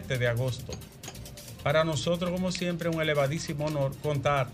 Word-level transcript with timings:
7 0.00 0.18
de 0.18 0.28
agosto. 0.28 0.72
Para 1.62 1.82
nosotros, 1.82 2.30
como 2.30 2.52
siempre, 2.52 2.90
un 2.90 3.00
elevadísimo 3.00 3.64
honor 3.64 3.92
contar 4.02 4.48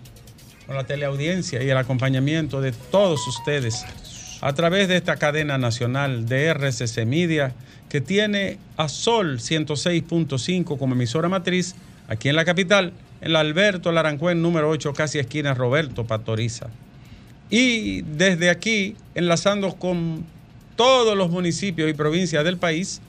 con 0.66 0.77
la 0.77 0.84
teleaudiencia 0.84 1.61
y 1.62 1.69
el 1.69 1.77
acompañamiento 1.77 2.61
de 2.61 2.70
todos 2.70 3.27
ustedes 3.27 3.84
a 4.41 4.53
través 4.53 4.86
de 4.86 4.97
esta 4.97 5.16
cadena 5.16 5.58
nacional 5.58 6.28
de 6.28 6.47
RCC 6.55 7.05
Media 7.06 7.55
que 7.89 8.00
tiene 8.00 8.58
a 8.77 8.89
Sol 8.89 9.41
106.5 9.41 10.78
como 10.78 10.94
emisora 10.94 11.28
matriz 11.28 11.75
aquí 12.06 12.28
en 12.28 12.36
la 12.36 12.44
capital, 12.44 12.92
en 13.20 13.34
Alberto 13.34 13.91
Larancuén 13.91 14.42
número 14.42 14.70
8, 14.70 14.92
casi 14.92 15.19
esquina 15.19 15.55
Roberto 15.55 16.06
Pastoriza. 16.06 16.69
Y 17.50 18.03
desde 18.03 18.48
aquí, 18.48 18.94
enlazando 19.16 19.75
con 19.75 20.25
todos 20.77 21.16
los 21.16 21.31
municipios 21.31 21.91
y 21.91 21.94
provincias 21.94 22.44
del 22.44 22.59
país 22.59 23.00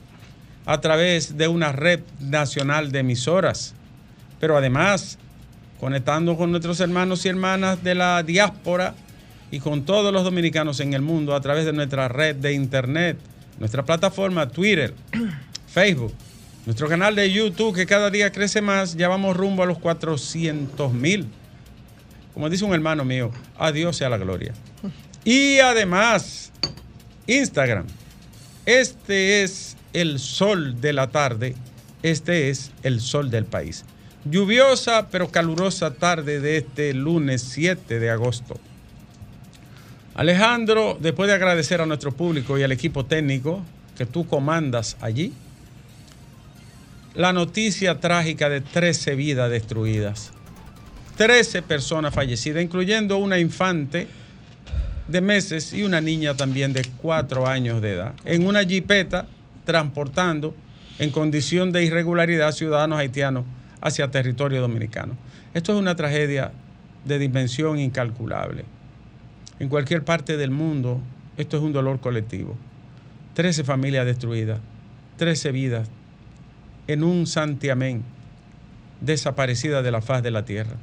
a 0.66 0.80
través 0.80 1.36
de 1.36 1.48
una 1.48 1.72
red 1.72 2.00
nacional 2.20 2.92
de 2.92 3.00
emisoras, 3.00 3.74
pero 4.40 4.56
además 4.56 5.18
conectando 5.80 6.36
con 6.36 6.50
nuestros 6.50 6.80
hermanos 6.80 7.24
y 7.24 7.28
hermanas 7.28 7.82
de 7.82 7.94
la 7.94 8.22
diáspora 8.22 8.94
y 9.50 9.60
con 9.60 9.84
todos 9.84 10.12
los 10.12 10.24
dominicanos 10.24 10.80
en 10.80 10.94
el 10.94 11.02
mundo 11.02 11.34
a 11.34 11.40
través 11.40 11.64
de 11.64 11.72
nuestra 11.72 12.08
red 12.08 12.36
de 12.36 12.54
internet, 12.54 13.18
nuestra 13.58 13.84
plataforma 13.84 14.48
Twitter, 14.48 14.94
Facebook, 15.66 16.14
nuestro 16.64 16.88
canal 16.88 17.14
de 17.14 17.30
YouTube 17.30 17.74
que 17.74 17.86
cada 17.86 18.10
día 18.10 18.32
crece 18.32 18.62
más, 18.62 18.96
ya 18.96 19.08
vamos 19.08 19.36
rumbo 19.36 19.62
a 19.62 19.66
los 19.66 19.78
400 19.78 20.92
mil. 20.92 21.26
Como 22.32 22.48
dice 22.48 22.64
un 22.64 22.72
hermano 22.72 23.04
mío, 23.04 23.30
a 23.58 23.70
Dios 23.70 23.96
sea 23.96 24.08
la 24.08 24.18
gloria. 24.18 24.52
Y 25.26 25.58
además, 25.60 26.52
Instagram. 27.26 27.86
Este 28.66 29.42
es 29.42 29.73
el 29.94 30.18
sol 30.18 30.80
de 30.80 30.92
la 30.92 31.06
tarde, 31.06 31.54
este 32.02 32.50
es 32.50 32.72
el 32.82 33.00
sol 33.00 33.30
del 33.30 33.46
país. 33.46 33.86
Lluviosa 34.26 35.08
pero 35.10 35.28
calurosa 35.28 35.94
tarde 35.94 36.40
de 36.40 36.58
este 36.58 36.92
lunes 36.92 37.42
7 37.42 37.98
de 37.98 38.10
agosto. 38.10 38.58
Alejandro, 40.14 40.98
después 41.00 41.28
de 41.28 41.34
agradecer 41.34 41.80
a 41.80 41.86
nuestro 41.86 42.12
público 42.12 42.58
y 42.58 42.62
al 42.62 42.72
equipo 42.72 43.04
técnico 43.04 43.62
que 43.96 44.06
tú 44.06 44.26
comandas 44.26 44.96
allí, 45.00 45.32
la 47.14 47.32
noticia 47.32 48.00
trágica 48.00 48.48
de 48.48 48.60
13 48.60 49.14
vidas 49.14 49.50
destruidas, 49.50 50.32
13 51.16 51.62
personas 51.62 52.12
fallecidas, 52.12 52.62
incluyendo 52.62 53.18
una 53.18 53.38
infante 53.38 54.08
de 55.06 55.20
meses 55.20 55.72
y 55.72 55.84
una 55.84 56.00
niña 56.00 56.34
también 56.34 56.72
de 56.72 56.84
4 57.02 57.46
años 57.46 57.82
de 57.82 57.92
edad, 57.92 58.14
en 58.24 58.46
una 58.46 58.64
jipeta 58.64 59.26
transportando 59.64 60.54
en 60.98 61.10
condición 61.10 61.72
de 61.72 61.84
irregularidad 61.84 62.52
ciudadanos 62.52 62.98
haitianos 62.98 63.44
hacia 63.80 64.10
territorio 64.10 64.60
dominicano. 64.60 65.16
Esto 65.52 65.72
es 65.72 65.78
una 65.78 65.96
tragedia 65.96 66.52
de 67.04 67.18
dimensión 67.18 67.78
incalculable. 67.78 68.64
En 69.58 69.68
cualquier 69.68 70.04
parte 70.04 70.36
del 70.36 70.50
mundo, 70.50 71.00
esto 71.36 71.56
es 71.56 71.62
un 71.62 71.72
dolor 71.72 72.00
colectivo. 72.00 72.56
13 73.34 73.64
familias 73.64 74.06
destruidas, 74.06 74.60
13 75.16 75.52
vidas 75.52 75.88
en 76.86 77.02
un 77.02 77.26
santiamén 77.26 78.02
desaparecidas 79.00 79.84
de 79.84 79.90
la 79.90 80.00
faz 80.00 80.22
de 80.22 80.30
la 80.30 80.44
tierra 80.44 80.76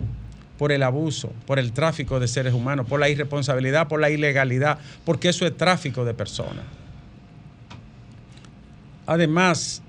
por 0.62 0.72
el 0.72 0.84
abuso, 0.84 1.34
por 1.48 1.58
el 1.58 1.72
tráfico 1.72 2.20
de 2.20 2.28
seres 2.28 2.54
humanos, 2.54 2.86
por 2.88 3.00
la 3.00 3.10
irresponsabilidad, 3.10 3.88
por 3.88 4.00
la 4.00 4.12
ilegalidad, 4.12 4.78
porque 5.06 5.30
eso 5.30 5.48
es 5.48 5.58
tráfico 5.58 6.06
de 6.06 6.14
personas. 6.14 6.64
Además, 9.12 9.82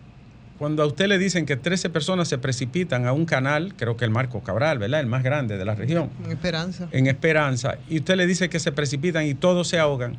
cuando 0.58 0.82
a 0.82 0.86
usted 0.86 1.06
le 1.06 1.16
dicen 1.16 1.46
que 1.46 1.54
13 1.54 1.90
personas 1.90 2.26
se 2.26 2.38
precipitan 2.38 3.06
a 3.06 3.12
un 3.12 3.24
canal, 3.24 3.72
creo 3.76 3.96
que 3.96 4.04
el 4.04 4.10
Marco 4.10 4.42
Cabral, 4.42 4.80
¿verdad? 4.80 4.98
El 4.98 5.06
más 5.06 5.22
grande 5.22 5.56
de 5.58 5.64
la 5.64 5.76
región. 5.76 6.10
En 6.24 6.32
Esperanza. 6.32 6.88
En 6.90 7.06
Esperanza. 7.06 7.78
Y 7.88 8.00
usted 8.00 8.16
le 8.16 8.26
dice 8.26 8.50
que 8.50 8.58
se 8.58 8.72
precipitan 8.72 9.24
y 9.24 9.34
todos 9.34 9.68
se 9.68 9.78
ahogan. 9.78 10.18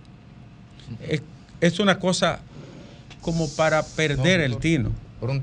Es, 1.06 1.22
es 1.60 1.80
una 1.82 2.00
cosa 2.00 2.40
como 3.20 3.50
para 3.58 3.84
perder 3.84 4.40
el 4.40 4.56
tino. 4.56 4.92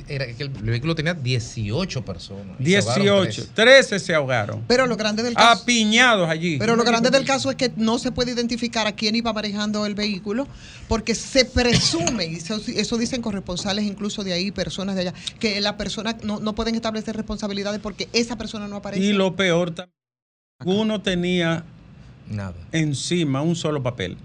Era 0.08 0.26
que 0.26 0.42
el 0.42 0.48
vehículo 0.50 0.94
tenía 0.94 1.14
18 1.14 2.04
personas. 2.04 2.56
y 2.58 2.64
se 2.64 2.68
18. 2.70 2.90
ahogaron 3.12 3.26
tres. 3.26 3.48
13 3.54 3.98
se 3.98 4.14
ahogaron. 4.14 4.64
Pero 4.66 4.86
lo 4.86 4.96
grande 4.96 5.22
del 5.22 5.34
caso. 5.34 5.62
Apiñados 5.62 6.28
allí. 6.28 6.58
Pero 6.58 6.76
lo 6.76 6.84
grande 6.84 7.10
del 7.10 7.24
caso 7.24 7.50
es 7.50 7.56
que 7.56 7.72
no 7.76 7.98
se 7.98 8.12
puede 8.12 8.32
identificar 8.32 8.86
a 8.86 8.92
quién 8.92 9.14
iba 9.16 9.32
manejando 9.32 9.86
el 9.86 9.94
vehículo, 9.94 10.46
porque 10.88 11.14
se 11.14 11.44
presume, 11.44 12.26
y 12.26 12.34
eso, 12.36 12.60
eso 12.68 12.98
dicen 12.98 13.22
corresponsales 13.22 13.84
incluso 13.84 14.24
de 14.24 14.32
ahí, 14.32 14.50
personas 14.50 14.94
de 14.96 15.02
allá, 15.02 15.14
que 15.38 15.60
la 15.60 15.76
persona 15.76 16.16
no, 16.22 16.40
no 16.40 16.54
pueden 16.54 16.74
establecer 16.74 17.16
responsabilidades 17.16 17.80
porque 17.80 18.08
esa 18.12 18.36
persona 18.36 18.68
no 18.68 18.76
aparece. 18.76 19.02
Y 19.04 19.12
lo 19.12 19.34
peor 19.36 19.70
también, 19.72 19.94
uno 20.64 21.00
tenía 21.00 21.64
Nada. 22.28 22.54
encima 22.72 23.42
un 23.42 23.56
solo 23.56 23.82
papel 23.82 24.16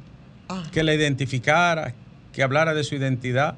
Ah. 0.48 0.64
que 0.72 0.84
le 0.84 0.94
identificara, 0.96 1.94
que 2.32 2.44
hablara 2.44 2.74
de 2.76 2.84
su 2.84 2.94
identidad, 2.96 3.56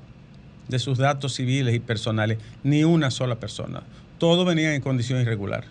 de 0.68 0.80
sus 0.80 0.98
datos 0.98 1.34
civiles 1.36 1.74
y 1.76 1.80
personales. 1.80 2.38
Ni 2.64 2.84
una 2.84 3.12
sola 3.12 3.36
persona. 3.40 3.84
Todos 4.18 4.46
venían 4.46 4.74
en 4.74 4.82
condición 4.82 5.22
irregular. 5.22 5.64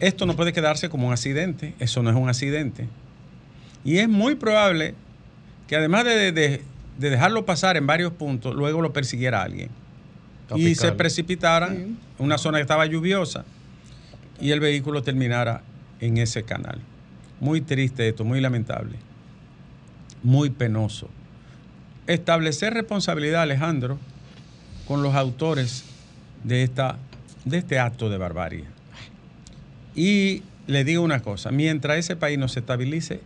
Esto 0.00 0.26
no 0.26 0.36
puede 0.36 0.52
quedarse 0.52 0.88
como 0.88 1.06
un 1.06 1.12
accidente. 1.12 1.74
Eso 1.78 2.02
no 2.02 2.10
es 2.10 2.16
un 2.16 2.28
accidente. 2.28 2.88
Y 3.84 3.98
es 3.98 4.08
muy 4.08 4.34
probable 4.34 4.94
que 5.66 5.76
además 5.76 6.04
de, 6.04 6.32
de- 6.32 6.62
de 6.98 7.08
dejarlo 7.10 7.46
pasar 7.46 7.78
en 7.78 7.86
varios 7.86 8.12
puntos, 8.12 8.54
luego 8.54 8.82
lo 8.82 8.92
persiguiera 8.92 9.42
alguien. 9.42 9.70
Y 10.60 10.74
se 10.74 10.92
precipitaran 10.98 11.74
en 11.74 11.98
una 12.18 12.36
zona 12.36 12.58
que 12.58 12.62
estaba 12.62 12.84
lluviosa 12.84 13.46
y 14.38 14.50
el 14.50 14.60
vehículo 14.60 15.02
terminara 15.02 15.62
en 16.00 16.18
ese 16.18 16.42
canal. 16.42 16.78
Muy 17.40 17.62
triste 17.62 18.06
esto, 18.08 18.24
muy 18.24 18.40
lamentable, 18.42 18.98
muy 20.22 20.50
penoso. 20.50 21.08
Establecer 22.06 22.74
responsabilidad, 22.74 23.42
Alejandro, 23.42 23.98
con 24.86 25.02
los 25.02 25.14
autores 25.14 25.84
de, 26.44 26.62
esta, 26.62 26.98
de 27.44 27.58
este 27.58 27.78
acto 27.78 28.10
de 28.10 28.18
barbarie. 28.18 28.64
Y 29.94 30.42
le 30.66 30.84
digo 30.84 31.02
una 31.02 31.20
cosa, 31.20 31.50
mientras 31.50 31.98
ese 31.98 32.16
país 32.16 32.38
no 32.38 32.48
se 32.48 32.60
estabilice, 32.60 33.20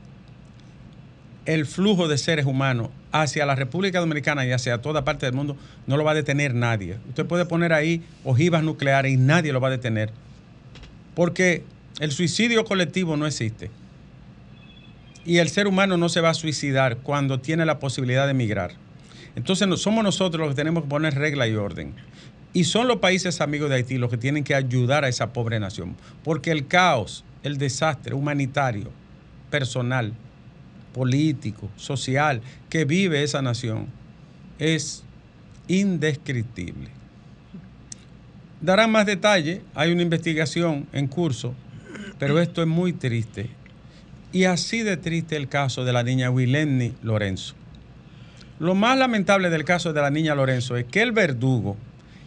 el 1.47 1.65
flujo 1.65 2.09
de 2.09 2.19
seres 2.19 2.45
humanos 2.45 2.91
hacia 3.13 3.47
la 3.47 3.55
República 3.55 4.01
Dominicana 4.01 4.45
y 4.45 4.53
hacia 4.53 4.79
toda 4.83 5.05
parte 5.05 5.27
del 5.27 5.35
mundo 5.35 5.57
no 5.87 5.97
lo 5.97 6.05
va 6.05 6.11
a 6.11 6.15
detener 6.15 6.55
nadie. 6.55 6.99
Usted 7.09 7.25
puede 7.25 7.47
poner 7.47 7.73
ahí 7.73 8.03
ojivas 8.25 8.63
nucleares 8.63 9.13
y 9.13 9.17
nadie 9.17 9.53
lo 9.53 9.61
va 9.61 9.69
a 9.69 9.71
detener. 9.71 10.11
Porque 11.15 11.63
el 12.01 12.11
suicidio 12.11 12.65
colectivo 12.65 13.17
no 13.17 13.27
existe. 13.27 13.71
Y 15.27 15.39
el 15.39 15.49
ser 15.49 15.67
humano 15.67 15.97
no 15.97 16.09
se 16.09 16.21
va 16.21 16.31
a 16.31 16.35
suicidar 16.35 16.99
cuando 16.99 17.41
tiene 17.41 17.67
la 17.67 17.81
posibilidad 17.81 18.25
de 18.27 18.31
emigrar. 18.31 18.73
Entonces 19.35 19.67
no, 19.67 19.77
somos 19.77 20.05
nosotros 20.05 20.41
los 20.41 20.51
que 20.51 20.57
tenemos 20.57 20.85
que 20.85 20.89
poner 20.89 21.15
regla 21.15 21.49
y 21.49 21.57
orden. 21.57 21.95
Y 22.53 22.65
son 22.65 22.89
los 22.89 22.99
países 22.99 23.41
amigos 23.41 23.69
de 23.69 23.75
Haití 23.75 23.99
los 23.99 24.09
que 24.09 24.17
tienen 24.17 24.45
que 24.45 24.55
ayudar 24.55 25.05
a 25.05 25.09
esa 25.09 25.33
pobre 25.33 25.61
nación. 25.61 25.97
Porque 26.23 26.53
el 26.53 26.69
caos, 26.69 27.25
el 27.43 27.59
desastre 27.59 28.15
humanitario, 28.15 28.91
personal, 29.51 30.15
político, 30.95 31.69
social 31.77 32.41
que 32.71 32.85
vive 32.85 33.23
esa 33.23 33.43
nación 33.43 33.89
es 34.59 35.05
indescriptible. 35.69 36.89
Darán 38.61 38.91
más 38.91 39.05
detalle, 39.05 39.61
hay 39.75 39.93
una 39.93 40.03
investigación 40.03 40.87
en 40.93 41.09
curso, 41.09 41.53
pero 42.19 42.41
esto 42.41 42.63
es 42.63 42.69
muy 42.69 42.93
triste. 42.95 43.51
Y 44.37 44.45
así 44.45 44.83
de 44.83 44.99
triste 44.99 45.35
el 45.35 45.49
caso 45.49 45.87
de 45.87 45.95
la 45.95 46.03
niña 46.03 46.29
Willenny 46.31 46.93
Lorenzo. 47.03 47.55
Lo 48.59 48.75
más 48.75 48.99
lamentable 48.99 49.49
del 49.49 49.65
caso 49.65 49.95
de 49.95 50.03
la 50.03 50.11
niña 50.11 50.35
Lorenzo 50.35 50.77
es 50.77 50.85
que 50.85 51.01
el 51.01 51.13
verdugo 51.13 51.79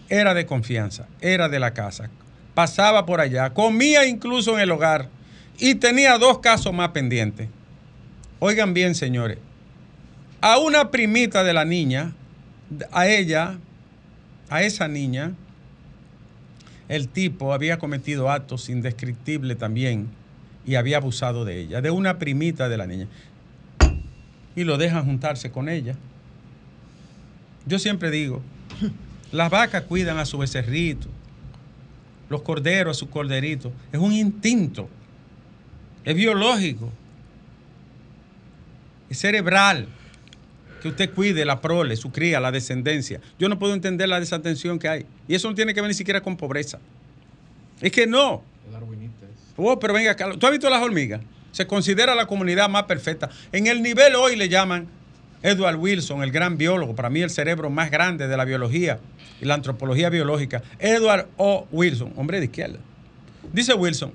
era 0.09 0.33
de 0.33 0.47
confianza, 0.47 1.05
era 1.21 1.49
de 1.49 1.59
la 1.59 1.75
casa, 1.75 2.09
pasaba 2.55 3.05
por 3.05 3.21
allá, 3.21 3.51
comía 3.53 4.07
incluso 4.07 4.55
en 4.55 4.61
el 4.61 4.71
hogar 4.71 5.07
y 5.59 5.75
tenía 5.75 6.17
dos 6.17 6.39
casos 6.39 6.73
más 6.73 6.89
pendientes. 6.89 7.47
Oigan 8.39 8.73
bien, 8.73 8.95
señores, 8.95 9.37
a 10.41 10.57
una 10.57 10.89
primita 10.89 11.43
de 11.43 11.53
la 11.53 11.63
niña, 11.63 12.15
a 12.91 13.07
ella, 13.07 13.59
a 14.49 14.63
esa 14.63 14.87
niña, 14.87 15.33
el 16.87 17.07
tipo 17.07 17.53
había 17.53 17.77
cometido 17.77 18.31
actos 18.31 18.67
indescriptibles 18.67 19.59
también 19.59 20.09
y 20.65 20.75
había 20.75 20.97
abusado 20.97 21.45
de 21.45 21.59
ella, 21.59 21.81
de 21.81 21.91
una 21.91 22.19
primita 22.19 22.69
de 22.69 22.77
la 22.77 22.87
niña. 22.87 23.07
Y 24.55 24.63
lo 24.63 24.77
dejan 24.77 25.05
juntarse 25.05 25.51
con 25.51 25.69
ella. 25.69 25.95
Yo 27.65 27.79
siempre 27.79 28.11
digo 28.11 28.41
Las 29.31 29.49
vacas 29.51 29.83
cuidan 29.83 30.17
a 30.17 30.25
su 30.25 30.37
becerrito, 30.37 31.07
los 32.29 32.41
corderos 32.41 32.97
a 32.97 32.99
su 32.99 33.09
corderito. 33.09 33.71
Es 33.91 33.99
un 33.99 34.11
instinto, 34.13 34.89
es 36.03 36.15
biológico, 36.15 36.89
es 39.09 39.19
cerebral 39.19 39.87
que 40.81 40.87
usted 40.87 41.13
cuide 41.13 41.45
la 41.45 41.61
prole, 41.61 41.95
su 41.95 42.11
cría, 42.11 42.39
la 42.39 42.51
descendencia. 42.51 43.19
Yo 43.37 43.49
no 43.49 43.59
puedo 43.59 43.73
entender 43.73 44.09
la 44.09 44.19
desatención 44.19 44.79
que 44.79 44.87
hay. 44.87 45.05
Y 45.27 45.35
eso 45.35 45.49
no 45.49 45.55
tiene 45.55 45.73
que 45.73 45.81
ver 45.81 45.89
ni 45.89 45.93
siquiera 45.93 46.21
con 46.21 46.37
pobreza. 46.37 46.79
Es 47.81 47.91
que 47.91 48.07
no. 48.07 48.43
Oh, 49.61 49.79
pero 49.79 49.93
venga, 49.93 50.15
¿tú 50.15 50.45
has 50.45 50.51
visto 50.51 50.69
las 50.69 50.81
hormigas? 50.81 51.21
Se 51.51 51.67
considera 51.67 52.15
la 52.15 52.25
comunidad 52.25 52.69
más 52.69 52.83
perfecta. 52.83 53.29
En 53.51 53.67
el 53.67 53.81
nivel 53.81 54.15
hoy 54.15 54.35
le 54.35 54.49
llaman 54.49 54.87
Edward 55.41 55.75
Wilson, 55.77 56.23
el 56.23 56.31
gran 56.31 56.57
biólogo, 56.57 56.95
para 56.95 57.09
mí 57.09 57.21
el 57.21 57.29
cerebro 57.29 57.69
más 57.69 57.91
grande 57.91 58.27
de 58.27 58.37
la 58.37 58.45
biología 58.45 58.99
y 59.41 59.45
la 59.45 59.55
antropología 59.55 60.09
biológica. 60.09 60.61
Edward 60.79 61.27
O. 61.37 61.67
Wilson, 61.71 62.13
hombre 62.15 62.39
de 62.39 62.45
izquierda. 62.45 62.79
Dice 63.51 63.73
Wilson 63.73 64.13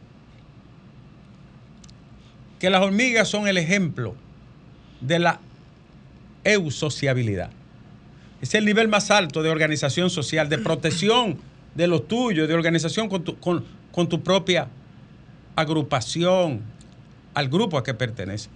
que 2.58 2.70
las 2.70 2.80
hormigas 2.80 3.28
son 3.28 3.46
el 3.46 3.58
ejemplo 3.58 4.14
de 5.00 5.18
la 5.18 5.40
eusociabilidad. 6.44 7.50
Es 8.40 8.54
el 8.54 8.64
nivel 8.64 8.88
más 8.88 9.10
alto 9.10 9.42
de 9.42 9.50
organización 9.50 10.08
social, 10.08 10.48
de 10.48 10.58
protección 10.58 11.38
de 11.74 11.86
los 11.86 12.08
tuyos, 12.08 12.48
de 12.48 12.54
organización 12.54 13.08
con 13.08 13.24
tu, 13.24 13.36
con 13.38 14.08
tu 14.08 14.22
propia 14.22 14.68
agrupación, 15.56 16.62
al 17.34 17.48
grupo 17.48 17.78
a 17.78 17.84
que 17.84 17.94
pertenece. 17.94 18.48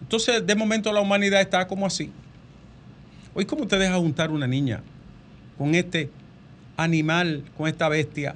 Entonces, 0.00 0.46
de 0.46 0.54
momento 0.54 0.92
la 0.92 1.00
humanidad 1.00 1.40
está 1.40 1.66
como 1.66 1.86
así. 1.86 2.10
Hoy, 3.34 3.44
¿cómo 3.44 3.66
te 3.66 3.78
deja 3.78 3.96
juntar 3.96 4.30
una 4.30 4.46
niña 4.46 4.82
con 5.56 5.74
este 5.74 6.10
animal, 6.76 7.44
con 7.56 7.68
esta 7.68 7.88
bestia? 7.88 8.34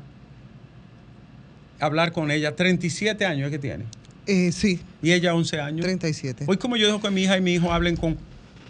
Hablar 1.80 2.12
con 2.12 2.30
ella, 2.30 2.54
37 2.54 3.24
años 3.24 3.46
es 3.46 3.52
que 3.52 3.58
tiene. 3.58 3.84
Eh, 4.26 4.52
sí. 4.52 4.80
Y 5.02 5.12
ella 5.12 5.34
11 5.34 5.60
años. 5.60 5.82
37. 5.82 6.44
Hoy, 6.46 6.56
como 6.56 6.76
yo 6.76 6.86
dejo 6.86 7.00
que 7.00 7.10
mi 7.10 7.22
hija 7.22 7.36
y 7.36 7.40
mi 7.40 7.54
hijo 7.54 7.72
hablen 7.72 7.96
con, 7.96 8.16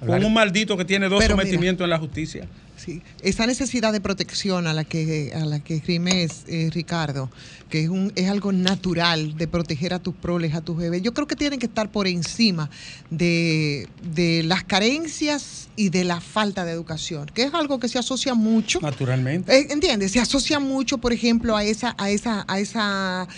con 0.06 0.24
un 0.24 0.32
maldito 0.32 0.76
que 0.76 0.84
tiene 0.84 1.08
dos 1.08 1.24
sometimientos 1.24 1.84
en 1.84 1.90
la 1.90 1.98
justicia. 1.98 2.46
Sí, 2.84 3.00
esa 3.22 3.46
necesidad 3.46 3.92
de 3.92 4.00
protección 4.00 4.66
a 4.66 4.72
la 4.72 4.82
que, 4.82 5.30
a 5.36 5.44
la 5.44 5.60
que 5.60 5.76
escrimes, 5.76 6.42
eh, 6.48 6.68
Ricardo, 6.72 7.30
que 7.70 7.84
es, 7.84 7.88
un, 7.88 8.12
es 8.16 8.28
algo 8.28 8.50
natural 8.50 9.36
de 9.36 9.46
proteger 9.46 9.94
a 9.94 10.00
tus 10.00 10.16
proles, 10.16 10.52
a 10.56 10.62
tus 10.62 10.76
bebés, 10.76 11.00
yo 11.00 11.14
creo 11.14 11.28
que 11.28 11.36
tienen 11.36 11.60
que 11.60 11.66
estar 11.66 11.92
por 11.92 12.08
encima 12.08 12.70
de, 13.08 13.86
las 14.44 14.64
carencias 14.64 15.68
y 15.76 15.90
de 15.90 16.02
la 16.02 16.20
falta 16.20 16.64
de 16.64 16.72
educación, 16.72 17.26
que 17.32 17.44
es 17.44 17.54
algo 17.54 17.78
que 17.78 17.86
se 17.86 18.00
asocia 18.00 18.34
mucho. 18.34 18.80
Naturalmente. 18.80 19.56
Eh, 19.56 19.68
¿Entiendes? 19.70 20.10
Se 20.10 20.18
asocia 20.18 20.58
mucho, 20.58 20.98
por 20.98 21.12
ejemplo, 21.12 21.56
a 21.56 21.62
esa, 21.62 21.94
a 21.98 22.10
esa, 22.10 22.44
a 22.48 22.58
esa 22.58 23.28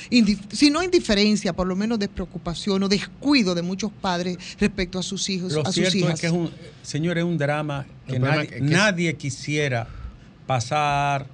si 0.53 0.71
no 0.71 0.83
indiferencia, 0.83 1.53
por 1.53 1.67
lo 1.67 1.77
menos 1.77 1.99
despreocupación 1.99 2.83
o 2.83 2.89
descuido 2.89 3.55
de 3.55 3.61
muchos 3.61 3.93
padres 3.93 4.39
respecto 4.59 4.99
a 4.99 5.03
sus 5.03 5.29
hijos, 5.29 5.53
lo 5.53 5.67
a 5.67 5.71
cierto 5.71 5.91
sus 5.91 6.01
hijas. 6.01 6.15
Es 6.15 6.21
que 6.23 6.27
es 6.29 6.33
un, 6.33 6.51
señor, 6.83 7.19
es 7.19 7.25
un 7.25 7.37
drama 7.37 7.85
que 8.07 8.19
nadie, 8.19 8.61
nadie 8.61 9.15
quisiera 9.15 9.87
pasar 10.47 11.27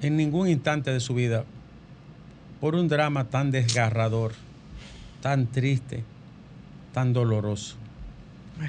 en 0.00 0.16
ningún 0.16 0.48
instante 0.48 0.90
de 0.90 1.00
su 1.00 1.14
vida 1.14 1.44
por 2.60 2.74
un 2.74 2.88
drama 2.88 3.24
tan 3.24 3.50
desgarrador, 3.50 4.32
tan 5.20 5.46
triste, 5.46 6.04
tan 6.92 7.12
doloroso. 7.12 7.76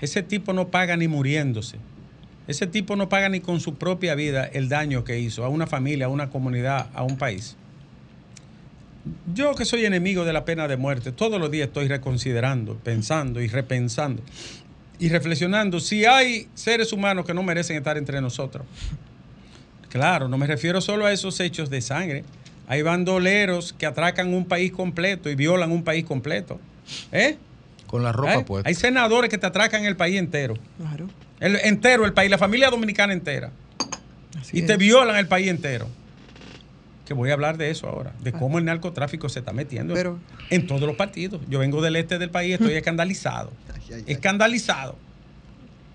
Ese 0.02 0.24
tipo 0.24 0.54
no 0.54 0.70
paga 0.70 0.98
ni 0.98 1.08
muriéndose. 1.08 1.78
Ese 2.48 2.68
tipo 2.68 2.96
no 2.96 3.08
paga 3.08 3.30
ni 3.30 3.40
con 3.40 3.60
su 3.60 3.76
propia 3.76 4.16
vida 4.16 4.46
el 4.46 4.68
daño 4.68 5.04
que 5.04 5.20
hizo 5.20 5.46
a 5.46 5.50
una 5.50 5.68
familia, 5.68 6.08
a 6.08 6.10
una 6.10 6.30
comunidad, 6.30 6.90
a 6.94 7.04
un 7.04 7.18
país. 7.18 7.56
Yo 9.34 9.54
que 9.56 9.66
soy 9.66 9.86
enemigo 9.86 10.26
de 10.26 10.34
la 10.34 10.46
pena 10.46 10.68
de 10.68 10.78
muerte, 10.78 11.12
todos 11.12 11.40
los 11.40 11.52
días 11.52 11.68
estoy 11.68 11.88
reconsiderando, 11.88 12.76
pensando 12.78 13.42
y 13.42 13.48
repensando 13.48 14.24
y 15.04 15.10
reflexionando 15.10 15.82
si 15.82 16.06
hay 16.06 16.48
seres 16.54 16.94
humanos 16.94 17.26
que 17.26 17.34
no 17.34 17.44
merecen 17.44 17.76
estar 17.76 17.98
entre 17.98 18.22
nosotros. 18.22 18.66
Claro, 19.90 20.30
no 20.30 20.38
me 20.38 20.48
refiero 20.48 20.80
solo 20.80 21.06
a 21.06 21.12
esos 21.12 21.42
hechos 21.42 21.70
de 21.70 21.82
sangre. 21.82 22.24
Hay 22.70 22.84
bandoleros 22.84 23.74
que 23.74 23.86
atracan 23.86 24.34
un 24.34 24.46
país 24.46 24.72
completo 24.72 25.30
y 25.30 25.36
violan 25.36 25.74
un 25.74 25.84
país 25.84 26.06
completo. 26.06 26.58
¿Eh? 27.12 27.36
Con 27.86 28.02
la 28.02 28.14
ropa 28.14 28.36
¿Eh? 28.36 28.44
puesta. 28.46 28.70
Hay 28.70 28.76
senadores 28.76 29.30
que 29.30 29.38
te 29.38 29.46
atracan 29.46 29.84
el 29.84 29.98
país 29.98 30.18
entero. 30.18 30.54
Claro. 30.78 31.10
El, 31.42 31.58
entero, 31.58 32.06
el 32.06 32.14
país, 32.14 32.32
la 32.32 32.38
familia 32.38 32.70
dominicana 32.70 33.12
entera. 33.12 33.52
y 34.54 34.62
te 34.62 34.78
violan 34.78 35.18
el 35.18 35.28
país 35.28 35.50
entero. 35.50 35.90
Que 37.06 37.14
voy 37.14 37.30
a 37.32 37.34
hablar 37.34 37.58
de 37.58 37.70
eso 37.70 37.88
ahora, 37.88 38.14
de 38.22 38.30
ah. 38.30 38.40
cómo 38.40 38.60
el 38.60 38.66
narcotráfico 38.66 39.28
se 39.28 39.40
está 39.40 39.52
metiendo 39.52 39.94
en 40.50 40.68
todos 40.68 40.84
los 40.84 40.96
partidos. 40.96 41.42
Yo 41.50 41.60
vengo 41.60 41.82
del 41.82 41.96
este 41.98 42.18
del 42.18 42.30
país, 42.30 42.54
estoy 42.54 42.74
escandalizado. 42.76 43.52
escandalizado. 44.08 44.96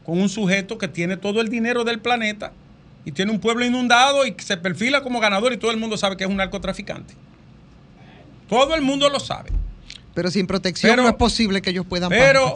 Con 0.05 0.21
un 0.21 0.29
sujeto 0.29 0.79
que 0.79 0.89
tiene 0.89 1.17
todo 1.17 1.41
el 1.41 1.49
dinero 1.49 1.85
del 1.85 2.01
planeta 2.01 2.53
y 3.05 3.13
tiene 3.13 3.31
un 3.31 3.41
pueblo 3.41 3.65
inundado 3.65 4.27
y 4.27 4.35
se 4.39 4.57
perfila 4.57 5.03
como 5.03 5.21
ganador 5.21 5.53
y 5.53 5.57
todo 5.57 5.71
el 5.71 5.77
mundo 5.79 5.97
sabe 5.97 6.17
que 6.17 6.25
es 6.25 6.31
un 6.31 6.37
narcotraficante. 6.37 7.15
Todo 8.49 8.75
el 8.75 8.83
mundo 8.83 9.09
lo 9.09 9.21
sabe. 9.21 9.51
Pero 10.15 10.31
sin 10.31 10.47
protección 10.47 10.97
no 10.97 11.09
es 11.09 11.15
posible 11.15 11.63
que 11.63 11.71
ellos 11.71 11.87
puedan 11.87 12.09
pero, 12.09 12.55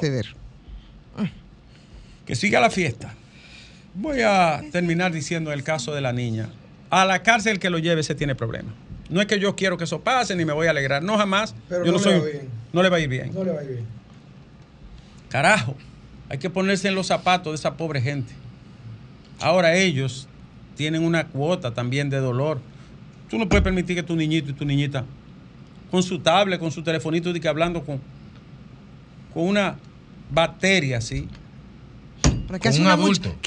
Que 2.26 2.34
siga 2.34 2.60
la 2.60 2.70
fiesta. 2.70 3.14
Voy 3.94 4.22
a 4.22 4.62
terminar 4.72 5.12
diciendo 5.12 5.52
el 5.52 5.62
caso 5.62 5.94
de 5.94 6.00
la 6.00 6.12
niña. 6.12 6.48
A 6.92 7.06
la 7.06 7.22
cárcel 7.22 7.58
que 7.58 7.70
lo 7.70 7.78
lleve 7.78 8.02
se 8.02 8.14
tiene 8.14 8.34
problema. 8.34 8.68
No 9.08 9.22
es 9.22 9.26
que 9.26 9.40
yo 9.40 9.56
quiero 9.56 9.78
que 9.78 9.84
eso 9.84 10.02
pase 10.02 10.36
ni 10.36 10.44
me 10.44 10.52
voy 10.52 10.66
a 10.66 10.70
alegrar. 10.70 11.02
No, 11.02 11.16
jamás. 11.16 11.54
Pero 11.66 11.86
yo 11.86 11.90
no, 11.90 11.96
no 11.96 12.04
soy, 12.04 12.20
le 12.20 12.48
no 12.70 12.82
le 12.82 12.90
va 12.90 12.98
a 12.98 13.00
ir 13.00 13.08
bien. 13.08 13.32
No 13.32 13.42
le 13.42 13.50
va 13.50 13.60
a 13.60 13.64
ir 13.64 13.70
bien. 13.70 13.86
Carajo. 15.30 15.74
Hay 16.28 16.36
que 16.36 16.50
ponerse 16.50 16.88
en 16.88 16.94
los 16.94 17.06
zapatos 17.06 17.52
de 17.52 17.54
esa 17.54 17.78
pobre 17.78 18.02
gente. 18.02 18.34
Ahora 19.40 19.74
ellos 19.74 20.28
tienen 20.76 21.02
una 21.02 21.28
cuota 21.28 21.72
también 21.72 22.10
de 22.10 22.18
dolor. 22.18 22.60
Tú 23.30 23.38
no 23.38 23.48
puedes 23.48 23.64
permitir 23.64 23.96
que 23.96 24.02
tu 24.02 24.14
niñito 24.14 24.50
y 24.50 24.52
tu 24.52 24.66
niñita, 24.66 25.06
con 25.90 26.02
su 26.02 26.18
tablet, 26.18 26.60
con 26.60 26.70
su 26.70 26.82
telefonito, 26.82 27.32
que 27.32 27.48
hablando 27.48 27.82
con, 27.82 28.02
con 29.32 29.44
una 29.44 29.78
batería 30.30 30.98
así, 30.98 31.26
¿Qué 32.60 32.68
hace, 32.68 32.80
una 32.80 32.94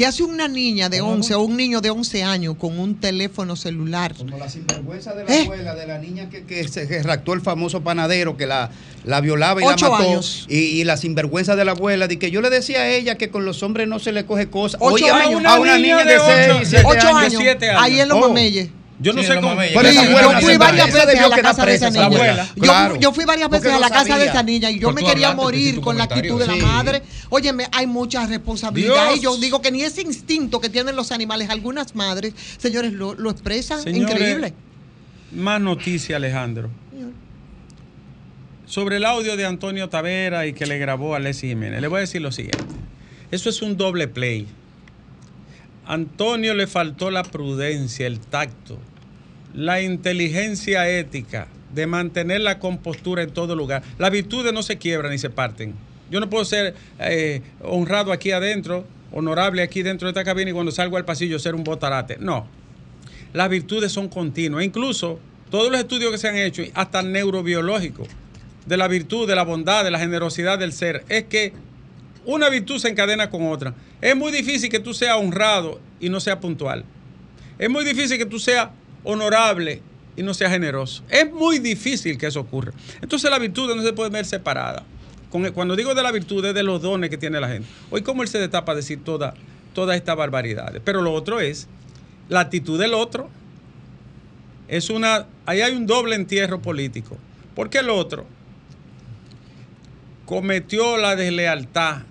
hace 0.08 0.24
una 0.24 0.48
niña 0.48 0.90
de 0.90 1.02
11 1.02 1.36
o 1.36 1.42
un 1.42 1.58
niño 1.58 1.82
de 1.82 1.90
11 1.90 2.24
años 2.24 2.56
con 2.58 2.80
un 2.80 2.96
teléfono 3.00 3.56
celular? 3.56 4.16
Como 4.16 4.38
la 4.38 4.50
sinvergüenza 4.50 5.14
de 5.14 5.24
la 5.24 5.36
¿Eh? 5.36 5.44
abuela, 5.44 5.76
de 5.76 5.88
la 5.88 5.98
niña 6.00 6.30
que, 6.30 6.68
se 6.68 6.88
que 6.88 7.04
raptó 7.04 7.34
el 7.34 7.42
famoso 7.42 7.82
panadero, 7.82 8.38
que 8.38 8.48
la, 8.48 8.72
la 9.04 9.22
violaba 9.22 9.62
y 9.62 9.66
la 9.66 9.72
mató. 9.72 9.96
Años. 9.96 10.46
Y, 10.50 10.84
la 10.84 10.98
sinvergüenza 10.98 11.56
de 11.56 11.66
la 11.66 11.72
abuela, 11.72 12.08
de 12.08 12.20
que 12.20 12.32
yo 12.32 12.42
le 12.42 12.50
decía 12.50 12.82
a 12.82 12.90
ella 12.90 13.16
que 13.16 13.30
con 13.30 13.46
los 13.46 13.64
hombres 13.64 13.88
no 13.88 14.00
se 14.00 14.12
le 14.12 14.26
coge 14.26 14.50
cosas. 14.50 14.80
Ocho 14.82 15.14
años. 15.14 15.44
A 15.46 15.60
una, 15.60 15.78
niña, 15.78 16.04
de 16.04 16.20
6, 16.60 16.68
7 16.70 16.88
años. 16.88 17.36
años. 17.36 17.42
Ahí 17.78 18.00
en 18.00 18.10
los 18.10 18.18
oh. 18.18 18.34
Yo 19.00 19.14
no 19.14 19.24
sé 19.24 19.36
cómo. 19.36 19.56
Pero 19.58 19.92
yo 19.92 20.42
fui 20.42 20.58
varias 20.58 20.94
veces 20.94 21.20
a 21.20 21.28
la 21.28 21.42
casa 21.42 21.66
de 21.66 21.76
esa 21.76 21.90
niña. 21.90 22.50
Yo, 23.00 23.12
fui 23.12 23.26
varias 23.26 23.50
veces 23.50 23.74
a 23.74 23.80
la 23.80 23.90
casa 23.90 24.18
de 24.18 24.26
esa 24.26 24.44
niña 24.44 24.72
y 24.72 24.80
yo 24.80 24.92
me 24.92 25.04
quería 25.04 25.34
morir 25.34 25.82
con 25.82 25.98
la 25.98 26.06
actitud 26.06 26.40
de 26.40 26.48
la 26.48 26.56
madre. 26.56 27.02
Óyeme, 27.30 27.68
hay 27.72 27.88
mucha 27.88 28.26
responsabilidad 28.26 29.14
y 29.16 29.20
yo 29.20 29.38
digo 29.38 29.62
que 29.62 29.72
ni 29.72 29.82
ese 29.82 30.02
instinto 30.02 30.60
que 30.60 30.70
tienen 30.70 30.96
los 30.96 31.12
animales, 31.12 31.50
algunas 31.50 31.96
madres, 31.96 32.34
señores, 32.58 32.94
lo, 32.94 33.30
expresan 33.30 33.88
increíble. 33.96 34.54
Más 35.32 35.60
noticia, 35.60 36.16
Alejandro. 36.16 36.70
Sobre 38.66 38.98
el 38.98 39.06
audio 39.06 39.38
de 39.38 39.46
Antonio 39.46 39.90
Tavera 39.90 40.48
y 40.48 40.54
que 40.54 40.66
le 40.66 40.80
grabó 40.80 41.14
a 41.14 41.20
Leslie 41.20 41.50
Jiménez. 41.50 41.82
Le 41.82 41.88
voy 41.88 41.98
a 41.98 42.02
decir 42.02 42.22
lo 42.22 42.32
siguiente. 42.32 42.66
Eso 43.30 43.50
es 43.50 43.62
un 43.62 43.78
doble 43.78 44.08
play. 44.08 44.48
Antonio 45.88 46.54
le 46.54 46.68
faltó 46.68 47.12
la 47.12 47.24
prudencia, 47.24 48.08
el 48.08 48.20
tacto, 48.20 48.78
la 49.54 49.82
inteligencia 49.82 50.90
ética 50.90 51.48
de 51.74 51.88
mantener 51.88 52.42
la 52.42 52.60
compostura 52.60 53.24
en 53.24 53.32
todo 53.32 53.56
lugar. 53.56 53.84
Las 53.98 54.12
virtudes 54.12 54.54
no 54.54 54.64
se 54.64 54.78
quiebran 54.78 55.12
ni 55.12 55.18
se 55.18 55.30
parten. 55.30 55.76
Yo 56.10 56.20
no 56.20 56.30
puedo 56.30 56.46
ser 56.46 56.76
eh, 57.00 57.42
honrado 57.62 58.12
aquí 58.12 58.32
adentro, 58.32 58.86
honorable 59.12 59.62
aquí 59.62 59.84
dentro 59.84 60.08
de 60.08 60.12
esta 60.12 60.24
cabina 60.24 60.52
y 60.52 60.54
cuando 60.54 60.72
salgo 60.72 60.98
al 60.98 61.06
pasillo 61.06 61.40
ser 61.40 61.56
un 61.56 61.64
botarate. 61.64 62.18
No. 62.20 62.48
Las 63.34 63.50
virtudes 63.50 63.92
son 63.92 64.08
continuas. 64.08 64.64
Incluso 64.64 65.20
todos 65.52 65.72
los 65.72 65.80
estudios 65.80 66.12
que 66.12 66.18
se 66.18 66.30
han 66.30 66.38
hecho, 66.38 66.64
hasta 66.74 67.02
neurobiológicos, 67.02 68.08
de 68.66 68.78
la 68.78 68.88
virtud, 68.88 69.28
de 69.28 69.36
la 69.36 69.44
bondad, 69.44 69.84
de 69.84 69.92
la 69.92 70.00
generosidad 70.00 70.58
del 70.58 70.74
ser, 70.74 71.04
es 71.10 71.26
que 71.26 71.54
una 72.26 72.50
virtud 72.50 72.80
se 72.80 72.90
encadena 72.90 73.30
con 73.30 73.48
otra. 73.48 73.74
Es 74.02 74.16
muy 74.16 74.32
difícil 74.32 74.70
que 74.70 74.80
tú 74.80 74.94
seas 74.94 75.18
honrado 75.18 75.80
y 76.00 76.10
no 76.10 76.20
seas 76.20 76.38
puntual. 76.38 76.84
Es 77.58 77.70
muy 77.70 77.86
difícil 77.86 78.18
que 78.18 78.26
tú 78.26 78.40
seas 78.40 78.70
honorable 79.04 79.82
y 80.16 80.24
no 80.24 80.34
seas 80.34 80.52
generoso. 80.52 81.04
Es 81.10 81.32
muy 81.32 81.60
difícil 81.60 82.18
que 82.18 82.28
eso 82.28 82.40
ocurra. 82.40 82.74
Entonces 83.02 83.30
la 83.30 83.40
virtud 83.40 83.74
no 83.76 83.82
se 83.82 83.94
puede 83.94 84.10
ver 84.10 84.26
separada. 84.26 84.84
Cuando 85.54 85.76
digo 85.76 85.94
de 85.94 86.02
la 86.02 86.12
virtud 86.12 86.46
es 86.46 86.54
de 86.54 86.64
los 86.64 86.82
dones 86.82 87.10
que 87.10 87.18
tiene 87.18 87.40
la 87.40 87.50
gente. 87.50 87.68
Hoy 87.90 88.02
cómo 88.02 88.24
él 88.24 88.30
se 88.30 88.40
destapa 88.40 88.72
a 88.72 88.76
decir 88.76 89.04
todas 89.04 89.34
toda 89.76 89.96
estas 89.96 90.16
barbaridades. 90.16 90.82
Pero 90.84 91.04
lo 91.04 91.14
otro 91.14 91.40
es 91.40 91.68
la 92.30 92.40
actitud 92.40 92.80
del 92.80 92.96
otro. 92.96 93.30
Es 94.68 94.90
una, 94.90 95.28
ahí 95.46 95.62
hay 95.62 95.76
un 95.76 95.86
doble 95.86 96.16
entierro 96.16 96.60
político. 96.62 97.18
Porque 97.54 97.78
el 97.78 97.92
otro 97.92 98.26
cometió 100.26 100.98
la 100.98 101.16
deslealtad, 101.16 102.02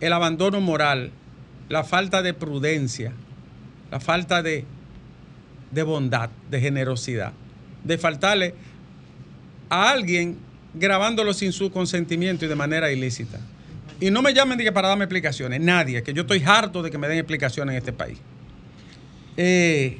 el 0.00 0.12
abandono 0.12 0.60
moral, 0.60 1.10
la 1.68 1.84
falta 1.84 2.22
de 2.22 2.34
prudencia, 2.34 3.12
la 3.90 4.00
falta 4.00 4.42
de, 4.42 4.64
de 5.70 5.82
bondad, 5.82 6.30
de 6.50 6.60
generosidad, 6.60 7.32
de 7.84 7.98
faltarle 7.98 8.54
a 9.68 9.90
alguien 9.90 10.38
grabándolo 10.74 11.32
sin 11.34 11.52
su 11.52 11.70
consentimiento 11.70 12.44
y 12.44 12.48
de 12.48 12.54
manera 12.54 12.90
ilícita. 12.90 13.38
Y 14.00 14.10
no 14.10 14.22
me 14.22 14.32
llamen 14.32 14.58
de 14.58 14.70
para 14.70 14.88
darme 14.88 15.04
explicaciones, 15.04 15.60
nadie, 15.60 16.02
que 16.02 16.12
yo 16.12 16.22
estoy 16.22 16.42
harto 16.44 16.82
de 16.82 16.90
que 16.90 16.98
me 16.98 17.08
den 17.08 17.18
explicaciones 17.18 17.72
en 17.72 17.78
este 17.78 17.92
país. 17.92 18.18
Eh, 19.36 19.98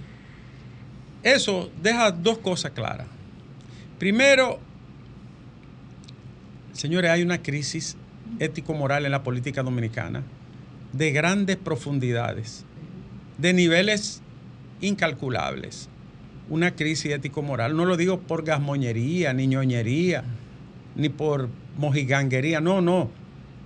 eso 1.23 1.71
deja 1.83 2.13
dos 2.13 2.39
cosas 2.39 2.71
claras. 2.73 3.07
Primero, 3.99 4.61
señores, 6.73 7.11
hay 7.11 7.23
una 7.23 7.43
crisis 7.43 7.97
ético-moral 8.39 9.05
en 9.05 9.13
la 9.13 9.23
política 9.23 9.63
dominicana 9.63 10.23
de 10.93 11.13
grandes 11.13 11.57
profundidades, 11.57 12.65
de 13.39 13.53
niveles 13.53 14.23
incalculables. 14.81 15.89
Una 16.49 16.75
crisis 16.75 17.13
ético-moral. 17.13 17.77
No 17.77 17.85
lo 17.85 17.97
digo 17.97 18.21
por 18.21 18.45
gasmoñería, 18.45 19.33
ni 19.35 19.47
ñoñería, 19.47 20.25
ni 20.97 21.09
por 21.11 21.49
mojiganguería. 21.77 22.61
No, 22.61 22.81
no. 22.81 23.11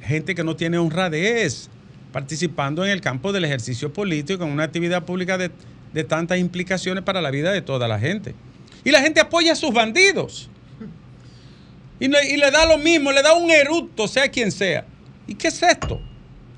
Gente 0.01 0.35
que 0.35 0.43
no 0.43 0.57
tiene 0.57 0.79
honradez 0.79 1.69
participando 2.13 2.85
en 2.85 2.91
el 2.91 3.01
campo 3.01 3.33
del 3.33 3.45
ejercicio 3.45 3.93
político, 3.93 4.45
en 4.45 4.51
una 4.51 4.65
actividad 4.65 5.05
pública 5.05 5.39
de, 5.39 5.51
de 5.95 6.05
tantas 6.05 6.39
implicaciones 6.39 7.05
para 7.05 7.23
la 7.23 7.31
vida 7.31 7.53
de 7.53 7.63
toda 7.63 7.87
la 7.87 7.99
gente. 8.01 8.35
Y 8.85 8.91
la 8.91 9.01
gente 9.01 9.21
apoya 9.21 9.53
a 9.53 9.57
sus 9.57 9.73
bandidos. 9.73 10.51
Y, 12.05 12.09
le- 12.09 12.31
y 12.33 12.37
le 12.37 12.51
da 12.51 12.67
lo 12.67 12.79
mismo, 12.79 13.13
le 13.13 13.23
da 13.23 13.33
un 13.35 13.51
eructo, 13.51 14.09
sea 14.09 14.29
quien 14.29 14.51
sea. 14.51 14.85
¿Y 15.27 15.35
qué 15.35 15.49
es 15.49 15.63
esto? 15.63 16.01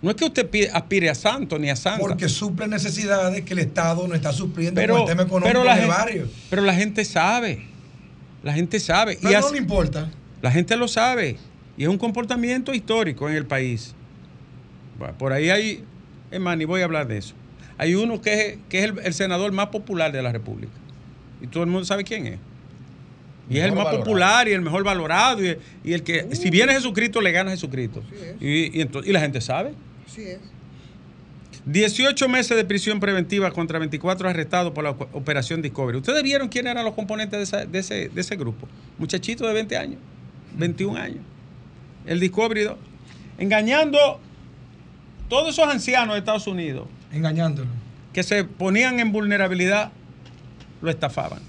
No 0.01 0.11
es 0.11 0.17
que 0.17 0.25
usted 0.25 0.49
pi- 0.49 0.67
aspire 0.73 1.11
a 1.11 1.15
santo 1.15 1.59
ni 1.59 1.71
a 1.71 1.77
santa. 1.77 2.01
Porque 2.01 2.29
suple 2.29 2.67
necesidades 2.69 3.43
que 3.45 3.53
el 3.55 3.59
Estado 3.61 4.07
no 4.09 4.15
está 4.15 4.33
supliendo 4.33 4.81
pero, 4.81 4.95
con 4.95 5.03
el 5.03 5.09
tema 5.09 5.23
económico 5.23 5.49
pero 5.49 5.65
la 5.65 5.77
de 5.77 5.87
barrio. 5.87 6.29
pero 6.51 6.63
la 6.63 6.75
gente 6.75 7.05
sabe. 7.05 7.67
La 8.43 8.53
gente 8.53 8.81
sabe. 8.81 9.19
Pero 9.21 9.31
y 9.31 9.33
no 9.35 9.39
así- 9.47 9.53
le 9.53 9.59
importa. 9.59 10.11
la 10.43 10.51
gente 10.51 10.77
lo 10.77 10.89
sabe. 10.89 11.37
Y 11.77 11.83
es 11.85 11.89
un 11.89 11.99
comportamiento 11.99 12.73
histórico 12.75 13.29
en 13.29 13.35
el 13.37 13.47
país. 13.47 13.95
Bueno, 14.99 15.15
Por 15.19 15.33
ahí 15.33 15.51
hay, 15.51 15.85
más, 16.39 16.57
ni 16.57 16.65
voy 16.67 16.81
a 16.83 16.85
hablar 16.85 17.07
de 17.09 17.19
eso. 17.19 17.35
Hay 17.79 17.95
uno 17.97 18.21
que 18.21 18.33
es, 18.47 18.59
que 18.69 18.79
es 18.79 18.85
el, 18.85 18.99
el 19.01 19.15
senador 19.15 19.51
más 19.53 19.69
popular 19.69 20.13
de 20.13 20.23
la 20.23 20.31
República. 20.33 20.73
Y 21.43 21.49
todo 21.49 21.65
el 21.65 21.71
mundo 21.71 21.85
sabe 21.85 22.05
quién 22.05 22.27
es. 22.27 22.39
Y 23.51 23.59
es 23.59 23.65
el 23.65 23.71
más 23.73 23.85
valorado. 23.85 24.05
popular 24.05 24.49
y 24.49 24.53
el 24.53 24.61
mejor 24.63 24.85
valorado. 24.85 25.45
Y, 25.45 25.59
y 25.85 25.93
el 25.93 26.03
que, 26.03 26.35
si 26.35 26.51
viene 26.51 26.73
Jesucristo, 26.73 27.21
le 27.21 27.31
gana 27.33 27.51
a 27.51 27.55
Jesucristo. 27.55 28.03
Y, 28.41 28.79
y, 28.79 28.81
entonces- 28.81 29.09
y 29.11 29.13
la 29.13 29.21
gente 29.21 29.41
sabe. 29.41 29.75
Sí 30.07 30.23
es. 30.23 30.39
18 31.67 32.29
meses 32.29 32.57
de 32.57 32.65
prisión 32.65 33.01
preventiva 33.01 33.51
contra 33.51 33.79
24 33.79 34.29
arrestados 34.29 34.73
por 34.73 34.85
la 34.85 34.91
op- 34.91 35.09
operación 35.15 35.63
Discovery. 35.63 35.99
¿Ustedes 35.99 36.23
vieron 36.23 36.49
quiénes 36.49 36.73
eran 36.73 36.85
los 36.85 36.95
componentes 36.95 37.39
de, 37.39 37.43
esa- 37.45 37.65
de 37.67 37.79
ese, 37.79 38.09
de 38.11 38.21
ese 38.21 38.37
grupo? 38.37 38.69
Muchachitos 38.99 39.47
de 39.49 39.55
20 39.55 39.77
años, 39.77 39.99
21 40.57 40.99
años. 40.99 41.21
El 42.07 42.21
Discovery 42.21 42.65
2. 42.65 42.77
Engañando 43.39 44.21
todos 45.29 45.49
esos 45.55 45.67
ancianos 45.67 46.15
de 46.15 46.19
Estados 46.19 46.47
Unidos 46.47 46.87
Engañándolo. 47.13 47.69
que 48.13 48.23
se 48.23 48.45
ponían 48.45 49.01
en 49.01 49.11
vulnerabilidad, 49.11 49.91
lo 50.83 50.91
estafaban. 50.91 51.41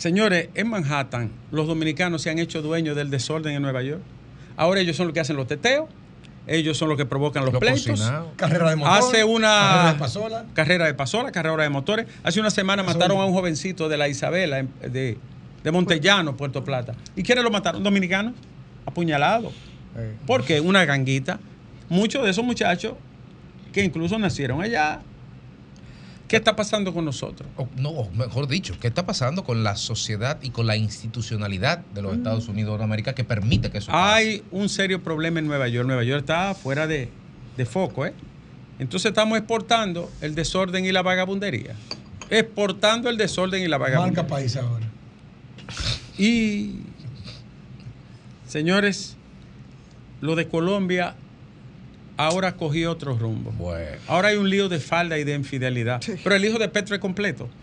Señores, 0.00 0.48
en 0.54 0.70
Manhattan 0.70 1.30
los 1.50 1.66
dominicanos 1.66 2.22
se 2.22 2.30
han 2.30 2.38
hecho 2.38 2.62
dueños 2.62 2.96
del 2.96 3.10
desorden 3.10 3.54
en 3.54 3.60
Nueva 3.60 3.82
York. 3.82 4.00
Ahora 4.56 4.80
ellos 4.80 4.96
son 4.96 5.06
los 5.08 5.12
que 5.14 5.20
hacen 5.20 5.36
los 5.36 5.46
teteos, 5.46 5.90
ellos 6.46 6.78
son 6.78 6.88
los 6.88 6.96
que 6.96 7.04
provocan 7.04 7.44
los 7.44 7.52
Lo 7.52 7.60
pleitos. 7.60 7.84
cocinado. 7.86 8.32
Carrera 8.36 8.70
de 8.70 8.76
motor. 8.76 8.94
Hace 8.94 9.24
una 9.24 9.50
Carrera 9.50 9.92
de 9.92 9.98
pasola. 9.98 10.44
carrera 10.54 10.86
de 10.86 10.94
pasola, 10.94 11.32
carrera 11.32 11.62
de 11.64 11.68
motores. 11.68 12.06
Hace 12.22 12.40
una 12.40 12.48
semana 12.50 12.82
Pasola. 12.82 13.04
mataron 13.04 13.22
a 13.22 13.26
un 13.26 13.34
jovencito 13.34 13.90
de 13.90 13.98
la 13.98 14.08
Isabela, 14.08 14.62
de, 14.80 15.18
de 15.62 15.70
Montellano, 15.70 16.34
Puerto 16.34 16.64
Plata. 16.64 16.94
¿Y 17.14 17.22
quiénes 17.22 17.44
lo 17.44 17.50
mataron? 17.50 17.82
Dominicanos, 17.82 18.32
apuñalados. 18.86 19.52
Eh. 19.98 20.14
¿Por 20.26 20.44
qué? 20.46 20.62
Una 20.62 20.86
ganguita. 20.86 21.38
Muchos 21.90 22.24
de 22.24 22.30
esos 22.30 22.42
muchachos 22.44 22.94
que 23.74 23.84
incluso 23.84 24.18
nacieron 24.18 24.62
allá. 24.62 25.02
¿Qué 26.30 26.36
está 26.36 26.54
pasando 26.54 26.94
con 26.94 27.04
nosotros? 27.04 27.48
O, 27.56 27.66
no, 27.76 27.88
o 27.88 28.10
mejor 28.12 28.46
dicho, 28.46 28.76
¿qué 28.80 28.86
está 28.86 29.04
pasando 29.04 29.42
con 29.42 29.64
la 29.64 29.74
sociedad 29.74 30.38
y 30.42 30.50
con 30.50 30.64
la 30.64 30.76
institucionalidad 30.76 31.78
de 31.78 32.02
los 32.02 32.16
Estados 32.16 32.46
Unidos 32.46 32.78
de 32.78 32.84
América 32.84 33.16
que 33.16 33.24
permite 33.24 33.68
que 33.68 33.78
eso 33.78 33.90
pase? 33.90 34.14
Hay 34.14 34.44
un 34.52 34.68
serio 34.68 35.02
problema 35.02 35.40
en 35.40 35.48
Nueva 35.48 35.66
York. 35.66 35.88
Nueva 35.88 36.04
York 36.04 36.20
está 36.20 36.54
fuera 36.54 36.86
de, 36.86 37.08
de 37.56 37.66
foco, 37.66 38.06
¿eh? 38.06 38.14
Entonces 38.78 39.08
estamos 39.08 39.38
exportando 39.38 40.08
el 40.20 40.36
desorden 40.36 40.84
y 40.84 40.92
la 40.92 41.02
vagabundería. 41.02 41.74
Exportando 42.30 43.10
el 43.10 43.16
desorden 43.16 43.64
y 43.64 43.66
la 43.66 43.78
vagabundería. 43.78 44.22
Marca 44.22 44.32
país 44.32 44.56
ahora. 44.56 44.86
Y, 46.16 46.76
señores, 48.46 49.16
lo 50.20 50.36
de 50.36 50.46
Colombia 50.46 51.16
ahora 52.26 52.56
cogió 52.56 52.90
otro 52.92 53.16
rumbo. 53.16 53.50
Bueno. 53.52 53.96
Ahora 54.08 54.28
hay 54.28 54.36
un 54.36 54.48
lío 54.50 54.68
de 54.68 54.78
falda 54.80 55.18
y 55.18 55.24
de 55.24 55.34
infidelidad. 55.34 56.00
Sí. 56.02 56.14
Pero 56.22 56.34
el 56.36 56.44
hijo 56.44 56.58
de 56.58 56.68
Petro 56.68 56.94
es 56.94 57.00
completo. 57.00 57.48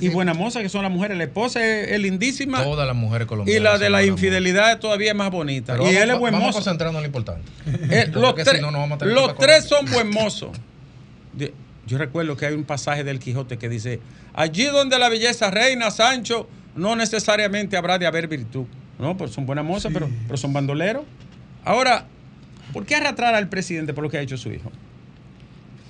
Y 0.00 0.08
buena 0.08 0.34
moza 0.34 0.62
que 0.62 0.68
son 0.68 0.82
las 0.82 0.90
mujeres. 0.90 1.16
La 1.16 1.24
esposa 1.24 1.64
es, 1.64 1.92
es 1.92 2.00
lindísima. 2.00 2.62
Todas 2.62 2.86
las 2.86 2.96
mujeres 2.96 3.26
colombianas. 3.28 3.60
Y 3.60 3.62
la 3.62 3.78
de 3.78 3.90
la 3.90 4.04
infidelidad 4.04 4.78
todavía 4.80 5.10
es 5.10 5.16
más 5.16 5.30
bonita. 5.30 5.74
Pero 5.74 5.84
y 5.84 5.86
vamos, 5.94 6.02
él 6.02 6.10
es 6.10 6.18
buen 6.18 6.32
vamos 6.32 6.44
a 6.44 6.48
mozo. 6.48 6.58
concentrarnos 6.58 6.96
en 6.98 7.02
lo 7.02 7.06
importante. 7.06 7.42
Eh, 7.94 8.08
los 8.12 8.22
Porque 8.24 8.44
si 8.44 8.50
tres, 8.50 8.62
no, 8.62 8.70
no 8.70 8.78
vamos 8.80 8.96
a 8.96 8.98
tener 8.98 9.14
los 9.14 9.36
tres 9.38 9.64
son 9.64 9.86
buen 9.90 10.10
mozos. 10.10 10.50
De- 11.32 11.52
Yo 11.86 11.98
recuerdo 11.98 12.36
que 12.36 12.46
hay 12.46 12.54
un 12.54 12.64
pasaje 12.64 13.04
del 13.04 13.18
Quijote 13.20 13.58
que 13.58 13.68
dice, 13.68 14.00
allí 14.34 14.64
donde 14.64 14.98
la 14.98 15.08
belleza 15.08 15.50
reina, 15.50 15.90
Sancho, 15.90 16.48
no 16.74 16.96
necesariamente 16.96 17.76
habrá 17.76 17.98
de 17.98 18.06
haber 18.06 18.26
virtud. 18.28 18.64
No, 18.98 19.16
pues 19.16 19.30
son 19.30 19.46
buenas 19.46 19.64
mozas, 19.64 19.92
pero, 19.92 20.08
pero 20.26 20.36
son 20.36 20.52
bandoleros. 20.52 21.04
Ahora, 21.64 22.06
¿por 22.76 22.84
qué 22.86 22.94
arrastrar 22.96 23.34
al 23.34 23.48
presidente 23.48 23.94
por 23.94 24.04
lo 24.04 24.10
que 24.10 24.18
ha 24.18 24.20
hecho 24.20 24.36
su 24.36 24.50
hijo? 24.52 24.70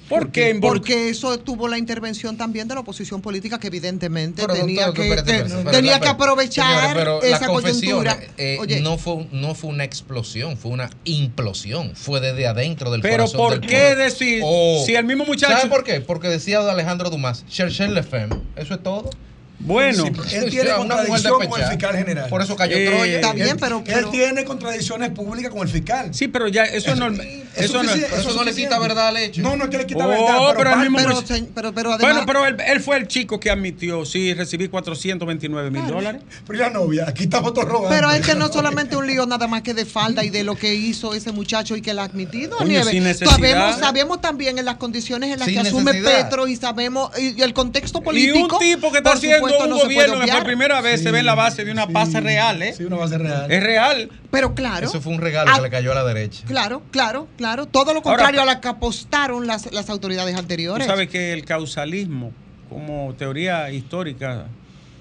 Porque, 0.08 0.54
invol- 0.54 0.60
Porque 0.68 1.08
eso 1.08 1.36
tuvo 1.40 1.66
la 1.66 1.78
intervención 1.78 2.36
también 2.36 2.68
de 2.68 2.74
la 2.74 2.80
oposición 2.82 3.20
política 3.20 3.58
que 3.58 3.66
evidentemente 3.66 4.42
Pero, 4.42 4.54
tenía, 4.54 4.86
doctor, 4.86 5.02
que, 5.02 5.08
espérate, 5.10 5.32
te- 5.32 5.36
espérate, 5.48 5.64
tenía 5.64 5.92
espérate, 5.94 6.00
que 6.04 6.08
aprovechar 6.22 6.80
señores, 6.80 6.94
pero 6.94 7.22
esa 7.24 7.46
coyuntura. 7.48 8.16
eh, 8.38 8.56
Oye, 8.60 8.80
no, 8.82 8.98
fue, 8.98 9.26
no 9.32 9.56
fue 9.56 9.70
una 9.70 9.82
explosión, 9.82 10.56
fue 10.56 10.70
una 10.70 10.90
implosión. 11.04 11.96
Fue 11.96 12.20
desde 12.20 12.46
adentro 12.46 12.92
del 12.92 13.00
Pero 13.00 13.24
corazón 13.24 13.36
¿por 13.38 13.50
del 13.58 13.60
qué 13.68 13.80
pueblo. 13.80 14.04
decir 14.04 14.42
Oh. 14.44 14.80
si 14.86 14.94
el 14.94 15.04
mismo 15.04 15.24
muchacho... 15.24 15.56
¿Sabe 15.56 15.70
por 15.70 15.82
qué? 15.82 16.00
Porque 16.00 16.28
decía 16.28 16.60
Alejandro 16.70 17.10
Dumas, 17.10 17.44
cherchez 17.48 17.90
le 17.90 18.04
femme. 18.04 18.36
Eso 18.54 18.74
es 18.74 18.82
todo. 18.84 19.10
Bueno, 19.58 20.04
Sí, 20.26 20.36
él 20.36 20.50
tiene 20.50 20.70
contradicción 20.70 21.48
con 21.48 21.60
el 21.60 21.66
fiscal 21.68 21.96
general. 21.96 22.28
Por 22.28 22.42
eso 22.42 22.54
cayó 22.56 22.76
Eh, 22.76 22.86
Troya. 22.86 23.14
está 23.16 23.32
bien, 23.32 23.48
Él- 23.48 23.56
pero, 23.58 23.78
Él 23.78 23.84
pero- 23.86 24.10
tiene 24.10 24.44
contradicciones 24.44 25.10
públicas 25.10 25.50
con 25.50 25.62
el 25.62 25.68
fiscal. 25.68 26.12
sí, 26.14 26.28
pero 26.28 26.46
ya 26.48 26.64
eso 26.64 26.90
es 26.92 26.98
normal. 26.98 27.26
Es 27.56 27.64
Eso 27.64 27.82
no 27.82 27.90
es... 27.90 28.00
pero 28.02 28.16
eso 28.20 28.34
no 28.34 28.44
le 28.44 28.54
quita 28.54 28.78
verdad 28.78 29.08
al 29.08 29.16
hecho. 29.16 29.40
No, 29.40 29.56
no 29.56 29.64
es 29.64 29.70
que 29.70 29.78
le 29.78 29.86
quita 29.86 30.04
Oh, 30.04 30.08
verdad. 30.08 30.54
pero 30.56 30.70
el 30.70 30.76
va- 30.76 30.82
mismo 30.82 30.98
pero, 30.98 31.22
pero, 31.54 31.72
pero 31.74 31.92
además, 31.94 32.12
Bueno, 32.12 32.26
pero 32.26 32.46
él, 32.46 32.56
él 32.66 32.80
fue 32.80 32.98
el 32.98 33.08
chico 33.08 33.40
que 33.40 33.50
admitió, 33.50 34.04
sí, 34.04 34.34
recibí 34.34 34.68
429 34.68 35.70
mil 35.70 35.86
dólares. 35.86 36.20
Pero 36.46 36.58
la 36.58 36.70
novia, 36.70 37.06
aquí 37.08 37.24
estamos 37.24 37.54
todos 37.54 37.66
robando. 37.66 37.88
pero 37.88 38.10
es 38.10 38.26
que 38.26 38.34
no 38.34 38.52
solamente 38.52 38.94
un 38.96 39.06
lío 39.06 39.24
nada 39.26 39.46
más 39.48 39.62
que 39.62 39.72
de 39.72 39.86
falda 39.86 40.22
y 40.22 40.28
de 40.28 40.44
lo 40.44 40.54
que 40.54 40.74
hizo 40.74 41.14
ese 41.14 41.32
muchacho 41.32 41.76
y 41.76 41.80
que 41.80 41.94
la 41.94 42.02
ha 42.02 42.04
admitido, 42.04 42.58
Coño, 42.58 42.68
Nieves. 42.68 42.88
sin 42.88 43.04
necesidad. 43.04 43.30
Sabemos, 43.30 43.78
sabemos 43.78 44.20
también 44.20 44.58
en 44.58 44.64
las 44.66 44.76
condiciones 44.76 45.32
en 45.32 45.38
las 45.38 45.46
Sin 45.48 45.54
que 45.62 45.68
asume 45.68 45.92
necesidad. 45.92 46.24
Petro 46.24 46.46
y 46.46 46.56
sabemos 46.56 47.10
y, 47.18 47.38
y 47.38 47.42
el 47.42 47.54
contexto 47.54 48.00
Y 48.00 48.02
político. 48.02 48.56
un 48.56 48.60
tipo 48.60 48.92
que 48.92 48.98
está 48.98 49.12
haciendo 49.12 49.45
supuesto, 49.50 49.64
un 49.64 49.70
no 49.70 49.76
se 49.78 49.94
puede 49.94 50.08
gobierno 50.08 50.34
por 50.38 50.44
primera 50.44 50.80
vez 50.80 51.02
se 51.02 51.10
ve 51.10 51.18
en 51.20 51.26
la 51.26 51.34
base 51.34 51.64
de 51.64 51.72
una 51.72 51.86
Sí, 51.86 51.92
paz 51.92 52.12
real, 52.14 52.62
¿eh? 52.62 52.72
Sí, 52.76 52.84
una 52.84 52.96
base 52.96 53.18
real. 53.18 53.50
Es 53.50 53.62
real. 53.62 54.10
Pero 54.30 54.54
claro. 54.54 54.86
Eso 54.86 55.00
fue 55.00 55.12
un 55.14 55.20
regalo 55.20 55.50
Ah, 55.52 55.56
que 55.56 55.62
le 55.62 55.70
cayó 55.70 55.92
a 55.92 55.94
la 55.94 56.04
derecha. 56.04 56.44
Claro, 56.46 56.82
claro, 56.90 57.28
claro. 57.36 57.66
Todo 57.66 57.94
lo 57.94 58.02
contrario 58.02 58.40
Ahora- 58.40 58.52
a 58.52 58.54
la 58.56 58.60
que 58.60 58.68
apostaron 58.68 59.46
las, 59.46 59.72
las 59.72 59.88
autoridades 59.90 60.34
Tú 60.34 60.40
anteriores. 60.40 60.86
sabes 60.86 61.08
que 61.08 61.32
el 61.32 61.44
causalismo, 61.44 62.32
como 62.68 63.14
teoría 63.16 63.70
histórica, 63.70 64.46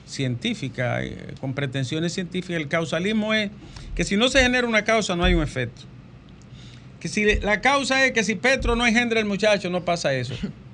científica, 0.05 1.03
eh, 1.03 1.33
con 1.41 1.53
pretensiones 1.53 2.13
científicas, 2.13 2.57
el 2.61 2.67
causalismo 2.67 3.33
es 3.33 3.49
que 3.95 4.03
si 4.03 4.17
no 4.17 4.27
se 4.29 4.41
genera 4.41 4.67
una 4.67 4.83
causa, 4.83 5.15
no 5.15 5.23
hay 5.23 5.33
un 5.33 5.43
efecto. 5.43 5.81
Que 6.99 7.07
si 7.07 7.39
la 7.39 7.61
causa 7.61 8.03
es 8.05 8.11
que 8.13 8.23
si 8.23 8.35
Petro 8.35 8.75
no 8.75 8.85
engendra 8.85 9.19
el 9.19 9.25
muchacho, 9.25 9.69
no 9.69 9.83
pasa 9.85 10.13
eso. 10.13 10.33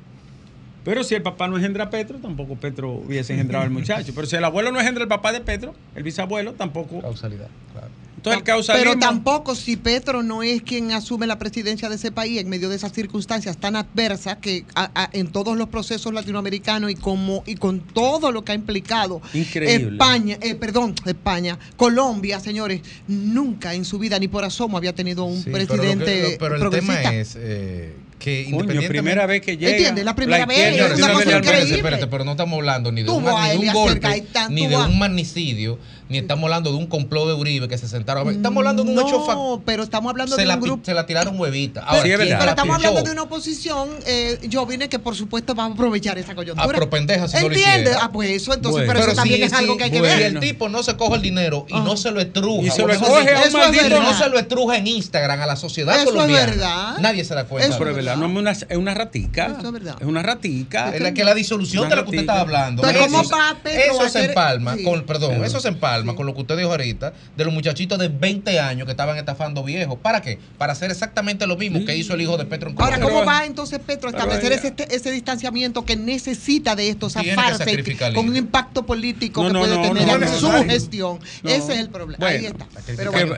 Pero 0.83 1.03
si 1.03 1.13
el 1.15 1.21
papá 1.21 1.47
no 1.47 1.57
engendra 1.57 1.85
a 1.85 1.89
Petro, 1.89 2.17
tampoco 2.17 2.55
Petro 2.55 2.91
hubiese 2.91 3.33
engendrado 3.33 3.63
al 3.63 3.69
muchacho. 3.69 4.13
Pero 4.15 4.25
si 4.25 4.35
el 4.35 4.43
abuelo 4.43 4.71
no 4.71 4.79
engendra 4.79 5.03
el 5.03 5.09
papá 5.09 5.31
de 5.31 5.41
Petro, 5.41 5.75
el 5.95 6.01
bisabuelo 6.03 6.53
tampoco 6.53 7.01
Causalidad, 7.01 7.47
claro. 7.71 7.87
Entonces 8.17 8.37
el 8.39 8.43
causalismo... 8.43 8.91
Pero 8.93 8.99
tampoco 8.99 9.55
si 9.55 9.77
Petro 9.77 10.21
no 10.21 10.43
es 10.43 10.61
quien 10.61 10.91
asume 10.91 11.25
la 11.25 11.39
presidencia 11.39 11.89
de 11.89 11.95
ese 11.95 12.11
país 12.11 12.39
en 12.39 12.49
medio 12.49 12.69
de 12.69 12.75
esas 12.75 12.91
circunstancias 12.93 13.57
tan 13.57 13.75
adversas 13.75 14.37
que 14.37 14.63
a- 14.75 14.91
a- 14.93 15.09
en 15.13 15.31
todos 15.31 15.57
los 15.57 15.69
procesos 15.69 16.13
latinoamericanos 16.13 16.91
y 16.91 16.95
como 16.95 17.41
y 17.47 17.55
con 17.55 17.79
todo 17.79 18.31
lo 18.31 18.43
que 18.43 18.51
ha 18.51 18.55
implicado 18.55 19.21
Increíble. 19.33 19.93
España, 19.93 20.37
eh, 20.41 20.53
perdón, 20.53 20.93
España, 21.05 21.57
Colombia, 21.77 22.39
señores, 22.39 22.81
nunca 23.07 23.73
en 23.73 23.85
su 23.85 23.97
vida 23.97 24.19
ni 24.19 24.27
por 24.27 24.43
asomo 24.43 24.77
había 24.77 24.93
tenido 24.93 25.25
un 25.25 25.37
Sí, 25.41 25.49
pero 25.51 25.59
lo 25.59 25.67
que- 25.67 25.73
presidente 25.77 26.21
lo- 26.33 26.37
pero, 26.37 26.55
el 26.55 26.61
tema 26.61 26.69
progresista. 26.69 27.13
es 27.15 27.35
eh, 27.39 27.95
que 28.21 28.47
Coño, 28.51 28.81
primera 28.87 29.25
vez 29.25 29.41
que 29.41 29.57
llega. 29.57 29.71
Entiende, 29.71 30.03
la 30.03 30.15
primera 30.15 30.45
vez, 30.45 30.57
izquierda 30.59 30.93
es 30.95 30.99
una 31.01 31.13
cosa 31.13 31.37
increíble. 31.37 31.75
espérate, 31.77 32.07
pero 32.07 32.23
no 32.23 32.31
estamos 32.31 32.55
hablando 32.57 32.91
ni 32.91 33.01
de, 33.03 33.09
una- 33.09 33.45
a 33.45 33.47
ni 33.53 33.63
de 33.63 33.67
un 33.69 33.73
golpe, 33.73 34.23
ni 34.49 34.67
de 34.67 34.75
a- 34.75 34.79
un 34.85 34.99
magnicidio, 34.99 35.79
ni 36.07 36.17
estamos 36.19 36.43
hablando 36.43 36.71
de 36.71 36.77
un 36.77 36.87
complot 36.87 37.27
de 37.27 37.33
Uribe 37.33 37.67
que 37.67 37.77
se 37.77 37.87
sentaron 37.87 38.21
a 38.21 38.25
ver. 38.27 38.35
Estamos 38.35 38.57
hablando 38.59 38.83
de 38.83 38.89
un 38.89 38.95
no, 38.95 39.07
hecho 39.07 39.25
fac- 39.25 39.61
pero 39.65 39.81
estamos 39.83 40.09
hablando 40.11 40.35
se 40.35 40.41
de 40.41 40.47
la, 40.47 40.55
un 40.55 40.59
pi- 40.61 40.67
grupo 40.67 40.85
se 40.85 40.93
la 40.93 41.05
tiraron 41.05 41.39
huevita. 41.39 41.85
Pero, 41.89 42.03
Sí, 42.03 42.09
es 42.11 42.17
¿quién 42.17 42.19
verdad. 42.19 42.35
pero 42.37 42.45
la 42.45 42.51
estamos 42.51 42.75
hablando 42.75 43.01
de 43.01 43.11
una 43.11 43.21
oposición, 43.23 43.89
eh, 44.05 44.37
yo 44.43 44.65
vine 44.65 44.87
que 44.89 44.99
por 44.99 45.15
supuesto 45.15 45.55
va 45.55 45.63
a 45.63 45.67
aprovechar 45.67 46.17
esa 46.19 46.35
coyuntura. 46.35 46.65
Ah, 46.65 46.69
pero 46.71 46.89
pendeja 46.89 47.27
si 47.27 47.37
no 47.37 47.47
¿Entiendes? 47.47 47.95
Ah, 47.99 48.11
pues 48.11 48.29
eso, 48.29 48.53
entonces, 48.53 48.85
Bueno. 48.85 48.87
pero, 48.87 48.99
eso 48.99 49.07
Pero 49.07 49.15
también 49.15 49.37
si- 49.39 49.43
es 49.45 49.53
algo 49.53 49.73
si- 49.73 49.77
que 49.79 49.83
hay 49.85 49.89
que 49.91 49.95
si 49.97 50.01
ver. 50.03 50.21
el 50.21 50.39
tipo 50.39 50.69
no 50.69 50.83
se 50.83 50.95
coge 50.95 51.15
el 51.15 51.21
dinero 51.21 51.65
y 51.69 51.73
Ah. 51.75 51.81
no 51.83 51.97
se 51.97 52.11
lo 52.11 52.19
estruja. 52.21 52.67
Y 52.67 52.71
se 52.71 52.81
lo 52.83 52.91
escoge 52.93 53.33
a 53.33 53.39
un 53.39 53.47
Eso 53.47 53.57
maldito. 53.57 53.87
y 53.87 53.89
no 53.99 54.13
se 54.13 54.29
lo 54.29 54.37
estruja 54.37 54.77
en 54.77 54.87
Instagram 54.87 55.41
a 55.41 55.45
la 55.45 55.55
sociedad 55.55 55.95
Eso 55.95 56.03
es 56.03 56.11
colombiana. 56.11 56.45
verdad. 56.45 56.97
Nadie 56.99 57.23
se 57.23 57.33
da 57.35 57.45
cuenta. 57.45 57.73
Eso 57.73 57.87
es 57.87 57.95
verdad, 57.95 58.10
no 58.15 58.25
es 58.27 58.31
una, 58.37 58.51
es 58.51 58.77
una 58.77 58.93
ratica. 58.93 59.47
Eso 59.57 59.67
es 59.67 59.71
verdad. 59.71 59.95
Es 59.99 60.05
una 60.07 60.21
ratica. 60.23 60.93
Es 60.95 61.01
la 61.01 61.13
que 61.13 61.23
la 61.23 61.33
disolución 61.33 61.89
de 61.89 61.95
lo 61.95 62.03
que 62.03 62.09
usted 62.09 62.19
estaba 62.21 62.41
hablando. 62.41 62.83
Entonces, 62.83 63.07
eso, 63.07 63.17
¿cómo 63.29 63.29
va 63.29 63.57
Petro 63.63 63.81
eso 63.95 64.09
se 64.09 64.25
empalma 64.25 64.75
Sí. 64.75 64.83
con, 64.83 65.03
perdón, 65.05 65.29
Perdón. 65.31 65.45
eso 65.45 65.59
se 65.59 65.67
empalma 65.69 66.11
Sí. 66.13 66.17
con 66.17 66.25
lo 66.25 66.33
que 66.33 66.41
usted 66.41 66.57
dijo 66.57 66.69
ahorita 66.71 67.13
de 67.37 67.45
los 67.45 67.53
muchachitos 67.53 67.97
de 67.99 68.07
20 68.09 68.59
años 68.59 68.85
que 68.85 68.91
estaban 68.91 69.17
estafando 69.17 69.63
viejos. 69.63 69.97
¿Para 70.01 70.21
qué? 70.21 70.39
Para 70.57 70.73
hacer 70.73 70.91
exactamente 70.91 71.45
lo 71.47 71.57
mismo 71.57 71.83
que 71.85 71.95
hizo 71.95 72.13
el 72.13 72.21
hijo 72.21 72.37
de 72.37 72.45
Petro 72.45 72.69
en 72.69 72.75
Ahora, 72.79 72.95
Colombia. 72.95 73.07
¿cómo 73.09 73.19
Pero- 73.25 73.39
va 73.39 73.45
entonces 73.45 73.79
Petro 73.79 74.09
a 74.09 74.11
pero 74.13 74.23
establecer 74.31 74.51
ese, 74.53 74.95
ese 74.95 75.11
distanciamiento 75.11 75.85
que 75.85 75.95
necesita 75.95 76.75
de 76.75 76.89
esto, 76.89 77.07
Tiene 77.09 77.29
que 77.29 77.35
zafarse 77.35 77.57
sacrificar 77.65 78.13
con 78.13 78.27
un 78.29 78.35
impacto 78.35 78.85
político 78.85 79.41
No, 79.43 79.47
que 79.47 79.53
no, 79.53 79.59
puede 79.59 79.75
no, 79.75 79.81
tener 79.81 80.07
no, 80.07 80.13
en 80.15 80.21
no, 80.21 80.39
su 80.39 80.51
no. 80.51 80.63
gestión? 80.63 81.19
No. 81.43 81.49
Ese 81.49 81.73
es 81.73 81.79
el 81.79 81.89
problema. 81.89 82.25
Ahí 82.27 82.45
está. 82.45 82.65
que- 82.85 82.93
Pero 82.93 83.11
bueno, 83.11 83.35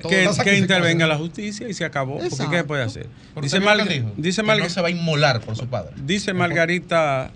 intervenga 0.63 1.08
la 1.08 1.18
justicia 1.18 1.68
y 1.70 1.74
se 1.74 1.86
acabó. 1.86 2.13
Porque 2.13 2.27
Exacto. 2.27 2.51
¿qué 2.51 2.63
puede 2.63 2.84
hacer? 2.84 3.08
Porque 3.34 3.48
Dice, 3.48 3.60
Mal- 3.60 3.88
dice, 4.18 4.42
que 4.42 4.48
Mal- 4.48 4.62
no 4.63 4.70
se 4.70 4.82
va 4.82 4.88
a 4.88 4.91
inmolar 4.91 5.41
por 5.41 5.55
su 5.55 5.67
padre. 5.67 5.91
dice 6.03 6.34
Margarita 6.34 7.32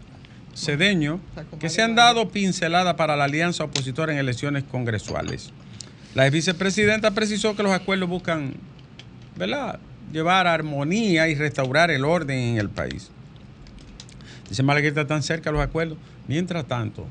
Cedeño 0.55 1.19
que 1.59 1.69
se 1.69 1.83
han 1.83 1.95
dado 1.95 2.29
pinceladas 2.29 2.95
para 2.95 3.15
la 3.15 3.25
alianza 3.25 3.63
opositora 3.63 4.11
en 4.11 4.17
elecciones 4.19 4.63
congresuales. 4.63 5.51
La 6.15 6.27
vicepresidenta 6.29 7.11
precisó 7.11 7.55
que 7.55 7.61
los 7.61 7.71
acuerdos 7.71 8.09
buscan 8.09 8.53
¿verdad? 9.35 9.79
llevar 10.11 10.47
armonía 10.47 11.27
y 11.27 11.35
restaurar 11.35 11.91
el 11.91 12.05
orden 12.05 12.39
en 12.39 12.57
el 12.57 12.69
país. 12.69 13.11
Dice 14.49 14.63
Margarita, 14.63 15.01
están 15.01 15.23
cerca 15.23 15.51
los 15.51 15.61
acuerdos. 15.61 15.97
Mientras 16.27 16.65
tanto, 16.65 17.05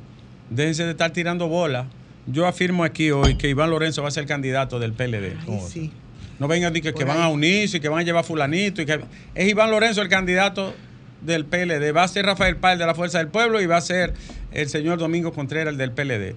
déjense 0.51 0.85
de 0.85 0.93
estar 0.93 1.13
tirando 1.13 1.49
bolas. 1.49 1.87
Yo 2.27 2.47
afirmo 2.47 2.83
aquí 2.83 3.11
hoy 3.11 3.37
que 3.37 3.49
Iván 3.49 3.71
Lorenzo 3.71 4.03
va 4.03 4.09
a 4.09 4.11
ser 4.11 4.27
candidato 4.27 4.79
del 4.79 4.93
PLD. 4.93 5.37
Ay, 5.47 5.61
sí. 5.69 5.93
No 6.39 6.49
vengan 6.49 6.73
que, 6.73 6.93
que 6.93 7.05
van 7.05 7.21
a 7.21 7.29
unirse 7.29 7.79
y 7.79 7.81
que 7.81 7.89
van 7.89 8.01
a 8.01 8.03
llevar 8.03 8.25
fulanito. 8.25 8.83
Y 8.83 8.87
que... 8.87 9.01
Es 9.35 9.49
Iván 9.49 9.71
Lorenzo 9.71 10.03
el 10.03 10.09
candidato 10.09 10.75
del 11.23 11.45
PLD. 11.47 11.95
Va 11.97 12.05
a 12.05 12.09
ser 12.09 12.27
Rafael 12.27 12.57
Páez 12.57 12.79
de 12.79 12.87
la 12.87 12.95
Fuerza 12.95 13.19
del 13.19 13.29
Pueblo 13.29 13.61
y 13.61 13.67
va 13.67 13.77
a 13.77 13.81
ser 13.81 14.13
el 14.53 14.69
señor 14.69 14.99
Domingo 14.99 15.33
Contreras 15.33 15.73
el 15.73 15.79
del 15.79 15.93
PLD. 15.93 16.37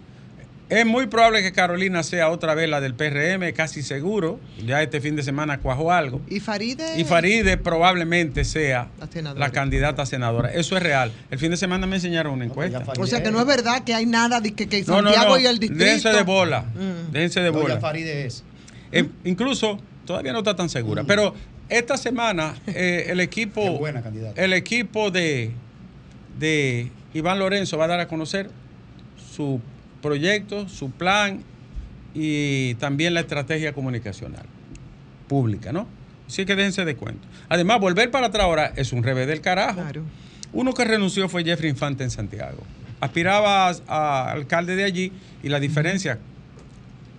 Es 0.69 0.85
muy 0.85 1.07
probable 1.07 1.41
que 1.41 1.51
Carolina 1.51 2.03
sea 2.03 2.29
otra 2.29 2.53
vez 2.53 2.69
la 2.69 2.79
del 2.79 2.93
PRM, 2.93 3.51
casi 3.55 3.81
seguro. 3.81 4.39
Ya 4.63 4.83
este 4.83 5.01
fin 5.01 5.15
de 5.15 5.23
semana 5.23 5.57
cuajó 5.57 5.91
algo. 5.91 6.21
Y 6.29 6.39
Faride. 6.39 6.99
Y 6.99 7.05
Faride 7.05 7.57
probablemente 7.57 8.45
sea 8.45 8.87
La 9.35 9.49
candidata 9.49 10.03
a 10.03 10.05
senadora. 10.05 10.53
Eso 10.53 10.77
es 10.77 10.83
real. 10.83 11.11
El 11.31 11.39
fin 11.39 11.49
de 11.49 11.57
semana 11.57 11.87
me 11.87 11.95
enseñaron 11.95 12.33
una 12.33 12.45
encuesta. 12.45 12.83
O 12.99 13.07
sea 13.07 13.23
que 13.23 13.31
no 13.31 13.39
es 13.39 13.47
verdad 13.47 13.83
que 13.83 13.95
hay 13.95 14.05
nada 14.05 14.41
de 14.41 14.53
que, 14.53 14.69
que 14.69 14.83
No, 14.83 15.01
no, 15.01 15.09
Santiago 15.09 15.35
no. 15.35 15.41
y 15.41 15.47
el 15.47 15.57
distrito. 15.57 15.83
Déjense 15.83 16.09
de 16.09 16.21
bola. 16.21 16.61
Mm. 16.61 17.11
Déjense 17.13 17.39
de 17.39 17.51
No, 17.51 17.57
ya 17.57 17.61
bola. 17.63 17.79
Faride 17.79 18.27
es. 18.27 18.43
Eh, 18.91 19.07
incluso 19.23 19.79
todavía 20.05 20.31
no 20.33 20.39
está 20.39 20.55
tan 20.55 20.69
segura. 20.69 21.03
Pero 21.03 21.33
esta 21.69 21.97
semana 21.97 22.55
eh, 22.67 23.05
el 23.09 23.19
equipo, 23.19 23.77
buena 23.77 24.03
el 24.35 24.53
equipo 24.53 25.11
de, 25.11 25.51
de 26.39 26.91
Iván 27.13 27.39
Lorenzo 27.39 27.77
va 27.77 27.85
a 27.85 27.89
dar 27.89 27.99
a 27.99 28.07
conocer 28.07 28.49
su 29.31 29.61
proyecto, 30.01 30.67
su 30.67 30.91
plan 30.91 31.43
y 32.13 32.73
también 32.75 33.13
la 33.13 33.19
estrategia 33.19 33.73
comunicacional 33.73 34.45
pública, 35.27 35.71
¿no? 35.71 35.87
Así 36.27 36.45
que 36.45 36.55
déjense 36.55 36.85
de 36.85 36.95
cuento. 36.95 37.27
Además, 37.47 37.79
volver 37.79 38.11
para 38.11 38.27
atrás 38.27 38.45
ahora 38.45 38.73
es 38.75 38.93
un 38.93 39.03
revés 39.03 39.27
del 39.27 39.41
carajo. 39.41 39.81
Claro. 39.81 40.03
Uno 40.53 40.73
que 40.73 40.85
renunció 40.85 41.29
fue 41.29 41.43
Jeffrey 41.43 41.69
Infante 41.69 42.03
en 42.03 42.09
Santiago. 42.09 42.63
Aspiraba 42.99 43.69
a, 43.69 43.75
a 43.87 44.31
alcalde 44.31 44.75
de 44.75 44.83
allí 44.83 45.11
y 45.43 45.49
la 45.49 45.59
diferencia 45.59 46.19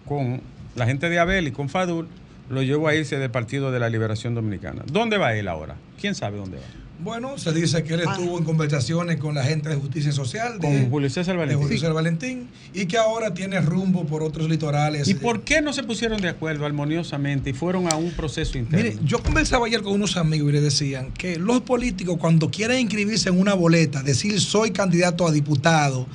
con 0.07 0.41
la 0.75 0.87
gente 0.87 1.09
de 1.09 1.19
Abel 1.19 1.49
y 1.49 1.53
con 1.53 1.69
Fadul 1.69 2.09
lo 2.49 2.63
llevó 2.63 2.89
a 2.89 2.95
irse 2.95 3.19
del 3.19 3.31
Partido 3.31 3.71
de 3.71 3.79
la 3.79 3.89
Liberación 3.89 4.35
Dominicana. 4.35 4.83
¿Dónde 4.91 5.19
va 5.19 5.35
él 5.35 5.49
ahora? 5.49 5.77
¿Quién 6.01 6.15
sabe 6.15 6.39
dónde 6.39 6.57
va? 6.59 6.81
Bueno, 7.03 7.39
se 7.39 7.53
dice 7.53 7.83
que 7.83 7.95
él 7.95 8.01
estuvo 8.01 8.37
en 8.37 8.45
conversaciones 8.45 9.17
con 9.17 9.35
la 9.35 9.43
gente 9.43 9.71
de 9.71 9.77
justicia 9.77 10.13
social 10.13 10.59
de, 10.59 10.69
Con 10.69 10.91
Julio 10.91 11.09
César 11.09 11.35
de 11.35 11.39
Valentín. 11.39 11.63
Julio 11.63 11.79
César 11.79 11.95
Valentín 11.95 12.49
y 12.75 12.85
que 12.87 12.99
ahora 12.99 13.33
tiene 13.33 13.59
rumbo 13.63 14.05
por 14.05 14.23
otros 14.23 14.51
litorales. 14.51 15.09
¿Y 15.09 15.15
por 15.15 15.41
qué 15.41 15.63
no 15.63 15.73
se 15.73 15.83
pusieron 15.83 16.21
de 16.21 16.29
acuerdo 16.29 16.67
armoniosamente 16.67 17.51
y 17.51 17.53
fueron 17.55 17.91
a 17.91 17.97
un 17.97 18.11
proceso 18.11 18.59
interno? 18.59 18.85
Mire, 18.85 18.99
yo 19.03 19.23
conversaba 19.23 19.67
ayer 19.67 19.81
con 19.81 19.95
unos 19.95 20.19
amigos 20.19 20.51
y 20.51 20.53
le 20.53 20.61
decían 20.61 21.11
que 21.13 21.39
los 21.39 21.63
políticos 21.63 22.19
cuando 22.19 22.51
quieren 22.51 22.81
inscribirse 22.81 23.31
en 23.31 23.41
una 23.41 23.55
boleta, 23.55 24.03
decir 24.03 24.39
soy 24.39 24.71
candidato 24.71 25.27
a 25.27 25.33
diputado, 25.33 26.07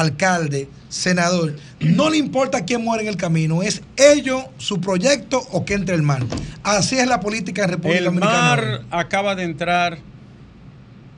alcalde, 0.00 0.68
senador, 0.88 1.54
no 1.80 2.10
le 2.10 2.16
importa 2.16 2.64
quién 2.64 2.82
muere 2.82 3.02
en 3.04 3.08
el 3.08 3.16
camino, 3.16 3.62
es 3.62 3.82
ellos, 3.96 4.44
su 4.58 4.80
proyecto 4.80 5.40
o 5.52 5.64
que 5.64 5.74
entre 5.74 5.94
el 5.94 6.02
mar. 6.02 6.22
Así 6.62 6.96
es 6.98 7.06
la 7.06 7.20
política 7.20 7.64
en 7.64 7.70
República 7.70 7.98
el 7.98 8.04
Dominicana. 8.06 8.38
mar 8.38 8.82
acaba 8.90 9.34
de 9.34 9.44
entrar 9.44 9.98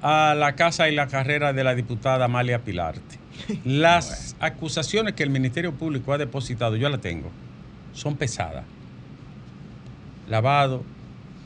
a 0.03 0.35
la 0.35 0.55
casa 0.55 0.89
y 0.89 0.95
la 0.95 1.07
carrera 1.09 1.53
de 1.53 1.65
la 1.65 1.75
diputada 1.75 2.27
Amalia 2.27 2.63
Pilarte. 2.63 3.19
Las 3.65 4.37
acusaciones 4.39 5.15
que 5.15 5.23
el 5.23 5.31
Ministerio 5.31 5.73
Público 5.75 6.13
ha 6.13 6.19
depositado, 6.19 6.77
yo 6.77 6.89
las 6.89 7.01
tengo, 7.01 7.31
son 7.93 8.17
pesadas. 8.17 8.65
Lavado, 10.29 10.83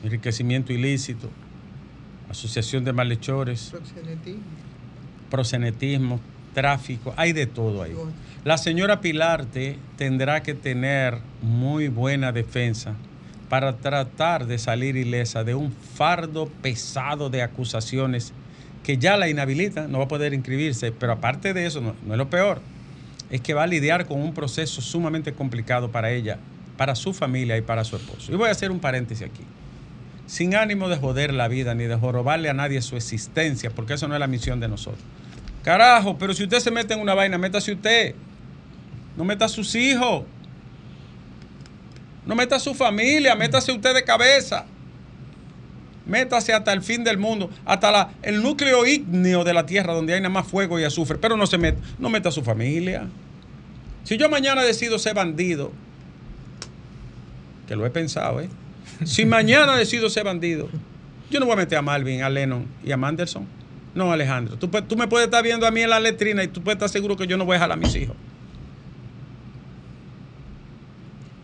enriquecimiento 0.03 0.71
ilícito, 0.71 1.29
asociación 2.29 2.83
de 2.85 2.93
malhechores, 2.93 3.69
Proxenetismo. 3.71 4.41
prosenetismo, 5.29 6.19
tráfico, 6.53 7.13
hay 7.17 7.33
de 7.33 7.45
todo 7.45 7.83
ahí. 7.83 7.93
La 8.43 8.57
señora 8.57 9.01
Pilarte 9.01 9.77
tendrá 9.97 10.43
que 10.43 10.53
tener 10.53 11.17
muy 11.41 11.87
buena 11.87 12.31
defensa 12.31 12.95
para 13.49 13.77
tratar 13.77 14.45
de 14.45 14.57
salir 14.57 14.95
ilesa 14.95 15.43
de 15.43 15.55
un 15.55 15.71
fardo 15.71 16.47
pesado 16.61 17.29
de 17.29 17.41
acusaciones 17.41 18.33
que 18.83 18.97
ya 18.97 19.17
la 19.17 19.29
inhabilitan, 19.29 19.91
no 19.91 19.97
va 19.97 20.05
a 20.05 20.07
poder 20.07 20.33
inscribirse, 20.33 20.91
pero 20.91 21.13
aparte 21.13 21.53
de 21.53 21.65
eso, 21.65 21.81
no, 21.81 21.95
no 22.05 22.13
es 22.13 22.17
lo 22.17 22.29
peor, 22.29 22.61
es 23.29 23.41
que 23.41 23.53
va 23.53 23.63
a 23.63 23.67
lidiar 23.67 24.05
con 24.05 24.21
un 24.21 24.33
proceso 24.33 24.81
sumamente 24.81 25.33
complicado 25.33 25.91
para 25.91 26.11
ella, 26.11 26.37
para 26.77 26.95
su 26.95 27.13
familia 27.13 27.57
y 27.57 27.61
para 27.61 27.83
su 27.83 27.95
esposo. 27.95 28.31
Y 28.31 28.35
voy 28.35 28.47
a 28.47 28.51
hacer 28.51 28.71
un 28.71 28.79
paréntesis 28.79 29.27
aquí. 29.27 29.43
Sin 30.27 30.55
ánimo 30.55 30.89
de 30.89 30.95
joder 30.95 31.33
la 31.33 31.47
vida 31.47 31.73
ni 31.75 31.85
de 31.85 31.95
jorobarle 31.95 32.49
a 32.49 32.53
nadie 32.53 32.81
su 32.81 32.95
existencia, 32.95 33.71
porque 33.71 33.95
eso 33.95 34.07
no 34.07 34.13
es 34.13 34.19
la 34.19 34.27
misión 34.27 34.59
de 34.59 34.67
nosotros. 34.67 35.03
Carajo, 35.69 36.17
pero 36.17 36.33
si 36.33 36.41
usted 36.41 36.59
se 36.61 36.71
mete 36.71 36.95
en 36.95 36.99
una 36.99 37.13
vaina, 37.13 37.37
métase 37.37 37.71
usted. 37.71 38.15
No 39.15 39.23
meta 39.23 39.45
a 39.45 39.47
sus 39.47 39.75
hijos. 39.75 40.23
No 42.25 42.33
meta 42.33 42.55
a 42.55 42.59
su 42.59 42.73
familia, 42.73 43.35
métase 43.35 43.71
usted 43.71 43.93
de 43.93 44.03
cabeza. 44.03 44.65
Métase 46.07 46.53
hasta 46.53 46.73
el 46.73 46.81
fin 46.81 47.03
del 47.03 47.19
mundo, 47.19 47.51
hasta 47.65 48.09
el 48.23 48.41
núcleo 48.41 48.83
ígneo 48.87 49.43
de 49.43 49.53
la 49.53 49.67
tierra 49.67 49.93
donde 49.93 50.15
hay 50.15 50.21
nada 50.21 50.33
más 50.33 50.47
fuego 50.47 50.79
y 50.79 50.85
azufre. 50.85 51.19
Pero 51.19 51.37
no 51.37 51.45
se 51.45 51.59
meta, 51.59 51.79
no 51.99 52.09
meta 52.09 52.29
a 52.29 52.31
su 52.31 52.41
familia. 52.41 53.07
Si 54.05 54.17
yo 54.17 54.27
mañana 54.27 54.63
decido 54.63 54.97
ser 54.97 55.13
bandido, 55.13 55.71
que 57.67 57.75
lo 57.75 57.85
he 57.85 57.91
pensado, 57.91 58.41
¿eh? 58.41 58.49
Si 59.05 59.23
mañana 59.23 59.77
decido 59.77 60.09
ser 60.09 60.23
bandido, 60.23 60.67
yo 61.29 61.39
no 61.39 61.45
voy 61.45 61.53
a 61.53 61.57
meter 61.57 61.77
a 61.77 61.83
Malvin, 61.83 62.23
a 62.23 62.29
Lennon 62.31 62.65
y 62.83 62.91
a 62.91 62.97
Manderson. 62.97 63.58
No, 63.95 64.11
Alejandro. 64.11 64.57
Tú, 64.57 64.69
me 64.95 65.07
puedes 65.07 65.27
estar 65.27 65.43
viendo 65.43 65.65
a 65.65 65.71
mí 65.71 65.81
en 65.81 65.89
la 65.89 65.99
letrina 65.99 66.43
y 66.43 66.47
tú 66.47 66.61
puedes 66.61 66.75
estar 66.77 66.89
seguro 66.89 67.17
que 67.17 67.27
yo 67.27 67.37
no 67.37 67.45
voy 67.45 67.55
a 67.57 67.59
jalar 67.59 67.77
a 67.77 67.81
mis 67.81 67.95
hijos. 67.95 68.15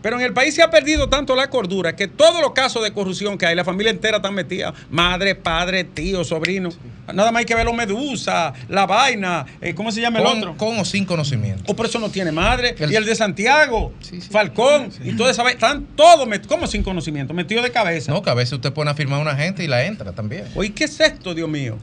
Pero 0.02 0.20
en 0.20 0.24
el 0.24 0.32
país 0.32 0.54
se 0.54 0.62
ha 0.62 0.70
perdido 0.70 1.08
tanto 1.08 1.34
la 1.34 1.50
cordura 1.50 1.96
que 1.96 2.06
todos 2.06 2.40
los 2.40 2.52
casos 2.52 2.84
de 2.84 2.92
corrupción 2.92 3.36
que 3.38 3.46
hay, 3.46 3.56
la 3.56 3.64
familia 3.64 3.90
entera 3.90 4.18
está 4.18 4.30
metida, 4.30 4.72
madre, 4.88 5.34
padre, 5.34 5.82
tío, 5.82 6.22
sobrino. 6.22 6.68
Nada 7.12 7.32
más 7.32 7.40
hay 7.40 7.44
que 7.44 7.56
ver 7.56 7.64
los 7.64 7.74
medusa, 7.74 8.52
la 8.68 8.86
vaina, 8.86 9.44
eh, 9.60 9.74
¿cómo 9.74 9.90
se 9.90 10.00
llama 10.00 10.20
el 10.20 10.24
Con, 10.24 10.38
otro? 10.38 10.56
con 10.56 10.78
o 10.78 10.84
sin 10.84 11.04
conocimiento. 11.06 11.64
O 11.66 11.74
por 11.74 11.86
eso 11.86 11.98
no 11.98 12.08
tiene 12.08 12.30
madre. 12.30 12.76
El- 12.78 12.92
y 12.92 12.94
el 12.94 13.04
de 13.04 13.16
Santiago, 13.16 13.92
Sí, 13.98 14.20
sí. 14.20 14.28
Falcón, 14.30 14.90
y 15.02 15.16
toda 15.16 15.32
esa 15.32 15.42
vaina, 15.42 15.54
están 15.56 15.86
todos 15.96 16.28
como 16.46 16.68
sin 16.68 16.84
conocimiento, 16.84 17.34
metidos 17.34 17.64
de 17.64 17.72
cabeza. 17.72 18.12
No, 18.12 18.22
que 18.22 18.30
a 18.30 18.34
veces 18.34 18.52
usted 18.52 18.72
pone 18.72 18.92
a 18.92 18.94
firmar 18.94 19.18
a 19.18 19.22
una 19.22 19.34
gente 19.34 19.64
y 19.64 19.66
la 19.66 19.86
entra 19.86 20.12
también. 20.12 20.44
Oye, 20.54 20.72
¿qué 20.72 20.84
es 20.84 21.00
esto, 21.00 21.34
Dios 21.34 21.48
mío? 21.48 21.78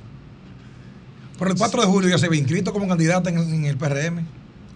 Pero 1.40 1.52
el 1.52 1.58
4 1.58 1.82
de 1.82 1.88
julio 1.88 2.10
ya 2.10 2.18
se 2.18 2.30
ve 2.30 2.38
inscrito 2.38 2.72
como 2.74 2.88
candidata 2.88 3.30
en, 3.30 3.38
en 3.38 3.66
el 3.66 3.78
PRM. 3.78 4.26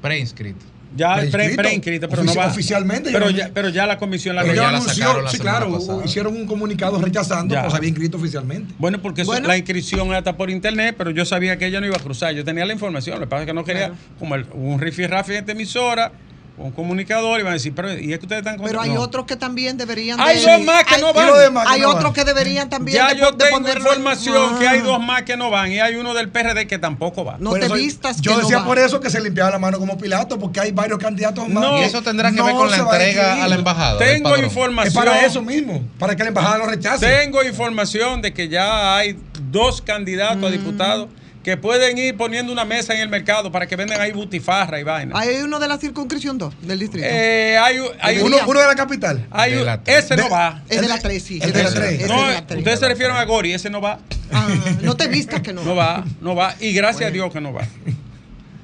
Preinscrito. 0.02 0.66
Ya 0.96 1.16
Preinscrito. 1.32 2.08
pero 2.10 2.24
no 2.24 2.34
va. 2.34 2.48
oficialmente 2.48 3.12
Pero 3.12 3.30
ya- 3.30 3.52
pero 3.54 3.70
ya 3.70 3.86
la 3.86 3.98
comisión 3.98 4.36
la 4.36 4.42
Pero 4.44 4.54
ya 4.56 4.62
ya 4.64 4.72
la 4.72 4.78
anunció, 4.78 5.04
sacaron 5.04 5.24
la 5.26 5.30
sí, 5.30 5.38
claro, 5.38 5.72
pasada. 5.74 6.06
hicieron 6.06 6.36
un 6.36 6.48
comunicado 6.48 7.00
rechazando, 7.00 7.54
Ya. 7.54 7.64
pues 7.64 7.74
había 7.76 7.90
inscrito 7.90 8.18
oficialmente. 8.18 8.74
Bueno, 8.80 9.02
porque 9.02 9.22
eso- 9.24 9.40
la 9.40 9.58
inscripción 9.58 10.08
era 10.08 10.20
hasta 10.20 10.38
por 10.38 10.50
internet, 10.50 10.96
pero 10.98 11.12
yo 11.12 11.26
sabía 11.26 11.58
que 11.58 11.66
ella 11.68 11.82
no 11.82 11.88
iba 11.88 11.98
a 11.98 12.00
cruzar. 12.00 12.34
Yo 12.34 12.44
tenía 12.46 12.66
la 12.66 12.74
información. 12.74 13.20
Lo 13.20 13.26
que 13.26 13.30
pasa 13.30 13.42
es 13.44 13.48
que 13.48 13.54
no 13.54 13.64
quería, 13.66 13.88
Claro. 13.88 13.96
como 14.18 14.36
el- 14.36 14.46
un 14.54 14.80
rifirrafe 14.80 15.34
en 15.34 15.40
esta 15.40 15.52
emisora, 15.52 16.14
un 16.58 16.72
comunicador, 16.72 17.40
iban 17.40 17.52
a 17.52 17.54
decir, 17.54 17.72
pero 17.76 17.94
¿y 17.94 18.12
es 18.14 18.18
que 18.20 18.26
ustedes 18.26 18.40
están 18.40 18.58
Pero 18.64 18.82
hay 18.82 18.90
No. 18.90 19.02
otros 19.02 19.26
que 19.28 19.36
también 19.36 19.78
deberían 19.78 20.20
Hay 20.20 20.40
de- 20.40 20.52
dos 20.52 20.64
más 20.66 20.84
que 20.86 20.96
hay- 20.96 21.02
no 21.02 21.14
van. 21.14 21.28
Y 21.28 21.30
Hay 21.68 21.82
no 21.82 21.90
otros 21.90 22.04
van. 22.06 22.14
que 22.14 22.24
deberían 22.24 22.68
también 22.70 22.98
Ya 22.98 23.10
de, 23.10 23.20
yo 23.20 23.32
de 23.32 23.38
tengo 23.38 23.58
ponerlo- 23.60 23.90
información 23.94 24.58
que 24.58 24.68
hay 24.68 24.80
dos 24.82 25.00
más 25.00 25.22
que 25.22 25.38
no 25.38 25.52
van 25.52 25.72
y 25.72 25.80
hay 25.80 25.96
uno 25.96 26.16
del 26.16 26.30
PRD 26.30 26.66
que 26.66 26.80
tampoco 26.80 27.24
va. 27.24 27.38
No 27.40 27.52
Por 27.52 27.60
te 27.60 27.66
eso- 27.68 27.76
vistas 27.76 28.22
Yo 28.22 28.36
que 28.36 28.42
decía 28.42 28.64
por 28.66 28.80
eso 28.80 29.00
que 29.00 29.12
se 29.12 29.22
limpiaba 29.22 29.52
la 29.52 29.60
mano 29.60 29.78
como 29.78 29.98
Pilato, 30.00 30.40
porque 30.40 30.60
hay 30.60 30.72
varios 30.72 30.98
candidatos 30.98 31.48
más. 31.48 31.64
No. 31.64 31.78
y 31.80 31.84
eso 31.84 32.02
tendrá 32.02 32.32
que 32.32 32.38
No 32.38 32.46
ver 32.46 32.56
con 32.56 32.72
la 32.72 32.78
entrega 32.78 33.44
a 33.44 33.48
la 33.48 33.56
embajada. 33.56 34.00
Tengo 34.00 34.24
padrón. 34.30 34.46
Es 34.46 34.52
información. 34.52 35.06
para 35.06 35.26
eso 35.26 35.42
mismo, 35.44 35.84
para 36.00 36.16
que 36.16 36.24
la 36.24 36.30
embajada 36.30 36.58
lo 36.58 36.66
rechace. 36.66 37.06
Tengo 37.06 37.44
información 37.44 38.22
de 38.24 38.34
que 38.34 38.50
ya 38.50 38.98
hay 38.98 39.16
dos 39.52 39.82
candidatos 39.84 40.42
Mm. 40.42 40.46
a 40.46 40.50
diputados 40.50 41.08
que 41.48 41.56
pueden 41.56 41.98
ir 41.98 42.18
poniendo 42.18 42.52
una 42.52 42.66
mesa 42.66 42.94
en 42.94 43.00
el 43.00 43.08
mercado 43.08 43.50
para 43.54 43.66
que 43.68 43.78
vendan 43.78 44.02
ahí 44.02 44.12
butifarra 44.12 44.82
y 44.82 44.84
vaina. 44.84 45.18
Hay 45.18 45.38
uno 45.38 45.60
de 45.60 45.70
la 45.70 45.78
circunscripción 45.78 46.38
2 46.38 46.54
del 46.62 46.78
distrito. 46.78 47.08
Eh, 47.10 47.58
hay, 47.58 47.78
hay 48.02 48.18
uno, 48.20 48.36
uno 48.46 48.60
de 48.60 48.66
la 48.68 48.76
capital. 48.76 49.26
hay 49.32 49.54
De 49.54 49.60
un- 49.62 49.66
la 49.66 49.82
tres. 49.82 50.04
ese 50.04 50.18
no 50.18 50.24
De- 50.26 50.30
va. 50.30 50.62
es 50.68 50.82
de 50.82 50.88
la 50.90 51.00
3, 51.00 51.24
sí. 51.24 51.40
el 51.42 51.54
de 51.54 51.64
la 51.64 51.70
es 51.70 52.08
No, 52.10 52.28
de 52.28 52.34
la 52.34 52.46
tres. 52.46 52.58
ustedes 52.60 52.80
se 52.82 52.88
refieren 52.90 53.16
a 53.16 53.24
Gori, 53.24 53.54
ese 53.54 53.70
no 53.70 53.80
va. 53.80 53.98
Ah, 54.34 54.46
no 54.82 54.98
te 54.98 55.08
vistas 55.08 55.40
que 55.40 55.54
no. 55.54 55.64
No 55.68 55.74
va, 55.74 56.04
no 56.20 56.36
va. 56.36 56.54
Y 56.60 56.74
gracias 56.74 57.08
a 57.10 57.14
Dios 57.14 57.32
que 57.32 57.40
no 57.40 57.54
va. 57.54 57.66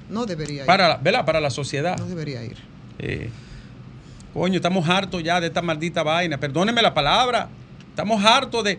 No 0.09 0.25
debería 0.25 0.63
ir. 0.63 0.65
Para, 0.65 0.89
la- 0.89 0.97
¿verdad? 0.97 1.23
Para 1.23 1.39
la 1.39 1.51
sociedad. 1.51 1.97
No 1.97 2.05
debería 2.07 2.43
ir. 2.43 2.57
Eh, 2.99 3.29
coño, 4.33 4.57
estamos 4.57 4.89
hartos 4.89 5.23
ya 5.23 5.39
de 5.39 5.47
esta 5.47 5.61
maldita 5.61 6.03
vaina. 6.03 6.37
Perdónenme 6.37 6.81
la 6.81 6.93
palabra. 6.93 7.47
Estamos 7.91 8.25
hartos 8.25 8.61
de, 8.65 8.77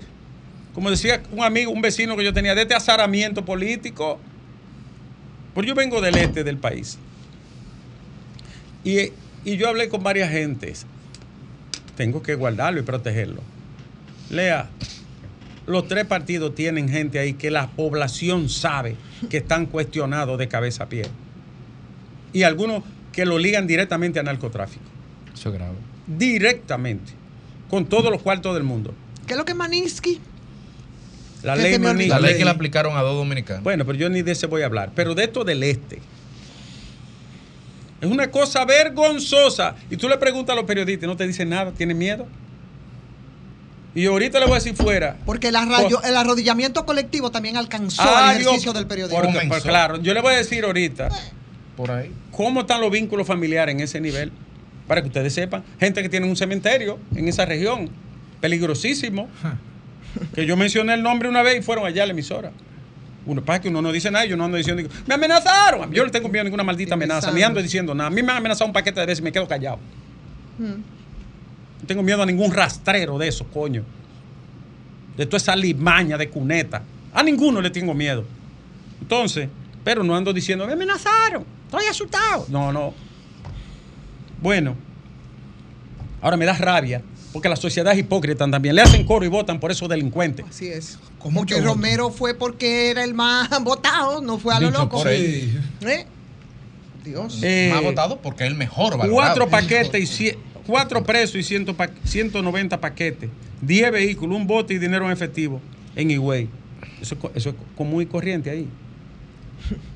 como 0.74 0.90
decía 0.90 1.22
un 1.30 1.42
amigo, 1.42 1.70
un 1.70 1.80
vecino 1.80 2.16
que 2.16 2.24
yo 2.24 2.32
tenía, 2.32 2.54
de 2.54 2.62
este 2.62 2.74
azaramiento 2.74 3.44
político. 3.44 4.18
Pues 5.54 5.66
yo 5.66 5.74
vengo 5.74 6.00
del 6.00 6.16
este 6.16 6.42
del 6.42 6.58
país. 6.58 6.98
Y, 8.82 9.12
y 9.44 9.56
yo 9.56 9.68
hablé 9.68 9.88
con 9.88 10.02
varias 10.02 10.30
gentes. 10.30 10.84
Tengo 11.96 12.22
que 12.22 12.34
guardarlo 12.34 12.80
y 12.80 12.82
protegerlo. 12.82 13.40
Lea, 14.30 14.68
los 15.66 15.86
tres 15.86 16.06
partidos 16.06 16.56
tienen 16.56 16.88
gente 16.88 17.20
ahí 17.20 17.34
que 17.34 17.52
la 17.52 17.68
población 17.68 18.48
sabe 18.48 18.96
que 19.30 19.36
están 19.36 19.66
cuestionados 19.66 20.38
de 20.38 20.48
cabeza 20.48 20.84
a 20.84 20.88
pie. 20.88 21.04
Y 22.32 22.42
algunos 22.42 22.82
que 23.12 23.24
lo 23.24 23.38
ligan 23.38 23.68
directamente 23.68 24.18
a 24.18 24.24
narcotráfico. 24.24 24.84
Eso 25.32 25.50
es 25.50 25.54
grave. 25.54 25.76
Directamente. 26.08 27.12
Con 27.70 27.86
todos 27.86 28.10
los 28.10 28.20
cuartos 28.22 28.54
del 28.54 28.64
mundo. 28.64 28.92
¿Qué 29.24 29.34
es 29.34 29.38
lo 29.38 29.44
que 29.44 29.52
es 29.52 29.58
Maninsky? 29.58 30.20
La 31.44 31.54
ley 31.56 31.78
me 31.78 31.88
Manín- 31.92 32.08
La 32.08 32.18
ley 32.18 32.36
que 32.38 32.44
le 32.44 32.50
aplicaron 32.50 32.96
a 32.96 33.02
dos 33.02 33.16
dominicanos. 33.16 33.62
Bueno, 33.62 33.84
pero 33.84 33.98
yo 33.98 34.08
ni 34.08 34.22
de 34.22 34.32
ese 34.32 34.46
voy 34.46 34.62
a 34.62 34.66
hablar. 34.66 34.90
Pero 34.94 35.14
de 35.14 35.24
esto 35.24 35.44
del 35.44 35.62
este. 35.62 36.00
Es 38.00 38.10
una 38.10 38.30
cosa 38.30 38.64
vergonzosa. 38.64 39.74
Y 39.90 39.96
tú 39.96 40.08
le 40.08 40.18
preguntas 40.18 40.52
a 40.54 40.56
los 40.56 40.64
periodistas 40.64 41.04
y 41.04 41.06
no 41.06 41.16
te 41.16 41.26
dicen 41.26 41.48
nada, 41.50 41.72
tienen 41.72 41.96
miedo. 41.98 42.26
Y 43.94 44.06
ahorita 44.06 44.40
le 44.40 44.46
voy 44.46 44.52
a 44.52 44.56
decir 44.56 44.74
fuera. 44.74 45.16
Porque 45.24 45.48
el, 45.48 45.56
arrayo- 45.56 46.02
el 46.02 46.16
arrodillamiento 46.16 46.84
colectivo 46.84 47.30
también 47.30 47.56
alcanzó 47.56 48.02
Ah, 48.04 48.32
el 48.34 48.40
ejercicio 48.42 48.72
del 48.72 48.86
periodismo. 48.86 49.22
porque, 49.22 49.46
pues, 49.46 49.62
claro, 49.62 50.00
yo 50.02 50.12
le 50.14 50.20
voy 50.20 50.34
a 50.34 50.38
decir 50.38 50.64
ahorita 50.64 51.08
Por 51.76 51.90
ahí. 51.92 52.10
cómo 52.32 52.62
están 52.62 52.80
los 52.80 52.90
vínculos 52.90 53.26
familiares 53.26 53.72
en 53.74 53.80
ese 53.80 54.00
nivel. 54.00 54.32
Para 54.88 55.00
que 55.00 55.06
ustedes 55.08 55.32
sepan. 55.32 55.62
Gente 55.80 56.02
que 56.02 56.08
tiene 56.10 56.26
un 56.26 56.36
cementerio 56.36 56.98
en 57.14 57.26
esa 57.28 57.46
región. 57.46 57.88
Peligrosísimo. 58.40 59.28
Que 60.34 60.46
yo 60.46 60.56
mencioné 60.56 60.94
el 60.94 61.02
nombre 61.02 61.28
una 61.28 61.42
vez 61.42 61.58
y 61.58 61.62
fueron 61.62 61.86
allá 61.86 62.02
a 62.02 62.06
la 62.06 62.12
emisora. 62.12 62.52
Uno 63.26 63.42
pasa 63.42 63.60
que 63.60 63.68
uno 63.68 63.80
no 63.80 63.90
dice 63.90 64.10
nada, 64.10 64.26
yo 64.26 64.36
no 64.36 64.44
ando 64.44 64.56
diciendo, 64.56 64.82
me 65.06 65.14
amenazaron. 65.14 65.90
Yo 65.92 66.04
no 66.04 66.10
tengo 66.10 66.28
miedo 66.28 66.42
a 66.42 66.44
ninguna 66.44 66.62
maldita 66.62 66.94
amenaza, 66.94 67.30
ni 67.32 67.42
ando 67.42 67.60
diciendo 67.62 67.94
nada. 67.94 68.08
A 68.08 68.10
mí 68.10 68.22
me 68.22 68.32
han 68.32 68.38
amenazado 68.38 68.66
un 68.66 68.72
paquete 68.72 69.00
de 69.00 69.06
veces 69.06 69.20
y 69.20 69.22
me 69.22 69.32
quedo 69.32 69.48
callado. 69.48 69.78
No 70.58 71.86
tengo 71.86 72.02
miedo 72.02 72.22
a 72.22 72.26
ningún 72.26 72.52
rastrero 72.52 73.18
de 73.18 73.28
eso, 73.28 73.46
coño. 73.46 73.82
De 75.16 75.26
toda 75.26 75.38
esa 75.38 75.56
limaña 75.56 76.18
de 76.18 76.28
cuneta. 76.28 76.82
A 77.12 77.22
ninguno 77.22 77.60
le 77.60 77.70
tengo 77.70 77.94
miedo. 77.94 78.24
Entonces, 79.00 79.48
pero 79.82 80.02
no 80.02 80.16
ando 80.16 80.32
diciendo, 80.32 80.66
me 80.66 80.72
amenazaron, 80.72 81.44
estoy 81.66 81.86
asustado. 81.86 82.46
No, 82.48 82.72
no. 82.72 82.94
Bueno, 84.40 84.76
ahora 86.20 86.36
me 86.36 86.44
da 86.44 86.54
rabia, 86.54 87.02
porque 87.34 87.50
la 87.50 87.56
sociedad 87.56 87.92
es 87.92 87.98
hipócrita 87.98 88.48
también. 88.50 88.74
Le 88.74 88.80
hacen 88.80 89.04
coro 89.04 89.26
y 89.26 89.28
votan 89.28 89.60
por 89.60 89.70
esos 89.70 89.88
delincuentes. 89.90 90.46
Así 90.48 90.68
es. 90.68 90.98
Mucho 91.22 91.34
Porque 91.34 91.54
voto. 91.56 91.66
Romero 91.66 92.10
fue 92.10 92.32
porque 92.34 92.90
era 92.90 93.04
el 93.04 93.12
más 93.12 93.48
votado, 93.62 94.22
no 94.22 94.38
fue 94.38 94.54
a 94.54 94.60
lo 94.60 94.68
Dicho 94.68 94.82
loco. 94.82 94.98
por 94.98 95.08
él. 95.08 95.60
¿Eh? 95.82 96.06
Dios. 97.04 97.40
Eh, 97.42 97.70
Más 97.74 97.82
votado 97.82 98.18
porque 98.22 98.44
es 98.44 98.50
el 98.50 98.56
mejor 98.56 98.92
valorado. 98.96 99.12
Cuatro 99.12 99.48
paquetes 99.48 100.20
y 100.20 100.32
cuatro 100.66 101.02
presos 101.04 101.36
y 101.36 101.42
ciento 101.42 101.74
pa- 101.76 101.90
190 102.04 102.80
paquetes, 102.80 103.28
10 103.60 103.92
vehículos, 103.92 104.36
un 104.36 104.46
bote 104.46 104.72
y 104.74 104.78
dinero 104.78 105.04
en 105.04 105.12
efectivo 105.12 105.60
en 105.96 106.10
Higüey. 106.10 106.48
Eso 107.02 107.16
es 107.34 107.48
común 107.76 108.02
y 108.02 108.06
corriente 108.06 108.48
ahí. 108.50 108.66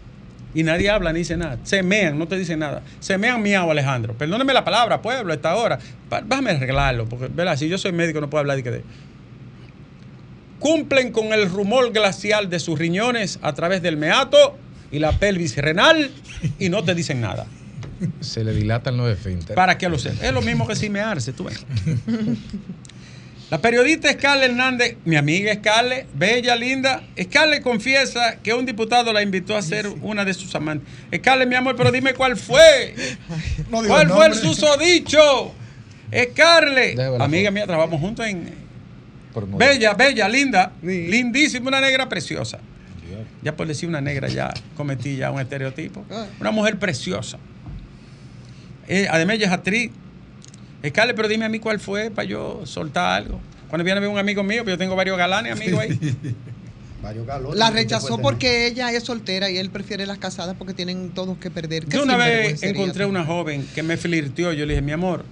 Y 0.54 0.62
nadie 0.62 0.88
habla 0.90 1.12
ni 1.12 1.20
dice 1.20 1.36
nada. 1.36 1.58
Se 1.62 1.82
mean, 1.82 2.18
no 2.18 2.26
te 2.26 2.36
dicen 2.38 2.58
nada. 2.60 2.82
Se 3.00 3.18
mean 3.18 3.42
miau, 3.42 3.70
Alejandro. 3.70 4.14
Perdóneme 4.14 4.52
la 4.54 4.64
palabra, 4.64 5.02
pueblo, 5.02 5.32
a 5.32 5.36
esta 5.36 5.54
hora. 5.56 5.78
Pa- 6.08 6.22
Déjame 6.22 6.52
arreglarlo, 6.52 7.06
porque, 7.06 7.28
¿verdad? 7.28 7.56
Si 7.56 7.68
yo 7.68 7.76
soy 7.78 7.92
médico, 7.92 8.20
no 8.20 8.30
puedo 8.30 8.40
hablar 8.40 8.56
de 8.56 8.62
que 8.62 8.70
de. 8.70 8.82
Cumplen 10.58 11.12
con 11.12 11.32
el 11.32 11.48
rumor 11.48 11.92
glacial 11.92 12.50
de 12.50 12.58
sus 12.58 12.78
riñones 12.78 13.38
a 13.42 13.52
través 13.52 13.80
del 13.82 13.96
meato 13.96 14.56
y 14.90 14.98
la 14.98 15.12
pelvis 15.12 15.56
renal 15.56 16.10
y 16.58 16.68
no 16.68 16.82
te 16.82 16.94
dicen 16.94 17.20
nada. 17.20 17.46
Se 18.20 18.42
le 18.42 18.52
dilata 18.52 18.90
el 18.90 18.96
9 18.96 19.16
finter. 19.16 19.54
Para 19.54 19.76
que 19.78 19.88
lo 19.88 19.98
sepa. 19.98 20.26
Es 20.26 20.32
lo 20.32 20.40
mismo 20.42 20.66
que 20.66 20.74
si 20.74 20.88
me 20.90 21.00
arce, 21.00 21.32
tú 21.32 21.44
ves. 21.44 21.64
La 23.50 23.58
periodista 23.62 24.12
Scarlett 24.12 24.50
Hernández, 24.50 24.96
mi 25.06 25.16
amiga 25.16 25.54
Scarlett, 25.54 26.06
bella, 26.14 26.54
linda. 26.54 27.02
Scarlett 27.18 27.62
confiesa 27.62 28.36
que 28.42 28.52
un 28.52 28.66
diputado 28.66 29.10
la 29.12 29.22
invitó 29.22 29.56
a 29.56 29.62
ser 29.62 29.88
una 30.02 30.24
de 30.26 30.34
sus 30.34 30.54
amantes. 30.54 30.86
Scarlett, 31.14 31.48
mi 31.48 31.54
amor, 31.54 31.74
pero 31.74 31.90
dime 31.90 32.12
cuál 32.12 32.36
fue. 32.36 32.94
No 33.70 33.82
digo 33.82 33.94
¿Cuál 33.94 34.08
fue 34.10 34.26
el 34.26 34.34
susodicho? 34.34 35.54
La 36.94 37.24
amiga 37.24 37.50
mía, 37.50 37.66
trabajamos 37.66 38.00
juntos 38.00 38.26
en. 38.26 38.52
Bella, 39.56 39.94
bella, 39.94 40.28
linda, 40.28 40.72
lindísima, 40.82 41.68
una 41.68 41.80
negra 41.80 42.08
preciosa. 42.08 42.58
Ya 43.42 43.56
por 43.56 43.66
decir 43.66 43.88
una 43.88 44.00
negra, 44.00 44.28
ya 44.28 44.52
cometí 44.76 45.16
ya 45.16 45.30
un 45.30 45.40
estereotipo. 45.40 46.04
Ah. 46.10 46.26
Una 46.40 46.50
mujer 46.50 46.78
preciosa. 46.78 47.38
Eh, 48.88 49.06
además, 49.10 49.36
ella 49.36 49.46
es 49.46 49.52
actriz. 49.52 49.90
Scarlett, 50.86 51.16
pero 51.16 51.28
dime 51.28 51.44
a 51.44 51.48
mí 51.48 51.58
cuál 51.58 51.80
fue 51.80 52.10
para 52.10 52.26
yo 52.26 52.64
soltar 52.64 53.22
algo. 53.22 53.40
Cuando 53.68 53.84
viene 53.84 53.98
a 53.98 54.00
ver 54.00 54.08
un 54.08 54.18
amigo 54.18 54.42
mío, 54.42 54.64
que 54.64 54.70
yo 54.70 54.78
tengo 54.78 54.96
varios 54.96 55.18
galanes 55.18 55.52
amigos 55.52 55.80
ahí. 55.80 55.98
Varios 57.00 57.28
galones 57.28 57.56
La 57.56 57.70
rechazó 57.70 58.18
porque 58.18 58.66
ella 58.66 58.90
es 58.90 59.04
soltera 59.04 59.48
y 59.50 59.56
él 59.56 59.70
prefiere 59.70 60.04
las 60.04 60.18
casadas 60.18 60.56
porque 60.58 60.74
tienen 60.74 61.10
todos 61.10 61.38
que 61.38 61.48
perder. 61.48 61.88
Yo 61.88 62.02
una 62.02 62.16
vez 62.16 62.60
encontré 62.64 63.06
una 63.06 63.24
joven 63.24 63.64
que 63.72 63.84
me 63.84 63.96
flirteó. 63.96 64.52
Yo 64.52 64.66
le 64.66 64.72
dije, 64.72 64.82
mi 64.82 64.90
amor, 64.90 65.24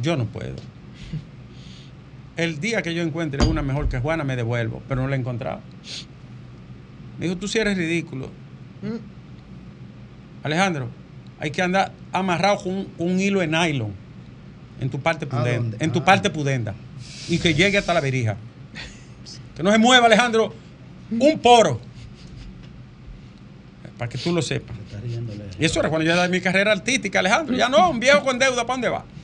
yo 0.00 0.16
no 0.16 0.24
puedo. 0.24 0.56
El 2.38 2.60
día 2.60 2.80
que 2.80 2.94
yo 2.94 3.02
encuentre 3.02 3.44
una 3.46 3.60
mejor 3.60 3.88
que 3.90 3.98
Juana, 3.98 4.24
me 4.24 4.36
devuelvo, 4.36 4.82
pero 4.88 5.02
no 5.02 5.08
la 5.08 5.16
he 5.16 5.18
encontrado. 5.18 5.60
Me 7.18 7.26
dijo, 7.26 7.38
tú 7.38 7.46
sí 7.46 7.58
eres 7.58 7.76
ridículo. 7.76 8.30
Mm. 8.82 10.44
Alejandro, 10.44 10.88
hay 11.38 11.50
que 11.50 11.62
andar 11.62 11.92
amarrado 12.12 12.58
con 12.62 12.74
un, 12.74 12.84
con 12.96 13.10
un 13.10 13.20
hilo 13.20 13.40
de 13.40 13.46
nylon 13.46 13.92
en 14.80 14.90
tu 14.90 15.00
parte 15.00 15.24
¿A 15.24 15.28
pudenda. 15.28 15.76
En 15.80 15.92
tu 15.92 16.00
Ah. 16.00 16.04
parte 16.04 16.30
pudenda. 16.30 16.74
Y 17.28 17.38
que 17.38 17.54
llegue 17.54 17.78
hasta 17.78 17.92
la 17.94 18.00
verija. 18.00 18.36
Que 19.56 19.62
no 19.62 19.72
se 19.72 19.78
mueva, 19.78 20.06
Alejandro, 20.06 20.54
un 21.10 21.38
poro. 21.38 21.80
para 23.98 24.10
que 24.10 24.18
tú 24.18 24.30
lo 24.32 24.42
sepas. 24.42 24.76
Y 25.58 25.64
eso 25.64 25.80
era 25.80 25.88
cuando 25.88 26.04
yo 26.04 26.12
era 26.12 26.28
mi 26.28 26.42
carrera 26.42 26.72
artística, 26.72 27.18
Alejandro. 27.20 27.56
Ya 27.56 27.70
no, 27.70 27.88
un 27.90 27.98
viejo 27.98 28.22
con 28.22 28.38
deuda, 28.38 28.66
¿para 28.66 28.74
dónde 28.74 28.88
va? 28.90 29.04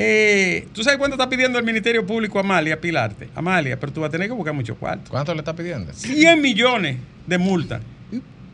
Eh, 0.00 0.68
¿Tú 0.72 0.84
sabes 0.84 0.96
cuánto 0.98 1.16
está 1.16 1.28
pidiendo 1.28 1.58
el 1.58 1.64
Ministerio 1.64 2.06
Público 2.06 2.38
a 2.38 2.42
Amalia 2.42 2.80
Pilarte? 2.80 3.28
Amalia, 3.34 3.80
pero 3.80 3.92
tú 3.92 4.00
vas 4.02 4.08
a 4.08 4.10
tener 4.12 4.28
que 4.28 4.32
buscar 4.34 4.54
mucho 4.54 4.76
cuarto. 4.76 5.10
¿Cuánto 5.10 5.32
le 5.34 5.40
está 5.40 5.56
pidiendo? 5.56 5.92
100 5.92 6.40
millones 6.40 6.98
de 7.26 7.38
multa 7.38 7.80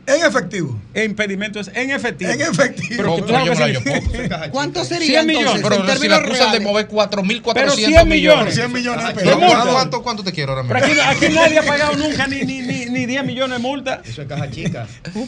En 0.07 0.23
efectivo. 0.25 0.79
e 0.93 1.03
impedimentos 1.03 1.71
en 1.73 1.89
efectivo. 1.91 2.31
En 2.31 2.41
efectivo. 2.41 2.95
Pero 2.97 3.15
que 3.15 3.21
tú 3.23 3.27
No, 3.33 3.45
sabes 3.55 3.73
yo 3.73 3.83
que 3.83 3.89
la 3.89 4.39
poco. 4.39 4.51
¿Cuánto 4.51 4.83
100 4.85 4.99
sería 5.01 5.23
millones, 5.23 5.55
entonces 5.55 5.79
Pero 5.79 5.93
en 5.93 5.99
si 5.99 6.07
la 6.07 6.15
acusan 6.17 6.51
de 6.51 6.59
mover 6.59 6.87
4.400 6.87 7.53
Pero 7.53 7.71
100 7.71 7.89
millones. 7.89 8.07
millones. 8.07 8.53
100 8.55 8.73
millones 8.73 9.03
de 9.07 9.13
De 9.13 9.19
pesos. 9.19 9.39
multa. 9.39 9.71
¿Cuánto, 9.71 10.03
¿Cuánto 10.03 10.23
te 10.23 10.31
quiero 10.31 10.51
ahora 10.51 10.63
mismo? 10.63 10.77
Pero 10.79 11.01
aquí, 11.03 11.25
aquí 11.25 11.33
nadie 11.35 11.57
ha 11.59 11.63
pagado 11.63 11.95
nunca 11.97 12.27
ni, 12.27 12.41
ni, 12.43 12.59
ni, 12.61 12.85
ni 12.85 13.05
10 13.07 13.25
millones 13.25 13.57
de 13.57 13.61
multa. 13.63 14.01
Eso 14.05 14.21
es 14.21 14.27
caja 14.27 14.49
chica. 14.51 14.87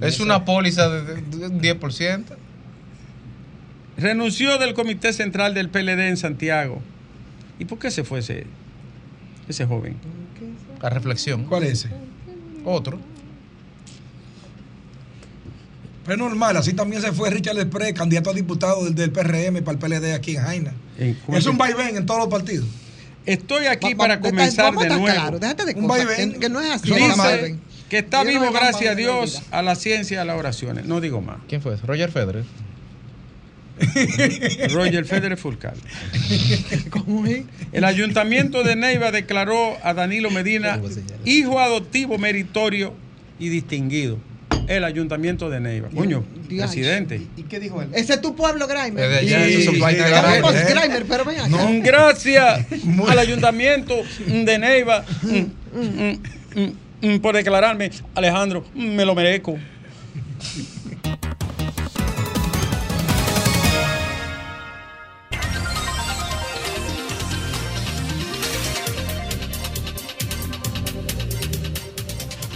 Es 0.00 0.20
una 0.20 0.44
póliza 0.44 0.88
de, 0.88 1.02
de- 1.14 1.22
de 1.38 1.46
un 1.46 1.60
10%. 1.60 2.22
Renunció 3.96 4.58
del 4.58 4.74
Comité 4.74 5.12
Central 5.12 5.54
del 5.54 5.70
PLD 5.70 6.08
en 6.08 6.16
Santiago. 6.16 6.80
¿Y 7.58 7.64
por 7.64 7.78
qué 7.80 7.90
se 7.90 8.04
fue 8.04 8.20
ese, 8.20 8.44
ese 9.48 9.66
joven? 9.66 9.96
A 10.80 10.88
reflexión. 10.88 11.44
¿Cuál 11.46 11.64
es 11.64 11.72
ese? 11.84 11.88
Otro. 12.64 13.00
Pero 16.08 16.24
es 16.24 16.30
normal, 16.30 16.56
así 16.56 16.72
también 16.72 17.02
se 17.02 17.12
fue 17.12 17.30
Richard 17.30 17.54
Desprez, 17.54 17.92
candidato 17.92 18.30
a 18.30 18.34
diputado 18.34 18.84
del, 18.84 18.94
del 18.94 19.12
PRM 19.12 19.62
para 19.62 19.72
el 19.72 19.78
PLD 19.78 20.14
aquí 20.14 20.34
en 20.36 20.42
Jaina. 20.42 20.72
¿cómo 21.26 21.36
Es 21.38 21.46
un 21.46 21.56
vaivén 21.58 21.96
en 21.96 22.06
todos 22.06 22.18
los 22.20 22.28
partidos. 22.28 22.66
Estoy 23.26 23.66
aquí 23.66 23.92
Va- 23.92 23.98
para 23.98 24.16
va- 24.16 24.22
comenzar 24.22 24.74
de 24.74 24.88
nuevo. 24.88 25.04
claros, 25.04 25.38
déjate 25.40 25.66
de 25.66 25.74
Un 25.74 25.86
vaivén. 25.86 26.32
que, 26.32 26.38
que 26.40 26.48
no 26.48 26.60
es 26.60 26.70
así. 26.70 26.90
Dice 26.92 27.56
que 27.90 27.98
está 27.98 28.24
vivo 28.24 28.46
no 28.46 28.52
gracias 28.52 28.90
a 28.92 28.94
Dios 28.94 29.42
a 29.50 29.60
la 29.62 29.74
ciencia 29.74 30.16
y 30.16 30.18
a 30.18 30.24
las 30.24 30.38
oraciones. 30.38 30.86
No 30.86 31.00
digo 31.00 31.20
más. 31.20 31.36
¿Quién 31.46 31.60
fue? 31.62 31.76
Roger 31.76 32.10
Federer. 32.10 32.44
Roger 34.72 35.04
Federer 35.04 35.36
Fulcal. 35.38 35.76
¿Cómo 36.90 37.26
es? 37.26 37.44
El 37.72 37.84
ayuntamiento 37.84 38.62
de 38.62 38.76
Neiva 38.76 39.10
declaró 39.12 39.76
a 39.82 39.94
Danilo 39.94 40.30
Medina 40.30 40.80
hijo 41.24 41.60
adoptivo 41.60 42.18
meritorio 42.18 42.94
y 43.38 43.48
distinguido. 43.50 44.18
El 44.68 44.84
ayuntamiento 44.84 45.48
de 45.48 45.60
Neiva. 45.60 45.88
Coño, 45.88 46.22
presidente. 46.46 47.26
¿Y 47.38 47.44
qué 47.44 47.58
dijo 47.58 47.80
él? 47.80 47.88
Ese 47.94 48.14
es 48.14 48.20
tu 48.20 48.36
pueblo, 48.36 48.66
Grimer. 48.66 49.02
Es 49.02 49.10
de 49.10 49.18
allá, 49.18 49.46
Sí. 49.46 49.80
¿eh? 49.80 50.66
Grimer, 50.68 51.06
pero 51.08 51.24
ven 51.24 51.40
acá. 51.40 51.56
Gracias 51.82 52.66
al 53.08 53.18
ayuntamiento 53.18 53.94
de 54.26 54.58
Neiva 54.58 55.04
mm, 55.22 55.80
mm, 56.60 57.08
mm, 57.14 57.18
por 57.20 57.34
declararme, 57.34 57.90
Alejandro, 58.14 58.62
me 58.74 59.06
lo 59.06 59.14
merezco. 59.14 59.58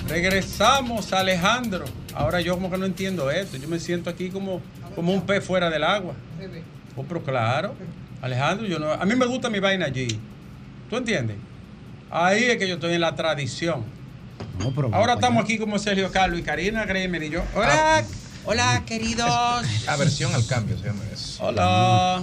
Regresamos, 0.09 1.13
Alejandro. 1.13 1.85
Ahora 2.15 2.41
yo 2.41 2.55
como 2.55 2.71
que 2.71 2.79
no 2.79 2.87
entiendo 2.87 3.31
esto. 3.31 3.57
Yo 3.57 3.69
me 3.69 3.79
siento 3.79 4.11
aquí 4.11 4.31
como, 4.31 4.61
como 4.95 5.13
un 5.13 5.23
pez 5.23 5.45
fuera 5.45 5.71
del 5.71 5.85
agua. 5.85 6.15
Oh, 6.97 7.05
pero 7.05 7.23
claro. 7.23 7.75
Alejandro, 8.21 8.67
yo 8.67 8.79
no, 8.79 8.93
a 8.93 9.05
mí 9.05 9.15
me 9.15 9.27
gusta 9.27 9.51
mi 9.51 9.61
vaina 9.61 9.87
allí. 9.87 10.09
¿Tú 10.89 10.97
entiendes? 10.97 11.37
Ahí 12.11 12.45
es 12.45 12.57
que 12.59 12.69
yo 12.69 12.75
estoy 12.75 12.95
en 12.95 13.01
la 13.01 13.15
tradición. 13.15 13.85
No, 14.59 14.73
pero 14.75 14.91
Ahora 14.93 15.15
estamos 15.15 15.43
aquí 15.43 15.59
como 15.59 15.79
Sergio 15.79 16.11
Carlos 16.13 16.39
y 16.39 16.43
Karina 16.43 16.85
Gremer 16.85 17.23
y 17.23 17.31
yo. 17.31 17.43
Hola, 17.55 18.05
hola 18.45 18.83
queridos. 18.87 19.29
Aversión 19.89 20.35
al 20.35 20.47
cambio 20.47 20.77
se 20.79 20.85
llama 20.85 21.03
eso. 21.13 21.45
Hola. 21.45 22.23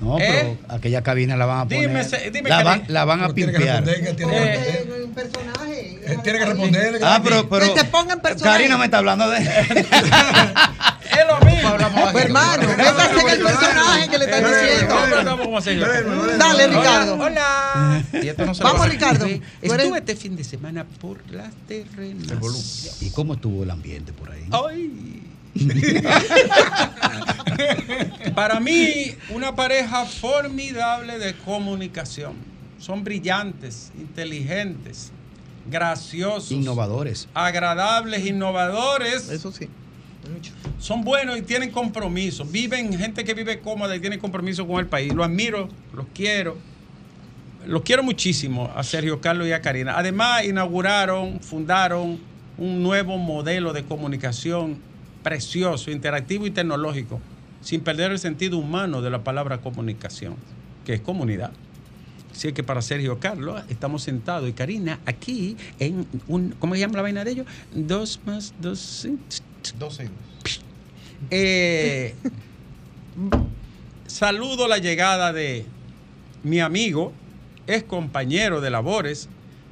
No, 0.00 0.18
¿Eh? 0.18 0.56
pero 0.66 0.76
aquella 0.76 1.02
cabina 1.02 1.36
la 1.36 1.46
van 1.46 1.58
a 1.60 1.64
poner. 1.64 1.88
Dime, 1.88 2.04
dime 2.30 2.48
la, 2.48 2.62
van, 2.62 2.84
la 2.88 3.04
van 3.04 3.22
a 3.22 3.34
tiene 3.34 3.52
que 3.52 3.58
responder, 3.58 4.04
que 4.04 4.14
tiene 4.14 4.32
que 4.32 4.38
Eh, 4.38 4.56
responder. 4.56 4.98
Es 4.98 5.04
un 5.04 5.12
personaje. 5.14 6.00
Él 6.06 6.22
tiene 6.22 6.38
que 6.38 6.44
responderle. 6.44 6.98
Ah, 7.02 7.20
pero, 7.22 7.48
pero 7.48 7.74
Que 7.74 7.80
te 7.80 7.84
pongan 7.86 8.20
personaje. 8.20 8.56
Karina 8.58 8.78
me 8.78 8.84
está 8.84 8.98
hablando 8.98 9.28
de. 9.28 9.38
Es 11.08 11.26
lo 11.26 11.40
mismo. 11.46 11.68
Pues, 12.12 12.24
hermano, 12.24 12.68
métase 12.76 13.20
en 13.20 13.28
el 13.28 13.42
personaje 13.42 14.08
que 14.08 14.18
le 14.18 14.24
están 14.24 14.44
Eh, 14.44 14.48
diciendo. 14.48 16.36
Dale, 16.38 16.66
Ricardo. 16.68 17.14
Hola. 17.14 18.02
Vamos, 18.62 18.88
Ricardo. 18.88 19.26
Estuve 19.26 19.98
este 19.98 20.16
fin 20.16 20.36
de 20.36 20.44
semana 20.44 20.84
por 21.00 21.18
las 21.30 21.52
terrenas. 21.66 22.96
¿Y 23.00 23.10
cómo 23.10 23.34
estuvo 23.34 23.62
el 23.64 23.70
ambiente 23.70 24.12
por 24.12 24.30
ahí? 24.30 24.46
Ay. 24.50 25.24
Para 28.34 28.60
mí, 28.60 29.12
una 29.30 29.54
pareja 29.54 30.04
formidable 30.04 31.18
de 31.18 31.34
comunicación. 31.34 32.34
Son 32.78 33.02
brillantes, 33.02 33.90
inteligentes, 33.98 35.10
graciosos, 35.68 36.52
Innovadores. 36.52 37.28
agradables, 37.34 38.24
innovadores. 38.24 39.28
Eso 39.30 39.50
sí. 39.50 39.68
Mucho. 40.32 40.52
Son 40.78 41.02
buenos 41.02 41.38
y 41.38 41.42
tienen 41.42 41.70
compromiso. 41.70 42.44
Viven, 42.44 42.96
gente 42.96 43.24
que 43.24 43.34
vive 43.34 43.60
cómoda 43.60 43.96
y 43.96 44.00
tiene 44.00 44.18
compromiso 44.18 44.66
con 44.66 44.78
el 44.78 44.86
país. 44.86 45.12
Lo 45.14 45.24
admiro, 45.24 45.68
los 45.94 46.06
quiero. 46.14 46.56
Los 47.66 47.82
quiero 47.82 48.02
muchísimo 48.02 48.70
a 48.76 48.82
Sergio 48.84 49.20
Carlos 49.20 49.48
y 49.48 49.52
a 49.52 49.60
Karina. 49.60 49.98
Además, 49.98 50.44
inauguraron, 50.44 51.40
fundaron 51.40 52.18
un 52.56 52.82
nuevo 52.82 53.18
modelo 53.18 53.72
de 53.72 53.84
comunicación 53.84 54.78
precioso, 55.22 55.90
interactivo 55.90 56.46
y 56.46 56.50
tecnológico, 56.50 57.20
sin 57.60 57.80
perder 57.80 58.12
el 58.12 58.18
sentido 58.18 58.58
humano 58.58 59.02
de 59.02 59.10
la 59.10 59.24
palabra 59.24 59.58
comunicación, 59.58 60.36
que 60.84 60.94
es 60.94 61.00
comunidad. 61.00 61.52
Así 62.32 62.52
que 62.52 62.62
para 62.62 62.82
Sergio 62.82 63.18
Carlos 63.18 63.62
estamos 63.68 64.02
sentados 64.02 64.48
y 64.48 64.52
Karina 64.52 65.00
aquí 65.06 65.56
en 65.78 66.06
un, 66.28 66.54
¿cómo 66.58 66.74
se 66.74 66.80
llama 66.80 66.96
la 66.96 67.02
vaina 67.02 67.24
de 67.24 67.32
ellos? 67.32 67.46
Dos 67.74 68.20
más 68.26 68.54
dos. 68.60 69.08
12 69.78 70.04
y 70.04 70.06
dos. 70.06 70.60
Eh, 71.30 72.14
saludo 74.06 74.68
la 74.68 74.78
llegada 74.78 75.32
de 75.32 75.66
mi 76.42 76.60
amigo, 76.60 77.12
es 77.66 77.82
compañero 77.82 78.60
de 78.60 78.70
labores, 78.70 79.28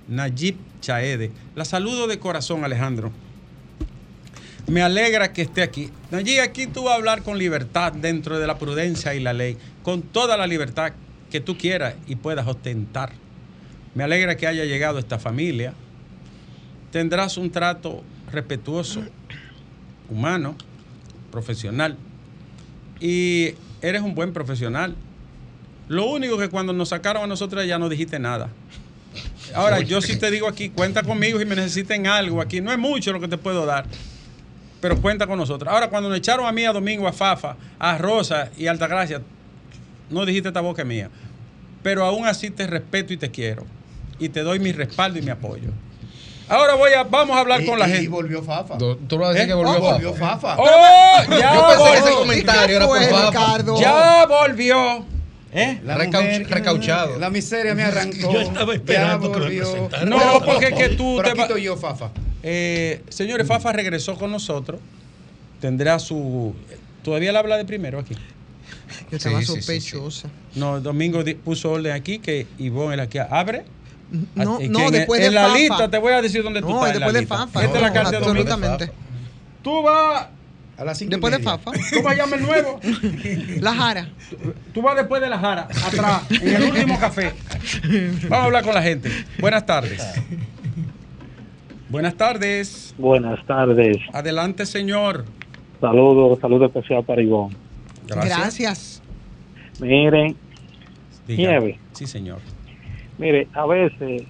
Nayib 0.08 0.56
Chaede. 0.80 1.30
La 1.54 1.64
saludo 1.64 2.06
de 2.06 2.18
corazón, 2.18 2.64
Alejandro. 2.64 3.12
Me 4.66 4.82
alegra 4.82 5.32
que 5.32 5.42
esté 5.42 5.62
aquí. 5.62 5.90
Nayib, 6.10 6.40
aquí 6.40 6.66
tú 6.66 6.84
vas 6.84 6.94
a 6.94 6.96
hablar 6.96 7.22
con 7.22 7.38
libertad 7.38 7.92
dentro 7.92 8.38
de 8.38 8.46
la 8.46 8.58
prudencia 8.58 9.14
y 9.14 9.20
la 9.20 9.32
ley, 9.32 9.56
con 9.82 10.02
toda 10.02 10.36
la 10.36 10.46
libertad 10.46 10.92
que 11.30 11.40
tú 11.40 11.56
quieras 11.56 11.94
y 12.06 12.16
puedas 12.16 12.46
ostentar. 12.46 13.12
Me 13.94 14.02
alegra 14.02 14.36
que 14.36 14.46
haya 14.46 14.64
llegado 14.64 14.98
esta 14.98 15.18
familia. 15.18 15.72
Tendrás 16.90 17.36
un 17.36 17.50
trato 17.50 18.02
respetuoso, 18.32 19.02
humano, 20.10 20.56
profesional. 21.30 21.96
Y 23.00 23.54
eres 23.82 24.02
un 24.02 24.14
buen 24.14 24.32
profesional. 24.32 24.96
Lo 25.88 26.06
único 26.06 26.36
que 26.38 26.48
cuando 26.48 26.72
nos 26.72 26.88
sacaron 26.88 27.22
a 27.22 27.26
nosotros 27.26 27.64
ya 27.66 27.78
no 27.78 27.88
dijiste 27.88 28.18
nada. 28.18 28.48
Ahora, 29.54 29.80
yo 29.80 30.00
sí 30.02 30.18
te 30.18 30.30
digo 30.30 30.48
aquí, 30.48 30.70
cuenta 30.70 31.02
conmigo 31.02 31.38
si 31.38 31.44
me 31.44 31.54
necesiten 31.54 32.06
algo 32.06 32.40
aquí. 32.40 32.60
No 32.60 32.72
es 32.72 32.78
mucho 32.78 33.12
lo 33.12 33.20
que 33.20 33.28
te 33.28 33.38
puedo 33.38 33.64
dar, 33.64 33.86
pero 34.80 35.00
cuenta 35.00 35.26
con 35.26 35.38
nosotros. 35.38 35.72
Ahora, 35.72 35.88
cuando 35.88 36.08
nos 36.08 36.18
echaron 36.18 36.46
a 36.46 36.52
mí, 36.52 36.64
a 36.64 36.72
Domingo, 36.72 37.06
a 37.08 37.12
Fafa, 37.12 37.56
a 37.78 37.98
Rosa 37.98 38.50
y 38.56 38.66
a 38.66 38.70
Altagracia, 38.70 39.20
no 40.10 40.24
dijiste 40.26 40.48
esta 40.48 40.60
boca 40.60 40.84
mía. 40.84 41.10
Pero 41.82 42.04
aún 42.04 42.26
así 42.26 42.50
te 42.50 42.66
respeto 42.66 43.12
y 43.12 43.16
te 43.16 43.30
quiero. 43.30 43.64
Y 44.18 44.28
te 44.28 44.40
doy 44.42 44.58
mi 44.58 44.72
respaldo 44.72 45.18
y 45.18 45.22
mi 45.22 45.30
apoyo. 45.30 45.70
Ahora 46.48 46.74
voy 46.74 46.92
a, 46.92 47.02
vamos 47.02 47.36
a 47.36 47.40
hablar 47.40 47.60
Y- 47.62 47.66
con 47.66 47.78
la 47.78 47.88
y 47.88 47.92
gente. 47.92 48.08
volvió 48.08 48.42
Fafa. 48.42 48.78
Tú 48.78 48.96
lo 49.10 49.18
vas 49.18 49.30
a 49.30 49.32
decir 49.32 49.44
¿Eh? 49.44 49.48
que 49.48 49.54
volvió 49.54 49.72
Oh, 49.72 49.80
Fafa. 49.82 49.92
volvió 49.94 50.14
Fafa. 50.14 50.56
¡Oh! 50.58 51.38
Ya 51.38 51.54
Yo 51.54 51.66
pensé 51.68 51.84
que 51.84 51.92
ese 51.92 52.00
volvió. 52.02 52.18
comentario 52.18 52.76
era 52.76 52.86
por 52.86 52.98
¿Qué 52.98 53.04
fue, 53.06 53.12
Fafa. 53.14 53.30
Ricardo? 53.30 53.80
Ya 53.80 54.26
volvió. 54.26 55.04
¿Eh? 55.52 55.80
La 55.84 55.96
Recauch- 55.96 56.22
mujer- 56.22 56.50
recauchado. 56.50 57.18
La 57.18 57.30
miseria 57.30 57.74
me 57.74 57.82
arrancó. 57.82 58.32
Yo 58.32 58.40
estaba 58.40 58.74
esperando 58.74 59.26
Ya 59.28 59.32
que 59.32 59.38
lo 59.38 59.44
volvió. 59.44 59.88
No, 60.06 60.40
porque 60.44 60.66
es 60.66 60.74
que 60.74 60.88
tú 60.90 61.14
Pero 61.16 61.22
te 61.22 61.30
aquí 61.32 61.40
estoy 61.42 61.62
yo, 61.62 61.76
Fafa. 61.76 62.10
Eh, 62.48 63.02
señores, 63.08 63.44
Fafa 63.46 63.72
regresó 63.72 64.16
con 64.16 64.30
nosotros. 64.30 64.80
Tendrá 65.60 65.98
su. 65.98 66.54
¿Todavía 67.02 67.32
le 67.32 67.38
habla 67.38 67.56
de 67.56 67.64
primero 67.64 67.98
aquí? 67.98 68.14
Yo 69.10 69.16
estaba 69.16 69.40
Sí, 69.40 69.46
sí, 69.46 69.52
sí, 69.54 69.60
sí. 69.60 69.60
sospechosa. 69.80 70.28
No, 70.54 70.80
Domingo 70.80 71.24
puso 71.44 71.72
orden 71.72 71.92
aquí 71.92 72.20
que 72.20 72.46
Ivonne 72.58 72.94
era 72.94 73.02
aquí. 73.04 73.18
¿Abre? 73.18 73.64
No, 74.36 74.60
¿Y 74.60 74.68
no, 74.68 74.78
es? 74.86 74.92
después 74.92 75.20
de 75.20 75.26
En 75.26 75.34
la 75.34 75.46
Fafa. 75.48 75.58
lista 75.58 75.90
te 75.90 75.98
voy 75.98 76.12
a 76.12 76.22
decir 76.22 76.44
dónde 76.44 76.60
tú 76.60 76.68
No, 76.68 76.86
estás. 76.86 76.94
en 76.94 77.00
la 77.00 77.06
después 77.12 77.20
de. 77.22 77.26
Fafa. 77.26 77.64
Esta 77.64 77.76
es 77.76 77.82
la 77.82 77.88
no, 77.88 77.94
carta 77.94 78.10
de 78.12 78.18
Domingo. 78.20 78.52
absolutamente. 78.52 78.92
Tú 79.62 79.82
vas. 79.82 80.26
A 80.78 80.84
las 80.84 80.98
cinco 80.98 81.10
Después 81.10 81.32
de. 81.36 81.42
Fafa. 81.42 81.72
Tú 81.72 82.02
vas 82.02 82.12
a 82.12 82.16
llamar 82.16 82.38
el 82.38 82.44
nuevo. 82.46 82.80
La 83.60 83.74
Jara. 83.74 84.08
Tú 84.72 84.82
vas 84.82 84.94
después 84.94 85.20
de 85.22 85.28
la 85.30 85.38
Jara, 85.38 85.62
atrás, 85.86 86.22
en 86.30 86.48
el 86.54 86.62
último 86.64 87.00
café. 87.00 87.32
Vamos 88.28 88.32
a 88.38 88.44
hablar 88.44 88.62
con 88.62 88.74
la 88.74 88.82
gente. 88.82 89.10
Buenas 89.40 89.64
tardes. 89.66 90.02
Buenas 91.88 92.16
tardes. 92.16 92.94
Buenas 92.98 93.44
tardes. 93.46 93.98
Adelante, 94.12 94.66
señor. 94.66 95.24
Saludos, 95.80 96.38
saludos 96.40 96.68
especial 96.74 97.04
para 97.04 97.22
Ivonne. 97.22 97.54
Gracias. 98.08 99.02
Miren, 99.80 100.36
Diga. 101.26 101.50
Nieve. 101.50 101.78
Sí, 101.92 102.06
señor. 102.06 102.38
mire, 103.18 103.48
a 103.54 103.66
veces 103.66 104.22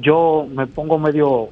yo 0.00 0.46
me 0.54 0.66
pongo 0.66 0.98
medio 0.98 1.48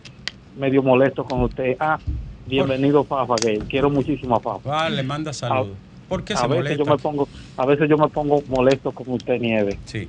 medio 0.57 0.83
molesto 0.83 1.25
con 1.25 1.43
usted. 1.43 1.77
Ah, 1.81 1.99
bienvenido 2.47 3.03
Fafa, 3.05 3.37
que 3.37 3.59
quiero 3.69 3.89
muchísimo 3.91 4.37
a 4.37 4.41
Fafa. 4.41 4.69
Vale, 4.69 5.03
manda 5.03 5.33
saludos. 5.33 5.77
¿Por 6.09 6.25
qué 6.25 6.35
a 6.35 6.37
se 6.37 6.47
veces 6.47 6.59
molesta? 6.59 6.85
yo 6.85 6.91
me 6.91 6.99
pongo, 6.99 7.29
a 7.57 7.67
veces 7.67 7.89
yo 7.89 7.97
me 7.97 8.09
pongo 8.09 8.43
molesto 8.49 8.93
con 8.93 9.09
usted, 9.11 9.41
Nieve. 9.41 9.79
Sí. 9.87 10.09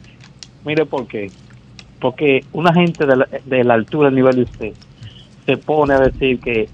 Mire 0.65 0.86
por 0.86 1.08
qué. 1.08 1.32
Porque 2.03 2.43
una 2.51 2.73
gente 2.73 3.05
de 3.05 3.15
la, 3.15 3.29
de 3.45 3.63
la 3.63 3.75
altura, 3.75 4.07
del 4.09 4.15
nivel 4.15 4.35
de 4.35 4.41
usted, 4.41 4.73
se 5.45 5.55
pone 5.55 5.93
a 5.93 5.99
decir 6.01 6.37
que, 6.41 6.67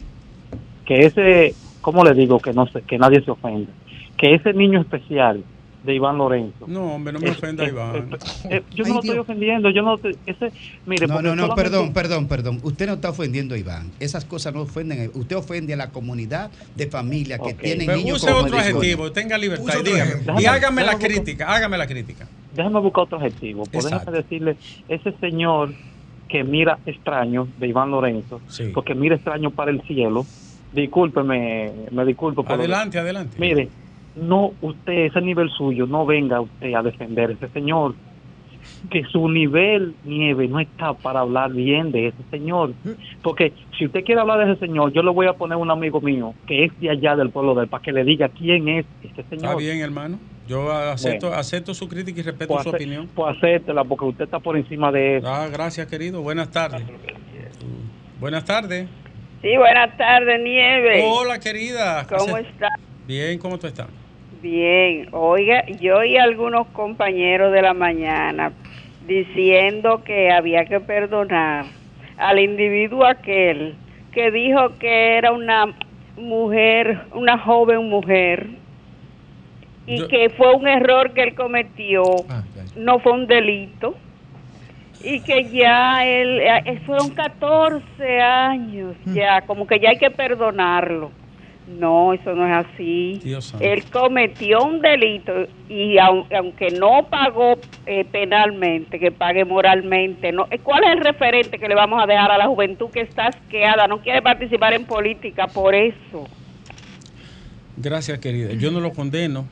que 0.87 1.05
ese, 1.05 1.53
¿cómo 1.81 2.03
le 2.03 2.15
digo? 2.15 2.39
Que 2.39 2.51
no 2.51 2.65
sé, 2.65 2.81
que 2.81 2.97
nadie 2.97 3.21
se 3.23 3.29
ofenda. 3.29 3.71
Que 4.17 4.33
ese 4.33 4.53
niño 4.53 4.81
especial 4.81 5.43
de 5.83 5.93
Iván 5.93 6.17
Lorenzo. 6.17 6.65
No, 6.65 6.95
hombre, 6.95 7.13
no 7.13 7.19
me 7.19 7.27
es- 7.29 7.37
ofenda, 7.37 7.63
es- 7.63 7.69
Iván. 7.73 8.09
es- 8.49 8.63
yo 8.73 8.85
Ay, 8.85 8.89
no 8.89 8.93
lo 8.95 8.99
estoy 9.01 9.17
ofendiendo, 9.19 9.69
yo 9.69 9.83
no 9.83 9.99
te- 9.99 10.15
ese, 10.25 10.51
mire, 10.87 11.05
No, 11.05 11.21
no, 11.21 11.35
no, 11.35 11.43
solamente- 11.43 11.61
perdón, 11.61 11.93
perdón, 11.93 12.27
perdón. 12.27 12.59
Usted 12.63 12.87
no 12.87 12.93
está 12.93 13.11
ofendiendo 13.11 13.53
a 13.53 13.57
Iván. 13.59 13.91
Esas 13.99 14.25
cosas 14.25 14.51
no 14.55 14.61
ofenden. 14.61 15.11
Usted 15.13 15.35
ofende 15.35 15.75
a 15.75 15.77
la 15.77 15.91
comunidad 15.91 16.49
de 16.75 16.87
familia 16.87 17.37
que 17.37 17.51
Ok. 17.53 17.59
tienen 17.61 17.85
Pero 17.85 17.99
niños 17.99 18.23
use 18.23 18.31
otro 18.31 18.57
adjetivo, 18.57 19.11
tenga 19.11 19.37
libertad 19.37 19.75
dígame. 19.85 20.41
Y 20.41 20.45
hágame 20.47 20.83
la 20.83 20.93
Déjame- 20.95 21.07
crítica, 21.13 21.53
hágame 21.53 21.77
la 21.77 21.85
crítica. 21.85 22.27
Déjame 22.59 22.81
buscar 22.81 23.05
otro 23.05 23.17
adjetivo. 23.19 23.63
Déjame 23.71 24.11
decirle, 24.11 24.57
ese 24.89 25.13
señor 25.21 25.69
que 26.27 26.43
mira 26.43 26.77
extraño 26.85 27.47
de 27.57 27.67
Iván 27.69 27.89
Lorenzo, 27.89 28.41
Sí. 28.47 28.71
porque 28.73 28.93
mira 28.93 29.15
extraño 29.15 29.49
para 29.51 29.71
el 29.71 29.81
cielo, 29.83 30.25
discúlpeme, 30.73 31.71
me 31.89 32.03
disculpo 32.03 32.43
por 32.43 32.51
Adelante, 32.59 32.99
adelante. 32.99 33.37
Mire, 33.39 33.69
no 34.17 34.51
usted, 34.61 35.05
ese 35.05 35.21
nivel 35.21 35.49
suyo, 35.51 35.87
no 35.87 36.05
venga 36.05 36.41
usted 36.41 36.73
a 36.73 36.83
defender 36.83 37.29
a 37.29 37.33
ese 37.33 37.47
señor. 37.47 37.95
Que 38.89 39.03
su 39.05 39.27
nivel 39.29 39.93
nieve 40.05 40.47
no 40.47 40.59
está 40.59 40.93
para 40.93 41.19
hablar 41.19 41.51
bien 41.51 41.91
de 41.91 42.07
ese 42.07 42.23
señor. 42.31 42.73
Porque 43.21 43.51
si 43.77 43.85
usted 43.85 44.03
quiere 44.05 44.21
hablar 44.21 44.45
de 44.45 44.53
ese 44.53 44.65
señor, 44.65 44.93
yo 44.93 45.03
le 45.03 45.11
voy 45.11 45.27
a 45.27 45.33
poner 45.33 45.57
un 45.57 45.69
amigo 45.69 45.99
mío 46.01 46.33
que 46.47 46.65
es 46.65 46.79
de 46.79 46.89
allá 46.89 47.15
del 47.17 47.29
pueblo 47.29 47.53
de 47.55 47.63
él 47.63 47.67
para 47.69 47.83
que 47.83 47.91
le 47.91 48.03
diga 48.05 48.29
quién 48.29 48.69
es 48.69 48.85
ese 49.03 49.23
señor. 49.23 49.45
Está 49.45 49.55
bien, 49.55 49.79
hermano. 49.81 50.17
Yo 50.47 50.71
acepto, 50.71 51.33
acepto 51.33 51.73
su 51.73 51.87
crítica 51.87 52.21
y 52.21 52.23
respeto 52.23 52.53
Pues, 52.53 52.63
su 52.63 52.69
opinión. 52.69 53.09
pues 53.13 53.37
acéptela 53.37 53.83
porque 53.83 54.05
usted 54.05 54.23
está 54.25 54.39
por 54.39 54.57
encima 54.57 54.91
de 54.91 55.17
eso. 55.17 55.27
Ah, 55.27 55.47
gracias, 55.51 55.85
querido. 55.87 56.21
Buenas 56.21 56.49
tardes. 56.49 56.81
Buenas 58.19 58.45
tardes. 58.45 58.87
Sí, 59.41 59.55
buenas 59.57 59.95
tardes, 59.97 60.41
Nieve. 60.41 61.03
Hola, 61.05 61.39
querida. 61.39 62.05
¿Cómo 62.07 62.35
Hace- 62.35 62.47
está? 62.49 62.69
Bien, 63.07 63.37
¿cómo 63.39 63.57
tú 63.57 63.67
estás? 63.67 63.87
Bien. 64.41 65.07
Oiga, 65.11 65.65
yo 65.81 66.03
y 66.03 66.17
algunos 66.17 66.67
compañeros 66.67 67.51
de 67.51 67.61
la 67.61 67.73
mañana 67.73 68.53
diciendo 69.05 70.03
que 70.03 70.31
había 70.31 70.65
que 70.65 70.79
perdonar 70.79 71.65
al 72.17 72.39
individuo 72.39 73.05
aquel 73.05 73.75
que 74.13 74.31
dijo 74.31 74.77
que 74.79 75.17
era 75.17 75.31
una 75.31 75.73
mujer, 76.17 76.99
una 77.13 77.37
joven 77.37 77.89
mujer, 77.89 78.47
y 79.85 79.97
Yo- 79.99 80.07
que 80.07 80.29
fue 80.29 80.53
un 80.55 80.67
error 80.67 81.11
que 81.13 81.23
él 81.23 81.35
cometió, 81.35 82.03
Ah, 82.29 82.43
no 82.75 82.99
fue 82.99 83.13
un 83.13 83.27
delito. 83.27 83.95
Y 85.01 85.21
que 85.21 85.49
ya 85.49 86.05
él, 86.05 86.41
eh, 86.41 86.79
fueron 86.85 87.11
14 87.11 88.21
años, 88.21 88.95
ya, 89.13 89.41
como 89.41 89.65
que 89.65 89.79
ya 89.79 89.91
hay 89.91 89.97
que 89.97 90.11
perdonarlo. 90.11 91.11
No, 91.77 92.13
eso 92.13 92.33
no 92.33 92.47
es 92.47 92.65
así. 92.65 93.19
Dios 93.23 93.45
santo. 93.45 93.63
Él 93.65 93.83
cometió 93.91 94.63
un 94.63 94.81
delito 94.81 95.31
y 95.69 95.97
au- 95.97 96.25
aunque 96.35 96.71
no 96.71 97.03
pagó 97.09 97.59
eh, 97.85 98.05
penalmente, 98.05 98.97
que 98.99 99.11
pague 99.11 99.45
moralmente. 99.45 100.31
No, 100.31 100.47
eh, 100.49 100.57
¿Cuál 100.59 100.83
es 100.85 100.91
el 100.93 101.01
referente 101.03 101.59
que 101.59 101.67
le 101.67 101.75
vamos 101.75 102.01
a 102.01 102.07
dejar 102.07 102.31
a 102.31 102.37
la 102.37 102.47
juventud 102.47 102.89
que 102.89 103.01
está 103.01 103.27
asqueada, 103.27 103.87
no 103.87 103.99
quiere 104.01 104.21
participar 104.21 104.73
en 104.73 104.85
política 104.85 105.45
por 105.47 105.75
eso? 105.75 106.27
Gracias, 107.77 108.17
querida. 108.19 108.53
Yo 108.53 108.71
no 108.71 108.79
lo 108.81 108.91
condeno, 108.91 109.45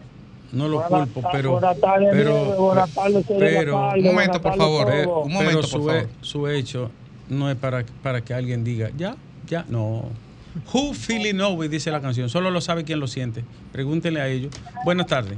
no 0.52 0.68
lo 0.68 0.82
culpo, 0.88 1.22
pero, 1.32 1.52
buenas 1.52 1.80
tardes, 1.80 2.10
pero, 2.12 2.34
buenas 2.56 2.94
tardes, 2.94 3.26
pero, 3.28 3.78
alcalde, 3.86 4.00
Un 4.10 4.16
momento, 4.16 4.42
por 4.42 4.56
favor. 4.58 4.88
eh, 4.92 5.06
un 5.06 5.14
pero 5.24 5.30
momento, 5.30 5.64
su, 5.64 5.82
por 5.86 5.96
he- 5.96 6.00
favor. 6.02 6.10
su 6.22 6.48
hecho 6.48 6.92
no 7.30 7.50
es 7.50 7.56
para, 7.58 7.86
para 8.02 8.22
que 8.22 8.34
alguien 8.34 8.64
diga, 8.64 8.90
ya, 8.98 9.16
ya, 9.46 9.66
no. 9.70 10.06
Who 10.74 10.94
feeling 10.94 11.34
know 11.34 11.64
it, 11.64 11.72
dice 11.72 11.92
la 11.92 12.02
canción. 12.02 12.30
Solo 12.30 12.52
lo 12.52 12.62
sabe 12.62 12.84
quien 12.84 13.00
lo 13.00 13.08
siente. 13.08 13.44
Pregúntenle 13.72 14.22
a 14.22 14.28
ellos. 14.28 14.52
Buenas 14.86 15.08
tardes. 15.08 15.38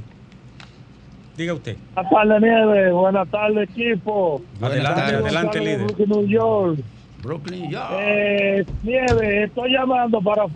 Diga 1.36 1.54
usted. 1.54 1.76
Buenas 1.94 2.10
tardes, 2.10 2.42
Nieves. 2.42 2.92
Buenas 2.92 3.28
tardes, 3.30 3.70
equipo. 3.70 4.42
Adelante, 4.60 5.00
adelante, 5.00 5.60
líder. 5.60 5.78
Brooklyn, 5.84 6.08
New 6.08 6.26
York. 6.26 6.80
Brooklyn, 7.22 7.70
ya. 7.70 7.88
Eh, 7.92 8.64
Nieves, 8.82 9.48
estoy 9.48 9.72
llamando 9.72 10.20
para, 10.20 10.46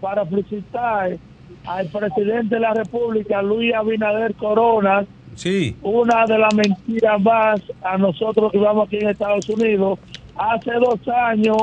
para 0.00 0.26
felicitar 0.26 1.16
al 1.66 1.86
presidente 1.88 2.54
de 2.54 2.60
la 2.60 2.74
República, 2.74 3.42
Luis 3.42 3.74
Abinader 3.74 4.34
Corona, 4.34 5.06
Sí, 5.34 5.76
una 5.82 6.26
de 6.26 6.38
las 6.38 6.54
mentiras 6.54 7.20
más 7.20 7.62
a 7.82 7.96
nosotros 7.96 8.52
que 8.52 8.58
vivamos 8.58 8.86
aquí 8.86 8.96
en 8.96 9.08
Estados 9.08 9.48
Unidos. 9.48 9.98
Hace 10.36 10.72
dos 10.74 11.00
años 11.08 11.56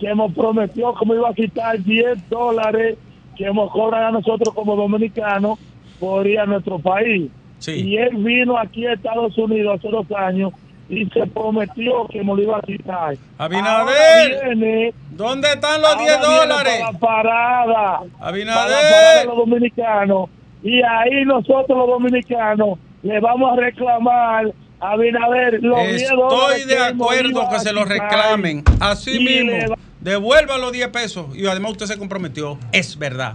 que 0.00 0.08
hemos 0.08 0.32
prometido 0.34 0.94
que 0.94 1.06
me 1.06 1.14
iba 1.16 1.28
a 1.28 1.34
quitar 1.34 1.78
10 1.82 2.28
dólares 2.30 2.96
que 3.36 3.44
hemos 3.44 3.70
cobran 3.70 4.04
a 4.04 4.10
nosotros 4.10 4.54
como 4.54 4.74
dominicanos 4.76 5.58
por 5.98 6.26
ir 6.26 6.40
a 6.40 6.46
nuestro 6.46 6.78
país. 6.78 7.30
Sí. 7.58 7.72
Y 7.72 7.96
él 7.98 8.16
vino 8.16 8.58
aquí 8.58 8.86
a 8.86 8.94
Estados 8.94 9.36
Unidos 9.36 9.78
hace 9.78 9.88
dos 9.90 10.06
años 10.16 10.52
y 10.88 11.04
se 11.10 11.26
prometió 11.26 12.06
que 12.08 12.18
me 12.24 12.34
lo 12.34 12.42
iba 12.42 12.56
a 12.58 12.62
quitar. 12.62 13.14
Abinader. 13.38 14.44
Viene- 14.56 14.94
¿dónde 15.10 15.48
están 15.52 15.80
los 15.80 15.90
ahora 15.90 16.02
10 16.02 16.18
viene 16.20 16.36
dólares? 16.46 16.72
Para 16.80 16.92
la 16.92 16.98
parada. 16.98 18.00
Abinader. 18.20 18.54
Para 18.64 18.70
la 18.82 18.90
parada 18.90 19.20
de 19.20 19.26
los 19.26 19.36
dominicanos. 19.36 20.30
Y 20.62 20.82
ahí 20.82 21.24
nosotros 21.26 21.68
los 21.78 21.86
dominicanos 21.86 22.78
le 23.02 23.20
vamos 23.20 23.52
a 23.52 23.56
reclamar 23.60 24.46
a 24.80 24.90
Abinader 24.92 25.62
los 25.62 25.78
10 25.78 26.10
dólares 26.10 26.56
Estoy 26.58 26.68
de 26.74 26.80
nos 26.80 26.92
acuerdo 26.94 27.48
que 27.50 27.58
se 27.60 27.72
lo 27.72 27.84
reclamen. 27.84 28.64
Así 28.80 29.18
mismo. 29.20 29.74
Va- 30.04 30.10
Devuelva 30.10 30.58
los 30.58 30.72
10 30.72 30.88
pesos. 30.88 31.36
Y 31.36 31.46
además 31.46 31.72
usted 31.72 31.86
se 31.86 31.98
comprometió. 31.98 32.58
Es 32.72 32.98
verdad. 32.98 33.34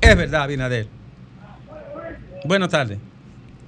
Es 0.00 0.16
verdad, 0.16 0.42
Abinader. 0.42 0.86
Buenas 2.44 2.70
tardes. 2.70 2.98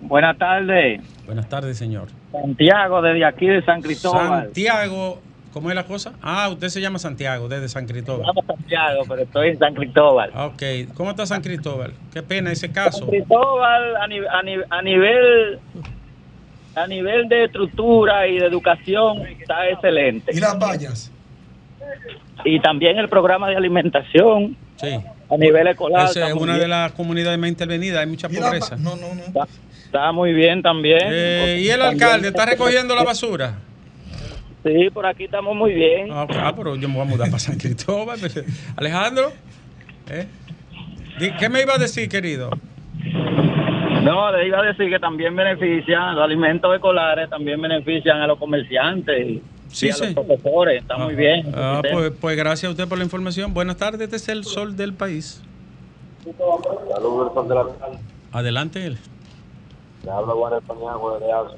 Buenas 0.00 0.36
tardes, 0.36 1.00
Buenas 1.26 1.48
tardes, 1.48 1.78
señor. 1.78 2.08
Santiago, 2.32 3.00
desde 3.02 3.24
aquí 3.24 3.46
de 3.46 3.62
San 3.64 3.80
Cristóbal. 3.82 4.44
Santiago. 4.44 5.20
¿Cómo 5.52 5.68
es 5.68 5.76
la 5.76 5.84
cosa? 5.84 6.14
Ah, 6.22 6.48
usted 6.50 6.68
se 6.68 6.80
llama 6.80 6.98
Santiago, 6.98 7.46
desde 7.46 7.68
San 7.68 7.84
Me 7.84 7.92
Cristóbal. 7.92 8.26
llamo 8.26 8.42
Santiago, 8.46 9.02
pero 9.06 9.22
estoy 9.22 9.48
en 9.50 9.58
San 9.58 9.74
Cristóbal. 9.74 10.30
Ok. 10.34 10.62
¿Cómo 10.94 11.10
está 11.10 11.26
San 11.26 11.42
Cristóbal? 11.42 11.92
Qué 12.12 12.22
pena 12.22 12.50
ese 12.50 12.72
caso. 12.72 13.00
San 13.00 13.08
Cristóbal 13.10 13.96
a, 13.96 14.06
ni- 14.08 14.18
a 14.18 14.42
ni- 14.42 14.62
a 14.70 14.82
nivel 14.82 15.60
a 16.74 16.86
nivel 16.86 17.28
de 17.28 17.44
estructura 17.44 18.26
y 18.26 18.38
de 18.38 18.46
educación 18.46 19.18
está 19.26 19.68
excelente. 19.68 20.32
Y 20.34 20.40
las 20.40 20.58
vallas. 20.58 21.11
Y 22.44 22.60
también 22.60 22.98
el 22.98 23.08
programa 23.08 23.48
de 23.48 23.56
alimentación 23.56 24.56
Sí. 24.76 24.88
a 25.30 25.36
nivel 25.36 25.66
escolar 25.68 26.06
Esa 26.10 26.28
es 26.28 26.34
una 26.34 26.58
de 26.58 26.66
las 26.68 26.92
comunidades 26.92 27.38
más 27.38 27.48
intervenidas. 27.50 28.00
Hay 28.00 28.06
mucha 28.06 28.28
pobreza. 28.28 28.76
no, 28.76 28.96
no, 28.96 29.14
no. 29.14 29.22
está, 29.22 29.46
está 29.84 30.12
muy 30.12 30.32
bien 30.32 30.60
también. 30.62 31.00
Eh, 31.04 31.60
¿Y 31.62 31.68
el 31.68 31.78
También- 31.80 32.02
alcalde 32.02 32.28
está 32.28 32.46
recogiendo 32.46 32.94
la 32.96 33.04
basura? 33.04 33.54
Sí, 34.64 34.90
por 34.90 35.06
aquí 35.06 35.24
estamos 35.24 35.54
muy 35.56 35.72
bien. 35.72 36.08
Ah. 36.10 36.26
Ah, 36.30 36.52
pero 36.56 36.76
yo 36.76 36.88
me 36.88 36.94
voy 36.94 37.02
a 37.02 37.10
mudar 37.10 37.28
para 37.28 37.38
San 37.40 37.58
Cristóbal. 37.58 38.18
Alejandro, 38.76 39.32
¿eh? 40.10 40.26
¿qué 41.38 41.48
me 41.48 41.62
iba 41.62 41.74
a 41.74 41.78
decir, 41.78 42.08
querido? 42.08 42.50
No, 44.02 44.32
le 44.32 44.46
iba 44.48 44.58
a 44.58 44.62
decir 44.62 44.88
que 44.88 44.98
también 44.98 45.34
benefician 45.36 46.14
los 46.16 46.24
alimentos 46.24 46.74
escolares, 46.74 47.28
también 47.30 47.60
benefician 47.60 48.20
a 48.20 48.26
los 48.26 48.38
comerciantes 48.38 49.38
Sí, 49.72 49.86
y 49.86 49.90
a 49.90 49.94
sí. 49.94 50.04
los 50.04 50.26
profesores. 50.26 50.82
Está 50.82 50.98
muy 50.98 51.14
bien. 51.14 51.52
Ah, 51.54 51.80
pues, 51.82 52.12
pues 52.20 52.36
gracias 52.36 52.68
a 52.68 52.70
usted 52.70 52.88
por 52.88 52.98
la 52.98 53.04
información. 53.04 53.54
Buenas 53.54 53.76
tardes, 53.76 54.00
este 54.02 54.16
es 54.16 54.28
el 54.28 54.44
sol 54.44 54.76
del 54.76 54.92
país. 54.94 55.42
Adelante 58.30 58.86
él. 58.86 58.98
Le 60.04 60.10
habla 60.10 60.32
Juan 60.34 60.54
España, 60.54 60.92
de. 61.20 61.56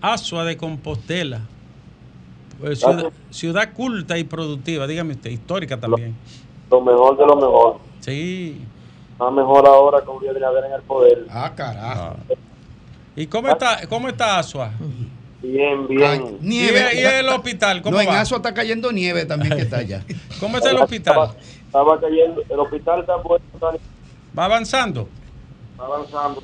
Asua 0.00 0.44
de 0.44 0.56
Compostela. 0.56 1.40
Pues, 2.60 2.80
ciudad, 2.80 3.12
ciudad 3.30 3.72
culta 3.74 4.16
y 4.16 4.24
productiva, 4.24 4.86
dígame 4.86 5.14
usted, 5.14 5.30
histórica 5.30 5.78
también. 5.78 6.16
Lo 6.70 6.80
mejor 6.80 7.16
de 7.18 7.26
lo 7.26 7.36
mejor. 7.36 7.78
Sí. 8.00 8.62
Más 9.18 9.32
mejor 9.32 9.66
ahora 9.66 10.00
con 10.02 10.18
Luis 10.18 10.30
Abinader 10.30 10.64
en 10.64 10.72
el 10.72 10.82
poder. 10.82 11.26
Ah, 11.30 11.52
carajo. 11.54 12.16
¿Y 13.14 13.26
cómo 13.26 13.48
está, 13.48 13.86
cómo 13.88 14.08
está 14.08 14.38
Asua? 14.38 14.72
Bien, 15.42 15.86
bien. 15.86 16.38
Nieve. 16.40 16.90
¿Y, 16.94 16.98
y 16.98 17.02
el 17.02 17.28
hospital? 17.28 17.82
¿Cómo 17.82 17.96
no, 17.96 18.02
en 18.02 18.08
va? 18.08 18.20
Aso 18.20 18.36
está 18.36 18.52
cayendo 18.54 18.90
nieve 18.92 19.24
también 19.26 19.54
que 19.54 19.62
está 19.62 19.78
allá. 19.78 20.02
¿Cómo 20.40 20.56
está 20.58 20.70
el 20.70 20.78
hospital? 20.78 21.14
Estaba, 21.14 21.36
estaba 21.66 22.00
cayendo, 22.00 22.42
el 22.48 22.58
hospital 22.60 23.00
está 23.00 23.22
puesto, 23.22 23.46
¿Va 24.38 24.44
avanzando? 24.46 25.08
está 25.72 25.84
avanzando. 25.84 26.42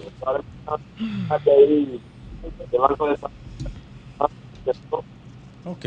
Ok. 5.64 5.86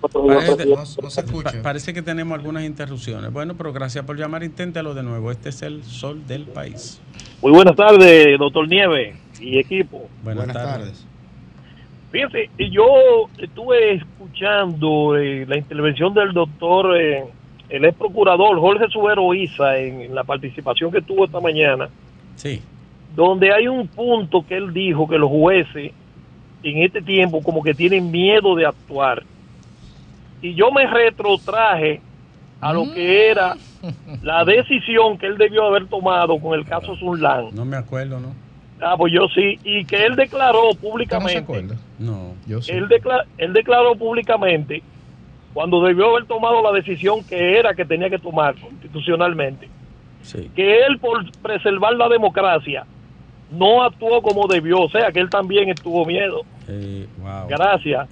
Parece, 0.00 0.64
No, 0.66 0.76
no 1.02 1.10
se 1.10 1.20
escucha. 1.20 1.52
pa- 1.52 1.62
parece 1.62 1.92
que 1.92 2.00
tenemos 2.00 2.38
algunas 2.38 2.64
interrupciones. 2.64 3.30
Bueno, 3.32 3.54
pero 3.56 3.72
gracias 3.72 4.04
por 4.04 4.16
llamar. 4.16 4.42
Inténtalo 4.42 4.94
de 4.94 5.02
nuevo. 5.02 5.30
Este 5.30 5.50
es 5.50 5.60
el 5.62 5.84
sol 5.84 6.26
del 6.26 6.44
país. 6.46 7.00
Muy 7.42 7.52
buenas 7.52 7.76
tardes, 7.76 8.38
doctor 8.38 8.66
Nieve 8.68 9.16
y 9.40 9.58
equipo. 9.58 10.08
Buenas, 10.22 10.46
Buenas 10.46 10.56
tardes. 10.62 10.86
tardes. 10.86 11.06
Fíjense, 12.10 12.50
yo 12.70 12.84
estuve 13.38 13.94
escuchando 13.94 15.16
eh, 15.16 15.44
la 15.46 15.56
intervención 15.58 16.12
del 16.12 16.32
doctor, 16.32 16.96
eh, 17.00 17.24
el 17.68 17.84
ex 17.84 17.96
procurador 17.96 18.58
Jorge 18.58 18.88
Subero 18.88 19.32
Isa 19.32 19.76
en, 19.78 20.00
en 20.00 20.14
la 20.14 20.24
participación 20.24 20.90
que 20.90 21.00
tuvo 21.02 21.24
esta 21.24 21.40
mañana, 21.40 21.88
Sí. 22.34 22.60
donde 23.14 23.52
hay 23.52 23.68
un 23.68 23.86
punto 23.86 24.44
que 24.46 24.56
él 24.56 24.72
dijo 24.72 25.06
que 25.08 25.18
los 25.18 25.30
jueces 25.30 25.92
en 26.62 26.78
este 26.82 27.00
tiempo 27.00 27.42
como 27.42 27.62
que 27.62 27.74
tienen 27.74 28.10
miedo 28.10 28.54
de 28.56 28.66
actuar. 28.66 29.22
Y 30.42 30.54
yo 30.54 30.72
me 30.72 30.86
retrotraje 30.86 32.00
a 32.60 32.72
lo 32.72 32.92
que 32.92 33.28
era 33.30 33.56
la 34.22 34.44
decisión 34.44 35.16
que 35.16 35.26
él 35.26 35.38
debió 35.38 35.64
haber 35.66 35.86
tomado 35.86 36.38
con 36.38 36.58
el 36.58 36.64
caso 36.66 36.96
Sunlan. 36.96 37.54
No 37.54 37.64
me 37.64 37.76
acuerdo, 37.76 38.18
¿no? 38.20 38.34
Ah, 38.82 38.94
pues 38.96 39.12
yo 39.12 39.28
sí, 39.34 39.58
y 39.62 39.84
que 39.84 40.04
él 40.06 40.16
declaró 40.16 40.70
¿Usted 40.70 40.80
no 40.82 41.28
se 41.28 41.42
públicamente? 41.42 41.74
No. 42.00 42.34
Yo 42.46 42.60
sí. 42.60 42.72
él, 42.72 42.88
decla- 42.88 43.24
él 43.38 43.52
declaró 43.52 43.94
públicamente 43.94 44.82
cuando 45.54 45.82
debió 45.84 46.10
haber 46.10 46.26
tomado 46.26 46.62
la 46.62 46.72
decisión 46.72 47.22
que 47.24 47.58
era 47.58 47.74
que 47.74 47.84
tenía 47.84 48.10
que 48.10 48.18
tomar 48.18 48.54
constitucionalmente, 48.58 49.68
Sí. 50.22 50.50
que 50.56 50.84
él 50.86 50.98
por 50.98 51.30
preservar 51.40 51.94
la 51.94 52.08
democracia 52.08 52.84
no 53.52 53.82
actuó 53.82 54.22
como 54.22 54.46
debió, 54.46 54.80
o 54.82 54.88
sea 54.90 55.10
que 55.12 55.20
él 55.20 55.28
también 55.30 55.68
estuvo 55.70 56.04
miedo. 56.06 56.42
Eh, 56.68 57.06
wow. 57.20 57.48
Gracias. 57.48 58.08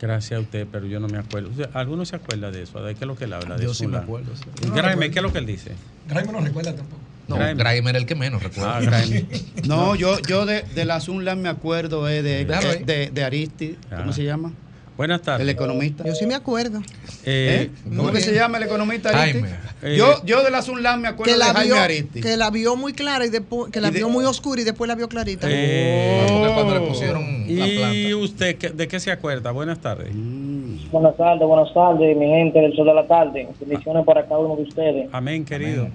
Gracias 0.00 0.38
a 0.38 0.42
usted, 0.42 0.66
pero 0.72 0.86
yo 0.86 0.98
no 0.98 1.08
me 1.08 1.18
acuerdo. 1.18 1.50
¿Usted- 1.50 1.68
¿Alguno 1.74 2.04
se 2.06 2.16
acuerda 2.16 2.50
de 2.50 2.62
eso? 2.62 2.82
¿De 2.82 2.94
qué 2.94 3.00
es 3.00 3.06
lo 3.06 3.16
que 3.16 3.24
él 3.24 3.32
habla? 3.34 3.56
De 3.56 3.64
Yo 3.64 3.74
sí 3.74 3.86
me 3.86 3.98
acuerdo. 3.98 4.34
sí. 4.34 4.44
Y 4.66 4.70
Graeme, 4.70 5.10
¿qué 5.10 5.18
es 5.18 5.22
lo 5.22 5.30
que 5.32 5.38
él 5.38 5.46
dice? 5.46 5.74
Graeme 6.08 6.32
no 6.32 6.40
recuerda 6.40 6.74
tampoco. 6.74 7.02
No, 7.36 7.46
era 7.46 7.74
el 7.98 8.06
que 8.06 8.14
menos 8.14 8.42
recuerdo. 8.42 8.70
Ah. 8.70 8.80
No, 9.66 9.94
yo, 9.94 10.18
yo 10.28 10.46
de, 10.46 10.62
de 10.62 10.84
la 10.84 11.00
Sunland 11.00 11.42
me 11.42 11.48
acuerdo 11.48 12.08
eh, 12.08 12.22
de, 12.22 12.44
Déjalo 12.44 12.68
de, 12.70 12.78
de, 12.84 13.10
de 13.10 13.24
Aristi, 13.24 13.76
¿cómo 13.88 14.10
Ah. 14.10 14.12
se 14.12 14.24
llama? 14.24 14.52
Buenas 14.96 15.22
tardes. 15.22 15.40
El 15.40 15.48
economista. 15.48 16.04
Yo 16.04 16.14
sí 16.14 16.26
me 16.26 16.34
acuerdo. 16.34 16.80
Eh, 17.24 17.70
¿Eh? 17.84 17.94
¿Cómo 17.96 18.12
que 18.12 18.20
se 18.20 18.34
llama 18.34 18.58
el 18.58 18.64
economista 18.64 19.08
Aristi? 19.08 19.40
Jaime. 19.40 19.56
Eh, 19.82 19.96
yo, 19.96 20.22
yo 20.26 20.42
de 20.42 20.50
la 20.50 20.60
Sunland 20.60 21.00
me 21.00 21.08
acuerdo 21.08 21.32
Que 21.32 21.38
la, 21.38 21.46
de 21.46 21.52
Jaime 21.52 21.72
vio, 21.74 21.82
Aristi. 21.82 22.20
que 22.20 22.36
la 22.36 22.50
vio 22.50 22.76
muy 22.76 22.92
clara 22.92 23.24
y 23.24 23.30
después 23.30 23.72
que 23.72 23.80
la 23.80 23.88
Y 23.88 23.92
de- 23.92 23.98
vio 24.00 24.10
muy 24.10 24.26
oscura 24.26 24.60
y 24.60 24.64
después 24.64 24.88
la 24.88 24.94
vio 24.96 25.08
clarita. 25.08 25.46
eh, 25.50 26.26
Porque 26.28 26.52
cuando 26.52 26.74
le 26.74 26.80
pusieron 26.86 27.22
la 27.22 27.66
¿Y 27.66 27.76
planta. 27.78 28.16
usted 28.16 28.56
qué- 28.58 28.68
de 28.70 28.88
qué 28.88 29.00
se 29.00 29.10
acuerda? 29.10 29.52
Buenas 29.52 29.78
tardes. 29.80 30.10
Mm. 30.14 30.90
Buenas 30.90 31.16
tardes, 31.16 31.48
buenas 31.48 31.72
tardes, 31.72 32.16
mi 32.16 32.26
gente 32.26 32.58
del 32.58 32.74
Sol 32.76 32.86
de 32.86 32.94
la 32.94 33.06
Tarde. 33.06 33.48
Bendiciones 33.58 34.04
para 34.04 34.24
cada 34.26 34.38
uno 34.40 34.56
de 34.56 34.62
ustedes. 34.64 35.08
Amén, 35.12 35.46
querido. 35.46 35.88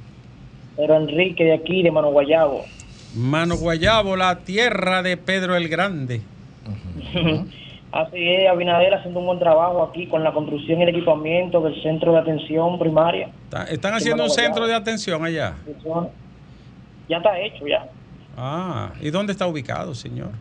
Pero 0.78 0.96
Enrique 0.96 1.44
de 1.44 1.54
aquí, 1.54 1.84
de 1.84 1.92
Mano 1.92 2.10
Guayabo. 2.12 2.66
Mano 3.16 3.56
Guayabo, 3.56 4.16
la 4.16 4.40
tierra 4.40 5.02
de 5.02 5.16
Pedro 5.18 5.56
el 5.56 5.70
Grande. 5.70 6.22
Así 7.92 8.18
es, 8.30 8.50
Abinader 8.50 8.94
haciendo 8.94 9.22
un 9.22 9.28
buen 9.28 9.40
trabajo 9.40 9.82
aquí 9.84 10.06
con 10.08 10.22
la 10.22 10.34
construcción 10.34 10.80
y 10.80 10.84
el 10.84 10.90
equipamiento 10.90 11.62
del 11.62 11.82
centro 11.82 12.12
de 12.12 12.20
atención 12.20 12.78
primaria. 12.78 13.30
Está- 13.46 13.64
Están 13.66 13.94
haciendo 13.94 14.24
un 14.26 14.30
centro 14.30 14.68
de 14.68 14.74
atención 14.74 15.24
allá. 15.24 15.56
Ya 17.08 17.18
está 17.18 17.40
hecho, 17.40 17.66
ya. 17.68 17.86
Ah, 18.36 18.92
¿y 19.00 19.12
dónde 19.12 19.32
está 19.32 19.48
ubicado, 19.48 19.96
señor? 19.96 20.32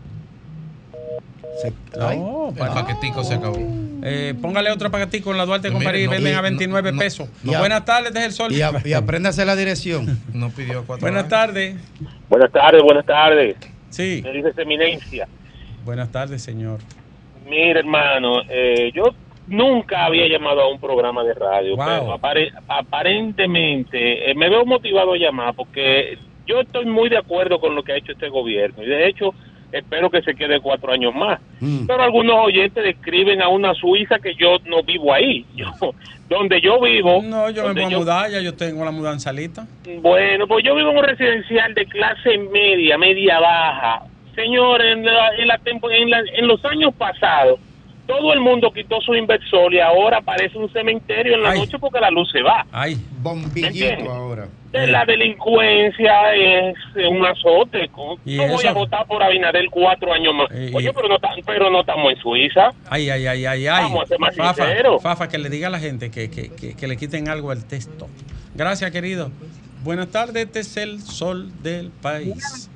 Se- 1.61 1.73
ay, 2.01 2.19
No, 2.19 2.49
El 2.51 2.57
paquetico 2.57 3.23
se 3.25 3.35
acabó. 3.35 3.57
Eh, 4.07 4.35
póngale 4.41 4.71
otro 4.71 4.91
paquetico 4.91 5.31
en 5.33 5.39
la 5.39 5.47
Duarte 5.47 5.73
con 5.73 5.83
París 5.83 6.11
venden 6.11 6.33
y- 6.35 6.37
a 6.37 6.41
29 6.43 6.93
no, 6.93 6.99
pesos. 6.99 7.29
Buenas 7.43 7.85
tardes, 7.85 8.13
desde 8.13 8.27
el 8.27 8.33
sol. 8.33 8.53
y, 8.53 8.61
a- 8.61 8.73
y 8.85 8.93
aprende 8.93 9.29
a 9.29 9.31
hacer 9.31 9.47
la 9.47 9.57
dirección. 9.57 10.19
No 10.35 10.51
pidió 10.51 10.85
cuatro 10.85 11.01
Buenas 11.07 11.29
tardes. 11.29 11.77
Buenas 12.29 12.53
tardes, 12.53 12.83
buenas 12.83 13.07
tardes. 13.07 13.57
Sí. 13.91 14.21
Me 14.25 14.33
dice 14.33 14.51
eminencia. 14.61 15.27
Buenas 15.85 16.11
tardes, 16.11 16.43
señor. 16.43 16.81
Mire, 17.49 17.81
hermano, 17.81 18.41
eh, 18.51 18.91
yo 18.95 19.15
nunca 19.47 20.07
había 20.07 20.27
llamado 20.29 20.63
a 20.63 20.71
un 20.73 20.81
programa 20.81 21.23
de 21.23 21.35
radio, 21.35 21.77
Wow. 21.77 21.85
pero 21.87 22.13
apare- 22.19 22.53
aparentemente 22.69 24.31
eh, 24.31 24.35
me 24.35 24.49
veo 24.51 24.65
motivado 24.65 25.13
a 25.13 25.17
llamar 25.19 25.55
porque 25.55 26.19
yo 26.47 26.61
estoy 26.61 26.87
muy 26.87 27.09
de 27.09 27.19
acuerdo 27.19 27.61
con 27.61 27.75
lo 27.75 27.83
que 27.83 27.93
ha 27.93 27.97
hecho 27.97 28.13
este 28.13 28.29
gobierno 28.29 28.83
y 28.83 28.87
de 28.87 29.09
hecho 29.09 29.35
espero 29.79 30.11
que 30.11 30.23
se 30.23 30.35
quede 30.35 30.61
cuatro 30.61 30.93
años 30.93 31.15
más. 31.15 31.41
Mm. 31.61 31.87
Pero 31.87 32.03
algunos 32.03 32.37
oyentes 32.47 32.83
describen 32.83 33.43
a 33.43 33.49
una 33.49 33.75
Suiza 33.75 34.19
que 34.19 34.35
yo 34.35 34.59
no 34.67 34.83
vivo 34.83 35.13
ahí. 35.13 35.45
Yo, 35.57 35.71
donde 36.29 36.59
yo 36.63 36.81
vivo. 36.81 37.21
No, 37.23 37.51
yo 37.51 37.63
me 37.63 37.69
donde 37.69 37.83
puedo 37.83 37.99
mudar, 38.01 38.31
ya 38.31 38.41
yo 38.41 38.55
tengo 38.55 38.83
la 38.85 38.91
mudanza 38.91 39.31
lista. 39.31 39.67
Bueno, 40.01 40.47
pues 40.49 40.65
yo 40.65 40.75
vivo 40.75 40.91
en 40.91 40.97
un 40.97 41.05
residencial 41.05 41.75
de 41.75 41.85
clase 41.85 42.39
media, 42.51 42.97
media 42.97 43.39
baja. 43.41 44.03
Señor, 44.35 44.81
en, 44.83 45.05
la- 45.05 45.35
en, 45.37 45.47
la 45.47 45.61
en, 45.67 46.11
la- 46.11 46.23
en 46.39 46.49
los 46.49 46.65
años 46.65 46.95
pasados, 46.95 47.61
todo 48.07 48.33
el 48.33 48.41
mundo 48.41 48.71
quitó 48.73 49.01
su 49.03 49.15
inversor 49.15 49.73
y 49.75 49.81
ahora 49.81 50.23
parece 50.23 50.57
un 50.59 50.71
cementerio 50.73 51.35
en 51.35 51.43
la 51.43 51.51
Ay. 51.51 51.61
noche 51.61 51.79
porque 51.79 52.01
la 52.01 52.11
luz 52.11 52.31
se 52.33 52.43
va. 52.43 52.67
Ay, 52.73 52.97
Bombillito 53.21 54.11
ahora. 54.11 54.49
De 54.81 54.87
La 54.89 55.05
delincuencia 55.05 56.35
es 56.35 56.75
un 57.09 57.25
azote. 57.25 57.89
¿Cómo- 57.93 58.19
¿Y 58.25 58.37
No 58.39 58.49
voy 58.49 58.67
a 58.67 58.73
votar 58.73 59.07
por 59.07 59.23
Abinader 59.23 59.67
cuatro 59.71 60.13
años 60.13 60.35
más. 60.35 60.49
Eh, 60.51 60.73
Oye, 60.75 60.93
pero 60.93 61.09
no, 61.09 61.17
pero 61.47 61.71
no 61.71 61.81
estamos 61.81 62.13
en 62.13 62.19
Suiza. 62.21 62.71
ay, 62.91 63.09
ay, 63.09 63.27
ay, 63.27 63.47
ay, 63.47 63.67
ay. 63.69 63.83
Vamos 63.85 64.03
a 64.03 64.07
ser 64.07 64.19
más 64.19 64.35
Fafa, 64.35 64.67
sinceros. 64.67 65.03
Fafa, 65.03 65.29
que 65.29 65.39
le 65.39 65.49
diga 65.49 65.69
a 65.69 65.71
la 65.71 65.79
gente 65.79 66.11
que, 66.11 66.29
que, 66.29 66.49
que, 66.51 66.75
que 66.75 66.87
le 66.89 66.97
quiten 66.97 67.29
algo 67.29 67.53
al 67.53 67.65
texto. 67.65 68.09
Gracias, 68.55 68.91
querido. 68.91 69.31
Buenas 69.85 70.09
tardes, 70.09 70.47
este 70.47 70.61
es 70.61 70.77
el 70.77 71.01
sol 71.01 71.53
del 71.63 71.91
país. 71.91 72.69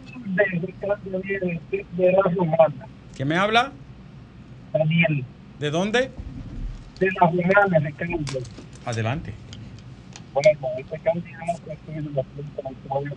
¿Quién 3.17 3.29
me 3.29 3.37
habla? 3.37 3.73
Daniel, 4.73 5.25
¿De 5.59 5.71
dónde? 5.71 6.11
de 7.01 7.09
la 7.21 7.31
Ricardo. 7.81 8.39
Adelante. 8.85 9.33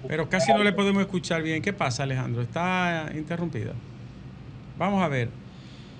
Pero 0.07 0.29
casi 0.29 0.51
no 0.53 0.63
le 0.63 0.73
podemos 0.73 1.01
escuchar 1.01 1.41
bien. 1.41 1.61
¿Qué 1.61 1.73
pasa, 1.73 2.03
Alejandro? 2.03 2.41
Está 2.41 3.09
interrumpida. 3.15 3.71
Vamos 4.77 5.01
a 5.03 5.07
ver. 5.07 5.29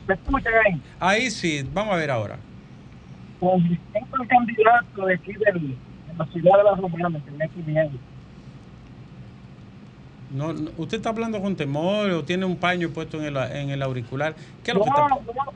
¿Me 0.08 0.16
escuchan 0.16 0.54
ahí? 0.66 0.82
Ahí 1.00 1.32
sí, 1.32 1.68
vamos 1.74 1.94
a 1.94 1.98
ver 1.98 2.12
ahora. 2.12 2.38
Con 3.40 3.62
respecto 3.70 4.16
al 4.22 4.28
candidato 4.28 5.06
de 5.06 5.14
aquí 5.16 5.34
del, 5.34 5.70
de 5.70 6.14
la 6.18 6.26
ciudad 6.26 6.58
de 6.58 6.64
la 6.64 6.76
Romana, 6.76 7.20
que 7.24 7.32
me 7.32 7.48
pidieron. 7.50 8.00
No, 10.36 10.54
no- 10.54 10.72
¿Usted 10.78 10.98
está 10.98 11.10
hablando 11.10 11.42
con 11.42 11.56
temor 11.56 12.10
o 12.12 12.24
tiene 12.24 12.46
un 12.46 12.56
paño 12.56 12.90
puesto 12.90 13.18
en 13.20 13.26
el, 13.26 13.38
en 13.38 13.70
el 13.70 13.82
auricular? 13.82 14.34
¿Qué 14.64 14.72
es 14.72 14.78
lo 14.78 14.86
No, 14.86 14.86
que 14.86 14.90
está 15.02 15.08
no, 15.10 15.52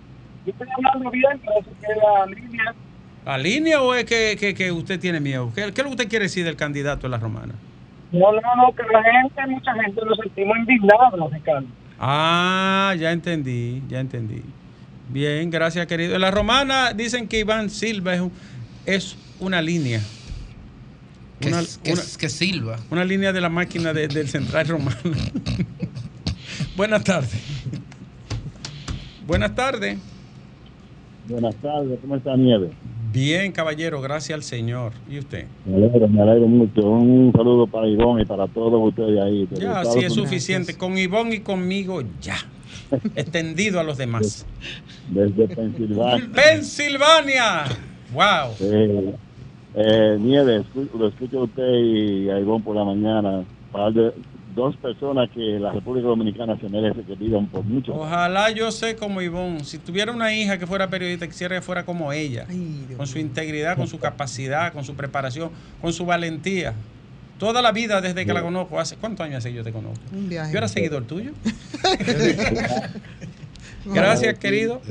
yo 0.46 0.52
estoy 0.52 0.68
hablando 0.78 1.12
bien, 1.12 1.42
pero 1.42 1.62
que 1.64 1.88
la 2.00 2.26
línea 2.28 2.76
¿La 3.26 3.38
línea 3.38 3.82
o 3.82 3.94
es 3.96 4.06
que, 4.06 4.36
que- 4.40 4.54
que 4.54 4.72
usted 4.72 5.00
tiene 5.00 5.20
miedo? 5.20 5.52
¿Qué, 5.56 5.62
qué 5.64 5.70
es 5.70 5.78
lo 5.78 5.84
que 5.86 5.90
usted 5.90 6.10
quiere 6.10 6.26
decir 6.26 6.46
del 6.46 6.56
candidato 6.56 7.04
de 7.04 7.10
la 7.10 7.18
romana? 7.18 7.54
No, 8.12 8.32
no, 8.32 8.40
no, 8.56 8.74
que 8.76 8.84
la 8.92 9.04
gente, 9.04 9.48
mucha 9.48 9.74
gente 9.74 10.00
nos 10.06 10.18
sentimos 10.20 10.58
indignados, 10.60 11.34
Ricardo. 11.34 11.68
Ah, 12.00 12.94
ya 13.00 13.12
entendí, 13.12 13.82
ya 13.90 14.00
entendí. 14.00 14.42
Bien, 15.10 15.50
gracias, 15.50 15.86
querido. 15.88 16.16
En 16.16 16.22
la 16.22 16.32
romana 16.32 16.94
dicen 16.94 17.28
que 17.28 17.40
Iván 17.40 17.70
Silva 17.70 18.14
es, 18.14 18.22
un- 18.22 18.32
es 18.86 19.18
una 19.40 19.62
línea. 19.62 20.02
Que, 21.40 21.48
Una, 21.50 21.62
que, 21.84 21.94
una- 21.94 22.02
que 22.20 22.30
silba. 22.30 22.78
una 22.92 23.04
línea 23.04 23.34
de 23.34 23.42
la 23.42 23.50
máquina 23.50 23.92
de- 23.92 24.08
del 24.08 24.30
central 24.30 24.68
romano. 24.68 24.98
Buenas 26.78 27.04
tardes. 27.04 27.34
Buenas 29.28 29.56
tardes. 29.56 29.98
Buenas 31.28 31.56
tardes, 31.56 32.00
¿cómo 32.02 32.16
está 32.16 32.36
Nieve? 32.38 32.70
Bien, 33.16 33.54
caballero, 33.54 34.02
gracias 34.02 34.36
al 34.36 34.44
Señor. 34.44 34.92
¿Y 35.10 35.20
usted? 35.20 35.46
Me 35.66 35.78
alegro, 35.78 36.06
me 36.10 36.22
alegro 36.22 36.48
mucho. 36.50 36.82
Un 36.82 37.32
saludo 37.34 37.66
para 37.66 37.88
Ivonne 37.88 38.24
y 38.24 38.26
para 38.26 38.46
todos 38.50 38.74
ustedes 38.90 39.18
ahí. 39.22 39.48
Ya, 39.52 39.78
Estados 39.82 39.94
sí 39.94 40.00
es 40.02 40.14
suficiente. 40.14 40.78
Con 40.78 40.98
Ivonne 40.98 41.36
y 41.36 41.40
conmigo, 41.40 42.02
ya. 42.22 42.36
Extendido 43.16 43.80
a 43.80 43.84
los 43.84 43.98
demás. 43.98 44.46
Desde 45.10 45.48
Pensilvania. 45.48 46.30
Pensilvania. 46.36 47.64
Wow. 48.14 48.52
Eh, 48.60 49.14
eh, 49.76 50.18
Nieve, 50.20 50.60
escu- 50.64 50.90
lo 51.00 51.08
escucho 51.08 51.40
a 51.40 51.44
usted 51.44 51.74
y 51.74 52.30
a 52.30 52.38
Ivonne 52.38 52.66
por 52.66 52.76
la 52.76 52.84
mañana. 52.84 53.46
Par 53.72 53.94
de, 53.94 54.12
dos 54.56 54.76
personas 54.78 55.30
que 55.32 55.60
la 55.60 55.72
República 55.72 56.08
Dominicana 56.08 56.58
se 56.60 56.70
merece 56.70 57.04
que 57.04 57.16
vivan 57.16 57.48
por 57.48 57.64
mucho. 57.64 57.94
Ojalá 57.94 58.50
yo 58.52 58.72
sé 58.72 58.96
como 58.96 59.22
Ivonne, 59.22 59.64
si 59.64 59.78
tuviera 59.78 60.12
una 60.12 60.34
hija 60.34 60.58
que 60.58 60.66
fuera 60.66 60.90
periodista, 60.90 61.28
quisiera 61.28 61.56
que 61.56 61.62
fuera 61.62 61.86
como 61.86 62.12
ella, 62.14 62.48
con 62.98 63.06
su 63.06 63.20
integridad, 63.20 63.76
con 63.76 63.88
su 63.88 64.00
capacidad, 64.00 64.74
con 64.74 64.84
su 64.84 64.96
preparación, 64.96 65.52
con 65.82 65.94
su 65.94 66.06
valentía. 66.06 66.74
Toda 67.38 67.62
la 67.62 67.74
vida 67.74 68.00
desde 68.00 68.26
que 68.26 68.34
la 68.34 68.42
conozco, 68.42 68.80
hace 68.80 68.96
¿cuántos 68.96 69.26
años 69.26 69.40
hace 69.40 69.50
que 69.50 69.56
yo 69.56 69.64
te 69.64 69.74
conozco? 69.74 70.02
Un 70.14 70.30
viaje. 70.30 70.54
Yo 70.54 70.58
era 70.58 70.70
seguidor 70.70 71.04
tuyo. 71.04 71.32
Gracias, 73.86 74.38
querido. 74.40 74.82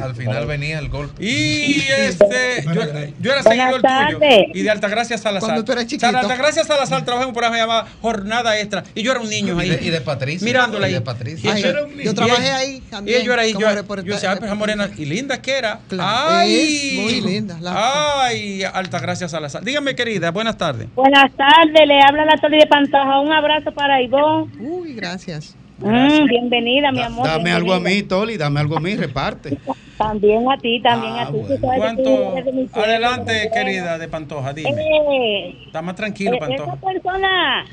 Al 0.00 0.14
final 0.14 0.46
venía 0.46 0.78
el 0.78 0.88
golpe. 0.88 1.24
Y 1.24 1.82
este, 1.98 2.64
yo, 2.74 2.82
yo 3.20 3.32
era 3.32 3.42
seguidor 3.42 3.80
tuyo. 3.82 4.18
Y 4.54 4.62
de 4.62 4.70
Altagracia 4.70 5.16
Salazar. 5.18 5.48
Cuando 5.48 5.64
tú 5.64 5.72
eras 5.72 5.86
chiquito. 5.86 6.10
De 6.10 6.16
Altagracia 6.18 6.64
Salazar 6.64 7.04
trabajé 7.04 7.22
en 7.24 7.28
un 7.28 7.34
programa 7.34 7.56
llamado 7.56 7.86
Jornada 8.02 8.58
Extra. 8.58 8.84
Y 8.94 9.02
yo 9.02 9.12
era 9.12 9.20
un 9.20 9.28
niño 9.30 9.58
ahí. 9.58 9.68
Y 9.68 9.70
de, 9.76 9.84
y 9.84 9.90
de 9.90 10.00
Patricia. 10.00 10.44
Mirándola 10.44 10.86
Y 10.88 10.90
ahí. 10.90 10.94
de 10.94 11.00
Patricia. 11.00 11.50
Y 11.50 11.52
Ay, 11.54 11.62
yo 11.62 11.68
era 11.68 11.84
un 11.84 11.90
niño. 11.90 12.02
yo 12.02 12.14
trabajé 12.14 12.44
Y- 12.46 12.50
ahí 12.50 12.80
también, 12.90 13.22
Y 13.22 13.24
yo 13.24 13.32
era 13.32 13.42
ahí. 13.42 13.52
Yo, 13.52 13.60
yo 13.60 14.02
decía, 14.14 14.32
esa 14.32 14.54
morena. 14.54 14.90
Y 14.96 15.04
linda 15.04 15.40
que 15.40 15.52
era. 15.58 15.80
Claro, 15.88 16.36
Ay. 16.38 16.98
muy 17.00 17.20
linda, 17.20 17.56
la- 17.60 18.24
Ay, 18.24 18.62
Altagracia 18.64 19.28
Salazar. 19.28 19.64
Dígame, 19.64 19.94
querida, 19.94 20.30
buenas 20.30 20.56
tardes. 20.58 20.88
Buenas 20.94 21.30
tardes, 21.36 21.86
le 21.86 22.00
habla 22.02 22.24
la 22.24 22.36
Tori 22.40 22.58
de 22.58 22.66
Pantoja. 22.66 23.20
Un 23.20 23.32
abrazo 23.32 23.72
para 23.72 24.00
Ivonne. 24.02 24.50
Uy, 24.60 24.94
gracias. 24.94 25.54
Mm, 25.78 26.26
bienvenida, 26.28 26.92
mi 26.92 27.00
amor. 27.02 27.26
Dame 27.26 27.50
algo 27.52 27.72
a 27.72 27.80
mí, 27.80 28.02
Toli, 28.04 28.36
dame 28.36 28.60
algo 28.60 28.76
a 28.76 28.80
mí, 28.80 28.94
reparte. 28.94 29.58
También 29.98 30.50
a 30.50 30.56
ti, 30.58 30.80
también 30.82 31.12
Ah, 31.14 31.22
a 31.22 31.26
ti. 31.26 31.32
Bueno. 31.32 31.46
sabes 31.60 31.60
que 31.60 31.78
¿Cuánto? 31.78 32.72
tú. 32.72 32.80
Adelante, 32.80 33.50
querida 33.54 33.96
de 33.96 34.08
Pantoja, 34.08 34.52
dime. 34.52 34.70
Eh, 34.70 35.56
Está 35.66 35.82
más 35.82 35.94
tranquilo, 35.94 36.34
eh, 36.34 36.38
Pantoja. 36.38 36.72
esa 36.74 36.80
persona, 36.80 37.64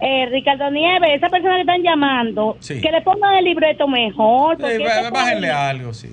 eh, 0.00 0.26
Ricardo 0.30 0.70
Nieves, 0.70 1.10
esa 1.14 1.30
persona 1.30 1.54
que 1.54 1.60
están 1.62 1.82
llamando, 1.82 2.58
Sí. 2.60 2.80
que 2.82 2.90
le 2.90 3.00
pongan 3.00 3.34
el 3.36 3.44
libreto 3.46 3.88
mejor. 3.88 4.58
porque 4.58 4.78
bájenle 5.10 5.50
algo, 5.50 5.94
sí. 5.94 6.10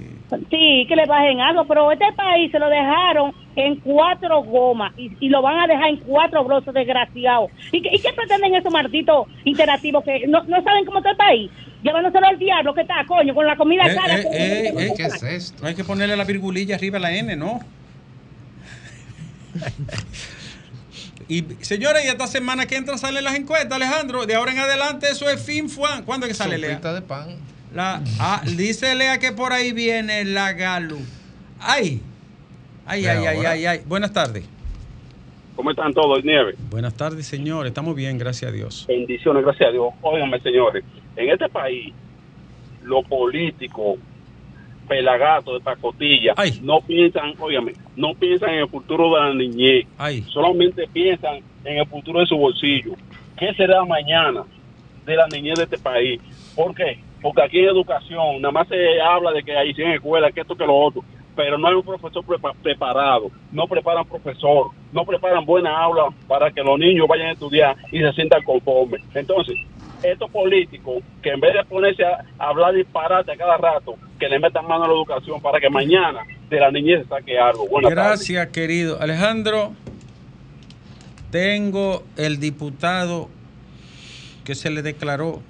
Sí, 0.50 0.86
que 0.88 0.96
le 0.96 1.06
bajen 1.06 1.42
algo, 1.42 1.66
pero 1.66 1.92
este 1.92 2.06
país 2.16 2.52
se 2.52 2.60
lo 2.60 2.70
dejaron 2.70 3.34
en 3.56 3.76
cuatro 3.82 4.42
gomas 4.44 4.94
y, 4.98 5.12
y 5.20 5.28
lo 5.30 5.42
van 5.42 5.60
a 5.60 5.68
dejar 5.68 5.90
en 5.90 5.98
cuatro 5.98 6.44
brosos 6.46 6.74
desgraciados. 6.74 7.52
¿Y, 7.72 7.82
qué- 7.82 7.90
¿Y 7.94 8.00
qué 8.00 8.14
pretenden 8.14 8.56
esos 8.56 8.72
malditos 8.72 9.28
interactivos 9.44 10.04
que 10.06 10.26
no, 10.28 10.42
no 10.44 10.64
saben 10.64 10.86
cómo 10.86 11.00
está 11.00 11.12
el 11.12 11.18
país? 11.18 11.52
Llevándoselo 11.84 12.28
al 12.28 12.40
diablo 12.40 12.74
que 12.74 12.82
está, 12.82 13.04
coño, 13.08 13.34
con 13.34 13.46
la 13.46 13.58
comida 13.58 13.84
Eh, 13.88 13.96
cara. 13.96 14.20
eh, 14.20 14.22
que- 14.22 14.38
eh, 14.38 14.74
eh, 14.88 14.94
¿Qué 14.96 15.04
es 15.04 15.22
esto? 15.24 15.62
No 15.64 15.68
hay 15.68 15.76
que 15.76 15.84
ponerle 15.84 16.16
la 16.16 16.24
virgulilla 16.24 16.76
arriba 16.76 16.98
a 16.98 17.02
la 17.02 17.12
N, 17.14 17.36
¿no? 17.36 17.60
Y 21.28 21.44
señores, 21.62 22.04
y 22.04 22.08
esta 22.10 22.28
semana 22.28 22.66
que 22.66 22.76
entra 22.76 22.98
salen 22.98 23.24
las 23.24 23.36
encuestas, 23.36 23.72
Alejandro. 23.72 24.26
De 24.26 24.36
ahora 24.36 24.52
en 24.52 24.60
adelante 24.60 25.08
eso 25.10 25.30
es 25.30 25.42
fin 25.42 25.70
fuan. 25.70 26.04
¿Cuándo 26.04 26.26
es 26.26 26.32
que 26.32 26.34
sale 26.36 26.58
Lea? 26.58 26.78
De 26.80 27.02
pan. 27.02 27.38
La, 27.74 28.04
ah, 28.20 28.42
dice 28.58 28.96
Lea 28.96 29.18
que 29.18 29.32
por 29.32 29.54
ahí 29.54 29.72
viene 29.72 30.26
la 30.26 30.54
Galu. 30.54 31.00
Ay. 31.60 32.02
Ay, 32.86 33.06
ay, 33.06 33.26
ay, 33.26 33.46
ay, 33.46 33.66
ay. 33.66 33.80
Buenas 33.86 34.12
tardes. 34.12 34.44
¿Cómo 35.56 35.72
están 35.72 35.94
todos, 35.94 36.24
Nieve? 36.24 36.56
Buenas 36.70 36.96
tardes, 36.96 37.26
señor. 37.28 37.68
Estamos 37.68 37.96
bien, 37.96 38.18
gracias 38.18 38.52
a 38.52 38.54
Dios. 38.54 38.86
Bendiciones, 38.88 39.44
gracias 39.44 39.70
a 39.70 39.72
Dios. 39.72 39.94
Óiganme, 40.02 40.40
señores, 40.42 40.84
en 41.16 41.30
este 41.30 41.48
país, 41.48 41.94
los 42.84 43.06
políticos, 43.06 44.00
pelagatos 44.88 45.54
de 45.54 45.60
pacotilla, 45.62 46.34
no 46.64 46.82
piensan, 46.82 47.34
óigame, 47.40 47.74
no 47.96 48.14
piensan 48.16 48.50
en 48.50 48.60
el 48.60 48.68
futuro 48.68 49.16
de 49.16 49.22
la 49.22 49.34
niñez. 49.34 49.88
Solamente 50.28 50.88
piensan 50.92 51.40
en 51.64 51.78
el 51.78 51.88
futuro 51.88 52.20
de 52.20 52.26
su 52.26 52.36
bolsillo. 52.36 52.96
¿Qué 53.38 53.54
será 53.54 53.86
mañana 53.86 54.44
de 55.06 55.16
la 55.16 55.28
niñez 55.28 55.56
de 55.56 55.64
este 55.64 55.78
país? 55.78 56.20
¿Por 56.56 56.76
qué? 56.76 57.00
Porque 57.22 57.44
aquí 57.44 57.60
en 57.60 57.66
educación 57.66 58.42
nada 58.42 58.52
más 58.52 58.68
se 58.68 59.00
habla 59.02 59.32
de 59.32 59.44
que 59.44 59.56
hay 59.56 59.74
100 59.74 59.92
escuelas, 59.92 60.34
que 60.34 60.42
esto, 60.42 60.56
que 60.56 60.66
lo 60.66 60.76
otro, 60.76 61.04
pero 61.36 61.58
no 61.58 61.68
hay 61.68 61.76
un 61.76 61.84
profesor 61.84 62.26
prepa- 62.26 62.56
preparado, 62.62 63.30
no 63.52 63.68
preparan 63.68 64.06
profesor, 64.06 64.72
no 64.92 65.06
preparan 65.06 65.46
buena 65.46 65.78
aula 65.78 66.10
para 66.28 66.52
que 66.52 66.62
los 66.62 66.78
niños 66.80 67.08
vayan 67.08 67.28
a 67.28 67.32
estudiar 67.34 67.76
y 67.92 68.00
se 68.00 68.12
sientan 68.14 68.44
conformes. 68.44 69.02
Entonces, 69.14 69.56
estos 70.04 70.30
políticos 70.32 71.04
que 71.22 71.30
en 71.30 71.40
vez 71.40 71.54
de 71.54 71.64
ponerse 71.66 72.04
a, 72.04 72.24
hablar 72.40 72.74
disparate 72.74 73.32
a 73.32 73.38
cada 73.38 73.58
rato, 73.58 73.96
que 74.20 74.28
le 74.28 74.40
metan 74.40 74.68
mano 74.68 74.86
a 74.86 74.88
la 74.88 74.94
educación 74.94 75.42
para 75.42 75.60
que 75.60 75.70
mañana 75.70 76.22
de 76.50 76.60
la 76.60 76.72
niñez 76.72 77.04
se 77.04 77.08
saque 77.10 77.40
algo. 77.40 77.68
Buenas. 77.68 77.92
Gracias, 77.92 78.48
querido. 78.48 79.00
Alejandro, 79.00 79.74
tengo 81.32 82.04
el 82.18 82.40
diputado 82.40 83.30
que 84.44 84.56
se 84.56 84.70
le 84.70 84.82
declaró. 84.82 85.42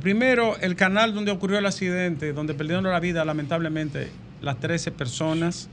Primero, 0.00 0.56
el 0.58 0.76
canal 0.76 1.12
donde 1.14 1.32
ocurrió 1.32 1.58
el 1.58 1.66
accidente, 1.66 2.32
donde 2.32 2.54
perdieron 2.54 2.84
la 2.84 3.00
vida 3.00 3.24
lamentablemente 3.24 4.10
las 4.40 4.58
13 4.60 4.92
personas, 4.92 5.68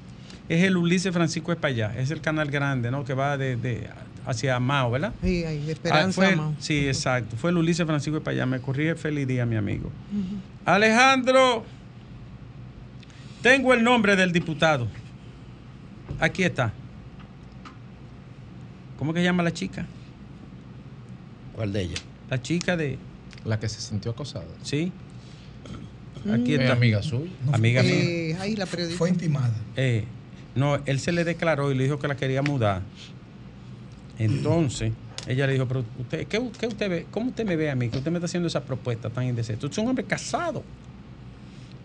es 0.49 0.63
el 0.63 0.76
Ulises 0.78 1.13
Francisco 1.13 1.51
Espallá. 1.51 1.93
Es 1.97 2.09
el 2.09 2.22
canal 2.22 2.49
grande, 2.49 2.89
¿no? 2.89 3.03
Que 3.05 3.13
va 3.13 3.38
de, 3.38 3.55
de- 3.57 3.88
hacia 4.26 4.59
Mao, 4.59 4.91
¿verdad? 4.91 5.13
Sí, 5.22 5.43
ahí, 5.45 5.59
de 5.59 5.70
Ah, 5.70 5.74
esperanza. 5.74 6.15
fue 6.15 6.30
el- 6.32 6.38
Mao. 6.38 6.55
sí, 6.59 6.88
exacto. 6.88 7.38
Fue 7.38 7.51
el 7.51 7.57
Ulises 7.57 7.86
Francisco 7.86 8.18
Espallá. 8.18 8.45
Me 8.45 8.59
corrige 8.59 8.95
feliz 8.95 9.28
día, 9.28 9.45
mi 9.45 9.55
amigo. 9.55 9.91
Alejandro, 10.65 11.63
tengo 13.41 13.74
el 13.74 13.84
nombre 13.84 14.15
del 14.15 14.32
diputado. 14.32 14.88
Aquí 16.20 16.43
está. 16.43 16.74
¿Cómo 18.97 19.13
que 19.13 19.20
se 19.20 19.26
llama 19.26 19.43
la 19.43 19.53
chica? 19.53 19.86
¿Cuál 21.55 21.72
de 21.72 21.82
ellas? 21.84 22.03
La 22.30 22.41
chica 22.41 22.76
de... 22.76 22.97
La 23.46 23.60
que 23.60 23.70
se 23.70 23.80
sintió 23.82 24.12
acosada. 24.12 24.46
Sí. 24.64 24.92
Aquí 26.32 26.52
Mm. 26.52 26.62
está. 26.62 26.64
¿Es 26.66 26.72
amiga 26.72 27.04
suya? 27.04 27.32
Amiga 27.54 27.84
mía. 27.84 27.94
Eh, 27.94 28.38
ahí 28.40 28.56
la 28.56 28.66
periodista. 28.66 28.98
Fue 28.98 29.10
intimada. 29.10 29.54
Eh, 29.76 30.04
no, 30.56 30.80
él 30.86 31.00
se 31.00 31.12
le 31.12 31.24
declaró 31.24 31.72
y 31.72 31.76
le 31.76 31.84
dijo 31.84 32.00
que 32.00 32.08
la 32.08 32.16
quería 32.18 32.42
mudar. 32.42 32.82
Entonces, 34.20 34.92
ella 35.28 35.46
le 35.48 35.54
dijo, 35.54 35.68
pero 35.68 35.84
usted, 36.00 36.28
¿qué, 36.28 36.42
qué 36.60 36.68
usted 36.68 36.90
ve? 36.90 37.06
¿Cómo 37.12 37.30
usted 37.30 37.46
me 37.46 37.56
ve 37.56 37.70
a 37.70 37.76
mí? 37.76 37.90
Que 37.90 37.98
usted 38.00 38.12
me 38.12 38.18
está 38.18 38.26
haciendo 38.26 38.48
esa 38.48 38.64
propuesta 38.64 39.10
tan 39.10 39.26
indecente. 39.26 39.66
Usted 39.66 39.78
es 39.78 39.84
un 39.84 39.90
hombre 39.90 40.06
casado. 40.06 40.64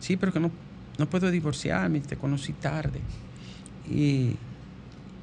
Sí, 0.00 0.16
pero 0.16 0.32
que 0.32 0.40
no, 0.40 0.50
no 0.98 1.06
puedo 1.08 1.30
divorciarme, 1.30 2.00
te 2.00 2.16
conocí 2.16 2.52
tarde. 2.54 3.00
Y, 3.90 4.34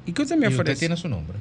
¿y 0.06 0.12
qué 0.12 0.22
usted 0.22 0.36
me 0.36 0.46
¿Y 0.46 0.48
usted 0.50 0.60
ofrece? 0.60 0.78
tiene 0.80 0.96
su 0.96 1.08
nombre? 1.08 1.38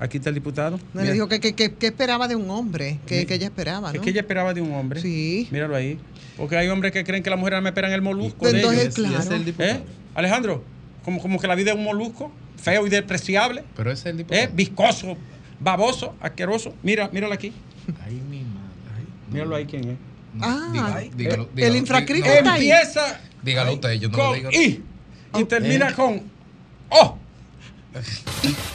Aquí 0.00 0.16
está 0.16 0.30
el 0.30 0.34
diputado. 0.34 0.80
No, 0.94 1.02
le 1.02 1.12
dijo 1.12 1.28
que, 1.28 1.38
que, 1.40 1.54
que- 1.54 1.74
que 1.74 1.86
esperaba 1.88 2.26
de 2.26 2.34
un 2.34 2.48
hombre, 2.50 2.98
que, 3.06 3.20
ella 3.28 3.46
esperaba, 3.46 3.90
Es 3.90 3.96
¿no? 3.96 4.00
que 4.00 4.10
ella 4.10 4.22
esperaba 4.22 4.54
de 4.54 4.62
un 4.62 4.72
hombre. 4.74 5.00
Sí. 5.02 5.46
Míralo 5.50 5.76
ahí. 5.76 5.98
Porque 6.38 6.56
hay 6.56 6.68
hombres 6.68 6.90
que 6.92 7.04
creen 7.04 7.22
que 7.22 7.28
las 7.30 7.38
mujeres 7.38 7.62
me 7.62 7.68
esperan 7.68 7.92
el 7.92 8.00
molusco. 8.00 8.46
de 8.50 8.56
Entonces, 8.60 8.82
ellos. 8.82 8.94
claro. 8.94 9.18
Es 9.18 9.30
el 9.30 9.44
diputado. 9.44 9.72
¿Eh? 9.78 9.82
Alejandro, 10.14 10.64
como, 11.04 11.20
como 11.20 11.38
que 11.38 11.46
la 11.46 11.54
vida 11.54 11.72
es 11.72 11.76
un 11.76 11.84
molusco, 11.84 12.32
feo 12.56 12.86
y 12.86 12.90
despreciable. 12.90 13.62
Pero 13.76 13.90
ese 13.92 14.00
es 14.08 14.12
el 14.12 14.16
diputado. 14.18 14.42
¿Eh? 14.42 14.50
Viscoso, 14.54 15.16
baboso, 15.60 16.16
asqueroso. 16.20 16.74
Mira, 16.82 17.10
míralo 17.12 17.34
aquí. 17.34 17.52
Ay, 18.02 18.14
mi 18.30 18.38
madre. 18.38 19.04
Míralo 19.30 19.54
ahí 19.56 19.66
quién 19.66 19.84
es. 19.90 19.96
Ah, 20.40 20.70
Dígalo, 20.72 20.98
el- 20.98 21.16
dígalo, 21.16 21.48
el 21.56 22.48
ahí. 22.48 22.70
Empieza 22.70 23.20
Dígalo 23.42 23.72
usted, 23.74 23.92
yo 23.94 24.08
no 24.08 24.16
lo 24.16 24.24
con 24.24 24.34
digo. 24.36 24.50
I 24.52 24.82
y 25.38 25.44
termina 25.44 25.92
con 25.94 26.22
O. 26.88 27.18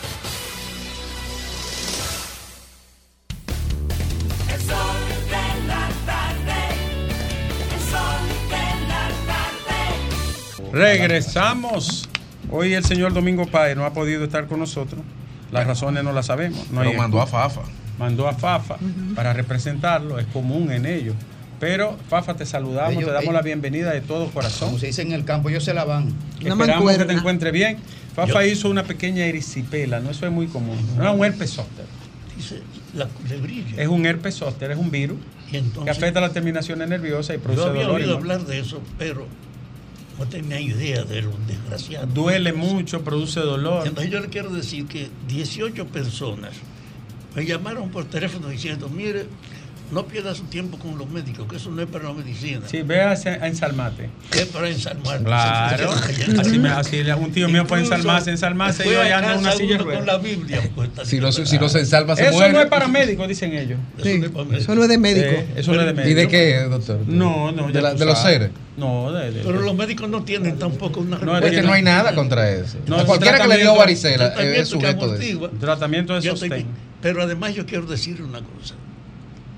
Regresamos. 10.75 12.09
Hoy 12.51 12.73
el 12.73 12.83
señor 12.83 13.13
Domingo 13.13 13.47
Páez 13.47 13.77
no 13.77 13.85
ha 13.85 13.93
podido 13.93 14.25
estar 14.25 14.45
con 14.47 14.59
nosotros. 14.59 15.01
Las 15.51 15.65
razones 15.65 16.03
no 16.03 16.11
las 16.11 16.25
sabemos. 16.25 16.69
No 16.69 16.79
Pero 16.79 16.91
hay 16.91 16.97
mandó 16.97 17.21
a. 17.21 17.27
Fafa. 17.27 17.61
Mandó 17.97 18.27
a 18.27 18.33
Fafa 18.33 18.75
para 19.15 19.31
representarlo. 19.31 20.19
Es 20.19 20.25
común 20.27 20.69
en 20.73 20.85
ellos. 20.85 21.15
Pero, 21.61 21.97
Fafa, 22.09 22.35
te 22.35 22.45
saludamos, 22.45 22.91
Ellos- 22.91 23.05
te 23.05 23.11
damos 23.11 23.23
ellos- 23.23 23.33
la 23.35 23.41
bienvenida 23.41 23.91
de 23.93 24.01
todo 24.01 24.27
corazón. 24.31 24.67
Como 24.69 24.79
se 24.79 24.87
dice 24.87 25.01
en 25.01 25.13
el 25.13 25.23
campo, 25.23 25.49
ellos 25.49 25.63
se 25.63 25.73
la 25.73 25.85
van. 25.85 26.13
Esperamos 26.43 26.97
que 26.97 27.05
te 27.05 27.13
encuentre 27.13 27.51
bien. 27.51 27.77
Fafa 28.13 28.45
hizo 28.45 28.69
una 28.69 28.83
pequeña 28.83 29.25
erisipela, 29.25 30.01
¿no? 30.01 30.09
Eso 30.11 30.25
es 30.25 30.31
muy 30.33 30.47
común. 30.47 30.77
No 30.97 31.09
es 31.09 31.17
un 31.17 31.23
herpes 31.25 31.51
zóster. 31.51 31.85
Dice 32.35 32.61
la 32.93 33.05
culebrilla. 33.07 33.81
Es 33.81 33.87
un 33.87 34.05
herpes 34.05 34.35
zóster, 34.35 34.71
es 34.71 34.77
un 34.77 34.91
virus 34.91 35.17
Y 35.51 35.55
entonces- 35.57 35.85
que 35.85 35.89
afecta 35.91 36.19
las 36.19 36.33
terminaciones 36.33 36.89
nerviosas 36.89 37.37
y 37.37 37.39
Yo 37.39 37.43
produce 37.43 37.69
había 37.69 37.83
dolor. 37.83 38.01
y 38.01 38.03
oído 38.03 38.13
no- 38.15 38.19
hablar 38.19 38.45
de 38.45 38.59
eso, 38.59 38.81
pero 38.97 39.25
no 40.17 40.25
tenía 40.25 40.59
idea 40.59 41.03
de 41.03 41.21
lo 41.21 41.31
desgraciado. 41.47 42.07
Duele 42.07 42.53
mucho, 42.53 43.03
produce 43.03 43.39
dolor. 43.39 43.87
Entonces 43.87 44.11
yo 44.11 44.19
le 44.19 44.29
quiero 44.29 44.49
decir 44.49 44.85
que 44.87 45.09
18 45.27 45.87
personas 45.87 46.53
me 47.35 47.45
llamaron 47.45 47.89
por 47.89 48.05
teléfono 48.05 48.47
diciendo, 48.47 48.87
mire, 48.89 49.27
no 49.91 50.05
pierda 50.07 50.33
su 50.35 50.43
tiempo 50.43 50.77
con 50.79 50.97
los 50.97 51.09
médicos, 51.09 51.47
que 51.47 51.57
eso 51.57 51.69
no 51.71 51.81
es 51.81 51.87
para 51.87 52.05
la 52.05 52.13
medicina. 52.13 52.61
Sí, 52.69 52.81
ve 52.81 53.01
a, 53.01 53.13
ensalmate. 53.13 54.09
Es 54.33 54.45
para 54.47 54.67
ensalmar. 54.69 55.21
Claro. 55.23 55.91
Así, 56.39 56.57
me, 56.59 56.69
así 56.69 57.03
le- 57.03 57.13
un 57.13 57.31
tío 57.31 57.47
mío 57.47 57.65
fue 57.65 57.77
a 57.79 57.81
ensalmarse, 57.81 58.31
ensalmarse 58.31 58.87
y 58.87 58.95
allá 58.95 59.17
ando 59.19 59.31
en 59.33 59.37
una 59.39 59.49
casa 59.49 59.57
silla 59.61 59.77
con 59.77 60.05
la 60.05 60.17
Biblia 60.17 60.61
puesta. 60.75 61.05
Si 61.05 61.19
no, 61.19 61.31
si 61.31 61.57
no 61.57 61.69
se 61.69 61.79
ensalma, 61.79 62.15
se 62.15 62.23
Eso 62.23 62.33
muere. 62.33 62.53
no 62.53 62.61
es 62.61 62.67
para 62.67 62.87
médicos, 62.87 63.27
dicen 63.27 63.53
ellos. 63.53 63.79
Eso 63.97 64.75
no 64.75 64.83
es 64.83 64.89
de 64.89 64.97
médico. 64.97 65.27
Eh, 65.27 65.47
eso 65.57 65.73
no 65.73 65.79
es 65.81 65.87
de 65.87 65.93
médico. 65.93 66.11
¿Y 66.11 66.13
de 66.13 66.27
qué, 66.27 66.59
doctor? 66.69 66.99
No, 67.07 67.51
no. 67.51 67.71
¿De, 67.71 67.81
la- 67.81 67.93
los 67.93 68.21
seres? 68.21 68.51
No, 68.77 69.11
de, 69.11 69.31
de- 69.31 69.41
Pero 69.41 69.61
los 69.61 69.75
médicos 69.75 70.09
no 70.09 70.23
tienen 70.23 70.59
tampoco 70.59 70.99
una 70.99 71.17
No, 71.17 71.37
Es 71.37 71.51
que 71.51 71.61
no 71.61 71.73
hay 71.73 71.81
nada 71.81 72.13
contra 72.13 72.49
eso. 72.51 72.77
No, 72.87 72.97
A 72.99 73.05
cualquiera 73.05 73.39
que 73.39 73.47
le 73.47 73.57
dio 73.57 73.75
varicela 73.75 74.33
tratamiento 74.33 74.61
es 74.61 74.67
sujeto 74.67 75.11
de 75.13 75.29
eso. 75.29 75.49
Tratamiento 75.59 76.15
de 76.15 76.21
Yo 76.21 76.31
sostén. 76.35 76.65
Pero 77.01 77.21
además 77.21 77.53
yo 77.53 77.65
quiero 77.65 77.85
decir 77.85 78.21
una 78.21 78.39
cosa. 78.41 78.75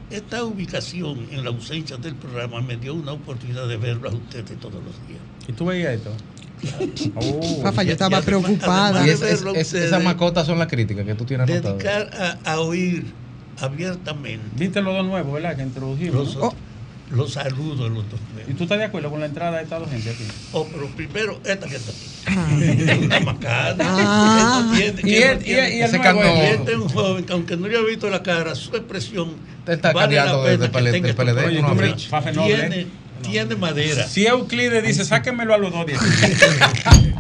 Esta 0.10 0.44
ubicación 0.46 1.28
en 1.32 1.44
la 1.44 1.50
ausencia 1.50 1.98
del 1.98 2.16
programa 2.16 2.62
me 2.62 2.78
dio 2.78 2.94
una 2.94 3.12
oportunidad 3.12 3.68
de 3.68 3.76
verlo 3.78 4.10
a 4.10 4.14
ustedes 4.14 4.58
todos 4.60 4.76
los 4.76 5.08
días. 5.08 5.20
¿Y 5.48 5.52
tú 5.54 5.66
veías 5.66 5.94
esto? 5.96 6.12
Oh. 7.16 7.62
Papá, 7.62 7.84
yo 7.84 7.92
estaba 7.92 8.18
además- 8.18 8.26
preocupada. 8.26 9.06
Es- 9.06 9.22
es- 9.22 9.74
esas 9.74 10.04
mascotas 10.04 10.48
son 10.48 10.58
las 10.58 10.68
críticas 10.68 11.06
que 11.06 11.14
tú 11.14 11.24
tienes 11.26 11.48
anotadas. 11.50 11.78
dedicar 11.78 12.40
a, 12.46 12.52
a 12.54 12.60
oír 12.62 13.06
abiertamente 13.60 14.44
Viste 14.56 14.82
los 14.82 14.96
dos 14.96 15.06
nuevos, 15.06 15.34
¿verdad? 15.34 15.56
Que 15.56 15.64
introdujimos. 15.64 16.16
los, 16.16 16.36
¿no? 16.38 16.54
Los 17.10 17.34
saludos 17.34 17.80
de 17.80 17.90
los 17.96 18.10
dos 18.10 18.20
¿Y 18.48 18.54
tú 18.54 18.64
estás 18.64 18.78
de 18.80 18.86
acuerdo 18.86 19.10
con 19.10 19.20
la 19.20 19.26
entrada 19.28 19.58
de 19.58 19.64
esta 19.64 19.80
dos 19.80 19.90
gente 19.90 20.10
aquí? 20.10 20.24
Oh, 20.52 20.68
pero 20.72 20.88
primero 20.88 21.40
esta 21.46 21.68
que 21.68 21.76
está 21.78 21.92
aquí. 21.92 23.06
Una 23.06 23.20
macana. 23.22 23.86
Ah. 23.88 24.74
que 24.78 24.92
no 24.92 24.94
tiene- 24.94 25.02
que 25.02 25.10
Y 25.10 25.20
no 25.20 25.26
él- 25.32 25.38
y 25.40 25.44
tiene- 25.44 25.76
y 25.78 25.82
Ese 25.82 26.00
nuevo 26.00 26.24
es- 26.24 26.60
Este 26.60 26.72
es 26.72 26.78
un 26.78 26.90
joven 26.90 27.24
que 27.26 27.34
aunque 27.34 27.58
no 27.58 27.68
le 27.68 27.78
he 27.78 27.86
visto 27.86 28.10
la 28.10 28.24
cara, 28.24 28.56
su 28.56 28.76
expresión 28.76 29.36
está 29.66 29.94
vale 29.94 30.16
la 30.16 30.44
pena 30.44 30.66
que 30.66 30.70
PLD, 30.70 30.92
tenga 30.92 32.32
tiene, 32.32 32.80
¿eh? 32.82 32.88
tiene 33.24 33.56
madera. 33.56 34.08
Si 34.08 34.26
Euclides 34.28 34.84
dice, 34.86 35.06
sáquenmelo 35.06 35.54
a 35.54 35.58
los 35.58 35.72
dos 35.72 35.86
días. 35.86 36.02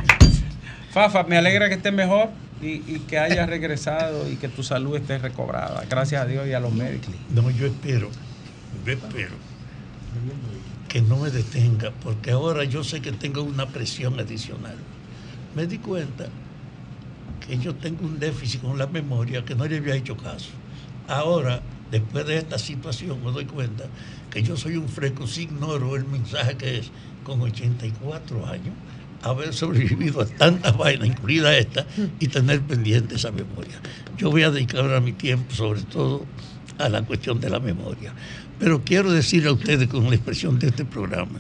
Fafa, 0.92 1.24
me 1.24 1.38
alegra 1.38 1.70
que 1.70 1.76
estés 1.76 1.94
mejor 1.94 2.30
y, 2.62 2.68
y 2.88 3.04
que 3.08 3.20
hayas 3.20 3.48
regresado 3.48 4.30
y 4.30 4.36
que 4.36 4.48
tu 4.48 4.64
salud 4.64 4.96
esté 4.96 5.18
recobrada. 5.18 5.84
Gracias 5.90 6.22
a 6.22 6.26
Dios 6.26 6.48
y 6.48 6.54
a 6.54 6.60
los 6.60 6.74
médicos. 6.74 7.14
No, 7.30 7.50
yo 7.52 7.68
espero, 7.68 8.10
yo 8.86 8.94
espero 8.94 9.36
que 10.88 11.01
no 11.01 11.18
me 11.18 11.30
detenga, 11.30 11.91
porque 12.03 12.32
ahora 12.32 12.63
yo 12.63 12.84
sé 12.84 13.01
que 13.01 13.11
tengo 13.11 13.43
una 13.43 13.68
presión 13.68 14.20
adicional. 14.20 14.76
Me 15.55 15.68
di 15.68 15.78
cuenta 15.80 16.28
que 17.45 17.57
yo 17.57 17.76
tengo 17.76 18.05
un 18.05 18.20
déficit 18.20 18.61
con 18.61 18.78
la 18.78 18.88
memoria 18.88 19.43
que 19.43 19.55
no 19.55 19.65
le 19.65 19.78
había 19.78 19.95
hecho 19.95 20.15
caso. 20.18 20.49
Ahora, 21.07 21.61
después 21.91 22.26
de 22.26 22.38
esta 22.38 22.57
situación, 22.57 23.24
me 23.24 23.32
doy 23.32 23.45
cuenta 23.45 23.86
que 24.30 24.43
yo 24.43 24.57
soy 24.57 24.78
un 24.78 24.89
fresco, 24.89 25.28
si 25.28 25.43
ignoro 25.43 25.95
el 25.95 26.05
mensaje 26.05 26.55
que 26.57 26.80
es 26.80 26.91
con 27.24 27.41
84 27.41 28.45
años 28.45 28.74
haber 29.22 29.53
sobrevivido 29.53 30.22
a 30.22 30.26
tantas 30.26 30.78
vainas, 30.78 31.07
incluida 31.07 31.57
esta, 31.57 31.86
y 32.20 32.28
tener 32.28 32.61
pendiente 32.61 33.15
esa 33.15 33.32
memoria. 33.32 33.80
Yo 34.18 34.30
voy 34.30 34.43
a 34.43 34.51
dedicar 34.51 34.82
ahora 34.82 34.99
mi 34.99 35.13
tiempo, 35.13 35.53
sobre 35.53 35.82
todo, 35.82 36.26
a 36.78 36.89
la 36.89 37.01
cuestión 37.03 37.39
de 37.39 37.49
la 37.49 37.59
memoria. 37.59 38.13
Pero 38.60 38.84
quiero 38.84 39.12
decirle 39.12 39.49
a 39.49 39.53
ustedes 39.53 39.88
con 39.88 40.10
la 40.10 40.16
expresión 40.16 40.58
de 40.58 40.68
este 40.68 40.86
programa, 40.86 41.39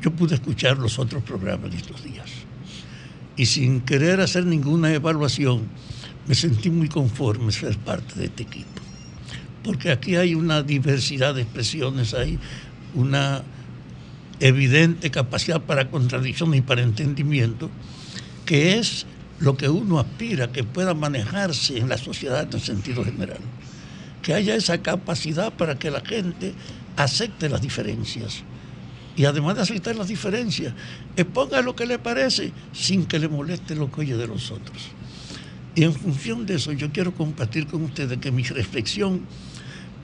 yo 0.00 0.10
pude 0.10 0.36
escuchar 0.36 0.78
los 0.78 0.98
otros 0.98 1.22
programas 1.22 1.70
en 1.72 1.78
estos 1.78 2.02
días 2.02 2.30
y 3.36 3.46
sin 3.46 3.80
querer 3.80 4.20
hacer 4.20 4.44
ninguna 4.44 4.92
evaluación, 4.92 5.62
me 6.26 6.34
sentí 6.34 6.70
muy 6.70 6.88
conforme 6.88 7.52
ser 7.52 7.78
parte 7.78 8.18
de 8.18 8.26
este 8.26 8.42
equipo. 8.42 8.68
Porque 9.62 9.90
aquí 9.90 10.16
hay 10.16 10.34
una 10.34 10.62
diversidad 10.62 11.34
de 11.34 11.42
expresiones, 11.42 12.14
hay 12.14 12.38
una 12.94 13.42
evidente 14.40 15.10
capacidad 15.10 15.60
para 15.62 15.88
contradicción 15.88 16.54
y 16.54 16.60
para 16.60 16.82
entendimiento, 16.82 17.70
que 18.44 18.78
es 18.78 19.06
lo 19.38 19.56
que 19.56 19.68
uno 19.68 20.00
aspira 20.00 20.50
que 20.50 20.64
pueda 20.64 20.94
manejarse 20.94 21.78
en 21.78 21.88
la 21.88 21.96
sociedad 21.96 22.52
en 22.52 22.60
sentido 22.60 23.04
general. 23.04 23.38
Que 24.22 24.34
haya 24.34 24.54
esa 24.54 24.78
capacidad 24.82 25.52
para 25.52 25.78
que 25.78 25.90
la 25.90 26.00
gente 26.00 26.54
acepte 26.96 27.48
las 27.48 27.62
diferencias. 27.62 28.42
Y 29.16 29.24
además 29.24 29.56
de 29.56 29.62
aceptar 29.62 29.96
las 29.96 30.08
diferencias, 30.08 30.74
exponga 31.16 31.60
lo 31.60 31.74
que 31.74 31.86
le 31.86 31.98
parece 31.98 32.52
sin 32.72 33.06
que 33.06 33.18
le 33.18 33.28
moleste 33.28 33.74
lo 33.74 33.90
que 33.90 34.02
oye 34.02 34.16
de 34.16 34.26
los 34.26 34.50
otros. 34.50 34.78
Y 35.74 35.84
en 35.84 35.92
función 35.92 36.46
de 36.46 36.54
eso, 36.56 36.72
yo 36.72 36.92
quiero 36.92 37.14
compartir 37.14 37.66
con 37.66 37.82
ustedes 37.82 38.18
que 38.18 38.30
mi 38.30 38.42
reflexión 38.42 39.22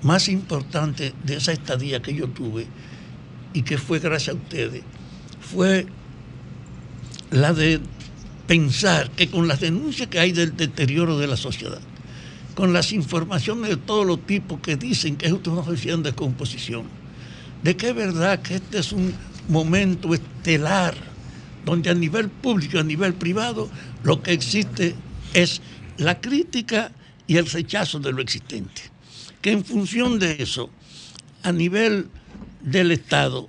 más 0.03 0.29
importante 0.29 1.15
de 1.25 1.37
esa 1.37 1.53
estadía 1.53 2.03
que 2.03 2.15
yo 2.15 2.29
tuve 2.29 2.67
y 3.53 3.63
que 3.63 3.79
fue 3.79 3.99
gracias 4.01 4.37
a 4.37 4.39
ustedes, 4.39 4.83
fue 5.41 5.87
la 7.31 7.53
de 7.53 7.81
pensar 8.47 9.11
que 9.11 9.29
con 9.29 9.49
las 9.49 9.61
denuncias 9.61 10.09
que 10.09 10.21
hay 10.21 10.33
del 10.33 10.57
deterioro 10.57 11.19
de 11.19 11.27
la 11.27 11.37
sociedad, 11.37 11.81
con 12.55 12.73
las 12.73 12.93
informaciones 12.93 13.71
de 13.71 13.77
todos 13.77 14.07
los 14.07 14.25
tipos 14.27 14.61
que 14.61 14.77
dicen 14.77 15.17
que 15.17 15.27
es 15.27 15.33
una 15.33 15.65
sociedad 15.65 15.99
en 15.99 16.03
descomposición, 16.05 16.85
de 17.63 17.77
que 17.77 17.89
es 17.89 17.95
verdad 17.95 18.41
que 18.41 18.57
este 18.57 18.79
es 18.79 18.93
un 18.93 19.15
momento 19.49 20.15
estelar, 20.15 20.95
donde 21.65 21.91
a 21.91 21.95
nivel 21.95 22.29
público 22.29 22.77
y 22.77 22.81
a 22.81 22.85
nivel 22.85 23.15
privado 23.15 23.69
lo 24.03 24.23
que 24.23 24.33
existe 24.33 24.95
es 25.33 25.61
la 25.97 26.21
crítica 26.21 26.93
y 27.27 27.37
el 27.37 27.47
rechazo 27.47 27.99
de 28.01 28.13
lo 28.13 28.21
existente. 28.21 28.83
Que 29.41 29.53
en 29.53 29.65
función 29.65 30.19
de 30.19 30.37
eso, 30.39 30.71
a 31.43 31.53
nivel 31.53 32.09
del 32.61 32.91
Estado, 32.93 33.49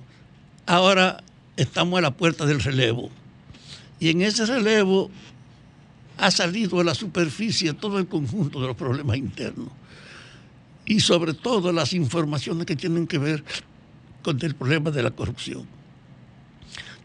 ahora 0.66 1.22
estamos 1.56 1.98
a 1.98 2.02
la 2.02 2.10
puerta 2.10 2.46
del 2.46 2.60
relevo. 2.60 3.10
Y 3.98 4.10
en 4.10 4.22
ese 4.22 4.44
relevo 4.44 5.10
ha 6.18 6.30
salido 6.30 6.80
a 6.80 6.84
la 6.84 6.94
superficie 6.94 7.72
todo 7.74 7.98
el 7.98 8.06
conjunto 8.06 8.60
de 8.60 8.68
los 8.68 8.76
problemas 8.76 9.16
internos. 9.16 9.68
Y 10.84 11.00
sobre 11.00 11.34
todo 11.34 11.72
las 11.72 11.92
informaciones 11.92 12.66
que 12.66 12.76
tienen 12.76 13.06
que 13.06 13.18
ver 13.18 13.44
con 14.22 14.38
el 14.42 14.54
problema 14.54 14.90
de 14.90 15.02
la 15.02 15.10
corrupción. 15.10 15.66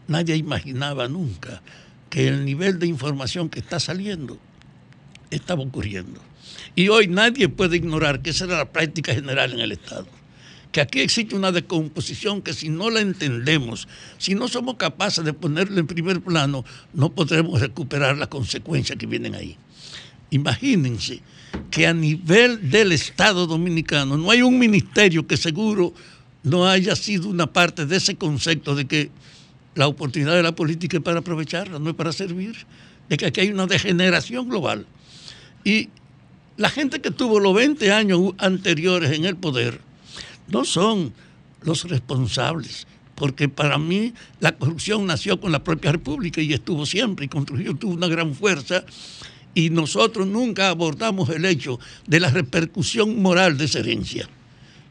Nadie 0.08 0.36
imaginaba 0.36 1.08
nunca 1.08 1.62
que 2.10 2.28
el 2.28 2.44
nivel 2.44 2.78
de 2.78 2.86
información 2.86 3.48
que 3.48 3.60
está 3.60 3.80
saliendo 3.80 4.38
estaba 5.30 5.62
ocurriendo. 5.62 6.20
Y 6.74 6.88
hoy 6.88 7.06
nadie 7.08 7.48
puede 7.48 7.76
ignorar 7.76 8.22
que 8.22 8.30
esa 8.30 8.44
era 8.44 8.58
la 8.58 8.72
práctica 8.72 9.14
general 9.14 9.52
en 9.52 9.60
el 9.60 9.72
Estado. 9.72 10.06
Que 10.72 10.80
aquí 10.80 11.00
existe 11.00 11.36
una 11.36 11.52
descomposición 11.52 12.40
que 12.40 12.54
si 12.54 12.70
no 12.70 12.88
la 12.88 13.00
entendemos, 13.00 13.86
si 14.16 14.34
no 14.34 14.48
somos 14.48 14.76
capaces 14.76 15.22
de 15.24 15.34
ponerla 15.34 15.80
en 15.80 15.86
primer 15.86 16.22
plano, 16.22 16.64
no 16.94 17.12
podremos 17.12 17.60
recuperar 17.60 18.16
las 18.16 18.28
consecuencias 18.28 18.98
que 18.98 19.06
vienen 19.06 19.34
ahí. 19.34 19.56
Imagínense 20.30 21.20
que 21.70 21.86
a 21.86 21.92
nivel 21.92 22.70
del 22.70 22.92
Estado 22.92 23.46
dominicano 23.46 24.16
no 24.16 24.30
hay 24.30 24.40
un 24.40 24.58
ministerio 24.58 25.26
que 25.26 25.36
seguro 25.36 25.92
no 26.42 26.66
haya 26.66 26.96
sido 26.96 27.28
una 27.28 27.52
parte 27.52 27.84
de 27.84 27.96
ese 27.96 28.16
concepto 28.16 28.74
de 28.74 28.86
que 28.86 29.10
la 29.74 29.86
oportunidad 29.86 30.34
de 30.34 30.42
la 30.42 30.54
política 30.54 30.96
es 30.96 31.02
para 31.02 31.20
aprovecharla, 31.20 31.78
no 31.78 31.90
es 31.90 31.96
para 31.96 32.12
servir, 32.12 32.56
de 33.10 33.16
que 33.18 33.26
aquí 33.26 33.40
hay 33.40 33.50
una 33.50 33.66
degeneración 33.66 34.48
global. 34.48 34.86
Y 35.64 35.90
la 36.56 36.70
gente 36.70 37.00
que 37.00 37.10
tuvo 37.10 37.40
los 37.40 37.54
20 37.54 37.92
años 37.92 38.20
anteriores 38.38 39.12
en 39.12 39.26
el 39.26 39.36
poder 39.36 39.80
no 40.52 40.64
son 40.64 41.12
los 41.62 41.84
responsables, 41.84 42.86
porque 43.14 43.48
para 43.48 43.78
mí 43.78 44.12
la 44.38 44.56
corrupción 44.56 45.06
nació 45.06 45.40
con 45.40 45.50
la 45.50 45.64
propia 45.64 45.92
República 45.92 46.42
y 46.42 46.52
estuvo 46.52 46.84
siempre, 46.84 47.24
y 47.24 47.28
con 47.28 47.46
Trujillo 47.46 47.74
tuvo 47.74 47.94
una 47.94 48.08
gran 48.08 48.34
fuerza, 48.34 48.84
y 49.54 49.70
nosotros 49.70 50.26
nunca 50.26 50.68
abordamos 50.68 51.30
el 51.30 51.44
hecho 51.44 51.80
de 52.06 52.20
la 52.20 52.30
repercusión 52.30 53.20
moral 53.20 53.56
de 53.56 53.64
esa 53.64 53.80
herencia. 53.80 54.28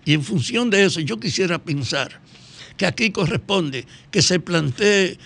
Y 0.04 0.14
en 0.14 0.24
función 0.24 0.70
de 0.70 0.86
eso 0.86 1.00
yo 1.00 1.20
quisiera 1.20 1.60
pensar 1.60 2.20
que 2.76 2.88
aquí 2.88 3.12
corresponde 3.12 3.86
que 4.10 4.22
se 4.22 4.40
plantee 4.40 5.18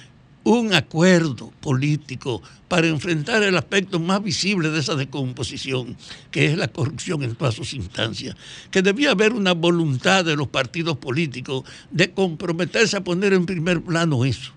un 0.46 0.76
acuerdo 0.76 1.52
político 1.60 2.42
para 2.68 2.88
enfrentar 2.88 3.42
el 3.42 3.58
aspecto 3.58 4.00
más 4.00 4.24
visible 4.24 4.70
de 4.70 4.80
esa 4.80 4.94
descomposición, 4.94 5.98
que 6.30 6.46
es 6.46 6.58
la 6.58 6.68
corrupción 6.68 7.24
en 7.24 7.36
todas 7.36 7.56
sus 7.56 7.74
instancias, 7.74 8.36
que 8.70 8.84
debía 8.84 9.12
haber 9.12 9.34
una 9.34 9.54
voluntad 9.54 10.24
de 10.24 10.36
los 10.36 10.48
partidos 10.48 10.98
políticos 10.98 11.64
de 11.90 12.12
comprometerse 12.12 12.96
a 12.96 13.04
poner 13.04 13.34
en 13.34 13.48
primer 13.48 13.82
plano 13.82 14.24
eso, 14.24 14.52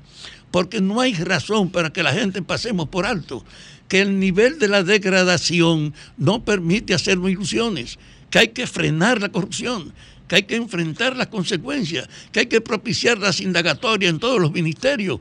porque 0.51 0.82
no 0.82 1.01
hay 1.01 1.14
razón 1.14 1.70
para 1.70 1.91
que 1.91 2.03
la 2.03 2.12
gente 2.12 2.43
pasemos 2.43 2.91
por 2.91 3.07
alto, 3.07 3.43
que 3.89 4.03
el 4.03 4.20
nivel 4.20 4.59
de 4.59 4.68
la 4.68 4.82
degradación 4.82 5.95
no 6.18 6.45
permite 6.45 6.93
hacernos 6.93 7.30
ilusiones, 7.30 7.99
que 8.28 8.41
hay 8.41 8.49
que 8.49 8.66
frenar 8.66 9.22
la 9.22 9.30
corrupción, 9.30 9.95
que 10.28 10.36
hay 10.36 10.43
que 10.43 10.57
enfrentar 10.57 11.16
las 11.16 11.28
consecuencias, 11.28 12.07
que 12.30 12.41
hay 12.41 12.47
que 12.47 12.61
propiciar 12.61 13.16
las 13.16 13.41
indagatorias 13.41 14.11
en 14.11 14.18
todos 14.18 14.39
los 14.39 14.53
ministerios, 14.53 15.20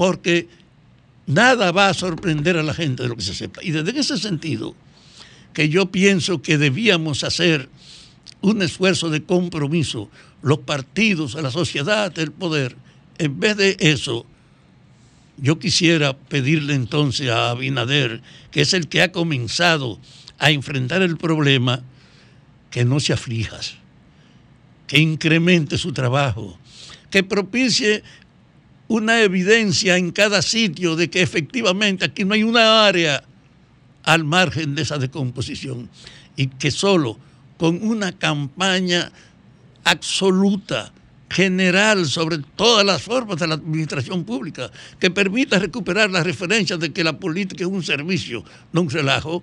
porque 0.00 0.48
nada 1.26 1.72
va 1.72 1.90
a 1.90 1.92
sorprender 1.92 2.56
a 2.56 2.62
la 2.62 2.72
gente 2.72 3.02
de 3.02 3.10
lo 3.10 3.16
que 3.16 3.22
se 3.22 3.34
sepa. 3.34 3.62
Y 3.62 3.70
desde 3.70 4.00
ese 4.00 4.16
sentido, 4.16 4.74
que 5.52 5.68
yo 5.68 5.92
pienso 5.92 6.40
que 6.40 6.56
debíamos 6.56 7.22
hacer 7.22 7.68
un 8.40 8.62
esfuerzo 8.62 9.10
de 9.10 9.22
compromiso, 9.24 10.08
los 10.40 10.60
partidos, 10.60 11.34
la 11.34 11.50
sociedad, 11.50 12.18
el 12.18 12.32
poder. 12.32 12.76
En 13.18 13.38
vez 13.40 13.58
de 13.58 13.76
eso, 13.78 14.24
yo 15.36 15.58
quisiera 15.58 16.16
pedirle 16.16 16.72
entonces 16.72 17.28
a 17.28 17.50
Abinader, 17.50 18.22
que 18.52 18.62
es 18.62 18.72
el 18.72 18.88
que 18.88 19.02
ha 19.02 19.12
comenzado 19.12 20.00
a 20.38 20.50
enfrentar 20.50 21.02
el 21.02 21.18
problema, 21.18 21.82
que 22.70 22.86
no 22.86 23.00
se 23.00 23.12
aflijas, 23.12 23.74
que 24.86 24.98
incremente 24.98 25.76
su 25.76 25.92
trabajo, 25.92 26.58
que 27.10 27.22
propicie 27.22 28.02
una 28.90 29.22
evidencia 29.22 29.96
en 29.96 30.10
cada 30.10 30.42
sitio 30.42 30.96
de 30.96 31.08
que 31.08 31.22
efectivamente 31.22 32.04
aquí 32.04 32.24
no 32.24 32.34
hay 32.34 32.42
una 32.42 32.84
área 32.84 33.22
al 34.02 34.24
margen 34.24 34.74
de 34.74 34.82
esa 34.82 34.98
decomposición 34.98 35.88
y 36.34 36.48
que 36.48 36.72
solo 36.72 37.16
con 37.56 37.86
una 37.86 38.10
campaña 38.10 39.12
absoluta, 39.84 40.92
general 41.28 42.04
sobre 42.06 42.38
todas 42.56 42.84
las 42.84 43.00
formas 43.00 43.38
de 43.38 43.46
la 43.46 43.54
administración 43.54 44.24
pública, 44.24 44.72
que 44.98 45.12
permita 45.12 45.60
recuperar 45.60 46.10
las 46.10 46.24
referencias 46.24 46.80
de 46.80 46.92
que 46.92 47.04
la 47.04 47.16
política 47.16 47.62
es 47.62 47.70
un 47.70 47.84
servicio, 47.84 48.42
no 48.72 48.80
un 48.80 48.90
relajo, 48.90 49.40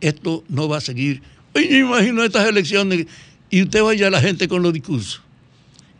esto 0.00 0.42
no 0.48 0.68
va 0.68 0.78
a 0.78 0.80
seguir. 0.80 1.22
Oye, 1.54 1.68
yo 1.68 1.86
imagino 1.86 2.24
estas 2.24 2.48
elecciones 2.48 3.06
y 3.48 3.62
usted 3.62 3.80
vaya 3.80 4.08
a 4.08 4.10
la 4.10 4.20
gente 4.20 4.48
con 4.48 4.60
los 4.60 4.72
discursos. 4.72 5.22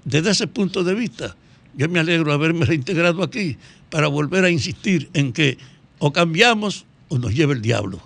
Desde 0.05 0.33
ese 0.33 0.49
punto 0.49 0.83
de 0.83 0.95
vista, 0.95 1.37
yo 1.75 1.89
me 1.89 2.01
alegro 2.01 2.31
de 2.31 2.35
haberme 2.35 2.67
reintegrado 2.67 3.23
aquí 3.23 3.57
para 3.91 4.09
volver 4.09 4.45
a 4.45 4.51
insistir 4.51 5.11
en 5.15 5.33
que 5.33 5.59
o 5.99 6.13
cambiamos 6.13 6.87
o 7.09 7.19
nos 7.19 7.35
lleva 7.35 7.53
el 7.53 7.63
diablo. 7.63 8.01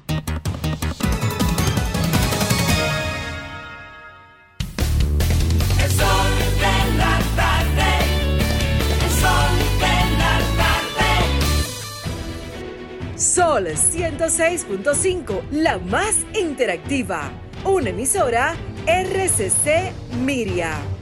Sol 13.17 13.67
106.5, 13.67 15.43
la 15.51 15.79
más 15.79 16.17
interactiva. 16.39 17.31
Una 17.65 17.91
emisora 17.91 18.55
RCC 18.87 19.93
Miria. 20.25 20.96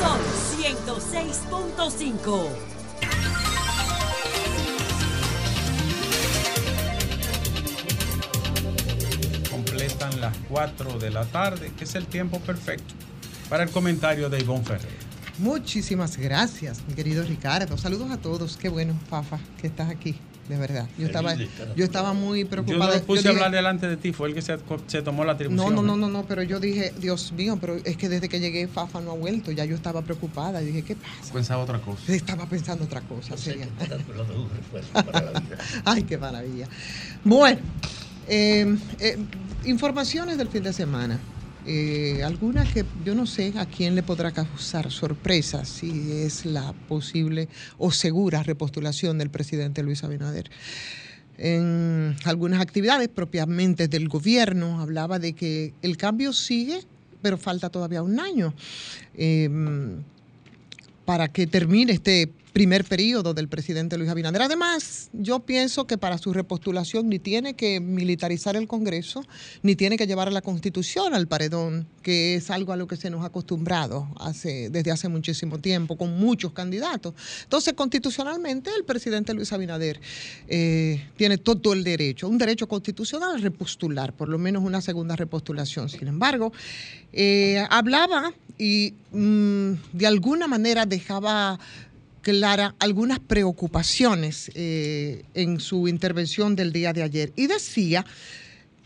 Sol 0.00 0.20
106.5. 0.58 2.48
Completan 9.50 10.20
las 10.20 10.36
4 10.48 10.98
de 10.98 11.10
la 11.10 11.24
tarde, 11.24 11.72
que 11.76 11.84
es 11.84 11.94
el 11.94 12.06
tiempo 12.06 12.38
perfecto 12.40 12.94
para 13.48 13.64
el 13.64 13.70
comentario 13.70 14.28
de 14.28 14.40
Ivonne 14.40 14.64
Ferrer. 14.64 15.08
Muchísimas 15.38 16.16
gracias, 16.16 16.82
mi 16.86 16.94
querido 16.94 17.24
Ricardo. 17.24 17.78
Saludos 17.78 18.10
a 18.10 18.18
todos. 18.18 18.56
Qué 18.56 18.68
bueno, 18.68 18.98
Fafa, 19.08 19.38
que 19.60 19.68
estás 19.68 19.88
aquí, 19.90 20.16
de 20.48 20.56
verdad. 20.56 20.86
Yo 20.98 21.06
estaba, 21.06 21.34
yo 21.34 21.84
estaba 21.84 22.12
muy 22.14 22.42
Yo 22.44 22.48
preocupada. 22.48 22.96
no 22.98 23.02
puse 23.04 23.22
Yo 23.22 23.30
a 23.30 23.32
dije- 23.32 23.44
hablar 23.44 23.56
delante 23.58 23.88
de 23.88 23.96
ti, 23.96 24.12
fue 24.12 24.28
el 24.28 24.34
que 24.34 24.42
se, 24.42 24.58
se 24.86 25.02
tomó 25.02 25.24
la 25.24 25.32
atribución. 25.32 25.74
no, 25.74 25.82
no, 25.82 25.84
no, 25.96 25.96
no, 25.96 26.08
no, 26.08 26.26
pero 26.26 26.42
yo 26.42 26.60
dije, 26.60 26.92
Dios 26.98 27.32
mío, 27.32 27.58
pero 27.60 27.76
es 27.84 27.96
que 27.96 28.08
desde 28.08 28.28
que 28.28 28.40
llegué 28.40 28.68
Fafa 28.68 29.00
no 29.00 29.12
ha 29.12 29.14
vuelto. 29.14 29.50
Ya 29.52 29.64
yo 29.64 29.74
estaba 29.74 30.02
preocupada. 30.02 30.60
Yo 30.60 30.66
dije, 30.68 30.82
¿qué 30.82 30.96
pasa? 30.96 31.32
Pensaba 31.32 31.62
otra 31.62 31.80
cosa. 31.80 32.12
Estaba 32.12 32.46
pensando 32.46 32.84
otra 32.84 33.00
cosa, 33.02 33.36
seria. 33.36 33.68
Ay, 35.84 36.02
qué 36.04 36.18
maravilla. 36.18 36.66
Bueno, 37.24 37.60
eh, 38.28 38.76
eh, 39.00 39.18
informaciones 39.64 40.38
del 40.38 40.48
fin 40.48 40.62
de 40.62 40.72
semana. 40.72 41.18
Eh, 41.70 42.22
algunas 42.24 42.72
que 42.72 42.82
yo 43.04 43.14
no 43.14 43.26
sé 43.26 43.52
a 43.58 43.66
quién 43.66 43.94
le 43.94 44.02
podrá 44.02 44.30
causar 44.32 44.90
sorpresa 44.90 45.66
si 45.66 46.12
es 46.12 46.46
la 46.46 46.72
posible 46.72 47.46
o 47.76 47.92
segura 47.92 48.42
repostulación 48.42 49.18
del 49.18 49.28
presidente 49.28 49.82
Luis 49.82 50.02
Abinader. 50.02 50.50
En 51.36 52.16
algunas 52.24 52.62
actividades 52.62 53.08
propiamente 53.08 53.86
del 53.86 54.08
gobierno 54.08 54.80
hablaba 54.80 55.18
de 55.18 55.34
que 55.34 55.74
el 55.82 55.98
cambio 55.98 56.32
sigue, 56.32 56.80
pero 57.20 57.36
falta 57.36 57.68
todavía 57.68 58.02
un 58.02 58.18
año. 58.18 58.54
Eh, 59.14 59.50
para 61.04 61.28
que 61.28 61.46
termine 61.46 61.92
este 61.92 62.32
primer 62.58 62.84
periodo 62.84 63.34
del 63.34 63.46
presidente 63.46 63.96
Luis 63.96 64.10
Abinader. 64.10 64.42
Además, 64.42 65.10
yo 65.12 65.38
pienso 65.38 65.86
que 65.86 65.96
para 65.96 66.18
su 66.18 66.32
repostulación 66.32 67.08
ni 67.08 67.20
tiene 67.20 67.54
que 67.54 67.78
militarizar 67.78 68.56
el 68.56 68.66
Congreso, 68.66 69.22
ni 69.62 69.76
tiene 69.76 69.96
que 69.96 70.08
llevar 70.08 70.26
a 70.26 70.32
la 70.32 70.42
Constitución 70.42 71.14
al 71.14 71.28
paredón, 71.28 71.86
que 72.02 72.34
es 72.34 72.50
algo 72.50 72.72
a 72.72 72.76
lo 72.76 72.88
que 72.88 72.96
se 72.96 73.10
nos 73.10 73.22
ha 73.22 73.26
acostumbrado 73.26 74.08
desde 74.42 74.90
hace 74.90 75.08
muchísimo 75.08 75.60
tiempo, 75.60 75.96
con 75.96 76.18
muchos 76.18 76.50
candidatos. 76.50 77.14
Entonces, 77.44 77.74
constitucionalmente, 77.74 78.70
el 78.76 78.82
presidente 78.82 79.34
Luis 79.34 79.52
Abinader 79.52 80.00
eh, 80.48 81.06
tiene 81.16 81.38
todo 81.38 81.74
el 81.74 81.84
derecho, 81.84 82.26
un 82.26 82.38
derecho 82.38 82.66
constitucional 82.66 83.36
a 83.36 83.38
repostular, 83.38 84.14
por 84.14 84.28
lo 84.28 84.36
menos 84.36 84.64
una 84.64 84.80
segunda 84.80 85.14
repostulación. 85.14 85.88
Sin 85.88 86.08
embargo, 86.08 86.52
eh, 87.12 87.64
hablaba 87.70 88.32
y 88.58 88.94
mm, 89.12 89.72
de 89.92 90.06
alguna 90.08 90.48
manera 90.48 90.84
dejaba 90.84 91.60
clara 92.22 92.74
algunas 92.78 93.18
preocupaciones 93.18 94.50
eh, 94.54 95.24
en 95.34 95.60
su 95.60 95.88
intervención 95.88 96.56
del 96.56 96.72
día 96.72 96.92
de 96.92 97.02
ayer. 97.02 97.32
Y 97.36 97.46
decía 97.46 98.04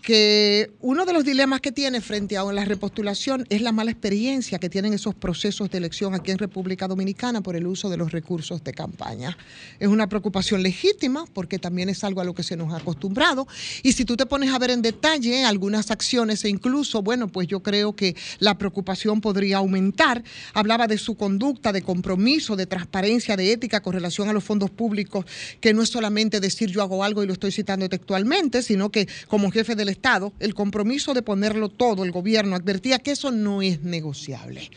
que 0.03 0.73
uno 0.81 1.07
de 1.07 1.13
los 1.13 1.25
dilemas 1.25 1.61
que 1.61 1.71
tiene 1.71 2.01
frente 2.01 2.37
a 2.37 2.43
la 2.43 2.65
repostulación 2.65 3.47
es 3.51 3.63
la 3.63 3.71
mala 3.71 3.93
experiencia 3.93 4.59
que 4.59 4.69
tienen 4.69 4.93
esos 4.93 5.15
procesos 5.15 5.71
de 5.71 5.79
elección 5.79 6.13
aquí 6.13 6.33
en 6.33 6.39
República 6.39 6.89
Dominicana 6.89 7.41
por 7.41 7.55
el 7.55 7.69
uso 7.69 7.89
de 7.89 7.97
los 7.97 8.11
recursos 8.11 8.65
de 8.65 8.73
campaña. 8.73 9.39
Es 9.79 9.87
una 9.87 10.09
preocupación 10.09 10.65
legítima 10.65 11.25
porque 11.33 11.61
también 11.61 11.89
es 11.89 12.03
algo 12.03 12.21
a 12.21 12.25
lo 12.25 12.35
que 12.35 12.43
se 12.43 12.57
nos 12.57 12.73
ha 12.73 12.79
acostumbrado. 12.79 13.47
Y 13.85 13.93
si 13.93 14.05
tú 14.05 14.17
te 14.17 14.27
pones 14.27 14.53
a 14.53 14.59
ver 14.59 14.71
en 14.71 14.83
detalle 14.83 15.45
algunas 15.45 15.93
acciones 15.93 16.45
e 16.45 16.49
incluso, 16.49 17.01
bueno, 17.03 17.29
pues 17.29 17.47
yo 17.47 17.63
creo 17.63 17.95
que 17.95 18.17
la 18.41 18.59
preocupación 18.59 19.21
podría 19.21 19.59
aumentar. 19.59 20.25
Hablaba 20.53 20.89
de 20.89 20.99
su 20.99 21.15
conducta, 21.15 21.73
de 21.73 21.83
compromiso, 21.83 22.57
de 22.57 22.67
transparencia, 22.67 23.37
de 23.37 23.53
ética 23.53 23.81
con 23.81 23.93
relación 23.93 24.29
a 24.29 24.33
los 24.33 24.43
fondos 24.43 24.71
públicos, 24.71 25.27
que 25.61 25.73
no 25.73 25.81
es 25.81 25.91
solamente 25.91 26.41
decir 26.41 26.71
yo 26.71 26.83
hago 26.83 27.05
algo 27.05 27.23
y 27.23 27.27
lo 27.29 27.35
estoy 27.35 27.53
citando 27.53 27.89
textualmente, 27.89 28.63
sino 28.63 28.91
que 28.91 29.07
como 29.29 29.53
jefe 29.53 29.77
del 29.77 29.92
Estado, 29.93 30.33
el 30.41 30.55
compromiso 30.55 31.15
de 31.15 31.23
ponerlo 31.23 31.69
todo, 31.69 32.05
el 32.05 32.13
gobierno 32.13 32.57
advertía 32.57 32.99
que 32.99 33.13
eso 33.13 33.31
no 33.31 33.63
es 33.63 33.83
negociable. 33.83 34.71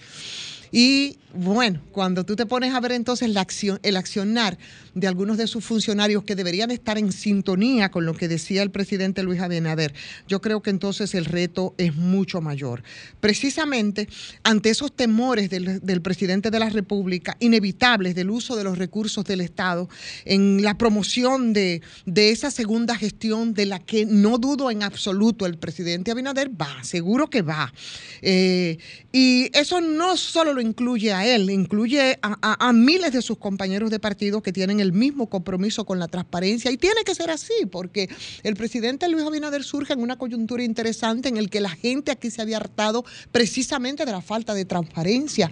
Y 0.72 1.18
bueno, 1.34 1.82
cuando 1.92 2.26
tú 2.26 2.36
te 2.36 2.46
pones 2.46 2.74
a 2.74 2.80
ver 2.80 2.92
entonces 2.92 3.30
la 3.30 3.42
acción, 3.42 3.80
el 3.84 3.98
accionar 3.98 4.58
de 4.96 5.08
algunos 5.08 5.38
de 5.38 5.46
sus 5.48 5.64
funcionarios 5.64 6.24
que 6.24 6.36
deberían 6.36 6.72
estar 6.72 6.98
en 6.98 7.12
sintonía 7.12 7.92
con 7.92 8.06
lo 8.06 8.14
que 8.14 8.28
decía 8.28 8.64
el 8.64 8.72
presidente 8.72 9.22
Luis 9.24 9.42
Abinader, 9.42 9.94
yo 10.28 10.42
creo 10.42 10.62
que 10.62 10.70
entonces 10.72 11.14
el 11.14 11.26
reto 11.26 11.76
es 11.78 11.96
mucho 11.96 12.42
mayor. 12.42 12.82
Precisamente 13.20 14.08
ante 14.44 14.70
esos 14.70 14.96
temores 14.96 15.50
del, 15.50 16.02
presidente 16.02 16.50
de 16.52 16.60
la 16.60 16.70
República, 16.70 17.36
inevitables 17.40 18.16
del 18.16 18.30
uso 18.30 18.56
de 18.56 18.64
los 18.64 18.78
recursos 18.78 19.26
del 19.26 19.42
Estado, 19.42 19.90
en 20.24 20.62
la 20.64 20.78
promoción 20.78 21.54
de, 21.54 21.82
de 22.06 22.30
esa 22.32 22.50
segunda 22.52 22.96
gestión 22.96 23.54
de 23.54 23.66
la 23.66 23.80
que 23.80 24.06
no 24.06 24.38
dudo 24.38 24.72
en 24.72 24.84
absoluto 24.84 25.46
el 25.46 25.58
presidente 25.58 26.12
Abinader 26.12 26.50
va, 26.50 26.84
seguro 26.84 27.30
que 27.30 27.42
va. 27.42 27.74
Eh, 28.22 28.78
y 29.12 29.50
eso 29.58 29.82
no 29.82 30.18
solo 30.18 30.54
lo 30.54 30.62
incluye 30.62 31.12
a 31.14 31.26
él, 31.28 31.50
incluye 31.50 32.18
a, 32.22 32.38
a- 32.42 32.70
a 32.70 32.74
miles 32.74 33.12
de 33.12 33.22
sus 33.22 33.38
compañeros 33.38 33.90
de 33.92 34.00
partido 34.00 34.42
que 34.42 34.54
tienen 34.54 34.80
el 34.80 34.85
mismo 34.94 35.30
compromiso 35.30 35.86
con 35.86 36.00
la 36.00 36.08
transparencia. 36.08 36.72
Y 36.72 36.78
tiene 36.78 37.04
que 37.04 37.16
ser 37.16 37.30
así 37.30 37.66
porque 37.72 38.10
el 38.44 38.56
presidente 38.56 39.08
Luis 39.10 39.26
Abinader 39.26 39.64
surge 39.64 39.94
en 39.94 40.02
una 40.02 40.18
coyuntura 40.18 40.64
interesante 40.64 41.30
en 41.30 41.38
el 41.38 41.50
que 41.50 41.62
la 41.62 41.70
gente 41.70 42.12
aquí 42.12 42.32
se 42.32 42.42
había 42.42 42.58
hartado 42.58 43.06
precisamente 43.32 44.06
de 44.06 44.12
la 44.12 44.22
falta 44.22 44.54
de 44.54 44.66
transparencia 44.66 45.52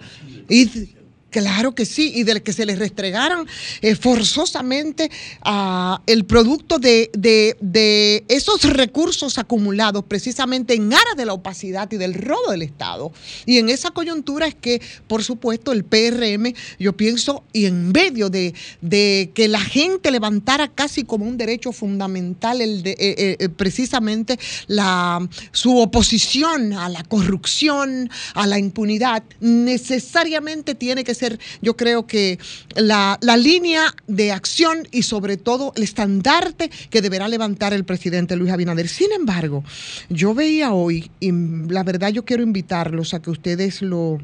Claro 1.34 1.74
que 1.74 1.84
sí, 1.84 2.12
y 2.14 2.22
del 2.22 2.44
que 2.44 2.52
se 2.52 2.64
les 2.64 2.78
restregaran 2.78 3.44
eh, 3.82 3.96
forzosamente 3.96 5.10
el 6.06 6.24
producto 6.26 6.78
de, 6.78 7.10
de- 7.12 7.56
de 7.60 8.24
esos 8.28 8.62
recursos 8.62 9.36
acumulados 9.36 10.04
precisamente 10.04 10.74
en 10.74 10.92
aras 10.92 11.16
de 11.16 11.24
la 11.26 11.32
opacidad 11.32 11.90
y 11.90 11.96
del 11.96 12.14
robo 12.14 12.52
del 12.52 12.62
Estado. 12.62 13.10
Y 13.46 13.58
en 13.58 13.68
esa 13.68 13.90
coyuntura 13.90 14.46
es 14.46 14.54
que, 14.54 14.80
por 15.08 15.24
supuesto, 15.24 15.72
el 15.72 15.82
PRM, 15.84 16.54
yo 16.78 16.96
pienso, 16.96 17.42
y 17.52 17.64
en 17.64 17.90
medio 17.90 18.30
de, 18.30 18.54
de 18.80 19.32
que 19.34 19.48
la 19.48 19.58
gente 19.60 20.12
levantara 20.12 20.68
casi 20.68 21.02
como 21.02 21.24
un 21.26 21.36
derecho 21.36 21.72
fundamental 21.72 22.60
el 22.60 22.84
de, 22.84 22.92
eh, 22.92 23.36
eh, 23.40 23.48
precisamente 23.48 24.38
la, 24.68 25.28
su 25.50 25.78
oposición 25.78 26.74
a 26.74 26.88
la 26.88 27.02
corrupción, 27.02 28.08
a 28.34 28.46
la 28.46 28.60
impunidad, 28.60 29.24
necesariamente 29.40 30.76
tiene 30.76 31.02
que 31.02 31.12
ser 31.14 31.23
yo 31.62 31.76
creo 31.76 32.06
que 32.06 32.38
la, 32.74 33.18
la 33.20 33.36
línea 33.36 33.94
de 34.06 34.32
acción 34.32 34.88
y 34.90 35.02
sobre 35.02 35.36
todo 35.36 35.72
el 35.76 35.82
estandarte 35.82 36.70
que 36.90 37.02
deberá 37.02 37.28
levantar 37.28 37.72
el 37.72 37.84
presidente 37.84 38.36
Luis 38.36 38.52
Abinader. 38.52 38.88
Sin 38.88 39.12
embargo, 39.12 39.64
yo 40.08 40.34
veía 40.34 40.72
hoy, 40.72 41.10
y 41.20 41.32
la 41.32 41.82
verdad 41.82 42.10
yo 42.10 42.24
quiero 42.24 42.42
invitarlos 42.42 43.14
a 43.14 43.20
que 43.20 43.30
ustedes 43.30 43.82
lo 43.82 44.18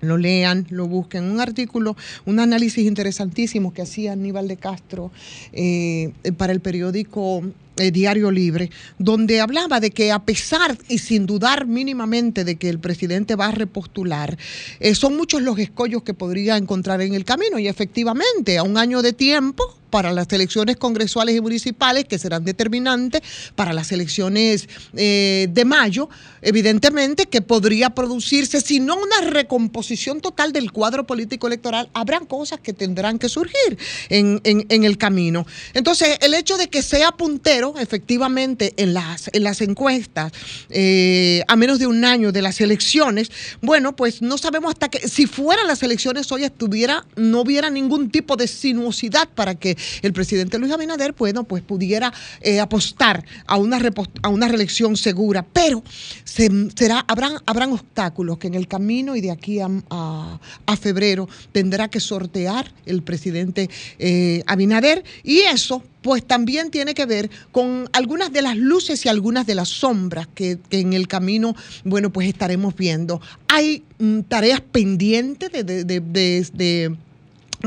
lo 0.00 0.18
lean, 0.18 0.66
lo 0.70 0.86
busquen. 0.86 1.24
Un 1.24 1.40
artículo, 1.40 1.96
un 2.26 2.38
análisis 2.38 2.86
interesantísimo 2.86 3.72
que 3.72 3.82
hacía 3.82 4.12
Aníbal 4.12 4.48
de 4.48 4.56
Castro 4.56 5.10
eh, 5.52 6.12
para 6.36 6.52
el 6.52 6.60
periódico 6.60 7.42
eh, 7.76 7.90
Diario 7.90 8.30
Libre, 8.30 8.70
donde 8.98 9.40
hablaba 9.40 9.80
de 9.80 9.90
que 9.90 10.12
a 10.12 10.20
pesar 10.24 10.76
y 10.88 10.98
sin 10.98 11.26
dudar 11.26 11.66
mínimamente 11.66 12.44
de 12.44 12.56
que 12.56 12.68
el 12.68 12.78
presidente 12.78 13.34
va 13.36 13.46
a 13.46 13.52
repostular, 13.52 14.36
eh, 14.80 14.94
son 14.94 15.16
muchos 15.16 15.42
los 15.42 15.58
escollos 15.58 16.02
que 16.02 16.14
podría 16.14 16.56
encontrar 16.56 17.00
en 17.02 17.14
el 17.14 17.24
camino 17.24 17.58
y 17.58 17.68
efectivamente 17.68 18.58
a 18.58 18.62
un 18.62 18.76
año 18.78 19.02
de 19.02 19.12
tiempo 19.12 19.64
para 19.90 20.12
las 20.12 20.30
elecciones 20.32 20.76
congresuales 20.76 21.36
y 21.36 21.40
municipales 21.40 22.04
que 22.06 22.18
serán 22.18 22.44
determinantes 22.44 23.22
para 23.54 23.72
las 23.72 23.92
elecciones 23.92 24.68
eh, 24.94 25.46
de 25.50 25.64
mayo, 25.64 26.08
evidentemente 26.42 27.26
que 27.26 27.40
podría 27.40 27.90
producirse, 27.90 28.60
si 28.60 28.80
no 28.80 28.96
una 28.96 29.30
recomposición 29.30 30.20
total 30.20 30.52
del 30.52 30.72
cuadro 30.72 31.06
político 31.06 31.46
electoral, 31.46 31.88
habrán 31.94 32.26
cosas 32.26 32.60
que 32.60 32.72
tendrán 32.72 33.18
que 33.18 33.28
surgir 33.28 33.78
en, 34.08 34.40
en- 34.44 34.66
en 34.68 34.84
el 34.84 34.98
camino. 34.98 35.46
Entonces, 35.72 36.18
el 36.20 36.34
hecho 36.34 36.56
de 36.56 36.68
que 36.68 36.82
sea 36.82 37.12
puntero, 37.12 37.65
efectivamente, 37.78 38.72
en 38.76 38.94
las, 38.94 39.30
en 39.32 39.42
las 39.42 39.60
encuestas, 39.60 40.32
eh, 40.70 41.42
a 41.48 41.56
menos 41.56 41.78
de 41.78 41.86
un 41.86 42.04
año 42.04 42.32
de 42.32 42.42
las 42.42 42.60
elecciones, 42.60 43.30
bueno, 43.62 43.96
pues 43.96 44.22
no 44.22 44.38
sabemos 44.38 44.70
hasta 44.72 44.88
que, 44.88 45.08
si 45.08 45.26
fueran 45.26 45.66
las 45.66 45.82
elecciones 45.82 46.30
hoy 46.32 46.44
estuviera, 46.44 47.04
no 47.16 47.40
hubiera 47.42 47.70
ningún 47.70 48.10
tipo 48.10 48.36
de 48.36 48.46
sinuosidad 48.48 49.28
para 49.34 49.54
que 49.54 49.76
el 50.02 50.12
presidente 50.12 50.58
Luis 50.58 50.72
Abinader, 50.72 51.12
bueno, 51.12 51.44
pues 51.44 51.62
pudiera 51.62 52.12
eh, 52.40 52.60
apostar 52.60 53.24
a 53.46 53.56
una, 53.56 53.78
a 54.22 54.28
una 54.28 54.48
reelección 54.48 54.96
segura, 54.96 55.44
pero 55.52 55.82
se- 56.24 56.50
será, 56.76 57.04
habrán, 57.08 57.34
habrán 57.46 57.72
obstáculos 57.72 58.38
que 58.38 58.46
en 58.46 58.54
el 58.54 58.68
camino 58.68 59.16
y 59.16 59.20
de 59.20 59.30
aquí 59.30 59.58
a 59.60 60.76
febrero 60.80 61.28
tendrá 61.52 61.88
que 61.88 62.00
sortear 62.00 62.72
el 62.84 63.02
presidente 63.02 63.68
eh, 63.98 64.42
Abinader 64.46 65.04
y 65.22 65.38
eso 65.40 65.82
pues 66.06 66.24
también 66.24 66.70
tiene 66.70 66.94
que 66.94 67.04
ver 67.04 67.28
con 67.50 67.90
algunas 67.92 68.32
de 68.32 68.40
las 68.40 68.56
luces 68.56 69.04
y 69.04 69.08
algunas 69.08 69.44
de 69.44 69.56
las 69.56 69.68
sombras 69.68 70.28
que, 70.32 70.60
en 70.70 70.92
el 70.92 71.08
camino, 71.08 71.56
bueno, 71.82 72.10
pues 72.10 72.28
estaremos 72.28 72.76
viendo. 72.76 73.20
Hay 73.48 73.82
mm, 73.98 74.20
tareas 74.20 74.60
pendientes 74.60 75.50
de 75.50 76.96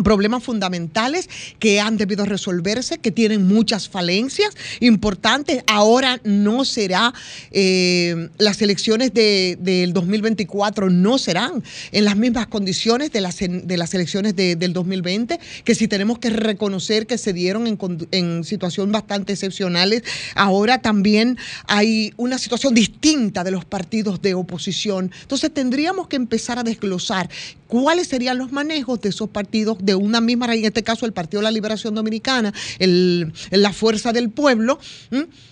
problemas 0.04 0.44
fundamentales 0.44 1.30
que 1.60 1.80
han 1.80 1.98
debido 1.98 2.26
resolverse, 2.26 2.98
que 3.00 3.12
tienen 3.12 3.48
muchas 3.48 3.90
falencias 3.90 4.56
importantes. 4.80 5.64
Ahora 5.68 6.20
no 6.24 6.66
será, 6.66 7.14
eh, 7.52 8.30
las 8.38 8.62
elecciones 8.62 9.14
de- 9.14 9.58
del 9.60 9.94
2024 9.94 10.90
no 10.90 11.18
serán 11.18 11.64
en 11.92 12.06
las 12.06 12.16
mismas 12.18 12.48
condiciones 12.48 13.12
de 13.12 13.22
las, 13.22 13.38
de 13.40 13.78
las 13.78 13.94
elecciones 13.94 14.36
de- 14.36 14.56
del 14.56 14.74
2020, 14.74 15.40
que 15.64 15.76
si 15.76 15.88
tenemos 15.88 16.20
que 16.20 16.30
reconocer 16.30 17.08
que 17.08 17.18
se 17.18 17.34
dieron 17.34 17.68
en, 17.68 17.78
en 18.12 18.44
bastante 18.92 19.34
excepcionales, 19.34 20.04
ahora 20.36 20.82
también 20.82 21.38
hay 21.68 22.14
una 22.18 22.38
situación 22.38 22.74
distinta 22.74 23.44
de 23.44 23.52
los 23.52 23.66
partidos 23.66 24.22
de 24.22 24.34
oposición. 24.34 25.12
Entonces 25.22 25.52
tendríamos 25.54 26.08
que 26.08 26.16
empezar 26.16 26.60
a 26.60 26.64
desglosar 26.64 27.30
cuáles 27.68 28.08
serían 28.08 28.38
los 28.38 28.52
manejos 28.52 29.00
de 29.02 29.10
esos 29.10 29.30
partidos 29.30 29.78
de 29.82 29.89
una 29.96 30.22
misma 30.22 30.54
en 30.54 30.66
este 30.66 30.84
caso 30.84 31.06
el 31.06 31.14
Partido 31.14 31.40
de 31.42 31.46
la 31.46 31.52
Liberación 31.52 31.96
Dominicana, 31.96 32.54
el- 32.80 33.32
la 33.52 33.74
Fuerza 33.74 34.14
del 34.14 34.30
Pueblo. 34.30 34.80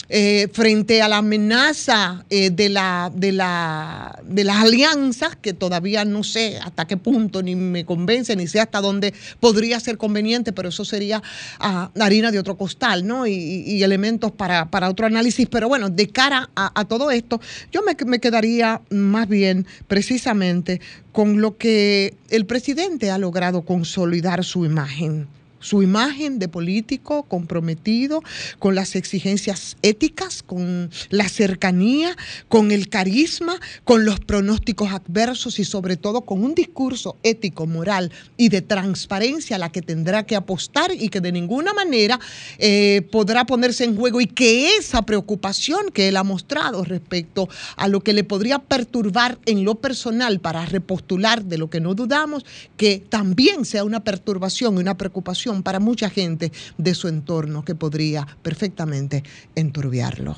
Eh, 0.09 0.47
frente 0.53 1.01
a 1.01 1.09
la 1.09 1.17
amenaza 1.17 2.23
eh, 2.29 2.49
de, 2.49 2.69
la, 2.69 3.11
de, 3.13 3.33
la, 3.33 4.17
de 4.23 4.45
las 4.45 4.63
alianzas, 4.63 5.35
que 5.35 5.51
todavía 5.51 6.05
no 6.05 6.23
sé 6.23 6.59
hasta 6.63 6.87
qué 6.87 6.95
punto 6.95 7.43
ni 7.43 7.55
me 7.55 7.83
convence, 7.85 8.33
ni 8.37 8.47
sé 8.47 8.61
hasta 8.61 8.79
dónde 8.79 9.13
podría 9.41 9.81
ser 9.81 9.97
conveniente, 9.97 10.53
pero 10.53 10.69
eso 10.69 10.85
sería 10.85 11.21
ah, 11.59 11.91
harina 11.99 12.31
de 12.31 12.39
otro 12.39 12.57
costal, 12.57 13.05
¿no? 13.05 13.27
Y, 13.27 13.83
elementos 13.83 14.31
para, 14.31 14.69
para 14.69 14.89
otro 14.89 15.05
análisis. 15.05 15.47
Pero 15.49 15.67
bueno, 15.67 15.89
de 15.89 16.07
cara 16.07 16.49
a, 16.55 16.71
a 16.79 16.85
todo 16.85 17.11
esto, 17.11 17.41
yo 17.71 17.81
me, 17.83 17.95
me 18.05 18.19
quedaría 18.19 18.81
más 18.89 19.27
bien 19.27 19.65
precisamente 19.87 20.79
con 21.11 21.41
lo 21.41 21.57
que 21.57 22.15
el 22.29 22.45
presidente 22.45 23.11
ha 23.11 23.17
logrado 23.17 23.63
consolidar 23.63 24.43
su 24.45 24.65
imagen. 24.65 25.27
Su 25.59 25.81
imagen 25.81 26.39
de 26.39 26.47
político 26.47 27.23
comprometido 27.23 28.21
con 28.59 28.75
las 28.75 28.95
exigencias 28.95 29.77
éticas, 29.81 30.43
con 30.43 30.89
la 31.09 31.29
cercanía, 31.29 32.15
con 32.47 32.71
el 32.71 32.89
carisma, 32.89 33.59
con 33.83 34.05
los 34.05 34.19
pronósticos 34.19 34.91
adversos 34.91 35.59
y 35.59 35.65
sobre 35.65 35.97
todo 35.97 36.21
con 36.21 36.43
un 36.43 36.53
discurso 36.53 37.17
ético, 37.23 37.65
moral 37.65 38.11
y 38.37 38.49
de 38.49 38.61
transparencia 38.61 39.55
a 39.55 39.59
la 39.59 39.71
que 39.71 39.81
tendrá 39.81 40.25
que 40.25 40.35
apostar 40.35 40.91
y 40.91 41.09
que 41.09 41.21
de 41.21 41.31
ninguna 41.31 41.73
manera 41.73 42.19
eh, 42.57 43.07
podrá 43.11 43.45
ponerse 43.45 43.83
en 43.83 43.95
juego. 43.95 44.21
Y 44.21 44.27
que 44.27 44.75
esa 44.77 45.01
preocupación 45.01 45.89
que 45.93 46.07
él 46.07 46.17
ha 46.17 46.23
mostrado 46.23 46.83
respecto 46.83 47.49
a 47.75 47.87
lo 47.87 48.01
que 48.01 48.13
le 48.13 48.23
podría 48.23 48.59
perturbar 48.59 49.39
en 49.45 49.63
lo 49.63 49.75
personal 49.75 50.39
para 50.39 50.65
repostular, 50.65 51.45
de 51.45 51.57
lo 51.57 51.69
que 51.69 51.79
no 51.79 51.93
dudamos, 51.93 52.45
que 52.75 53.03
también 53.09 53.65
sea 53.65 53.83
una 53.83 54.03
perturbación 54.03 54.75
y 54.75 54.79
una 54.79 54.97
preocupación 54.97 55.46
para 55.63 55.79
mucha 55.79 56.09
gente 56.09 56.51
de 56.77 56.93
su 56.93 57.07
entorno 57.07 57.63
que 57.63 57.75
podría 57.75 58.27
perfectamente 58.41 59.23
enturbiarlo. 59.55 60.35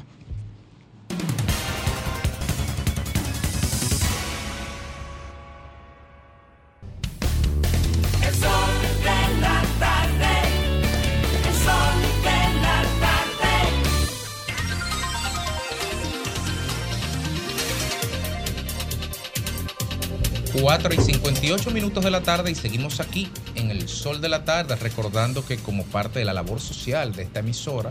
4 20.70 20.94
y 20.94 20.98
58 21.00 21.72
minutos 21.72 22.04
de 22.04 22.12
la 22.12 22.22
tarde 22.22 22.52
y 22.52 22.54
seguimos 22.54 23.00
aquí 23.00 23.28
en 23.56 23.72
el 23.72 23.90
sol 23.90 24.22
de 24.22 24.30
la 24.30 24.46
tarde 24.46 24.76
recordando 24.76 25.44
que 25.44 25.58
como 25.58 25.84
parte 25.84 26.20
de 26.20 26.26
la 26.26 26.34
labor 26.34 26.60
social 26.60 27.12
de 27.12 27.24
esta 27.24 27.40
emisora, 27.40 27.90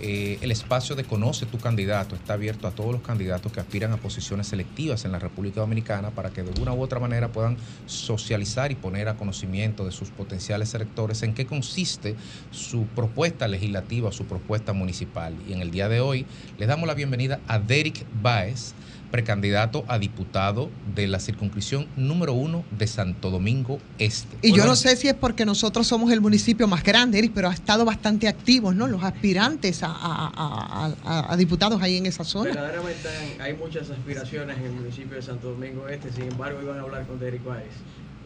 eh, 0.00 0.36
el 0.40 0.50
espacio 0.50 0.96
de 0.96 1.04
Conoce 1.04 1.46
tu 1.46 1.58
candidato 1.58 2.16
está 2.16 2.32
abierto 2.32 2.66
a 2.66 2.72
todos 2.72 2.90
los 2.90 3.00
candidatos 3.02 3.52
que 3.52 3.60
aspiran 3.60 3.92
a 3.92 3.98
posiciones 3.98 4.48
selectivas 4.48 5.04
en 5.04 5.12
la 5.12 5.20
República 5.20 5.60
Dominicana 5.60 6.10
para 6.10 6.30
que 6.30 6.42
de 6.42 6.60
una 6.60 6.72
u 6.72 6.82
otra 6.82 6.98
manera 6.98 7.30
puedan 7.30 7.58
socializar 7.86 8.72
y 8.72 8.74
poner 8.74 9.06
a 9.06 9.16
conocimiento 9.16 9.84
de 9.86 9.92
sus 9.92 10.10
potenciales 10.10 10.74
electores 10.74 11.22
en 11.22 11.32
qué 11.32 11.46
consiste 11.46 12.16
su 12.50 12.86
propuesta 12.86 13.46
legislativa 13.46 14.10
su 14.10 14.24
propuesta 14.24 14.72
municipal. 14.72 15.32
Y 15.48 15.52
en 15.52 15.60
el 15.60 15.70
día 15.70 15.88
de 15.88 16.00
hoy 16.00 16.26
les 16.58 16.66
damos 16.66 16.88
la 16.88 16.94
bienvenida 16.94 17.38
a 17.46 17.60
Derek 17.60 18.04
Baez, 18.20 18.74
precandidato 19.10 19.84
a 19.88 19.98
diputado 19.98 20.70
de 20.94 21.06
la 21.06 21.20
circunscripción 21.20 21.86
número 21.96 22.32
uno 22.34 22.64
de 22.76 22.86
Santo 22.86 23.30
Domingo 23.30 23.78
Este. 23.98 24.36
Y 24.42 24.52
yo 24.54 24.64
no 24.66 24.76
sé 24.76 24.96
si 24.96 25.08
es 25.08 25.14
porque 25.14 25.44
nosotros 25.46 25.86
somos 25.86 26.10
el 26.12 26.20
municipio 26.20 26.66
más 26.68 26.82
grande, 26.82 27.18
Eric, 27.18 27.32
pero 27.34 27.48
ha 27.48 27.54
estado 27.54 27.84
bastante 27.84 28.28
activos, 28.28 28.74
¿no? 28.74 28.86
Los 28.86 29.02
aspirantes 29.04 29.82
a, 29.82 29.86
a- 29.88 30.32
a- 30.34 30.92
a- 31.04 31.32
a 31.32 31.36
diputados 31.36 31.80
ahí 31.82 31.96
en 31.96 32.06
esa 32.06 32.24
zona. 32.24 32.50
Verdaderamente 32.50 33.08
hay 33.40 33.54
muchas 33.54 33.90
aspiraciones 33.90 34.58
en 34.58 34.64
el 34.66 34.72
municipio 34.72 35.16
de 35.16 35.22
Santo 35.22 35.50
Domingo 35.50 35.88
Este, 35.88 36.12
sin 36.12 36.24
embargo 36.24 36.60
iban 36.62 36.78
a 36.78 36.82
hablar 36.82 37.06
con 37.06 37.18
Derek 37.18 37.44
Baez, 37.44 37.72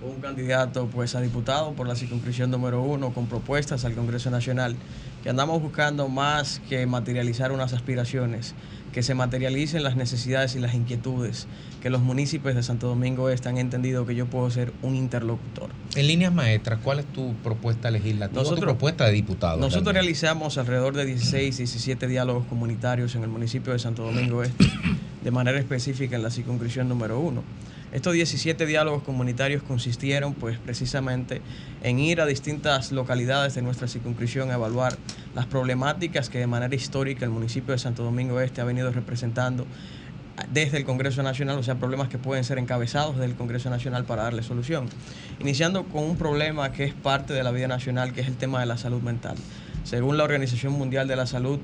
un 0.02 0.20
candidato 0.20 0.86
pues 0.86 1.14
a 1.14 1.20
diputado 1.20 1.72
por 1.74 1.86
la 1.86 1.94
circunscripción 1.94 2.50
número 2.50 2.82
uno 2.82 3.12
con 3.12 3.26
propuestas 3.26 3.84
al 3.84 3.94
Congreso 3.94 4.30
Nacional, 4.30 4.74
que 5.22 5.28
andamos 5.28 5.60
buscando 5.60 6.08
más 6.08 6.60
que 6.70 6.86
materializar 6.86 7.52
unas 7.52 7.74
aspiraciones, 7.74 8.54
que 8.92 9.02
se 9.02 9.14
materialicen 9.14 9.82
las 9.84 9.96
necesidades 9.96 10.56
y 10.56 10.58
las 10.58 10.74
inquietudes, 10.74 11.46
que 11.80 11.90
los 11.90 12.00
municipios 12.00 12.54
de 12.54 12.62
Santo 12.62 12.88
Domingo 12.88 13.30
Este 13.30 13.48
han 13.48 13.58
entendido 13.58 14.04
que 14.06 14.14
yo 14.14 14.26
puedo 14.26 14.50
ser 14.50 14.72
un 14.82 14.96
interlocutor. 14.96 15.70
En 15.94 16.06
líneas 16.06 16.32
maestras, 16.32 16.80
¿cuál 16.82 16.98
es 17.00 17.06
tu 17.06 17.34
propuesta 17.42 17.90
legislativa 17.90 18.40
o 18.40 18.44
tu 18.44 18.50
Nosotros- 18.50 18.64
propuesta 18.72 19.06
de 19.06 19.12
diputado? 19.12 19.58
Nosotros 19.58 19.94
realizamos 19.94 20.58
alrededor 20.58 20.94
de 20.96 21.04
16, 21.06 21.56
17 21.58 22.06
diálogos 22.08 22.46
comunitarios 22.46 23.14
en 23.14 23.22
el 23.22 23.28
municipio 23.28 23.72
de 23.72 23.78
Santo 23.78 24.02
Domingo 24.04 24.42
Este, 24.42 24.64
de 25.22 25.30
manera 25.30 25.58
específica 25.58 26.16
en 26.16 26.22
la 26.22 26.30
circunscripción 26.30 26.88
número 26.88 27.20
uno. 27.20 27.42
Estos 27.92 28.12
17 28.12 28.66
diálogos 28.66 29.02
comunitarios 29.02 29.64
consistieron 29.64 30.34
pues 30.34 30.58
precisamente 30.58 31.42
en 31.82 31.98
ir 31.98 32.20
a 32.20 32.26
distintas 32.26 32.92
localidades 32.92 33.56
de 33.56 33.62
nuestra 33.62 33.88
circunscripción 33.88 34.50
a 34.50 34.54
evaluar 34.54 34.96
las 35.34 35.46
problemáticas 35.46 36.30
que 36.30 36.38
de 36.38 36.46
manera 36.46 36.72
histórica 36.74 37.24
el 37.24 37.32
municipio 37.32 37.72
de 37.72 37.78
Santo 37.78 38.04
Domingo 38.04 38.40
Este 38.40 38.60
ha 38.60 38.64
venido 38.64 38.92
representando 38.92 39.66
desde 40.52 40.78
el 40.78 40.84
Congreso 40.84 41.22
Nacional, 41.22 41.58
o 41.58 41.62
sea, 41.62 41.74
problemas 41.74 42.08
que 42.08 42.16
pueden 42.16 42.44
ser 42.44 42.58
encabezados 42.58 43.16
desde 43.16 43.26
el 43.26 43.36
Congreso 43.36 43.70
Nacional 43.70 44.04
para 44.04 44.22
darle 44.22 44.42
solución. 44.42 44.88
Iniciando 45.40 45.84
con 45.84 46.04
un 46.04 46.16
problema 46.16 46.72
que 46.72 46.84
es 46.84 46.94
parte 46.94 47.32
de 47.32 47.42
la 47.42 47.50
vida 47.50 47.68
nacional, 47.68 48.12
que 48.12 48.20
es 48.20 48.28
el 48.28 48.36
tema 48.36 48.60
de 48.60 48.66
la 48.66 48.78
salud 48.78 49.02
mental. 49.02 49.36
Según 49.84 50.16
la 50.16 50.24
Organización 50.24 50.74
Mundial 50.74 51.08
de 51.08 51.16
la 51.16 51.26
Salud, 51.26 51.58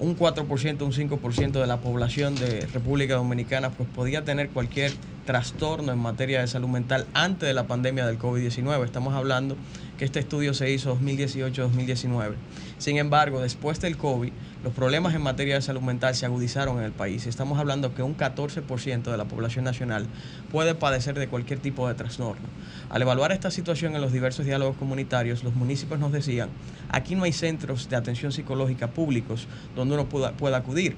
un 0.00 0.16
4%, 0.16 0.82
un 0.82 0.92
5% 0.92 1.52
de 1.52 1.66
la 1.66 1.78
población 1.78 2.34
de 2.36 2.66
República 2.72 3.14
Dominicana 3.14 3.70
pues 3.70 3.88
podía 3.88 4.24
tener 4.24 4.50
cualquier 4.50 4.92
trastorno 5.26 5.92
en 5.92 5.98
materia 5.98 6.40
de 6.40 6.46
salud 6.46 6.68
mental 6.68 7.06
antes 7.14 7.46
de 7.46 7.54
la 7.54 7.66
pandemia 7.66 8.06
del 8.06 8.18
COVID-19. 8.18 8.84
Estamos 8.84 9.14
hablando 9.14 9.56
que 9.98 10.04
este 10.04 10.20
estudio 10.20 10.54
se 10.54 10.70
hizo 10.70 10.96
2018-2019. 10.98 12.34
Sin 12.78 12.96
embargo, 12.96 13.40
después 13.40 13.80
del 13.80 13.96
COVID, 13.96 14.32
los 14.62 14.72
problemas 14.72 15.14
en 15.14 15.22
materia 15.22 15.56
de 15.56 15.62
salud 15.62 15.80
mental 15.80 16.14
se 16.14 16.24
agudizaron 16.24 16.78
en 16.78 16.84
el 16.84 16.92
país. 16.92 17.26
Estamos 17.26 17.58
hablando 17.58 17.94
que 17.94 18.04
un 18.04 18.16
14% 18.16 19.02
de 19.02 19.16
la 19.16 19.24
población 19.24 19.64
nacional 19.64 20.06
puede 20.52 20.76
padecer 20.76 21.18
de 21.18 21.26
cualquier 21.26 21.58
tipo 21.58 21.88
de 21.88 21.94
trastorno. 21.94 22.46
Al 22.88 23.02
evaluar 23.02 23.32
esta 23.32 23.50
situación 23.50 23.96
en 23.96 24.00
los 24.00 24.12
diversos 24.12 24.46
diálogos 24.46 24.76
comunitarios, 24.76 25.42
los 25.42 25.56
municipios 25.56 25.98
nos 25.98 26.12
decían, 26.12 26.48
aquí 26.88 27.16
no 27.16 27.24
hay 27.24 27.32
centros 27.32 27.88
de 27.88 27.96
atención 27.96 28.30
psicológica 28.30 28.88
públicos 28.92 29.48
donde 29.74 29.94
uno 29.94 30.08
pueda, 30.08 30.32
pueda 30.32 30.58
acudir. 30.58 30.96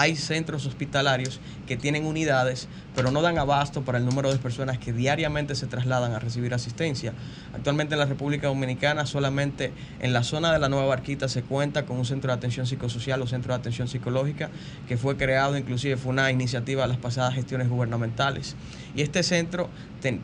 Hay 0.00 0.14
centros 0.14 0.64
hospitalarios 0.64 1.40
que 1.66 1.76
tienen 1.76 2.06
unidades, 2.06 2.68
pero 2.94 3.10
no 3.10 3.20
dan 3.20 3.36
abasto 3.36 3.82
para 3.82 3.98
el 3.98 4.04
número 4.04 4.32
de 4.32 4.38
personas 4.38 4.78
que 4.78 4.92
diariamente 4.92 5.56
se 5.56 5.66
trasladan 5.66 6.12
a 6.12 6.20
recibir 6.20 6.54
asistencia. 6.54 7.14
Actualmente 7.52 7.96
en 7.96 7.98
la 7.98 8.06
República 8.06 8.46
Dominicana 8.46 9.06
solamente 9.06 9.72
en 9.98 10.12
la 10.12 10.22
zona 10.22 10.52
de 10.52 10.60
la 10.60 10.68
Nueva 10.68 10.86
Barquita 10.86 11.26
se 11.26 11.42
cuenta 11.42 11.84
con 11.84 11.96
un 11.96 12.04
centro 12.04 12.30
de 12.30 12.36
atención 12.36 12.64
psicosocial 12.64 13.20
o 13.22 13.26
centro 13.26 13.52
de 13.52 13.58
atención 13.58 13.88
psicológica 13.88 14.50
que 14.86 14.96
fue 14.96 15.16
creado, 15.16 15.58
inclusive 15.58 15.96
fue 15.96 16.12
una 16.12 16.30
iniciativa 16.30 16.82
de 16.82 16.88
las 16.90 16.98
pasadas 16.98 17.34
gestiones 17.34 17.68
gubernamentales. 17.68 18.54
Y 18.98 19.02
este 19.02 19.22
centro 19.22 19.70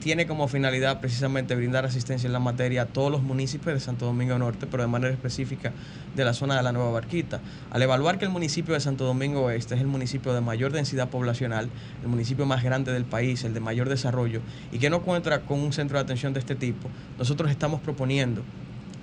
tiene 0.00 0.26
como 0.26 0.48
finalidad 0.48 0.98
precisamente 0.98 1.54
brindar 1.54 1.84
asistencia 1.84 2.26
en 2.26 2.32
la 2.32 2.40
materia 2.40 2.82
a 2.82 2.86
todos 2.86 3.08
los 3.08 3.22
municipios 3.22 3.72
de 3.72 3.78
Santo 3.78 4.04
Domingo 4.04 4.36
Norte, 4.36 4.66
pero 4.68 4.82
de 4.82 4.88
manera 4.88 5.14
específica 5.14 5.72
de 6.16 6.24
la 6.24 6.34
zona 6.34 6.56
de 6.56 6.64
la 6.64 6.72
Nueva 6.72 6.90
Barquita. 6.90 7.40
Al 7.70 7.82
evaluar 7.82 8.18
que 8.18 8.24
el 8.24 8.32
municipio 8.32 8.74
de 8.74 8.80
Santo 8.80 9.04
Domingo 9.04 9.42
Oeste 9.42 9.76
es 9.76 9.80
el 9.80 9.86
municipio 9.86 10.34
de 10.34 10.40
mayor 10.40 10.72
densidad 10.72 11.08
poblacional, 11.08 11.70
el 12.02 12.08
municipio 12.08 12.46
más 12.46 12.64
grande 12.64 12.92
del 12.92 13.04
país, 13.04 13.44
el 13.44 13.54
de 13.54 13.60
mayor 13.60 13.88
desarrollo, 13.88 14.40
y 14.72 14.80
que 14.80 14.90
no 14.90 15.02
cuenta 15.02 15.42
con 15.42 15.60
un 15.60 15.72
centro 15.72 15.98
de 15.98 16.02
atención 16.02 16.32
de 16.32 16.40
este 16.40 16.56
tipo, 16.56 16.88
nosotros 17.16 17.52
estamos 17.52 17.80
proponiendo 17.80 18.42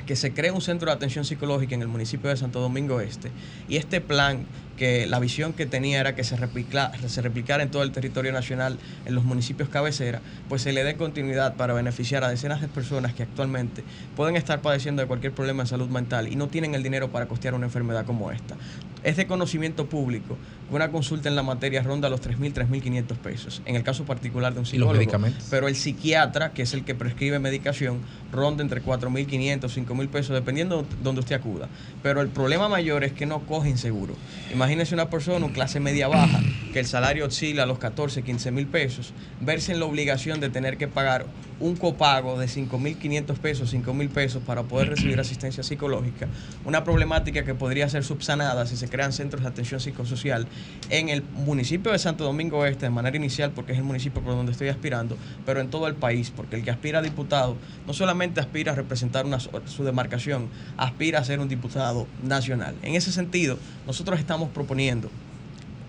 que 0.06 0.16
se 0.16 0.34
cree 0.34 0.52
un 0.52 0.62
centro 0.62 0.88
de 0.90 0.94
atención 0.96 1.26
psicológica 1.26 1.76
en 1.76 1.82
el 1.82 1.88
municipio 1.88 2.30
de 2.30 2.38
Santo 2.38 2.60
Domingo 2.60 3.02
Este 3.02 3.32
y 3.68 3.78
este 3.78 4.02
plan 4.02 4.46
que 4.78 5.06
la 5.06 5.20
visión 5.20 5.54
que 5.54 5.66
tenía 5.68 6.00
era 6.00 6.16
que 6.16 6.24
se, 6.24 6.36
replica- 6.36 6.92
se 7.08 7.22
replicara 7.22 7.62
en 7.62 7.70
todo 7.70 7.84
el 7.84 7.92
territorio 7.92 8.32
nacional 8.32 8.80
en 9.06 9.14
los 9.14 9.24
municipios 9.24 9.70
cabecera, 9.70 10.22
pues 10.50 10.64
se 10.64 10.74
le 10.74 10.84
dé 10.84 10.96
continuidad 10.96 11.56
para 11.56 11.74
beneficiar 11.74 12.24
a 12.24 12.30
decenas 12.30 12.62
de 12.62 12.68
personas 12.68 13.14
que 13.14 13.22
actualmente 13.24 13.84
pueden 14.16 14.36
estar 14.36 14.62
padeciendo 14.62 15.02
de 15.04 15.08
cualquier 15.08 15.34
problema 15.34 15.62
en 15.64 15.68
salud 15.68 15.88
mental 15.90 16.28
y 16.32 16.36
no 16.36 16.48
tienen 16.48 16.74
el 16.74 16.82
dinero 16.82 17.12
para 17.12 17.28
costear 17.28 17.54
una 17.54 17.68
enfermedad 17.68 18.06
como 18.06 18.32
esta. 18.32 18.56
Es 19.04 19.18
de 19.18 19.26
conocimiento 19.28 19.88
público 19.88 20.38
que 20.70 20.76
una 20.76 20.92
consulta 20.92 21.28
en 21.30 21.36
la 21.36 21.44
materia 21.44 21.82
ronda 21.84 22.10
los 22.10 22.22
3.000, 22.22 22.54
3.500 22.54 23.18
pesos, 23.18 23.62
en 23.66 23.76
el 23.76 23.84
caso 23.84 24.06
particular 24.06 24.54
de 24.54 24.60
un 24.60 24.64
¿Y 24.66 24.66
los 24.66 24.70
psicólogo. 24.72 24.94
medicamentos? 24.98 25.48
Pero 25.50 25.68
el 25.68 25.76
psiquiatra, 25.76 26.54
que 26.54 26.62
es 26.64 26.74
el 26.74 26.84
que 26.86 26.96
prescribe 26.96 27.38
medicación, 27.40 28.00
ronda 28.32 28.64
entre 28.64 28.84
4.500, 28.84 29.62
5.000 29.62 30.10
pesos, 30.10 30.34
dependiendo 30.34 30.84
de 30.84 30.88
donde 31.04 31.22
usted 31.22 31.36
acuda. 31.36 31.70
Pero 32.02 32.22
el 32.22 32.30
problema 32.30 32.70
mayor 32.70 33.04
es 33.04 33.14
que 33.14 33.26
no 33.26 33.42
cogen 33.42 33.78
seguro. 33.78 34.16
Imagínese 34.54 34.94
una 34.94 35.10
persona, 35.10 35.46
una 35.46 35.54
clase 35.54 35.80
media 35.80 36.08
baja, 36.08 36.40
que 36.74 36.80
el 36.80 36.86
salario 36.86 37.26
oscila 37.26 37.64
a 37.64 37.66
los 37.66 37.80
14, 37.80 38.24
15 38.24 38.52
mil 38.52 38.68
pesos, 38.68 39.14
verse 39.40 39.72
en 39.72 39.80
la 39.80 39.86
obligación 39.86 40.40
de 40.40 40.50
tener 40.50 40.78
que 40.78 40.88
pagar 40.88 41.26
un 41.62 41.76
copago 41.76 42.40
de 42.40 42.48
5.500 42.48 43.38
pesos, 43.38 43.70
5 43.70 43.94
mil 43.94 44.10
pesos 44.10 44.42
para 44.44 44.64
poder 44.64 44.90
recibir 44.90 45.20
asistencia 45.20 45.64
psicológica. 45.64 46.28
Una 46.66 46.84
problemática 46.84 47.44
que 47.44 47.54
podría 47.54 47.88
ser 47.88 48.04
subsanada 48.04 48.66
si 48.66 48.76
se 48.76 48.90
crean 48.90 49.14
centros 49.14 49.44
de 49.44 49.50
atención 49.50 49.80
psicosocial 49.80 50.48
en 50.90 51.10
el 51.10 51.22
municipio 51.22 51.92
de 51.92 52.00
Santo 52.00 52.24
Domingo 52.24 52.66
Este 52.66 52.88
de 52.88 52.90
manera 52.90 53.16
inicial, 53.16 53.52
porque 53.52 53.74
es 53.74 53.78
el 53.78 53.84
municipio 53.84 54.22
por 54.22 54.34
donde 54.34 54.52
estoy 54.52 54.70
aspirando, 54.70 55.18
pero 55.46 55.62
en 55.62 55.70
todo 55.70 55.88
el 55.88 55.96
país, 55.96 56.32
porque 56.36 56.56
el 56.56 56.64
que 56.64 56.72
aspira 56.72 57.00
a 57.00 57.02
diputado 57.02 57.56
no 57.86 57.94
solamente 57.94 58.21
aspira 58.40 58.74
a 58.74 58.76
representar 58.76 59.26
su 59.66 59.84
demarcación, 59.84 60.50
aspira 60.78 61.20
a 61.20 61.24
ser 61.24 61.40
un 61.40 61.50
diputado 61.50 62.08
nacional. 62.24 62.76
En 62.84 62.96
ese 62.96 63.12
sentido, 63.12 63.58
nosotros 63.88 64.20
estamos 64.20 64.50
proponiendo 64.50 65.10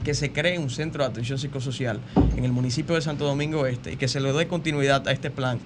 que 0.05 0.15
se 0.15 0.33
cree 0.33 0.59
un 0.59 0.71
centro 0.71 1.05
de 1.05 1.11
atención 1.11 1.39
psicosocial 1.39 2.01
en 2.37 2.45
el 2.45 2.53
municipio 2.53 2.95
de 2.95 3.03
Santo 3.03 3.25
Domingo 3.25 3.67
Este 3.67 3.93
y 3.93 3.97
que 3.97 4.09
se 4.09 4.21
le 4.21 4.33
dé 4.33 4.49
continuidad 4.49 5.07
a 5.07 5.13
este 5.13 5.31
plan 5.31 5.61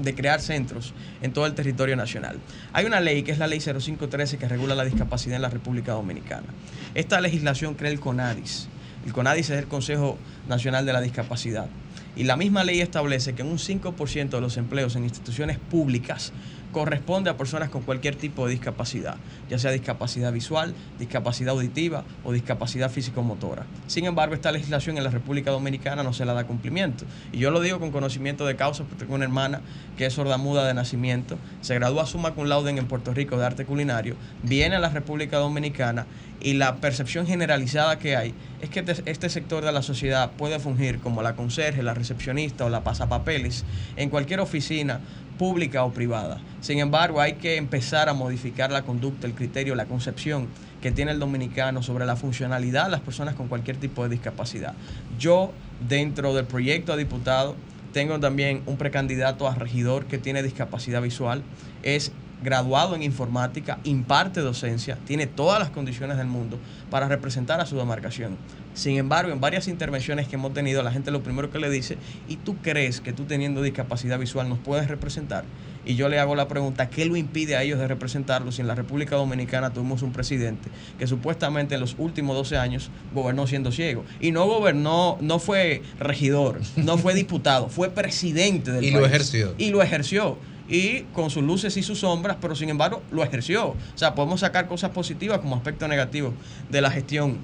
de 0.00 0.14
crear 0.14 0.40
centros 0.40 0.92
en 1.22 1.32
todo 1.32 1.46
el 1.46 1.54
territorio 1.54 1.96
nacional. 1.96 2.38
Hay 2.72 2.84
una 2.84 3.00
ley 3.00 3.22
que 3.22 3.32
es 3.32 3.38
la 3.38 3.46
ley 3.46 3.60
0513 3.60 4.38
que 4.38 4.48
regula 4.48 4.74
la 4.74 4.84
discapacidad 4.84 5.36
en 5.36 5.42
la 5.42 5.48
República 5.48 5.92
Dominicana. 5.92 6.46
Esta 6.94 7.20
legislación 7.20 7.74
crea 7.74 7.90
el 7.90 8.00
CONADIS. 8.00 8.68
El 9.06 9.12
CONADIS 9.12 9.50
es 9.50 9.58
el 9.58 9.68
Consejo 9.68 10.18
Nacional 10.48 10.84
de 10.84 10.92
la 10.92 11.00
Discapacidad. 11.00 11.68
Y 12.16 12.24
la 12.24 12.36
misma 12.36 12.64
ley 12.64 12.80
establece 12.80 13.34
que 13.34 13.42
un 13.42 13.58
5% 13.58 14.30
de 14.30 14.40
los 14.40 14.56
empleos 14.56 14.96
en 14.96 15.04
instituciones 15.04 15.58
públicas 15.58 16.32
corresponde 16.72 17.30
a 17.30 17.36
personas 17.38 17.70
con 17.70 17.82
cualquier 17.82 18.16
tipo 18.16 18.46
de 18.46 18.52
discapacidad, 18.52 19.16
ya 19.48 19.58
sea 19.58 19.70
discapacidad 19.70 20.32
visual, 20.32 20.74
discapacidad 20.98 21.54
auditiva 21.54 22.04
o 22.24 22.32
discapacidad 22.32 22.90
físico-motora. 22.90 23.64
Sin 23.86 24.04
embargo, 24.04 24.34
esta 24.34 24.52
legislación 24.52 24.98
en 24.98 25.04
la 25.04 25.10
República 25.10 25.50
Dominicana 25.50 26.02
no 26.02 26.12
se 26.12 26.26
la 26.26 26.34
da 26.34 26.44
cumplimiento. 26.44 27.06
Y 27.32 27.38
yo 27.38 27.50
lo 27.50 27.60
digo 27.60 27.78
con 27.80 27.92
conocimiento 27.92 28.44
de 28.44 28.56
causa, 28.56 28.84
porque 28.84 29.04
tengo 29.04 29.14
una 29.14 29.24
hermana 29.24 29.62
que 29.96 30.04
es 30.04 30.12
sordamuda 30.12 30.66
de 30.66 30.74
nacimiento, 30.74 31.38
se 31.62 31.74
gradúa 31.74 32.04
summa 32.04 32.32
cum 32.32 32.46
laude 32.46 32.70
en 32.70 32.86
Puerto 32.86 33.14
Rico 33.14 33.38
de 33.38 33.46
arte 33.46 33.64
culinario, 33.64 34.16
viene 34.42 34.76
a 34.76 34.80
la 34.80 34.90
República 34.90 35.38
Dominicana 35.38 36.04
y 36.46 36.52
la 36.52 36.76
percepción 36.76 37.26
generalizada 37.26 37.98
que 37.98 38.14
hay 38.14 38.32
es 38.60 38.70
que 38.70 38.84
este- 39.06 39.28
sector 39.28 39.64
de 39.64 39.72
la 39.72 39.82
sociedad 39.82 40.30
puede 40.30 40.60
fungir 40.60 41.00
como 41.00 41.20
la 41.20 41.34
conserje, 41.34 41.82
la 41.82 41.92
recepcionista 41.92 42.64
o 42.64 42.68
la 42.70 42.84
pasapapeles 42.84 43.64
en 43.96 44.10
cualquier 44.10 44.38
oficina 44.38 45.00
pública 45.40 45.82
o 45.82 45.92
privada. 45.92 46.38
Sin 46.60 46.78
embargo, 46.78 47.20
hay 47.20 47.32
que 47.32 47.56
empezar 47.56 48.08
a 48.08 48.14
modificar 48.14 48.70
la 48.70 48.82
conducta, 48.82 49.26
el 49.26 49.34
criterio, 49.34 49.74
la 49.74 49.86
concepción 49.86 50.46
que 50.80 50.92
tiene 50.92 51.10
el 51.10 51.18
dominicano 51.18 51.82
sobre 51.82 52.06
la 52.06 52.14
funcionalidad 52.14 52.84
de 52.84 52.90
las 52.92 53.00
personas 53.00 53.34
con 53.34 53.48
cualquier 53.48 53.78
tipo 53.78 54.04
de 54.04 54.10
discapacidad. 54.10 54.74
Yo, 55.18 55.50
dentro 55.88 56.32
del 56.32 56.44
proyecto 56.44 56.92
a 56.92 56.96
diputado, 56.96 57.56
tengo 57.92 58.20
también 58.20 58.62
un 58.66 58.76
precandidato 58.76 59.48
a 59.48 59.56
regidor 59.56 60.04
que 60.04 60.18
tiene 60.18 60.44
discapacidad 60.44 61.02
visual, 61.02 61.42
es 61.82 62.12
graduado 62.42 62.94
en 62.94 63.02
informática, 63.02 63.78
imparte 63.84 64.40
docencia, 64.40 64.98
tiene 65.06 65.26
todas 65.26 65.58
las 65.58 65.70
condiciones 65.70 66.16
del 66.18 66.26
mundo 66.26 66.58
para 66.90 67.08
representar 67.08 67.60
a 67.60 67.66
su 67.66 67.76
demarcación. 67.76 68.36
Sin 68.74 68.98
embargo, 68.98 69.32
en 69.32 69.40
varias 69.40 69.68
intervenciones 69.68 70.28
que 70.28 70.36
hemos 70.36 70.52
tenido, 70.52 70.82
la 70.82 70.92
gente 70.92 71.10
lo 71.10 71.22
primero 71.22 71.50
que 71.50 71.58
le 71.58 71.70
dice, 71.70 71.96
¿y 72.28 72.36
tú 72.36 72.56
crees 72.62 73.00
que 73.00 73.12
tú 73.14 73.24
teniendo 73.24 73.62
discapacidad 73.62 74.18
visual 74.18 74.48
nos 74.50 74.58
puedes 74.58 74.86
representar? 74.88 75.44
Y 75.86 75.94
yo 75.94 76.08
le 76.08 76.18
hago 76.18 76.34
la 76.34 76.46
pregunta, 76.48 76.90
¿qué 76.90 77.06
lo 77.06 77.16
impide 77.16 77.56
a 77.56 77.62
ellos 77.62 77.78
de 77.78 77.86
representarlo 77.88 78.52
si 78.52 78.60
en 78.60 78.66
la 78.66 78.74
República 78.74 79.16
Dominicana 79.16 79.70
tuvimos 79.72 80.02
un 80.02 80.12
presidente 80.12 80.68
que 80.98 81.06
supuestamente 81.06 81.76
en 81.76 81.80
los 81.80 81.94
últimos 81.96 82.36
12 82.36 82.58
años 82.58 82.90
gobernó 83.14 83.46
siendo 83.46 83.72
ciego? 83.72 84.04
Y 84.20 84.32
no 84.32 84.46
gobernó, 84.46 85.16
no 85.20 85.38
fue 85.38 85.82
regidor, 85.98 86.60
no 86.76 86.98
fue 86.98 87.14
diputado, 87.14 87.68
fue 87.68 87.88
presidente 87.88 88.72
del 88.72 88.84
Y 88.84 88.90
lo 88.90 89.00
país. 89.00 89.12
ejerció. 89.12 89.54
Y 89.56 89.70
lo 89.70 89.80
ejerció. 89.80 90.36
Y 90.68 91.02
con 91.12 91.30
sus 91.30 91.42
luces 91.42 91.76
y 91.76 91.82
sus 91.82 92.00
sombras, 92.00 92.36
pero 92.40 92.56
sin 92.56 92.68
embargo 92.68 93.02
lo 93.10 93.22
ejerció. 93.22 93.68
O 93.68 93.76
sea, 93.94 94.14
podemos 94.14 94.40
sacar 94.40 94.66
cosas 94.66 94.90
positivas 94.90 95.38
como 95.40 95.56
aspecto 95.56 95.86
negativo 95.88 96.32
de 96.70 96.80
la 96.80 96.90
gestión 96.90 97.38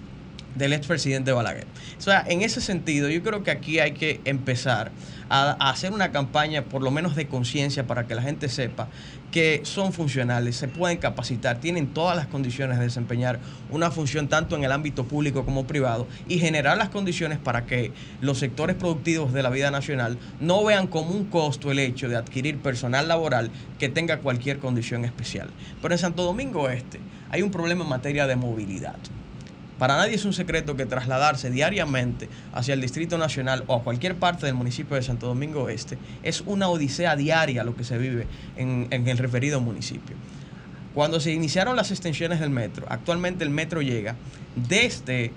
del 0.54 0.72
expresidente 0.72 1.32
Balaguer. 1.32 1.66
O 1.98 2.02
sea, 2.02 2.24
en 2.28 2.42
ese 2.42 2.60
sentido, 2.60 3.08
yo 3.08 3.22
creo 3.22 3.42
que 3.42 3.50
aquí 3.50 3.78
hay 3.78 3.92
que 3.92 4.20
empezar 4.24 4.90
a, 5.32 5.70
hacer 5.70 5.92
una 5.92 6.12
campaña, 6.12 6.64
por 6.64 6.82
lo 6.82 6.90
menos 6.90 7.16
de 7.16 7.26
conciencia, 7.26 7.86
para 7.86 8.06
que 8.06 8.14
la 8.14 8.22
gente 8.22 8.48
sepa 8.48 8.88
que 9.30 9.62
son 9.64 9.94
funcionales, 9.94 10.56
se 10.56 10.68
pueden 10.68 10.98
capacitar, 10.98 11.58
tienen 11.58 11.86
todas 11.86 12.14
las 12.14 12.26
condiciones 12.26 12.78
de 12.78 12.84
desempeñar 12.84 13.40
una 13.70 13.90
función 13.90 14.28
tanto 14.28 14.56
en 14.56 14.64
el 14.64 14.72
ámbito 14.72 15.04
público 15.04 15.46
como 15.46 15.66
privado 15.66 16.06
y 16.28 16.38
generar 16.38 16.76
las 16.76 16.90
condiciones 16.90 17.38
para 17.38 17.64
que 17.64 17.92
los 18.20 18.38
sectores 18.38 18.76
productivos 18.76 19.32
de 19.32 19.42
la 19.42 19.48
vida 19.48 19.70
nacional 19.70 20.18
no 20.38 20.62
vean 20.62 20.86
como 20.86 21.12
un 21.12 21.24
costo 21.24 21.72
el 21.72 21.78
hecho 21.78 22.10
de 22.10 22.16
adquirir 22.16 22.58
personal 22.58 23.08
laboral 23.08 23.50
que 23.78 23.88
tenga 23.88 24.18
cualquier 24.18 24.58
condición 24.58 25.06
especial. 25.06 25.48
Pero 25.80 25.94
en 25.94 25.98
Santo 25.98 26.24
Domingo 26.24 26.68
Este 26.68 27.00
hay 27.30 27.40
un 27.40 27.50
problema 27.50 27.84
en 27.84 27.88
materia 27.88 28.26
de 28.26 28.36
movilidad. 28.36 28.98
Para 29.82 29.96
nadie 29.96 30.14
es 30.14 30.24
un 30.24 30.32
secreto 30.32 30.76
que 30.76 30.86
trasladarse 30.86 31.50
diariamente 31.50 32.28
hacia 32.52 32.72
el 32.72 32.80
Distrito 32.80 33.18
Nacional 33.18 33.64
o 33.66 33.74
a 33.74 33.82
cualquier 33.82 34.14
parte 34.14 34.46
del 34.46 34.54
municipio 34.54 34.94
de 34.94 35.02
Santo 35.02 35.26
Domingo 35.26 35.68
Este 35.68 35.98
es 36.22 36.44
una 36.46 36.68
odisea 36.68 37.16
diaria 37.16 37.64
lo 37.64 37.74
que 37.74 37.82
se 37.82 37.98
vive 37.98 38.28
en, 38.56 38.86
el 38.92 39.18
referido 39.18 39.60
municipio. 39.60 40.14
Cuando 40.94 41.18
se 41.18 41.32
iniciaron 41.32 41.74
las 41.74 41.90
extensiones 41.90 42.38
del 42.38 42.50
metro, 42.50 42.86
actualmente 42.90 43.42
el 43.42 43.50
metro 43.50 43.82
llega 43.82 44.14
desde 44.54 45.32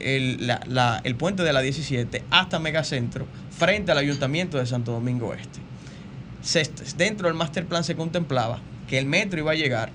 el, 0.00 1.16
puente 1.18 1.42
de 1.42 1.52
la 1.52 1.60
17 1.60 2.24
hasta 2.30 2.58
Megacentro, 2.58 3.26
frente 3.50 3.92
al 3.92 3.98
Ayuntamiento 3.98 4.56
de 4.56 4.64
Santo 4.64 4.92
Domingo 4.92 5.34
Este. 5.34 5.60
Dentro 6.96 7.28
del 7.28 7.36
master 7.36 7.66
plan 7.66 7.84
se 7.84 7.96
contemplaba 7.96 8.60
que 8.88 8.96
el 8.96 9.04
metro 9.04 9.40
iba 9.40 9.52
a 9.52 9.56
llegar 9.56 9.90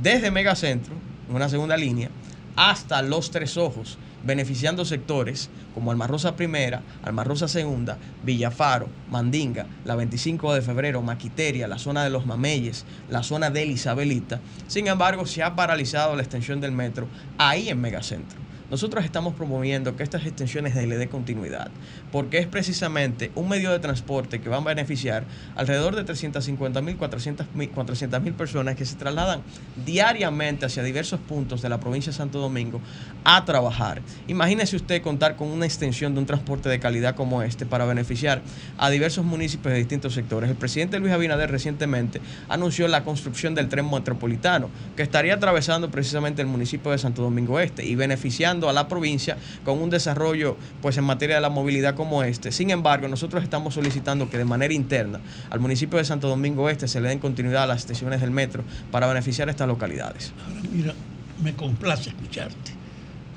desde 0.00 0.30
Megacentro, 0.30 0.94
en 1.28 1.34
una 1.34 1.48
segunda 1.48 1.76
línea, 1.76 2.10
hasta 2.56 3.02
Los 3.02 3.30
Tres 3.30 3.56
Ojos, 3.56 3.98
beneficiando 4.24 4.84
sectores 4.84 5.50
como 5.74 5.90
Almarrosa 5.90 6.36
Primera, 6.36 6.82
Almarrosa 7.02 7.48
Segunda, 7.48 7.98
Villafaro, 8.22 8.88
Mandinga, 9.10 9.66
la 9.84 9.96
25 9.96 10.54
de 10.54 10.62
febrero, 10.62 11.02
Maquiteria, 11.02 11.68
la 11.68 11.78
zona 11.78 12.04
de 12.04 12.10
los 12.10 12.26
Mameyes, 12.26 12.84
la 13.10 13.22
zona 13.22 13.50
de 13.50 13.66
Isabelita. 13.66 14.40
Sin 14.66 14.86
embargo, 14.86 15.26
se 15.26 15.42
ha 15.42 15.54
paralizado 15.54 16.16
la 16.16 16.22
extensión 16.22 16.60
del 16.60 16.72
metro 16.72 17.06
ahí 17.38 17.68
en 17.68 17.80
Megacentro. 17.80 18.43
Nosotros 18.74 19.04
estamos 19.04 19.34
promoviendo 19.34 19.94
que 19.94 20.02
estas 20.02 20.26
extensiones 20.26 20.74
se 20.74 20.84
le 20.84 20.96
dé 20.96 21.08
continuidad, 21.08 21.70
porque 22.10 22.38
es 22.38 22.48
precisamente 22.48 23.30
un 23.36 23.48
medio 23.48 23.70
de 23.70 23.78
transporte 23.78 24.40
que 24.40 24.48
va 24.48 24.56
a 24.56 24.60
beneficiar 24.60 25.22
alrededor 25.54 25.94
de 25.94 26.02
350 26.02 26.82
mil, 26.82 26.96
400 26.96 27.46
mil 27.54 28.34
personas 28.34 28.74
que 28.74 28.84
se 28.84 28.96
trasladan 28.96 29.42
diariamente 29.86 30.66
hacia 30.66 30.82
diversos 30.82 31.20
puntos 31.20 31.62
de 31.62 31.68
la 31.68 31.78
provincia 31.78 32.10
de 32.10 32.18
Santo 32.18 32.40
Domingo 32.40 32.80
a 33.22 33.44
trabajar. 33.44 34.02
Imagínese 34.26 34.74
usted 34.74 35.02
contar 35.02 35.36
con 35.36 35.50
una 35.50 35.66
extensión 35.66 36.12
de 36.14 36.18
un 36.18 36.26
transporte 36.26 36.68
de 36.68 36.80
calidad 36.80 37.14
como 37.14 37.44
este 37.44 37.66
para 37.66 37.84
beneficiar 37.84 38.42
a 38.76 38.90
diversos 38.90 39.24
municipios 39.24 39.72
de 39.72 39.78
distintos 39.78 40.14
sectores. 40.14 40.50
El 40.50 40.56
presidente 40.56 40.98
Luis 40.98 41.12
Abinader 41.12 41.48
recientemente 41.48 42.20
anunció 42.48 42.88
la 42.88 43.04
construcción 43.04 43.54
del 43.54 43.68
tren 43.68 43.88
metropolitano 43.88 44.68
que 44.96 45.04
estaría 45.04 45.34
atravesando 45.34 45.92
precisamente 45.92 46.42
el 46.42 46.48
municipio 46.48 46.90
de 46.90 46.98
Santo 46.98 47.22
Domingo 47.22 47.60
Este 47.60 47.84
y 47.84 47.94
beneficiando 47.94 48.63
a 48.68 48.72
la 48.72 48.88
provincia 48.88 49.36
con 49.64 49.80
un 49.80 49.90
desarrollo 49.90 50.56
pues 50.82 50.96
en 50.96 51.04
materia 51.04 51.36
de 51.36 51.42
la 51.42 51.50
movilidad 51.50 51.94
como 51.94 52.22
este. 52.22 52.52
Sin 52.52 52.70
embargo, 52.70 53.08
nosotros 53.08 53.42
estamos 53.42 53.74
solicitando 53.74 54.30
que 54.30 54.38
de 54.38 54.44
manera 54.44 54.74
interna 54.74 55.20
al 55.50 55.60
municipio 55.60 55.98
de 55.98 56.04
Santo 56.04 56.28
Domingo 56.28 56.68
Este 56.68 56.88
se 56.88 57.00
le 57.00 57.08
den 57.08 57.18
continuidad 57.18 57.64
a 57.64 57.66
las 57.66 57.80
estaciones 57.80 58.20
del 58.20 58.30
metro 58.30 58.64
para 58.90 59.06
beneficiar 59.06 59.48
a 59.48 59.50
estas 59.50 59.68
localidades. 59.68 60.32
Mira, 60.72 60.94
me 61.42 61.54
complace 61.54 62.10
escucharte, 62.10 62.72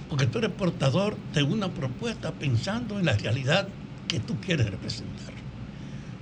porque 0.09 0.27
tú 0.27 0.39
eres 0.39 0.51
portador 0.51 1.17
de 1.33 1.43
una 1.43 1.69
propuesta 1.69 2.31
pensando 2.31 2.99
en 2.99 3.05
la 3.05 3.13
realidad 3.13 3.67
que 4.07 4.19
tú 4.19 4.35
quieres 4.39 4.69
representar. 4.69 5.33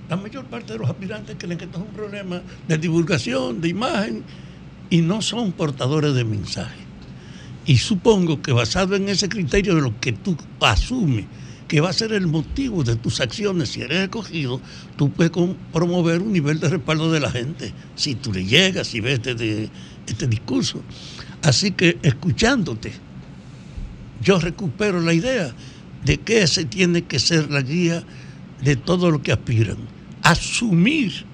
La 0.08 0.16
mayor 0.16 0.44
parte 0.44 0.72
de 0.72 0.78
los 0.78 0.88
aspirantes 0.88 1.36
creen 1.38 1.58
que 1.58 1.64
esto 1.64 1.78
es 1.78 1.84
un 1.84 1.92
problema 1.92 2.40
de 2.68 2.78
divulgación, 2.78 3.60
de 3.60 3.68
imagen, 3.68 4.22
y 4.88 5.00
no 5.00 5.20
son 5.20 5.52
portadores 5.52 6.14
de 6.14 6.24
mensaje. 6.24 6.85
Y 7.66 7.78
supongo 7.78 8.40
que 8.42 8.52
basado 8.52 8.94
en 8.94 9.08
ese 9.08 9.28
criterio 9.28 9.74
de 9.74 9.80
lo 9.82 10.00
que 10.00 10.12
tú 10.12 10.36
asumes 10.60 11.26
que 11.66 11.80
va 11.80 11.90
a 11.90 11.92
ser 11.92 12.12
el 12.12 12.26
motivo 12.26 12.84
de 12.84 12.96
tus 12.96 13.20
acciones 13.20 13.70
si 13.70 13.80
eres 13.80 14.04
escogido, 14.04 14.60
tú 14.96 15.10
puedes 15.10 15.32
promover 15.72 16.22
un 16.22 16.32
nivel 16.32 16.60
de 16.60 16.68
respaldo 16.68 17.10
de 17.10 17.20
la 17.20 17.30
gente, 17.30 17.72
si 17.96 18.14
tú 18.14 18.32
le 18.32 18.44
llegas 18.44 18.94
y 18.94 19.00
ves 19.00 19.20
este, 19.24 19.68
este 20.06 20.26
discurso. 20.28 20.82
Así 21.42 21.72
que 21.72 21.98
escuchándote, 22.02 22.92
yo 24.22 24.38
recupero 24.38 25.00
la 25.00 25.12
idea 25.12 25.52
de 26.04 26.18
que 26.18 26.42
ese 26.42 26.64
tiene 26.64 27.02
que 27.02 27.18
ser 27.18 27.50
la 27.50 27.62
guía 27.62 28.04
de 28.62 28.76
todo 28.76 29.10
lo 29.10 29.22
que 29.22 29.32
aspiran. 29.32 29.76
Asumir, 30.22 31.24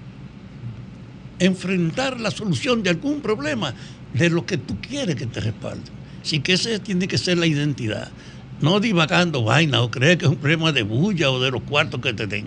enfrentar 1.38 2.20
la 2.20 2.30
solución 2.30 2.82
de 2.82 2.90
algún 2.90 3.20
problema 3.20 3.74
de 4.14 4.30
lo 4.30 4.46
que 4.46 4.56
tú 4.56 4.78
quieres 4.80 5.16
que 5.16 5.26
te 5.26 5.40
respalden. 5.40 6.01
Así 6.22 6.40
que 6.40 6.54
esa 6.54 6.78
tiene 6.78 7.08
que 7.08 7.18
ser 7.18 7.38
la 7.38 7.46
identidad. 7.46 8.08
No 8.60 8.78
divagando 8.78 9.42
vaina 9.42 9.82
o 9.82 9.90
creer 9.90 10.18
que 10.18 10.26
es 10.26 10.30
un 10.30 10.36
problema 10.36 10.72
de 10.72 10.84
bulla 10.84 11.30
o 11.30 11.40
de 11.40 11.50
los 11.50 11.62
cuartos 11.62 12.00
que 12.00 12.14
te 12.14 12.26
den. 12.26 12.46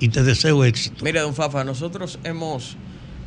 Y 0.00 0.08
te 0.08 0.22
deseo 0.22 0.64
éxito. 0.64 1.04
Mire, 1.04 1.20
don 1.20 1.34
Fafa, 1.34 1.62
nosotros 1.62 2.18
hemos 2.24 2.76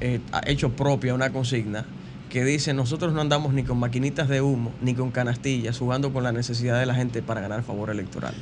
eh, 0.02 0.20
hecho 0.46 0.72
propia 0.72 1.14
una 1.14 1.32
consigna 1.32 1.86
que 2.30 2.44
dice, 2.44 2.74
nosotros 2.74 3.14
no 3.14 3.22
andamos 3.22 3.54
ni 3.54 3.64
con 3.64 3.78
maquinitas 3.78 4.28
de 4.28 4.42
humo, 4.42 4.72
ni 4.82 4.96
con 4.96 5.12
canastillas, 5.12 5.78
jugando 5.78 6.12
con 6.12 6.24
la 6.24 6.32
necesidad 6.32 6.80
de 6.80 6.88
la 6.88 6.96
gente 6.96 7.22
para 7.22 7.42
ganar 7.42 7.64
favor 7.64 7.92
electoral. 7.92 8.34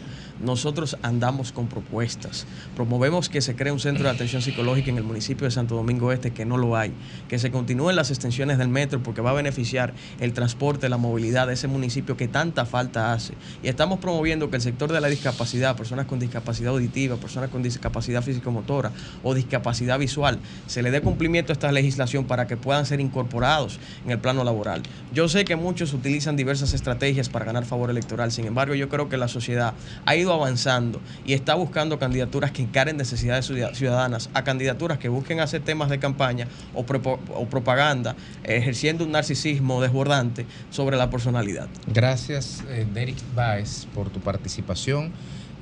Nosotros 0.44 0.98
andamos 1.02 1.52
con 1.52 1.68
propuestas. 1.68 2.46
Promovemos 2.76 3.30
que 3.30 3.42
se 3.42 3.56
cree 3.56 3.72
un 3.72 3.80
centro 3.80 4.06
de 4.06 4.10
atención 4.10 4.42
psicológica 4.42 4.90
en 4.90 4.98
el 4.98 5.04
municipio 5.04 5.46
de 5.46 5.52
Santo 5.52 5.76
Domingo 5.76 6.12
Este, 6.12 6.32
que 6.32 6.46
no 6.46 6.58
lo 6.58 6.76
hay. 6.76 6.94
Que 7.30 7.40
se 7.40 7.52
continúen 7.52 7.96
las 7.96 8.10
extensiones 8.10 8.58
del 8.58 8.70
metro, 8.70 9.02
porque 9.04 9.22
va 9.22 9.32
a 9.32 9.34
beneficiar 9.34 9.94
el 10.20 10.34
transporte, 10.34 10.90
la 10.90 10.98
movilidad 10.98 11.48
de 11.48 11.54
ese 11.54 11.68
municipio 11.68 12.18
que 12.18 12.28
tanta 12.28 12.66
falta 12.66 13.14
hace. 13.14 13.34
Y 13.62 13.68
estamos 13.68 14.00
promoviendo 14.00 14.50
que 14.50 14.56
el 14.56 14.62
sector 14.62 14.92
de 14.92 15.00
la 15.02 15.08
discapacidad, 15.08 15.76
personas 15.76 16.06
con 16.06 16.20
discapacidad 16.20 16.72
auditiva, 16.72 17.18
personas 17.18 17.50
con 17.50 17.62
discapacidad 17.62 18.24
físico-motora 18.24 18.92
o 19.24 19.34
discapacidad 19.34 20.00
visual, 20.00 20.40
se 20.68 20.82
le 20.82 20.92
dé 20.92 21.02
cumplimiento 21.02 21.52
a 21.52 21.54
esta 21.54 21.72
legislación 21.72 22.26
para 22.26 22.48
que 22.48 22.58
puedan 22.58 22.86
ser 22.86 23.00
incorporados 23.00 23.80
en 24.06 24.12
el 24.12 24.20
plano 24.20 24.44
laboral. 24.44 24.82
Yo 25.14 25.28
sé 25.28 25.46
que 25.46 25.56
muchos 25.56 25.94
utilizan 25.94 26.36
diversas 26.36 26.74
estrategias 26.74 27.30
para 27.30 27.46
ganar 27.46 27.66
favor 27.66 27.90
electoral, 27.90 28.32
sin 28.32 28.46
embargo 28.46 28.76
yo 28.76 28.90
creo 28.90 29.10
que 29.10 29.18
la 29.18 29.28
sociedad 29.28 29.74
ha 30.06 30.16
ido 30.16 30.31
avanzando 30.34 31.00
y 31.26 31.34
está 31.34 31.56
buscando 31.56 32.00
candidaturas 32.00 32.52
que 32.52 32.62
encaren 32.62 32.98
necesidades 32.98 33.46
ciudad- 33.46 33.74
ciudadanas 33.74 34.30
a 34.34 34.44
candidaturas 34.44 34.98
que 34.98 35.10
busquen 35.10 35.40
hacer 35.40 35.62
temas 35.62 35.90
de 35.90 36.00
campaña 36.00 36.48
o, 36.74 36.86
propaganda, 36.86 38.16
ejerciendo 38.44 39.04
un 39.04 39.12
narcisismo 39.12 39.82
desbordante 39.82 40.46
sobre 40.70 40.98
la 40.98 41.10
personalidad. 41.10 41.68
Gracias, 41.88 42.64
eh, 42.70 42.86
Derek 42.94 43.18
Baez, 43.36 43.88
por 43.94 44.10
tu 44.10 44.20
participación 44.20 45.12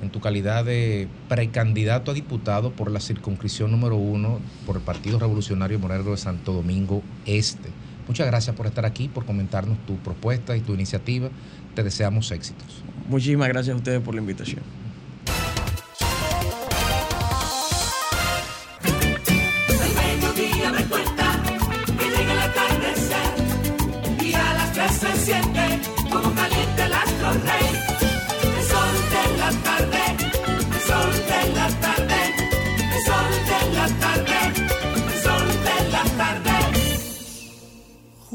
en 0.02 0.08
tu 0.10 0.20
calidad 0.20 0.64
de 0.64 1.08
precandidato 1.28 2.10
a 2.10 2.14
diputado 2.14 2.72
por 2.72 2.90
la 2.90 3.00
circunscripción 3.00 3.70
número 3.70 3.96
uno 3.96 4.40
por 4.64 4.76
el 4.76 4.82
Partido 4.82 5.18
Revolucionario 5.18 5.78
Moreno 5.78 6.10
de 6.12 6.16
Santo 6.16 6.52
Domingo 6.52 7.02
Este. 7.26 7.68
Muchas 8.10 8.26
gracias 8.26 8.56
por 8.56 8.66
estar 8.66 8.84
aquí, 8.86 9.06
por 9.06 9.24
comentarnos 9.24 9.78
tu 9.86 9.94
propuesta 9.98 10.56
y 10.56 10.60
tu 10.62 10.74
iniciativa. 10.74 11.28
Te 11.76 11.84
deseamos 11.84 12.32
éxitos. 12.32 12.82
Muchísimas 13.08 13.46
gracias 13.46 13.72
a 13.72 13.76
ustedes 13.76 14.00
por 14.00 14.16
la 14.16 14.20
invitación. 14.20 14.62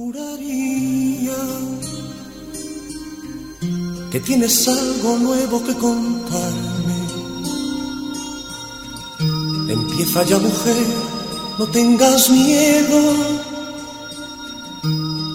Juraría 0.05 1.41
que 4.11 4.19
tienes 4.19 4.67
algo 4.67 5.17
nuevo 5.17 5.63
que 5.65 5.73
contarme. 5.73 6.99
Empieza 9.67 10.21
ya 10.25 10.37
mujer, 10.37 10.85
no 11.57 11.65
tengas 11.69 12.29
miedo. 12.29 12.99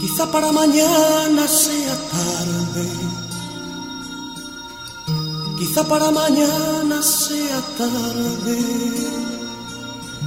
Quizá 0.01 0.31
para 0.31 0.53
mañana 0.53 1.49
sea 1.49 1.97
tarde. 2.15 2.87
Quizá 5.59 5.83
para 5.83 6.13
mañana 6.13 7.03
sea 7.03 7.61
tarde. 7.77 9.40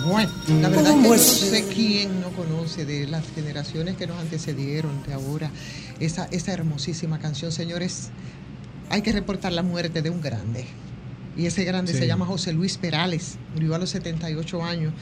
Bueno, 0.05 0.29
la 0.61 0.69
verdad 0.69 0.87
es 0.87 0.95
que 0.95 1.01
¿Cómo 1.01 1.09
no 1.09 1.17
sé 1.17 1.65
quién 1.73 2.21
no 2.21 2.29
conoce 2.29 2.85
de 2.85 3.07
las 3.07 3.25
generaciones 3.33 3.95
que 3.95 4.07
nos 4.07 4.17
antecedieron, 4.19 5.03
de 5.07 5.13
ahora, 5.13 5.49
esa, 5.99 6.25
esa 6.31 6.51
hermosísima 6.53 7.19
canción, 7.19 7.51
señores. 7.51 8.09
Hay 8.89 9.01
que 9.01 9.11
reportar 9.11 9.53
la 9.53 9.63
muerte 9.63 10.01
de 10.01 10.09
un 10.09 10.21
grande. 10.21 10.65
Y 11.35 11.45
ese 11.47 11.63
grande 11.63 11.93
Sí. 11.93 11.99
se 11.99 12.07
llama 12.07 12.25
José 12.25 12.53
Luis 12.53 12.77
Perales, 12.77 13.37
murió 13.53 13.73
a 13.75 13.79
los 13.79 13.89
78 13.91 14.63
años. 14.63 14.93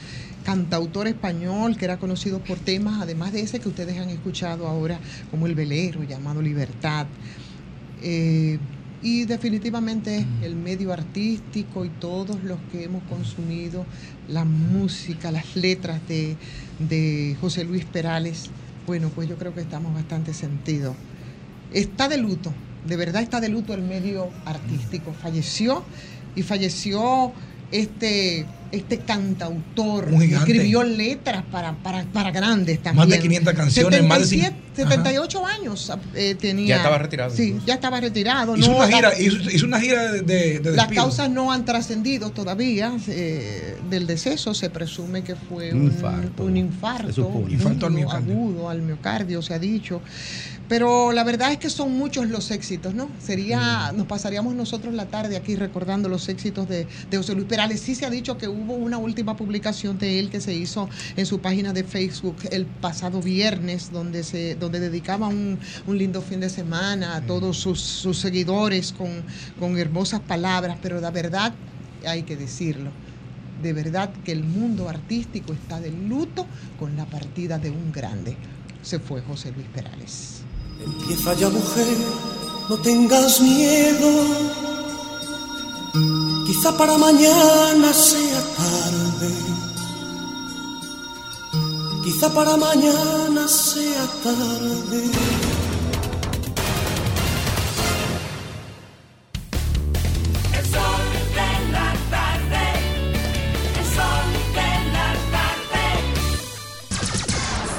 Cantautor 0.44 1.06
español 1.06 1.76
que 1.76 1.84
era 1.84 1.98
conocido 1.98 2.38
por 2.38 2.58
temas, 2.58 3.02
además 3.02 3.32
de 3.32 3.40
ese 3.42 3.60
que 3.60 3.68
ustedes 3.68 3.98
han 3.98 4.08
escuchado 4.08 4.66
ahora, 4.66 4.98
como 5.30 5.46
El 5.46 5.54
Velero, 5.54 6.02
llamado 6.04 6.40
Libertad. 6.40 7.06
Eh, 8.02 8.58
y 9.02 9.24
definitivamente 9.24 10.24
el 10.42 10.54
medio 10.54 10.92
artístico 10.92 11.84
y 11.84 11.88
todos 11.88 12.42
los 12.44 12.58
que 12.70 12.84
hemos 12.84 13.02
consumido 13.04 13.84
la 14.28 14.44
música, 14.44 15.32
las 15.32 15.56
letras 15.56 16.00
de, 16.08 16.36
de 16.78 17.36
José 17.40 17.64
Luis 17.64 17.84
Perales, 17.84 18.50
bueno, 18.86 19.10
pues 19.14 19.28
yo 19.28 19.36
creo 19.36 19.54
que 19.54 19.60
estamos 19.60 19.92
bastante 19.92 20.32
sentidos. 20.32 20.94
Está 21.72 22.08
de 22.08 22.18
luto, 22.18 22.52
de 22.86 22.96
verdad 22.96 23.22
está 23.22 23.40
de 23.40 23.48
luto 23.48 23.74
el 23.74 23.82
medio 23.82 24.28
artístico. 24.44 25.12
Falleció 25.12 25.84
y 26.34 26.42
falleció 26.42 27.32
este 27.72 28.46
este 28.70 29.00
cantautor, 29.00 30.08
Un 30.10 30.22
gigante. 30.22 30.50
escribió 30.50 30.82
letras 30.82 31.44
para, 31.52 31.74
para, 31.74 32.04
para 32.04 32.30
grandes 32.30 32.82
también. 32.82 33.06
Más 33.06 33.08
de 33.10 33.20
500 33.20 33.52
canciones, 33.52 34.02
más 34.02 34.20
de 34.20 34.24
77, 34.24 34.56
cin- 34.74 34.88
78 34.88 35.46
años 35.46 35.92
eh, 36.14 36.34
tenía. 36.40 36.68
Ya 36.68 36.76
estaba 36.78 36.96
retirado 36.96 37.36
Sí, 37.36 37.42
incluso. 37.48 37.66
ya 37.66 37.74
estaba 37.74 38.00
retirado. 38.00 38.56
Hizo 38.56 38.70
No, 38.70 38.76
una 38.78 38.86
la- 38.88 38.96
gira, 38.96 39.20
hizo, 39.20 39.50
hizo 39.50 39.66
una 39.66 39.78
gira 39.78 40.12
de, 40.12 40.22
de, 40.60 40.70
las 40.72 40.88
causas 40.88 41.28
no 41.28 41.52
han 41.52 41.66
trascendido 41.66 42.30
todavía 42.30 42.96
eh, 43.08 43.76
del 43.90 44.06
deceso. 44.06 44.54
Se 44.54 44.70
presume 44.70 45.22
que 45.22 45.34
fue 45.36 45.70
Un 45.74 45.80
un, 45.82 45.86
infarto. 45.88 46.44
un 46.44 46.56
infarto, 46.56 47.12
supone. 47.12 47.52
Infarto 47.52 47.86
agudo 47.88 48.70
al 48.70 48.80
miocardio, 48.80 49.42
se 49.42 49.52
ha 49.52 49.58
dicho. 49.58 50.00
Pero 50.68 51.12
la 51.12 51.22
verdad 51.22 51.52
es 51.52 51.58
que 51.58 51.68
son 51.68 51.92
muchos 51.92 52.28
los 52.28 52.50
éxitos, 52.50 52.94
¿no? 52.94 53.10
Sería, 53.18 53.92
nos 53.92 54.06
pasaríamos 54.06 54.54
nosotros 54.54 54.94
la 54.94 55.06
tarde 55.06 55.36
aquí 55.36 55.54
recordando 55.54 56.08
los 56.08 56.28
éxitos 56.30 56.66
de, 56.66 56.86
de 57.10 57.16
José 57.18 57.34
Luis 57.34 57.46
Perales. 57.46 57.80
Sí 57.80 57.94
se 57.94 58.06
ha 58.06 58.10
dicho 58.10 58.38
que 58.38 58.48
hubo 58.48 58.74
una 58.74 58.96
última 58.96 59.36
publicación 59.36 59.98
de 59.98 60.18
él 60.18 60.30
que 60.30 60.40
se 60.40 60.54
hizo 60.54 60.88
en 61.16 61.26
su 61.26 61.40
página 61.40 61.72
de 61.74 61.84
Facebook 61.84 62.36
el 62.50 62.66
pasado 62.66 63.20
viernes, 63.20 63.90
donde 63.92 64.24
se, 64.24 64.54
donde 64.54 64.80
dedicaba 64.80 65.28
un, 65.28 65.58
un 65.86 65.98
lindo 65.98 66.22
fin 66.22 66.40
de 66.40 66.48
semana 66.48 67.16
a 67.16 67.26
todos 67.26 67.58
sus, 67.58 67.80
sus 67.80 68.18
seguidores 68.18 68.92
con, 68.92 69.26
con 69.58 69.76
hermosas 69.78 70.20
palabras, 70.20 70.78
pero 70.80 71.00
la 71.00 71.10
verdad 71.10 71.54
hay 72.06 72.22
que 72.22 72.36
decirlo. 72.36 72.92
De 73.62 73.72
verdad 73.74 74.12
que 74.24 74.32
el 74.32 74.44
mundo 74.44 74.88
artístico 74.88 75.52
está 75.52 75.80
de 75.80 75.90
luto 75.92 76.46
con 76.78 76.96
la 76.96 77.06
partida 77.06 77.58
de 77.58 77.70
un 77.70 77.92
grande. 77.92 78.36
Se 78.80 78.98
fue 78.98 79.20
José 79.22 79.52
Luis 79.52 79.68
Perales. 79.68 80.41
Empieza 80.84 81.34
ya 81.34 81.48
mujer, 81.48 81.96
no 82.68 82.76
tengas 82.78 83.40
miedo. 83.40 84.10
Quizá 86.46 86.76
para 86.76 86.98
mañana 86.98 87.92
sea 87.92 88.40
tarde. 88.56 89.32
Quizá 92.04 92.28
para 92.34 92.56
mañana 92.56 93.46
sea 93.48 94.06
tarde. 94.24 95.10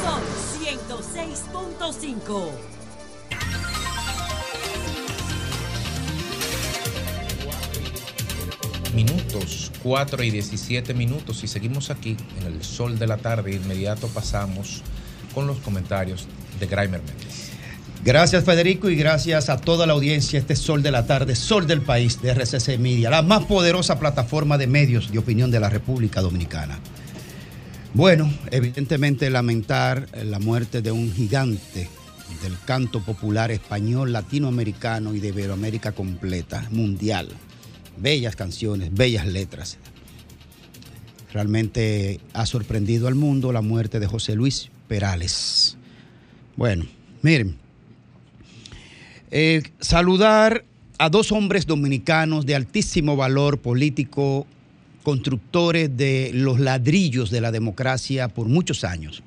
Son 0.04 0.22
106.5 0.60 2.83
minutos, 8.94 9.72
4 9.84 10.24
y 10.24 10.32
17 10.32 10.94
minutos 10.94 11.44
y 11.44 11.48
seguimos 11.48 11.90
aquí 11.90 12.15
en 12.40 12.48
el 12.48 12.64
sol 12.64 12.99
de 12.99 13.07
la 13.07 13.18
tarde. 13.18 13.53
Inmediato 13.53 14.07
pasamos 14.07 14.82
con 15.34 15.48
los 15.48 15.57
comentarios 15.60 16.28
de 16.60 16.68
Graimer 16.68 17.02
Méndez. 17.02 17.52
Gracias 18.03 18.44
Federico 18.44 18.90
y 18.90 18.95
gracias 18.95 19.49
a 19.49 19.57
toda 19.57 19.88
la 19.88 19.94
audiencia. 19.94 20.38
Este 20.38 20.53
es 20.53 20.60
Sol 20.60 20.84
de 20.84 20.91
la 20.91 21.06
Tarde, 21.06 21.36
Sol 21.36 21.68
del 21.68 21.82
País 21.82 22.22
de 22.22 22.32
RCC 22.32 22.78
Media, 22.78 23.10
la 23.10 23.22
más 23.22 23.45
poderosa 23.45 23.98
plataforma 23.98 24.57
de 24.57 24.68
medios 24.68 25.10
de 25.11 25.20
opinión 25.20 25.52
de 25.52 25.61
la 25.61 25.70
República 25.70 26.22
Dominicana. 26.22 26.80
Bueno, 27.94 28.30
evidentemente 28.52 29.30
lamentar 29.30 30.07
la 30.24 30.40
muerte 30.40 30.82
de 30.82 30.91
un 30.91 31.14
gigante 31.14 31.88
del 32.41 32.57
canto 32.65 33.02
popular 33.02 33.52
español, 33.52 34.11
latinoamericano 34.11 35.14
y 35.14 35.20
de 35.20 35.30
Iberoamérica 35.30 35.94
completa, 35.94 36.68
mundial. 36.72 37.30
Bellas 37.98 38.36
canciones, 38.36 38.94
bellas 38.94 39.26
letras. 39.28 39.78
Realmente 41.32 42.20
ha 42.34 42.45
sorprendido 42.45 43.07
al 43.07 43.15
mundo 43.15 43.52
la 43.52 43.61
muerte 43.61 43.99
de 43.99 44.07
José 44.07 44.36
Luis 44.36 44.70
Perales. 44.88 45.78
Bueno, 46.56 46.86
miren, 47.22 47.57
eh, 49.32 49.64
saludar 49.80 50.64
a 50.99 51.10
dos 51.10 51.32
hombres 51.32 51.65
dominicanos 51.65 52.45
de 52.45 52.56
altísimo 52.56 53.15
valor 53.15 53.60
político, 53.60 54.45
constructores 55.02 55.98
de 55.98 56.32
los 56.34 56.60
ladrillos 56.60 57.32
de 57.32 57.41
la 57.41 57.52
democracia 57.52 58.28
por 58.28 58.48
muchos 58.48 58.84
años, 58.84 59.24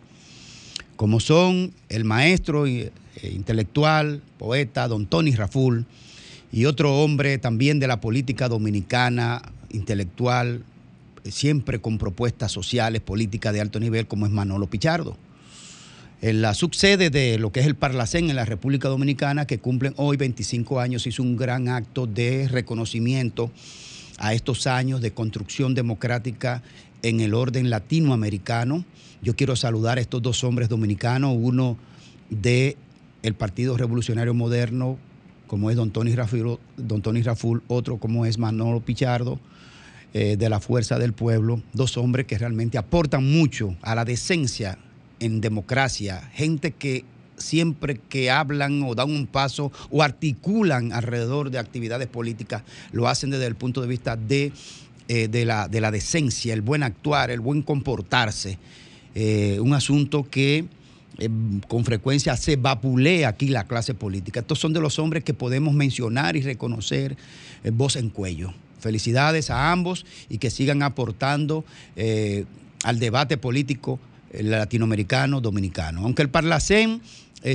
como 0.94 1.18
son 1.18 1.72
el 1.88 2.05
maestro 2.05 2.66
eh, 2.66 2.93
intelectual, 3.24 4.22
poeta, 4.38 4.86
don 4.86 5.06
Tony 5.06 5.34
Raful, 5.34 5.84
y 6.57 6.65
otro 6.65 7.03
hombre 7.03 7.37
también 7.37 7.81
de 7.81 7.87
la 7.87 8.01
política 8.01 8.49
dominicana, 8.49 9.43
intelectual, 9.69 10.65
siempre 11.28 11.83
con 11.83 11.99
propuestas 11.99 12.51
sociales, 12.51 13.03
políticas 13.03 13.53
de 13.53 13.61
alto 13.61 13.78
nivel, 13.78 14.07
como 14.07 14.24
es 14.24 14.33
Manolo 14.33 14.66
Pichardo 14.66 15.19
en 16.23 16.41
la 16.41 16.55
subsede 16.55 17.11
de 17.11 17.39
lo 17.39 17.53
que 17.53 17.61
es 17.61 17.66
el 17.66 17.74
Parlacén 17.74 18.31
en 18.31 18.37
la 18.37 18.47
República 18.47 18.89
Dominicana, 18.89 19.47
que 19.47 19.59
cumplen 19.59 19.93
hoy 19.99 20.16
25 20.16 20.81
años, 20.81 21.07
hizo 21.07 21.23
un 21.23 21.37
gran 21.37 21.69
acto 21.69 22.07
de 22.07 22.49
reconocimiento 22.49 23.51
a 24.16 24.33
estos 24.33 24.66
años 24.66 25.03
de 25.03 25.12
construcción 25.12 25.74
democrática 25.74 26.62
en 27.03 27.20
el 27.20 27.35
orden 27.35 27.69
latinoamericano. 27.69 28.87
Yo 29.20 29.37
quiero 29.37 29.57
saludar 29.57 29.99
a 29.99 30.01
estos 30.01 30.23
dos 30.23 30.43
hombres 30.43 30.70
dominicanos, 30.70 31.37
uno 31.39 31.77
de 32.31 32.78
Partido 33.37 33.77
Revolucionario 33.77 34.33
Moderno, 34.33 34.99
como 35.47 35.70
es 35.70 35.77
don 35.77 35.90
Tony 35.90 36.14
Raful, 36.14 36.59
don 36.77 37.02
Raful 37.02 37.62
otro 37.68 37.98
como 37.98 38.27
es 38.27 38.39
Manolo 38.39 38.81
Pichardo, 38.81 39.39
eh, 40.14 40.36
de 40.39 40.48
la 40.48 40.60
Fuerza 40.60 40.98
del 40.98 41.12
Pueblo, 41.12 41.62
dos 41.73 41.97
hombres 41.97 42.27
que 42.27 42.39
realmente 42.39 42.78
aportan 42.78 43.31
mucho 43.31 43.77
a 43.82 43.94
la 43.94 44.05
decencia 44.05 44.78
en 45.20 45.40
democracia, 45.40 46.31
gente 46.32 46.70
que 46.70 47.05
siempre 47.36 48.01
que 48.09 48.31
hablan 48.31 48.82
o 48.82 48.94
dan 48.94 49.10
un 49.10 49.27
paso 49.27 49.73
o 49.90 50.02
articulan 50.02 50.93
alrededor 50.93 51.51
de 51.51 51.59
actividades 51.59 52.06
políticas, 52.09 52.62
lo 52.93 53.09
hacen 53.09 53.31
desde 53.31 53.47
el 53.47 53.56
punto 53.56 53.82
de 53.82 53.89
vista 53.89 54.16
de, 54.16 54.52
eh, 55.09 55.28
de, 55.28 55.44
la, 55.44 55.68
de 55.68 55.81
la 55.81 55.90
decencia, 55.90 56.55
el 56.55 56.62
buen 56.62 56.82
actuar, 56.82 57.31
el 57.31 57.40
buen 57.40 57.62
comportarse. 57.62 58.59
Eh, 59.14 59.59
un 59.60 59.74
asunto 59.74 60.28
que 60.31 60.66
eh, 61.18 61.30
con 61.68 61.84
frecuencia 61.84 62.36
se 62.36 62.56
vapulea 62.56 63.28
aquí 63.28 63.48
la 63.48 63.64
clase 63.64 63.94
política. 63.94 64.40
Estos 64.40 64.59
son 64.59 64.72
de 64.72 64.80
los 64.80 64.98
hombres 64.98 65.24
que 65.24 65.32
podemos 65.32 65.74
mencionar 65.74 66.36
y 66.36 66.43
reconocer 66.43 67.16
eh, 67.64 67.70
voz 67.70 67.97
en 67.97 68.10
cuello. 68.10 68.52
Felicidades 68.80 69.51
a 69.51 69.72
ambos 69.72 70.05
y 70.28 70.38
que 70.38 70.51
sigan 70.51 70.82
aportando 70.82 71.64
eh, 71.97 72.44
al 72.84 72.98
debate 72.98 73.38
político 73.38 73.98
latinoamericano, 74.38 75.40
dominicano. 75.40 76.02
Aunque 76.02 76.22
el 76.22 76.28
Parlacén 76.28 77.01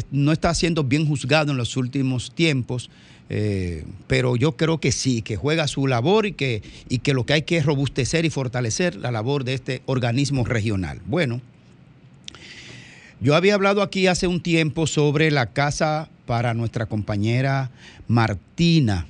no 0.09 0.31
está 0.31 0.53
siendo 0.55 0.83
bien 0.83 1.07
juzgado 1.07 1.51
en 1.51 1.57
los 1.57 1.77
últimos 1.77 2.33
tiempos, 2.33 2.89
pero 4.07 4.35
yo 4.35 4.57
creo 4.57 4.79
que 4.79 4.91
sí, 4.91 5.21
que 5.21 5.35
juega 5.35 5.67
su 5.67 5.85
labor 5.85 6.25
y 6.25 6.31
que, 6.31 6.63
y 6.89 6.99
que 6.99 7.13
lo 7.13 7.25
que 7.25 7.33
hay 7.33 7.41
que 7.43 7.57
es 7.57 7.65
robustecer 7.65 8.25
y 8.25 8.29
fortalecer 8.29 8.95
la 8.95 9.11
labor 9.11 9.43
de 9.43 9.53
este 9.53 9.81
organismo 9.85 10.43
regional. 10.43 11.01
Bueno, 11.05 11.41
yo 13.21 13.35
había 13.35 13.53
hablado 13.53 13.81
aquí 13.81 14.07
hace 14.07 14.27
un 14.27 14.41
tiempo 14.41 14.87
sobre 14.87 15.31
la 15.31 15.53
casa 15.53 16.09
para 16.25 16.53
nuestra 16.53 16.87
compañera 16.87 17.71
Martina, 18.07 19.05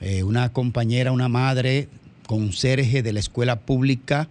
eh, 0.00 0.22
una 0.22 0.52
compañera, 0.52 1.12
una 1.12 1.28
madre 1.28 1.88
conserje 2.26 3.02
de 3.02 3.12
la 3.12 3.20
escuela 3.20 3.60
pública 3.60 4.28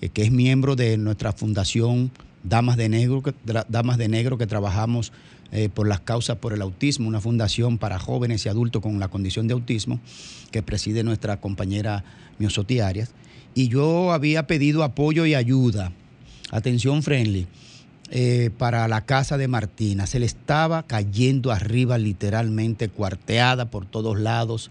eh, 0.00 0.08
que 0.08 0.22
es 0.22 0.30
miembro 0.30 0.76
de 0.76 0.96
nuestra 0.96 1.32
fundación 1.32 2.10
Damas 2.42 2.76
de 2.76 2.88
Negro, 2.88 3.22
que, 3.22 3.34
Damas 3.68 3.98
de 3.98 4.08
Negro, 4.08 4.38
que 4.38 4.46
trabajamos 4.46 5.12
eh, 5.52 5.68
por 5.68 5.86
las 5.86 6.00
causas 6.00 6.36
por 6.36 6.52
el 6.52 6.62
autismo, 6.62 7.08
una 7.08 7.20
fundación 7.20 7.76
para 7.76 7.98
jóvenes 7.98 8.46
y 8.46 8.48
adultos 8.48 8.80
con 8.80 8.98
la 8.98 9.08
condición 9.08 9.46
de 9.46 9.54
autismo, 9.54 10.00
que 10.50 10.62
preside 10.62 11.02
nuestra 11.04 11.38
compañera 11.38 12.04
Miosotti 12.38 12.80
Arias. 12.80 13.12
Y 13.54 13.68
yo 13.68 14.12
había 14.12 14.46
pedido 14.46 14.84
apoyo 14.84 15.26
y 15.26 15.34
ayuda, 15.34 15.92
atención 16.50 17.02
friendly, 17.02 17.46
eh, 18.10 18.50
para 18.58 18.86
la 18.88 19.06
casa 19.06 19.38
de 19.38 19.48
Martina. 19.48 20.06
Se 20.06 20.18
le 20.18 20.26
estaba 20.26 20.82
cayendo 20.82 21.52
arriba 21.52 21.96
literalmente, 21.98 22.88
cuarteada 22.88 23.70
por 23.70 23.86
todos 23.86 24.18
lados 24.18 24.70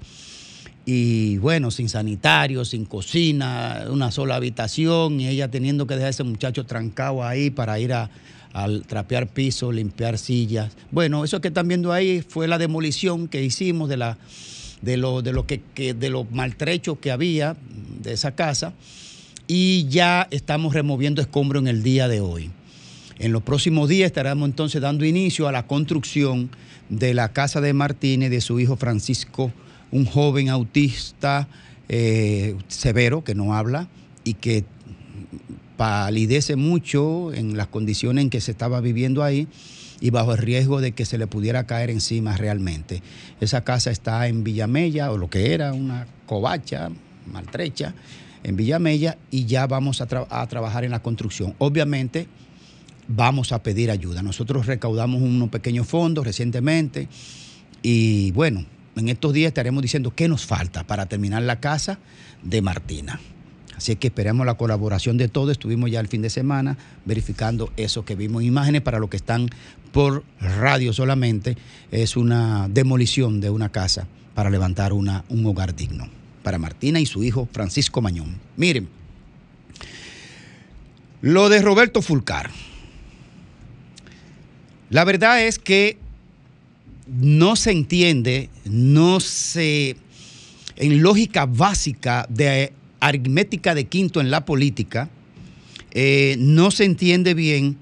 y 0.86 1.38
bueno, 1.38 1.72
sin 1.72 1.88
sanitario, 1.88 2.66
sin 2.66 2.86
cocina, 2.86 3.86
una 3.90 4.12
sola 4.12 4.36
habitación 4.36 5.20
y 5.20 5.28
ella 5.28 5.50
teniendo 5.52 5.86
que 5.86 5.94
dejar 5.94 6.08
a 6.08 6.10
ese 6.10 6.24
muchacho 6.24 6.66
trancado 6.66 7.24
ahí 7.24 7.50
para 7.50 7.80
ir 7.80 7.94
a, 7.94 8.10
trapear 8.88 9.28
piso, 9.28 9.72
limpiar 9.72 10.18
sillas. 10.18 10.72
Bueno, 10.92 11.24
eso 11.24 11.40
que 11.40 11.50
están 11.50 11.68
viendo 11.68 11.94
ahí 11.94 12.24
fue 12.28 12.48
la 12.48 12.58
demolición 12.58 13.28
que 13.28 13.44
hicimos 13.44 13.88
de 13.90 13.98
la 13.98 14.18
de 14.82 14.98
lo, 14.98 15.22
de 15.22 15.34
lo 15.34 15.46
que, 15.46 15.62
que- 15.76 15.94
de 15.94 16.10
los 16.10 16.32
maltrechos 16.32 16.98
que 16.98 17.12
había 17.12 17.56
de 18.02 18.14
esa 18.14 18.32
casa 18.32 18.74
y 19.46 19.88
ya 19.90 20.28
estamos 20.32 20.74
removiendo 20.74 21.22
escombros 21.22 21.62
en 21.62 21.68
el 21.68 21.84
día 21.84 22.08
de 22.08 22.22
hoy. 22.22 22.50
En 23.20 23.34
los 23.34 23.44
próximos 23.44 23.90
días 23.90 24.08
estaremos 24.08 24.48
entonces 24.48 24.82
dando 24.82 25.04
inicio 25.04 25.50
a 25.50 25.52
la 25.52 25.68
construcción 25.68 26.50
de 26.88 27.14
la 27.14 27.34
casa 27.34 27.60
de 27.60 27.74
Martínez, 27.74 28.32
de 28.32 28.40
su 28.40 28.62
hijo 28.62 28.78
Francisco, 28.78 29.52
un 29.92 30.06
joven 30.06 30.48
autista 30.48 31.50
eh, 31.90 32.56
severo 32.70 33.24
que 33.26 33.36
no 33.36 33.54
habla, 33.54 33.90
y 34.24 34.36
que 34.36 34.64
palidece 35.76 36.56
mucho 36.56 37.34
en 37.34 37.58
las 37.58 37.68
condiciones 37.68 38.24
en 38.24 38.30
que 38.30 38.42
se 38.42 38.52
estaba 38.52 38.80
viviendo 38.80 39.24
ahí 39.24 39.48
y 40.02 40.12
bajo 40.12 40.32
el 40.32 40.38
riesgo 40.38 40.80
de 40.80 40.94
que 40.94 41.04
se 41.04 41.18
le 41.18 41.28
pudiera 41.28 41.66
caer 41.66 41.90
encima 41.90 42.38
realmente. 42.38 43.02
Esa 43.42 43.66
casa 43.66 43.92
está 43.92 44.28
en 44.28 44.46
Villamella, 44.46 45.12
o 45.12 45.18
lo 45.18 45.30
que 45.30 45.54
era 45.54 45.74
una 45.74 46.08
covacha 46.26 46.90
maltrecha, 47.30 47.94
en 48.44 48.56
Villamella, 48.56 49.18
y 49.30 49.46
ya 49.46 49.68
vamos 49.68 50.00
a, 50.00 50.08
tra- 50.08 50.28
a 50.30 50.48
trabajar 50.48 50.86
en 50.86 50.92
la 50.92 51.02
construcción. 51.02 51.54
Obviamente 51.58 52.28
vamos 53.10 53.52
a 53.52 53.62
pedir 53.62 53.92
ayuda. 53.92 54.22
Nosotros 54.22 54.68
recaudamos 54.68 55.22
unos 55.22 55.50
pequeños 55.50 55.88
fondos 55.88 56.26
recientemente 56.26 57.10
y 57.82 58.32
bueno, 58.32 58.66
en 58.96 59.10
estos 59.10 59.34
días 59.34 59.50
estaremos 59.50 59.82
diciendo 59.82 60.14
qué 60.16 60.30
nos 60.30 60.46
falta 60.46 60.86
para 60.86 61.08
terminar 61.08 61.42
la 61.42 61.60
casa 61.60 62.00
de 62.44 62.62
Martina. 62.62 63.20
Así 63.76 63.96
que 63.96 64.08
esperamos 64.08 64.46
la 64.46 64.56
colaboración 64.56 65.18
de 65.18 65.30
todos. 65.30 65.52
Estuvimos 65.52 65.90
ya 65.90 66.02
el 66.02 66.10
fin 66.10 66.22
de 66.22 66.30
semana 66.30 66.78
verificando 67.06 67.72
eso 67.78 68.04
que 68.04 68.16
vimos. 68.16 68.44
Imágenes 68.44 68.82
para 68.82 69.00
los 69.00 69.10
que 69.10 69.18
están 69.18 69.50
por 69.94 70.24
radio 70.40 70.92
solamente. 70.92 71.58
Es 71.90 72.18
una 72.18 72.68
demolición 72.70 73.40
de 73.40 73.50
una 73.50 73.70
casa 73.70 74.06
para 74.36 74.50
levantar 74.50 74.92
una, 74.94 75.24
un 75.30 75.46
hogar 75.46 75.76
digno 75.76 76.10
para 76.44 76.58
Martina 76.58 77.00
y 77.00 77.06
su 77.06 77.24
hijo 77.24 77.48
Francisco 77.52 78.02
Mañón. 78.02 78.38
Miren, 78.58 78.90
lo 81.22 81.50
de 81.50 81.62
Roberto 81.62 82.02
Fulcar. 82.02 82.50
La 84.90 85.04
verdad 85.04 85.44
es 85.46 85.60
que 85.60 85.98
no 87.08 87.56
se 87.56 87.72
entiende, 87.72 88.50
no 88.66 89.20
se, 89.20 89.96
en 90.76 91.02
lógica 91.02 91.46
básica 91.46 92.26
de 92.30 92.74
aritmética 93.00 93.76
de 93.76 93.86
quinto 93.86 94.20
en 94.22 94.32
la 94.32 94.46
política, 94.46 95.10
eh, 95.92 96.36
no 96.40 96.72
se 96.72 96.86
entiende 96.86 97.34
bien 97.34 97.78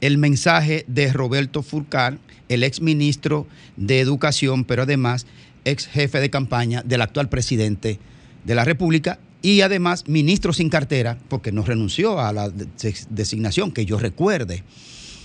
el 0.00 0.18
mensaje 0.18 0.84
de 0.88 1.12
Roberto 1.12 1.62
Fulcar, 1.62 2.18
el 2.48 2.62
ex 2.62 2.80
ministro 2.80 3.46
de 3.76 4.00
Educación, 4.00 4.64
pero 4.64 4.82
además 4.82 5.26
ex 5.64 5.86
jefe 5.86 6.20
de 6.20 6.30
campaña 6.30 6.82
del 6.82 7.02
actual 7.02 7.28
presidente 7.28 7.98
de 8.44 8.54
la 8.54 8.64
República 8.64 9.18
y 9.42 9.62
además 9.62 10.06
ministro 10.06 10.52
sin 10.52 10.68
cartera, 10.68 11.18
porque 11.28 11.52
no 11.52 11.62
renunció 11.62 12.20
a 12.20 12.32
la 12.32 12.50
de- 12.50 12.68
designación 13.10 13.72
que 13.72 13.84
yo 13.84 13.98
recuerde. 13.98 14.62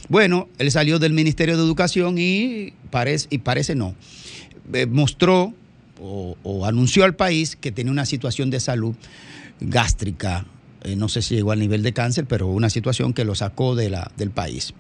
Bueno, 0.10 0.50
él 0.58 0.72
salió 0.72 1.00
del 1.00 1.14
Ministerio 1.14 1.58
de 1.58 1.64
Educación 1.64 2.16
y 2.18 2.74
parece, 2.90 3.28
y 3.30 3.40
parece 3.40 3.76
no. 3.76 3.96
Eh, 4.74 4.86
mostró 4.86 5.54
o, 6.04 6.66
anunció 6.66 7.04
al 7.04 7.16
país 7.16 7.56
que 7.56 7.72
tenía 7.72 7.92
una 7.92 8.06
situación 8.06 8.50
de 8.50 8.60
salud 8.60 8.96
gástrica. 9.60 10.46
eh, 10.84 10.96
no 10.96 11.10
sé 11.10 11.22
si 11.22 11.36
llegó 11.36 11.52
al 11.52 11.60
nivel 11.60 11.84
de 11.84 11.94
cáncer, 11.94 12.26
pero 12.26 12.48
una 12.48 12.70
situación 12.70 13.14
que 13.14 13.24
lo 13.24 13.36
sacó 13.36 13.76
de 13.76 13.90
la, 13.90 14.12
del 14.18 14.32
país 14.32 14.74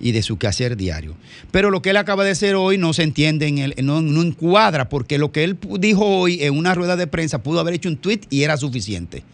y 0.00 0.12
de 0.12 0.22
su 0.22 0.38
quehacer 0.38 0.76
diario. 0.76 1.16
Pero 1.50 1.70
lo 1.70 1.82
que 1.82 1.90
él 1.90 1.96
acaba 1.96 2.24
de 2.24 2.32
hacer 2.32 2.54
hoy 2.54 2.78
no 2.78 2.92
se 2.92 3.02
entiende, 3.02 3.46
en 3.46 3.58
el, 3.58 3.74
no, 3.82 4.02
no 4.02 4.22
encuadra, 4.22 4.88
porque 4.88 5.18
lo 5.18 5.32
que 5.32 5.44
él 5.44 5.58
dijo 5.78 6.04
hoy 6.04 6.42
en 6.42 6.56
una 6.56 6.74
rueda 6.74 6.96
de 6.96 7.06
prensa 7.06 7.42
pudo 7.42 7.60
haber 7.60 7.74
hecho 7.74 7.88
un 7.88 7.96
tuit 7.96 8.26
y 8.30 8.42
era 8.42 8.56
suficiente. 8.56 9.24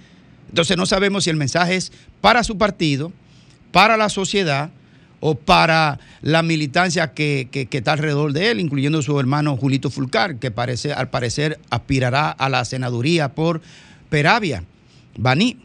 Entonces 0.49 0.77
no 0.77 0.87
sabemos 0.87 1.25
si 1.25 1.31
el 1.31 1.37
mensaje 1.37 1.77
es 1.77 1.93
para 2.21 2.45
su 2.45 2.57
partido, 2.57 3.13
para 3.73 3.97
la 3.97 4.09
sociedad 4.09 4.71
o 5.27 5.37
para 5.37 6.01
la 6.21 6.43
militancia 6.43 7.15
que, 7.15 7.49
está 7.71 7.93
alrededor 7.93 8.35
de 8.35 8.51
él, 8.51 8.61
incluyendo 8.61 9.01
su 9.01 9.19
hermano 9.19 9.57
Julito 9.57 9.89
Fulcar, 9.89 10.37
que 10.37 10.51
parece, 10.51 10.93
al 10.93 11.09
parecer 11.09 11.59
aspirará 11.71 12.29
a 12.31 12.51
la 12.51 12.63
senaduría 12.67 13.35
por 13.35 13.63
Peravia, 14.11 14.65
Baní. 15.17 15.57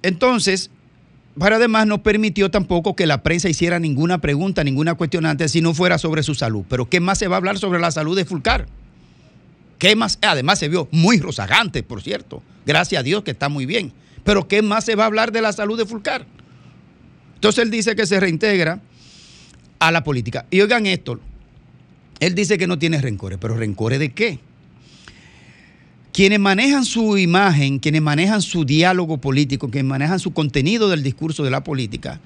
Entonces, 0.00 0.70
pero 1.38 1.56
además 1.56 1.86
no 1.86 2.02
permitió 2.02 2.50
tampoco 2.50 2.96
que 2.96 3.06
la 3.06 3.22
prensa 3.22 3.50
hiciera 3.50 3.78
ninguna 3.78 4.22
pregunta, 4.22 4.64
ninguna 4.64 4.94
cuestionante 4.94 5.50
si 5.50 5.60
no 5.60 5.74
fuera 5.74 5.98
sobre 5.98 6.22
su 6.22 6.34
salud. 6.34 6.64
Pero 6.66 6.88
¿qué 6.88 7.00
más 7.00 7.18
se 7.18 7.28
va 7.28 7.36
a 7.36 7.40
hablar 7.40 7.58
sobre 7.58 7.80
la 7.80 7.90
salud 7.90 8.16
de 8.16 8.24
Fulcar? 8.24 8.66
¿Qué 9.78 9.94
más? 9.94 10.18
Además 10.22 10.58
se 10.58 10.70
vio 10.70 10.88
muy 10.90 11.18
rozagante, 11.18 11.82
por 11.82 12.00
cierto. 12.00 12.42
Gracias 12.64 13.00
a 13.00 13.02
Dios 13.02 13.24
que 13.24 13.32
está 13.32 13.50
muy 13.50 13.66
bien. 13.66 13.92
Pero 14.24 14.48
¿qué 14.48 14.62
más 14.62 14.86
se 14.86 14.96
va 14.96 15.02
a 15.02 15.08
hablar 15.08 15.32
de 15.32 15.42
la 15.42 15.52
salud 15.52 15.76
de 15.76 15.84
Fulcar? 15.84 16.24
Entonces 17.34 17.64
él 17.64 17.70
dice 17.70 17.94
que 17.94 18.06
se 18.06 18.18
reintegra 18.20 18.80
a 19.78 19.90
la 19.90 20.02
política. 20.04 20.46
Y 20.50 20.60
oigan 20.60 20.86
esto, 20.86 21.20
él 22.20 22.34
dice 22.34 22.58
que 22.58 22.66
no 22.66 22.78
tiene 22.78 23.00
rencores, 23.00 23.38
pero 23.40 23.56
rencores 23.56 23.98
de 23.98 24.12
qué? 24.12 24.38
Quienes 26.12 26.38
manejan 26.38 26.84
su 26.84 27.18
imagen, 27.18 27.80
quienes 27.80 28.00
manejan 28.00 28.40
su 28.40 28.64
diálogo 28.64 29.18
político, 29.18 29.68
quienes 29.68 29.90
manejan 29.90 30.20
su 30.20 30.32
contenido 30.32 30.88
del 30.88 31.02
discurso 31.02 31.42
de 31.42 31.50
la 31.50 31.64
política, 31.64 32.20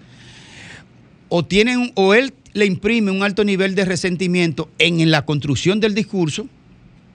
o 1.30 1.44
tienen 1.44 1.92
o 1.94 2.14
él 2.14 2.34
le 2.52 2.66
imprime 2.66 3.10
un 3.10 3.22
alto 3.22 3.44
nivel 3.44 3.74
de 3.74 3.84
resentimiento 3.84 4.68
en, 4.78 5.10
la 5.10 5.24
construcción 5.24 5.80
del 5.80 5.94
discurso, 5.94 6.46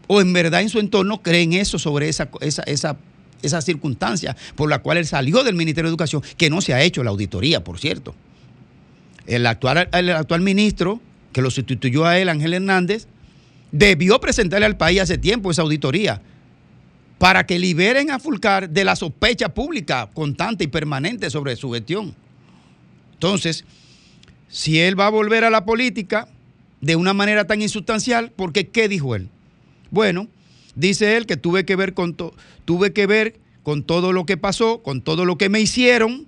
o 0.08 0.20
en 0.20 0.34
verdad 0.34 0.62
en 0.62 0.70
su 0.70 0.80
entorno 0.80 1.22
creen 1.22 1.54
eso 1.54 1.80
sobre 1.80 2.10
esa, 2.10 2.30
esa, 2.42 2.64
esa, 2.64 2.98
esa 3.44 3.62
circunstancia 3.62 4.36
por 4.56 4.70
la 4.70 4.80
cual 4.80 4.98
él 4.98 5.06
salió 5.06 5.44
del 5.44 5.56
Ministerio 5.56 5.90
de 5.90 5.92
Educación, 5.92 6.24
que 6.38 6.50
no 6.50 6.62
se 6.62 6.74
ha 6.74 6.82
hecho 6.82 7.04
la 7.04 7.12
auditoría, 7.12 7.64
por 7.64 7.80
cierto. 7.80 8.16
El 9.28 9.46
actual, 9.46 9.90
el 9.92 10.10
actual 10.12 10.42
ministro, 10.42 11.00
que 11.32 11.42
lo 11.42 11.52
sustituyó 11.52 12.06
a 12.06 12.18
él, 12.18 12.30
Ángel 12.30 12.54
Hernández, 12.54 13.08
debió 13.72 14.20
presentarle 14.20 14.66
al 14.66 14.78
país 14.78 15.02
hace 15.02 15.18
tiempo 15.18 15.52
esa 15.52 15.62
auditoría 15.62 16.22
para 17.18 17.46
que 17.46 17.58
liberen 17.58 18.12
a 18.12 18.20
Fulcar 18.20 18.70
de 18.70 18.84
la 18.84 18.96
sospecha 18.96 19.54
pública 19.54 20.10
constante 20.14 20.66
y 20.66 20.68
permanente 20.68 21.30
sobre 21.30 21.56
su 21.56 21.72
gestión. 21.72 22.14
Entonces, 23.14 23.64
si 24.50 24.80
él 24.80 25.00
va 25.00 25.08
a 25.08 25.10
volver 25.10 25.46
a 25.46 25.50
la 25.50 25.66
política 25.66 26.28
de 26.82 26.98
una 26.98 27.14
manera 27.14 27.48
tan 27.48 27.62
insustancial, 27.62 28.32
porque 28.36 28.68
¿qué 28.68 28.90
dijo 28.90 29.16
él? 29.16 29.30
Bueno, 29.90 30.28
dice 30.76 31.18
él 31.18 31.26
que 31.26 31.38
tuve 31.38 31.66
que 31.66 31.76
ver 31.76 31.94
con 31.94 32.16
tuve 32.66 32.94
que 32.94 33.08
ver 33.08 33.36
con 33.64 33.84
todo 33.84 34.12
lo 34.12 34.26
que 34.26 34.38
pasó, 34.38 34.84
con 34.84 35.02
todo 35.02 35.26
lo 35.26 35.38
que 35.38 35.50
me 35.50 35.62
hicieron, 35.62 36.28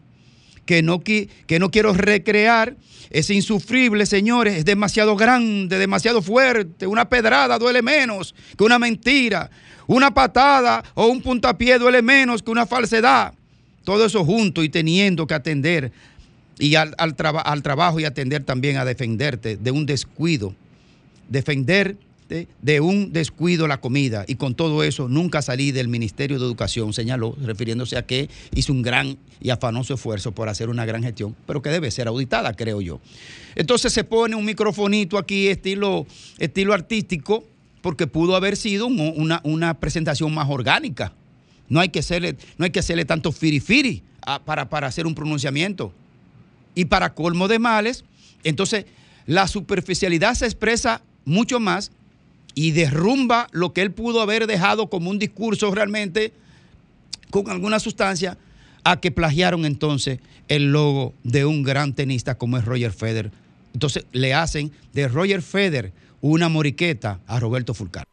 que 0.66 0.82
no, 0.82 1.02
que 1.02 1.30
no 1.60 1.70
quiero 1.70 1.94
recrear. 1.94 2.76
Es 3.12 3.30
insufrible, 3.30 4.06
señores, 4.06 4.56
es 4.56 4.66
demasiado 4.66 5.16
grande, 5.16 5.78
demasiado 5.78 6.22
fuerte. 6.22 6.88
Una 6.88 7.08
pedrada 7.08 7.60
duele 7.60 7.82
menos 7.82 8.34
que 8.58 8.64
una 8.64 8.80
mentira. 8.80 9.50
Una 9.88 10.12
patada 10.12 10.84
o 10.96 11.06
un 11.08 11.22
puntapié 11.22 11.78
duele 11.78 12.02
menos 12.02 12.42
que 12.42 12.50
una 12.50 12.66
falsedad. 12.66 13.34
Todo 13.84 14.06
eso 14.06 14.26
junto 14.26 14.64
y 14.64 14.70
teniendo 14.70 15.28
que 15.28 15.36
atender 15.36 15.92
y 16.58 16.76
al, 16.76 16.96
al 16.98 17.16
al 17.44 17.62
trabajo 17.62 18.00
y 18.00 18.06
atender 18.06 18.44
también 18.44 18.78
a 18.78 18.86
defenderte 18.86 19.58
de 19.58 19.72
un 19.72 19.86
descuido. 19.86 20.56
Defenderte 21.30 22.05
de 22.28 22.80
un 22.82 23.14
descuido 23.14 23.68
la 23.68 23.80
comida. 23.80 24.26
Y 24.28 24.36
con 24.36 24.56
todo 24.56 24.84
eso 24.84 25.08
nunca 25.08 25.42
salí 25.42 25.72
del 25.72 25.88
Ministerio 25.88 26.40
de 26.40 26.46
Educación, 26.46 26.92
señaló, 26.94 27.36
refiriéndose 27.42 27.98
a 27.98 28.06
que 28.06 28.30
hizo 28.54 28.74
un 28.74 28.82
gran 28.82 29.18
y 29.42 29.52
afanoso 29.52 29.94
esfuerzo 29.94 30.32
por 30.32 30.50
hacer 30.50 30.70
una 30.70 30.86
gran 30.86 31.04
gestión, 31.04 31.36
pero 31.46 31.62
que 31.62 31.70
debe 31.70 31.92
ser 31.92 32.08
auditada, 32.08 32.54
creo 32.54 32.82
yo. 32.82 33.00
Entonces 33.56 33.94
se 33.94 34.04
pone 34.04 34.36
un 34.36 34.44
microfonito 34.46 35.18
aquí, 35.18 35.48
estilo, 35.50 36.08
estilo 36.40 36.74
artístico, 36.74 37.44
porque 37.82 38.08
pudo 38.08 38.36
haber 38.36 38.58
sido 38.58 38.88
un- 38.88 39.14
una, 39.16 39.42
una 39.44 39.76
presentación 39.80 40.34
más 40.34 40.50
orgánica. 40.50 41.14
No 41.70 41.80
hay 41.80 41.90
que 41.90 42.00
hacerle, 42.00 42.36
no 42.58 42.66
hay 42.66 42.72
que 42.72 42.80
hacerle 42.80 43.06
tanto 43.06 43.32
firifiri 43.32 44.02
a- 44.26 44.40
para, 44.44 44.68
para 44.70 44.88
hacer 44.88 45.06
un 45.06 45.14
pronunciamiento. 45.14 45.94
Y 46.74 46.86
para 46.86 47.14
colmo 47.14 47.48
de 47.48 47.60
males, 47.60 48.04
entonces 48.44 48.86
la 49.28 49.48
superficialidad 49.48 50.34
se 50.34 50.46
expresa 50.46 51.02
mucho 51.26 51.60
más 51.60 51.92
y 52.56 52.72
derrumba 52.72 53.48
lo 53.52 53.74
que 53.74 53.82
él 53.82 53.92
pudo 53.92 54.22
haber 54.22 54.48
dejado 54.48 54.90
como 54.90 55.12
un 55.12 55.20
discurso 55.20 55.70
realmente 55.76 56.34
con 57.30 57.50
alguna 57.50 57.80
sustancia 57.80 58.38
a 58.84 59.00
que 59.00 59.12
plagiaron 59.12 59.66
entonces 59.66 60.20
el 60.48 60.72
logo 60.72 61.14
de 61.24 61.46
un 61.46 61.64
gran 61.64 61.94
tenista 61.94 62.38
como 62.38 62.58
es 62.58 62.66
Roger 62.66 62.94
Federer. 62.94 63.32
Entonces 63.74 64.06
le 64.14 64.34
hacen 64.34 64.72
de 64.94 65.08
Roger 65.08 65.42
Federer 65.42 65.92
una 66.22 66.50
moriqueta 66.50 67.20
a 67.28 67.40
Roberto 67.40 67.74
Fulcar. 67.74 68.06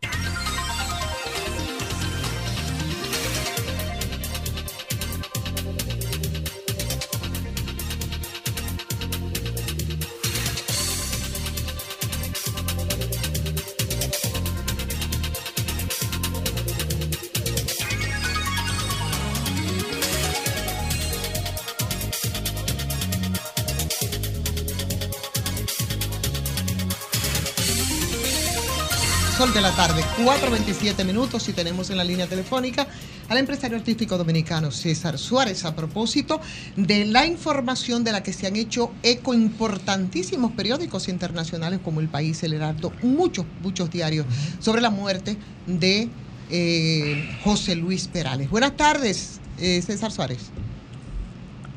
4.27 30.25 31.05
minutos 31.05 31.49
y 31.49 31.53
tenemos 31.53 31.91
en 31.91 31.97
la 31.97 32.05
línea 32.05 32.27
telefónica 32.29 32.87
al 33.29 33.39
empresario 33.39 33.77
artístico 33.77 34.17
dominicano 34.17 34.71
César 34.71 35.19
Suárez 35.19 35.65
a 35.65 35.75
propósito 35.75 36.41
de 36.77 37.05
la 37.07 37.27
información 37.27 38.05
de 38.05 38.13
la 38.13 38.23
que 38.23 38.33
se 38.33 38.47
han 38.47 38.55
hecho 38.57 38.93
eco 39.03 39.35
importantísimos 39.35 40.53
periódicos 40.53 41.09
internacionales 41.09 41.81
como 41.83 41.99
El 42.01 42.09
País, 42.09 42.43
El 42.45 42.53
Heraldo, 42.55 42.93
muchos, 43.03 43.47
muchos 43.63 43.91
diarios 43.91 44.27
sobre 44.61 44.81
la 44.81 44.91
muerte 44.91 45.37
de 45.67 46.09
eh, 46.51 47.39
José 47.43 47.75
Luis 47.75 48.07
Perales. 48.07 48.49
Buenas 48.49 48.77
tardes, 48.77 49.41
eh, 49.59 49.83
César 49.83 50.13
Suárez. 50.13 50.53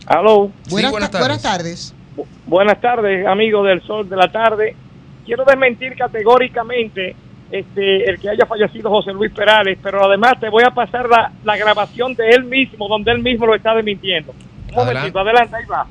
Aló. 0.06 0.52
Buenas, 0.70 1.10
ta- 1.10 1.20
buenas 1.20 1.42
tardes. 1.42 1.94
Bu- 2.16 2.26
Buenas 2.46 2.80
tardes, 2.80 3.26
amigos 3.26 3.66
del 3.68 3.82
Sol 3.82 4.08
de 4.08 4.16
la 4.16 4.32
Tarde. 4.32 4.76
Quiero 5.26 5.44
desmentir 5.46 5.96
categóricamente 5.98 7.16
este, 7.52 8.10
el 8.10 8.20
que 8.20 8.30
haya 8.30 8.46
fallecido 8.46 8.90
José 8.90 9.14
Luis 9.14 9.32
Perales, 9.32 9.78
pero 9.82 10.04
además 10.04 10.40
te 10.40 10.50
voy 10.50 10.64
a 10.64 10.72
pasar 10.72 11.08
la, 11.08 11.32
la 11.44 11.58
grabación 11.58 12.16
de 12.16 12.30
él 12.30 12.44
mismo, 12.46 12.88
donde 12.88 13.12
él 13.12 13.20
mismo 13.20 13.46
lo 13.46 13.56
está 13.56 13.74
desmintiendo. 13.76 14.34
Un 14.70 14.76
momentito, 14.76 15.20
adelante, 15.20 15.56
ahí 15.56 15.66
va. 15.66 15.88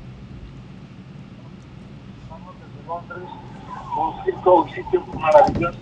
un 3.97 4.23
circo, 4.25 4.63
un 4.63 4.69
sitio 4.69 5.03
maravilloso, 5.19 5.77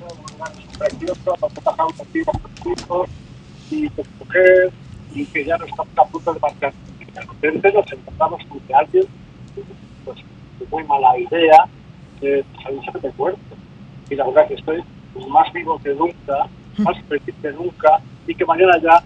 precioso, 0.77 1.35
y 3.71 3.89
mujer, 4.19 4.71
y 5.13 5.25
que 5.25 5.45
ya 5.45 5.57
no 5.57 5.65
estamos 5.65 5.97
a 5.97 6.05
punto 6.05 6.33
de 6.33 6.39
marcar. 6.39 6.73
De 7.13 7.21
repente 7.21 7.73
nos 7.73 7.91
encontramos 7.91 8.45
con 8.45 8.59
que 8.61 8.73
alguien, 8.73 9.05
pues, 10.05 10.17
de 10.59 10.65
muy 10.69 10.83
mala 10.83 11.17
idea, 11.17 11.65
eh, 12.21 12.43
salirse 12.61 12.99
de 12.99 13.11
cuerpo. 13.11 13.39
Y 14.09 14.15
la 14.15 14.25
verdad 14.25 14.47
que 14.47 14.55
estoy 14.55 14.83
más 15.27 15.51
vivo 15.53 15.79
que 15.79 15.93
nunca, 15.93 16.47
más 16.77 16.97
feliz 17.07 17.35
que 17.41 17.51
nunca, 17.51 18.01
y 18.27 18.35
que 18.35 18.45
mañana 18.45 18.77
ya 18.81 19.03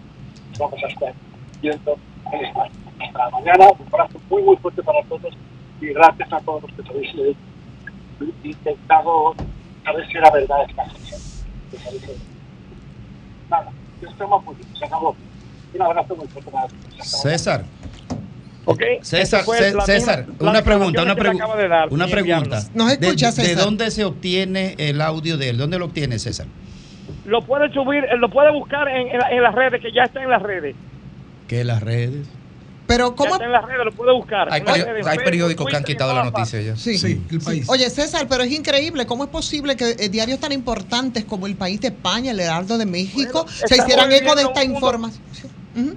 vamos 0.60 0.84
a 0.84 0.88
estar 0.88 1.14
viendo 1.62 1.98
en 2.32 2.46
España. 2.46 2.72
Hasta 3.00 3.30
mañana, 3.30 3.66
un 3.80 3.88
abrazo 3.88 4.20
muy, 4.30 4.42
muy 4.42 4.58
fuerte 4.58 4.84
para 4.84 5.02
todos, 5.04 5.34
y 5.82 5.88
gracias 5.88 6.32
a 6.34 6.40
todos 6.40 6.64
los 6.64 6.72
que 6.74 6.84
sabéis 6.84 7.16
eh, 7.16 7.36
intentado 8.44 9.36
saber 9.84 10.08
si 10.08 10.18
era 10.18 10.32
verdad 10.32 10.58
esta 10.68 10.84
eh, 10.84 12.18
Nada, 13.50 13.72
yo 14.02 14.10
estoy 14.10 14.28
más 14.28 14.42
se 14.78 14.86
acabó. 14.86 15.16
Un 15.74 15.82
abrazo 15.82 16.16
muy 16.16 16.28
fuerte 16.28 16.52
para 16.52 16.68
todos. 16.68 17.08
César. 17.08 17.64
Ok, 18.70 18.82
César, 19.02 19.46
César, 19.86 20.28
misma- 20.28 20.50
una 20.50 20.62
pregunta, 20.62 21.02
información 21.02 21.06
una, 21.06 21.16
pregu- 21.16 21.36
acaba 21.38 21.56
de 21.56 21.68
dar, 21.70 21.88
una 21.90 22.08
pregunta. 22.08 22.44
enviarnos. 22.44 22.76
Nos 22.76 22.92
escucha, 22.92 23.32
¿De, 23.32 23.42
de 23.42 23.48
César. 23.50 23.64
dónde 23.64 23.92
se 23.92 24.04
obtiene 24.04 24.76
el 24.78 25.00
audio 25.02 25.38
de 25.38 25.50
él? 25.50 25.58
¿Dónde 25.58 25.80
lo 25.80 25.86
obtiene 25.86 26.20
César? 26.20 26.48
Lo 27.26 27.42
puede 27.46 27.72
subir, 27.72 28.04
eh, 28.04 28.18
lo 28.18 28.30
puede 28.30 28.52
buscar 28.52 28.88
en, 28.90 29.08
en 29.08 29.18
la- 29.20 29.30
en 29.32 29.42
las 29.42 29.56
redes, 29.56 29.82
que 29.82 29.92
ya 29.94 30.04
está 30.04 30.22
en 30.22 30.30
las 30.30 30.42
redes. 30.42 30.76
¿Qué 31.48 31.64
las 31.64 31.82
redes? 31.82 32.28
Pero 32.88 33.10
Ya 33.12 33.16
¿cómo? 33.16 33.34
está 33.36 33.46
en 33.46 33.52
las 33.54 33.66
redes, 33.66 33.86
lo 33.86 33.92
puede 33.94 34.14
buscar. 34.14 34.48
Hay, 34.52 34.62
redes, 34.62 34.86
Facebook, 35.06 35.24
periódicos 35.24 35.68
que 35.68 35.76
han 35.78 35.84
quitado 35.84 36.14
la 36.14 36.24
noticia 36.26 36.62
ya. 36.62 36.76
Sí. 36.76 36.98
Sí, 36.98 37.22
el 37.32 37.40
país. 37.40 37.70
Oye, 37.70 37.90
César, 37.90 38.28
pero 38.30 38.44
es 38.44 38.52
increíble. 38.52 39.06
¿Cómo 39.06 39.24
es 39.26 39.30
posible 39.30 39.76
que 39.78 39.92
eh, 39.98 40.10
diarios 40.10 40.40
tan 40.40 40.52
importantes 40.54 41.24
como 41.26 41.48
El 41.48 41.56
País 41.56 41.80
de 41.82 41.88
España, 41.90 42.32
El 42.32 42.40
Heraldo 42.42 42.78
de 42.78 42.86
México, 42.86 43.46
se 43.48 43.76
hicieran 43.78 44.12
eco 44.12 44.36
de 44.36 44.44
esta 44.44 44.62
un 44.62 44.68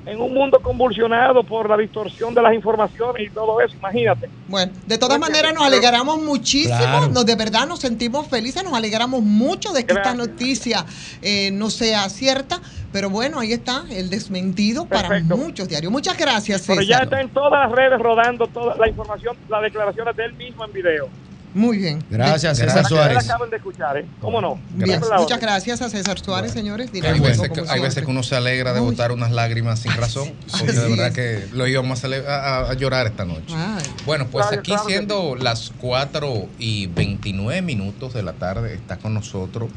En 0.06 0.20
un 0.20 0.34
mundo 0.34 0.60
convulsionado 0.62 1.42
por 1.42 1.68
la 1.68 1.76
distorsión 1.76 2.34
de 2.34 2.42
las 2.42 2.52
informaciones 2.54 3.26
y 3.26 3.30
todo 3.30 3.60
eso, 3.62 3.74
imagínate. 3.76 4.28
Bueno, 4.48 4.72
de 4.86 4.98
todas 4.98 5.18
maneras 5.18 5.54
nos 5.54 5.62
alegramos 5.64 6.20
muchísimo, 6.22 6.76
Claro. 6.76 7.08
nos, 7.08 7.24
de 7.24 7.34
verdad 7.34 7.66
nos 7.66 7.80
sentimos 7.80 8.28
felices, 8.28 8.62
nos 8.62 8.74
alegramos 8.74 9.22
mucho 9.22 9.72
de 9.72 9.86
que 9.86 9.94
esta 9.94 10.12
Gracias. 10.14 10.28
noticia 10.28 10.86
eh, 11.22 11.50
no 11.52 11.70
sea 11.70 12.08
cierta, 12.10 12.60
pero 12.92 13.08
bueno, 13.08 13.40
ahí 13.40 13.52
está 13.52 13.84
el 13.90 14.10
desmentido 14.10 14.84
para 14.86 15.20
muchos 15.20 15.68
diarios. 15.68 15.90
Muchas 15.90 16.18
gracias, 16.18 16.64
Pero 16.66 16.82
ya 16.82 16.86
César. 16.98 17.02
está 17.04 17.20
en 17.22 17.28
todas 17.30 17.52
las 17.52 17.72
redes 17.72 17.98
rodando 18.00 18.46
toda 18.48 18.76
la 18.76 18.88
información, 18.88 19.36
las 19.48 19.62
declaraciones 19.62 20.14
de 20.16 20.24
él 20.26 20.34
mismo 20.34 20.64
en 20.64 20.72
video. 20.72 21.08
Muy 21.54 21.78
bien. 21.78 22.04
Gracias. 22.10 22.58
César 22.58 22.86
Suárez. 22.86 23.14
la 23.14 23.20
acaban 23.34 23.50
de 23.50 23.56
escuchar, 23.56 23.96
¿eh? 23.98 24.06
¿Cómo 24.20 24.40
no? 24.40 24.60
Bien, 24.70 25.00
muchas 25.00 25.20
orden. 25.22 25.40
gracias 25.40 25.82
a 25.82 25.88
César 25.88 26.18
Suárez, 26.18 26.52
señores. 26.52 26.90
Hay 26.94 27.20
veces, 27.20 27.50
que, 27.50 27.62
hay 27.68 27.80
veces 27.80 28.04
que 28.04 28.10
uno 28.10 28.22
se 28.22 28.36
alegra 28.36 28.72
de 28.72 28.80
Uy. 28.80 28.90
botar 28.90 29.12
unas 29.12 29.32
lágrimas 29.32 29.80
sin 29.80 29.92
razón, 29.96 30.32
porque 30.50 30.72
de 30.72 30.88
verdad 30.88 31.08
es. 31.08 31.14
que 31.14 31.48
lo 31.52 31.66
íbamos 31.66 32.02
a, 32.04 32.74
llorar 32.74 33.06
esta 33.06 33.24
noche. 33.24 33.54
Ay. 33.54 33.84
Bueno, 34.06 34.26
pues 34.30 34.46
Claro, 34.46 34.60
aquí 34.60 34.72
claro 34.72 34.88
siendo 34.88 35.36
las 35.36 35.72
4 35.80 36.48
y 36.58 36.86
29 36.86 37.62
minutos 37.62 38.14
de 38.14 38.22
la 38.22 38.32
tarde, 38.34 38.74
está 38.74 38.98
con 38.98 39.14
nosotros 39.14 39.70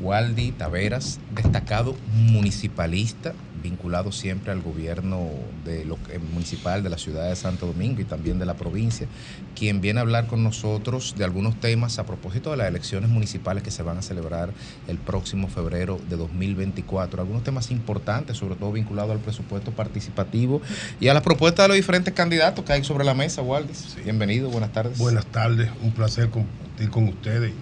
Waldi 0.00 0.52
Taveras, 0.52 1.20
destacado 1.34 1.94
municipalista, 2.12 3.34
vinculado 3.64 4.12
siempre 4.12 4.52
al 4.52 4.60
gobierno 4.60 5.30
de 5.64 5.86
lo, 5.86 5.98
municipal 6.32 6.82
de 6.82 6.90
la 6.90 6.98
ciudad 6.98 7.30
de 7.30 7.34
Santo 7.34 7.66
Domingo 7.66 8.02
y 8.02 8.04
también 8.04 8.38
de 8.38 8.44
la 8.44 8.54
provincia, 8.54 9.08
quien 9.56 9.80
viene 9.80 10.00
a 10.00 10.02
hablar 10.02 10.26
con 10.26 10.44
nosotros 10.44 11.14
de 11.16 11.24
algunos 11.24 11.58
temas 11.58 11.98
a 11.98 12.04
propósito 12.04 12.50
de 12.50 12.58
las 12.58 12.68
elecciones 12.68 13.08
municipales 13.08 13.62
que 13.62 13.70
se 13.70 13.82
van 13.82 13.96
a 13.96 14.02
celebrar 14.02 14.52
el 14.86 14.98
próximo 14.98 15.48
febrero 15.48 15.98
de 16.10 16.16
2024. 16.16 17.22
Algunos 17.22 17.42
temas 17.42 17.70
importantes, 17.70 18.36
sobre 18.36 18.54
todo 18.54 18.70
vinculados 18.70 19.12
al 19.12 19.20
presupuesto 19.20 19.72
participativo 19.72 20.60
y 21.00 21.08
a 21.08 21.14
las 21.14 21.22
propuestas 21.22 21.64
de 21.64 21.68
los 21.68 21.76
diferentes 21.76 22.12
candidatos 22.12 22.64
que 22.66 22.74
hay 22.74 22.84
sobre 22.84 23.04
la 23.04 23.14
mesa, 23.14 23.40
Waldis. 23.40 23.96
Bienvenido, 24.04 24.50
buenas 24.50 24.72
tardes. 24.72 24.98
Buenas 24.98 25.24
tardes, 25.26 25.70
un 25.82 25.92
placer 25.92 26.28
compartir 26.28 26.90
con 26.90 27.08
ustedes. 27.08 27.52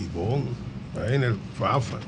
Ivonne, 0.00 0.46
Rainer, 0.94 1.34
Fafa. 1.58 1.98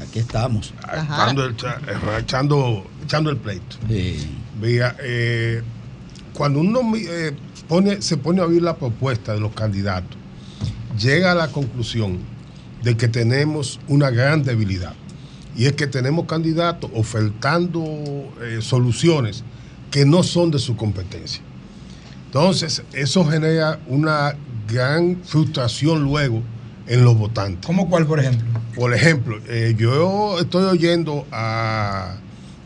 Aquí 0.00 0.20
estamos. 0.20 0.72
Echando 0.82 1.44
el, 1.44 1.52
eh, 1.52 2.18
echando, 2.20 2.86
echando 3.04 3.30
el 3.30 3.36
pleito. 3.36 3.76
Eh, 3.88 5.62
cuando 6.32 6.60
uno 6.60 6.80
eh, 6.96 7.34
pone, 7.68 8.00
se 8.02 8.16
pone 8.16 8.40
a 8.40 8.46
oír 8.46 8.62
la 8.62 8.76
propuesta 8.76 9.34
de 9.34 9.40
los 9.40 9.52
candidatos, 9.52 10.16
llega 10.98 11.32
a 11.32 11.34
la 11.34 11.48
conclusión 11.48 12.18
de 12.82 12.96
que 12.96 13.08
tenemos 13.08 13.80
una 13.88 14.10
gran 14.10 14.42
debilidad. 14.42 14.94
Y 15.56 15.66
es 15.66 15.72
que 15.72 15.86
tenemos 15.86 16.26
candidatos 16.26 16.90
ofertando 16.94 17.82
eh, 18.40 18.60
soluciones 18.62 19.44
que 19.90 20.06
no 20.06 20.22
son 20.22 20.50
de 20.50 20.58
su 20.58 20.76
competencia. 20.76 21.42
Entonces, 22.26 22.82
eso 22.92 23.24
genera 23.24 23.80
una 23.88 24.36
gran 24.68 25.20
frustración 25.24 26.04
luego 26.04 26.42
en 26.90 27.04
los 27.04 27.16
votantes. 27.16 27.64
¿Cómo 27.64 27.88
cuál, 27.88 28.06
por 28.06 28.20
ejemplo? 28.20 28.46
Por 28.74 28.92
ejemplo, 28.92 29.40
eh, 29.48 29.74
yo 29.78 30.38
estoy 30.38 30.64
oyendo 30.64 31.26
a, 31.32 32.16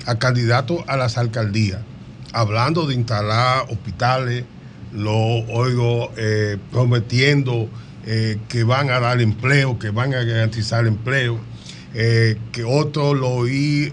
a 0.07 0.19
candidatos 0.19 0.81
a 0.89 0.97
las 0.97 1.17
alcaldías 1.17 1.81
hablando 2.35 2.87
de 2.87 2.95
instalar 2.95 3.65
hospitales, 3.71 4.45
lo 4.93 5.15
oigo 5.15 6.13
eh, 6.17 6.59
prometiendo 6.71 7.69
eh, 8.07 8.39
que 8.49 8.65
van 8.65 8.91
a 8.91 9.01
dar 9.01 9.21
empleo, 9.21 9.79
que 9.79 9.91
van 9.91 10.15
a 10.15 10.23
garantizar 10.23 10.87
empleo, 10.87 11.39
eh, 11.95 12.37
que 12.53 12.65
otro 12.65 13.15
lo 13.15 13.31
oí 13.31 13.91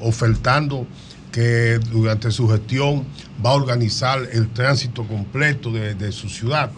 ofertando 0.00 0.86
que 1.32 1.78
durante 1.90 2.30
su 2.30 2.48
gestión 2.48 3.04
va 3.44 3.50
a 3.50 3.54
organizar 3.54 4.20
el 4.32 4.48
tránsito 4.52 5.06
completo 5.06 5.72
de, 5.72 5.94
de 5.94 6.12
su 6.12 6.28
ciudad. 6.28 6.70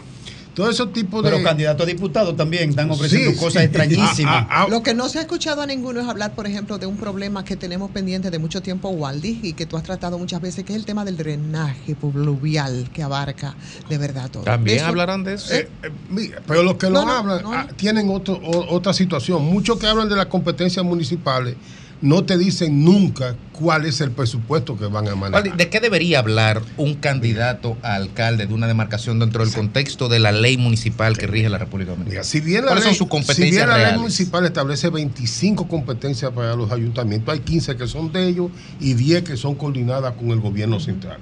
Todo 0.55 0.69
ese 0.69 0.87
tipo 0.89 1.23
de... 1.23 1.31
Pero 1.31 1.43
candidatos 1.43 1.85
a 1.85 1.87
diputados 1.87 2.37
también 2.37 2.71
están 2.71 2.91
ofreciendo 2.91 3.31
Sí, 3.31 3.37
cosas 3.39 3.63
sí. 3.63 3.67
extrañísimas. 3.67 4.47
Ah, 4.51 4.65
ah, 4.65 4.67
Lo 4.69 4.83
que 4.83 4.93
no 4.93 5.09
se 5.09 5.19
ha 5.19 5.23
escuchado 5.23 5.63
a 5.63 5.67
ninguno 5.67 6.01
es 6.01 6.07
hablar, 6.09 6.35
por 6.35 6.47
ejemplo, 6.47 6.77
de 6.79 6.85
un 6.87 6.97
problema 6.99 7.43
que 7.45 7.57
tenemos 7.57 7.91
pendiente 7.91 8.31
de 8.31 8.39
mucho 8.39 8.61
tiempo, 8.61 8.91
Waldi, 8.91 9.41
y 9.43 9.55
que 9.55 9.65
tú 9.65 9.77
has 9.79 9.83
tratado 9.83 10.19
muchas 10.19 10.41
veces, 10.43 10.65
que 10.65 10.73
es 10.75 10.79
el 10.79 10.85
tema 10.85 11.05
del 11.07 11.17
drenaje 11.17 11.95
pluvial 11.95 12.91
que 12.93 13.03
abarca 13.03 13.55
de 13.89 13.97
verdad 13.99 14.31
todo. 14.31 14.43
También 14.45 14.79
Eso- 14.79 14.87
hablarán 14.87 15.25
de 15.25 15.35
eso. 15.35 15.55
Eh, 15.55 15.69
eh, 15.83 15.91
mira, 16.11 16.43
pero 16.47 16.63
los 16.63 16.77
que 16.77 16.87
No, 16.89 17.01
lo 17.01 17.07
no, 17.07 17.13
hablan 17.13 17.43
no, 17.43 17.53
ah, 17.55 17.69
tienen 17.77 18.11
otro, 18.11 18.35
o- 18.35 18.75
otra 18.75 18.93
situación. 18.93 19.45
Muchos 19.45 19.79
que 19.79 19.87
hablan 19.87 20.09
de 20.09 20.17
las 20.17 20.27
competencias 20.27 20.85
municipales 20.85 21.57
no 22.03 22.25
te 22.25 22.37
dicen 22.37 22.85
nunca 22.85 23.37
cuál 23.53 23.87
es 23.87 24.01
el 24.01 24.11
presupuesto 24.11 24.77
que 24.77 24.87
van 24.87 25.09
a 25.09 25.15
manejar. 25.15 25.57
¿De 25.57 25.71
qué 25.71 25.81
debería 25.81 26.19
hablar 26.19 26.61
un 26.77 26.95
candidato 26.95 27.79
a 27.83 27.95
alcalde 27.95 28.47
de 28.47 28.53
una 28.53 28.67
demarcación 28.67 29.21
dentro 29.21 29.45
del 29.45 29.55
contexto 29.55 30.09
de 30.09 30.19
la 30.19 30.33
ley 30.33 30.57
municipal 30.57 31.17
que 31.17 31.27
rige 31.27 31.49
la 31.49 31.59
República 31.59 31.93
Dominicana? 31.93 32.25
Si 32.25 32.41
bien 32.41 32.63
la 32.63 32.69
¿Cuáles 32.69 32.85
ley, 32.85 32.95
son 32.95 32.99
sus 32.99 33.07
si 33.07 33.11
competencias 33.11 33.67
bien 33.67 33.69
la 33.69 33.91
ley 33.91 33.99
municipal 33.99 34.45
establece 34.45 34.91
25 34.91 35.69
competencias 35.69 36.33
para 36.33 36.57
los 36.57 36.71
ayuntamientos, 36.73 37.33
hay 37.33 37.41
15 37.41 37.77
que 37.77 37.87
son 37.87 38.13
de 38.13 38.27
ellos 38.27 38.51
y 38.81 38.95
10 38.95 39.23
que 39.23 39.37
son 39.37 39.55
coordinadas 39.55 40.15
con 40.15 40.31
el 40.31 40.41
gobierno 40.41 40.81
central. 40.81 41.19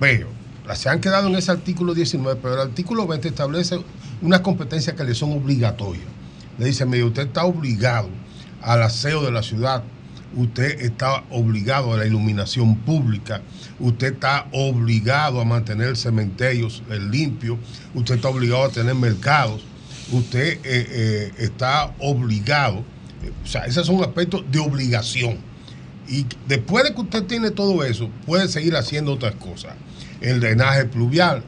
Pero 0.00 0.28
se 0.74 0.88
han 0.88 1.00
quedado 1.00 1.28
en 1.28 1.36
ese 1.36 1.50
artículo 1.50 1.94
19, 1.94 2.40
pero 2.42 2.54
el 2.54 2.60
artículo 2.60 3.06
20 3.06 3.28
establece 3.28 3.78
unas 4.20 4.40
competencias 4.40 4.96
que 4.96 5.04
le 5.04 5.14
son 5.14 5.32
obligatorias. 5.32 6.04
Le 6.58 6.66
dice, 6.66 6.84
mire, 6.84 7.04
usted 7.04 7.28
está 7.28 7.44
obligado 7.44 8.08
al 8.60 8.82
aseo 8.82 9.22
de 9.22 9.30
la 9.30 9.42
ciudad, 9.42 9.84
usted 10.36 10.80
está 10.80 11.24
obligado 11.30 11.92
a 11.92 11.98
la 11.98 12.06
iluminación 12.06 12.76
pública, 12.78 13.42
usted 13.78 14.14
está 14.14 14.46
obligado 14.52 15.40
a 15.40 15.44
mantener 15.44 15.96
cementerios 15.96 16.82
eh, 16.90 16.98
limpios, 16.98 17.58
usted 17.94 18.16
está 18.16 18.28
obligado 18.28 18.64
a 18.64 18.68
tener 18.70 18.94
mercados, 18.94 19.62
usted 20.12 20.58
eh, 20.58 20.60
eh, 20.64 21.32
está 21.38 21.94
obligado, 21.98 22.84
o 23.42 23.46
sea, 23.46 23.64
esos 23.64 23.86
son 23.86 24.02
aspectos 24.02 24.44
de 24.50 24.58
obligación. 24.58 25.38
Y 26.08 26.24
después 26.46 26.84
de 26.84 26.94
que 26.94 27.00
usted 27.02 27.24
tiene 27.24 27.50
todo 27.50 27.84
eso, 27.84 28.08
puede 28.24 28.48
seguir 28.48 28.74
haciendo 28.76 29.12
otras 29.12 29.34
cosas. 29.34 29.74
El 30.22 30.40
drenaje 30.40 30.86
pluvial 30.86 31.44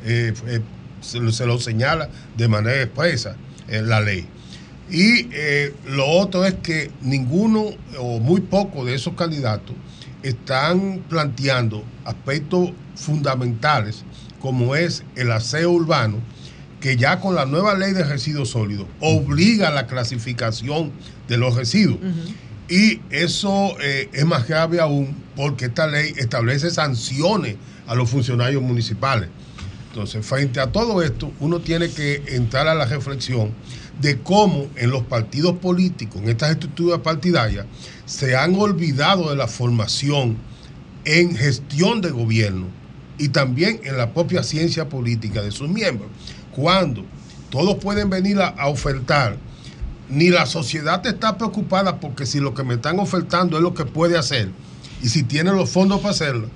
se 1.01 1.47
lo 1.47 1.59
señala 1.59 2.11
de 2.37 2.47
manera 2.47 2.83
expresa 2.83 3.37
en 3.69 3.89
la 3.89 4.01
ley. 4.01 4.29
Y 4.91 5.29
eh, 5.33 5.75
lo 5.87 6.07
otro 6.07 6.45
es 6.45 6.55
que 6.55 6.91
ninguno 7.01 7.67
o 7.99 8.19
muy 8.19 8.41
pocos 8.41 8.87
de 8.87 8.95
esos 8.95 9.15
candidatos 9.15 9.77
están 10.23 11.03
planteando 11.09 11.85
aspectos 12.05 12.71
fundamentales 12.97 14.05
como 14.41 14.75
es 14.75 15.05
el 15.17 15.31
aseo 15.31 15.71
urbano, 15.71 16.19
que 16.81 16.97
ya 16.97 17.21
con 17.21 17.35
la 17.35 17.45
nueva 17.45 17.75
ley 17.75 17.93
de 17.93 18.05
residuos 18.05 18.51
sólidos 18.51 18.87
obliga 19.01 19.71
la 19.71 19.87
clasificación 19.87 20.93
de 21.29 21.37
los 21.37 21.55
residuos. 21.55 21.99
Y 22.69 23.01
eso 23.11 23.77
eh, 23.81 24.09
es 24.13 24.25
más 24.25 24.49
grave 24.49 24.81
aún 24.81 25.15
porque 25.37 25.67
esta 25.67 25.87
ley 25.87 26.15
establece 26.17 26.71
sanciones 26.71 27.57
a 27.87 27.95
los 27.95 28.09
funcionarios 28.09 28.63
municipales. 28.63 29.29
Entonces, 29.89 30.25
frente 30.25 30.61
a 30.61 30.69
todo 30.69 31.03
esto, 31.03 31.33
uno 31.41 31.61
tiene 31.61 31.91
que 31.91 32.23
entrar 32.29 32.69
a 32.69 32.75
la 32.75 32.87
reflexión 32.87 33.53
de 34.01 34.21
cómo 34.21 34.67
en 34.77 34.91
los 34.91 35.03
partidos 35.03 35.57
políticos, 35.59 36.23
en 36.23 36.31
estas 36.31 36.51
estructuras 36.53 37.01
partidarias, 37.01 37.67
se 38.07 38.37
han 38.37 38.55
olvidado 38.55 39.31
de 39.31 39.37
la 39.37 39.47
formación 39.47 40.37
en 41.05 41.37
gestión 41.37 42.01
de 42.01 42.11
gobierno 42.11 42.67
y 43.19 43.29
también 43.29 43.81
en 43.85 43.99
la 43.99 44.13
propia 44.13 44.43
ciencia 44.43 44.89
política 44.89 45.43
de 45.43 45.51
sus 45.51 45.69
miembros. 45.69 46.11
Cuando 46.53 47.05
todos 47.51 47.77
pueden 47.77 48.09
venir 48.09 48.41
a, 48.41 48.67
ofertar, 48.69 49.37
ni 50.09 50.31
la 50.31 50.47
sociedad 50.47 51.07
está 51.07 51.37
preocupada 51.37 52.01
porque 52.01 52.27
si 52.27 52.41
lo 52.41 52.55
que 52.55 52.65
me 52.65 52.75
están 52.75 52.99
ofertando 52.99 53.57
es 53.57 53.63
lo 53.63 53.75
que 53.75 53.85
puede 53.85 54.17
hacer 54.17 54.51
y 55.03 55.09
si 55.09 55.23
tiene 55.23 55.53
los 55.53 55.71
fondos 55.71 56.01
para 56.01 56.13
hacerlo. 56.13 56.49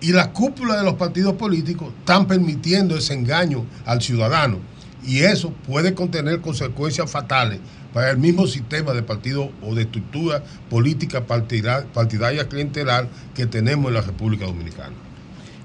Y 0.00 0.12
la 0.12 0.32
cúpula 0.32 0.76
de 0.76 0.84
los 0.84 0.94
partidos 0.94 1.34
políticos 1.34 1.92
están 2.00 2.26
permitiendo 2.26 2.96
ese 2.96 3.14
engaño 3.14 3.64
al 3.86 4.02
ciudadano. 4.02 4.58
Y 5.04 5.20
eso 5.20 5.50
puede 5.66 5.94
contener 5.94 6.40
consecuencias 6.40 7.10
fatales 7.10 7.58
para 7.92 8.10
el 8.10 8.18
mismo 8.18 8.46
sistema 8.46 8.92
de 8.92 9.02
partido 9.02 9.50
o 9.60 9.74
de 9.74 9.82
estructura 9.82 10.44
política 10.70 11.26
partida- 11.26 11.84
partidaria 11.92 12.48
clientelar 12.48 13.08
que 13.34 13.46
tenemos 13.46 13.88
en 13.88 13.94
la 13.94 14.00
República 14.02 14.46
Dominicana. 14.46 14.94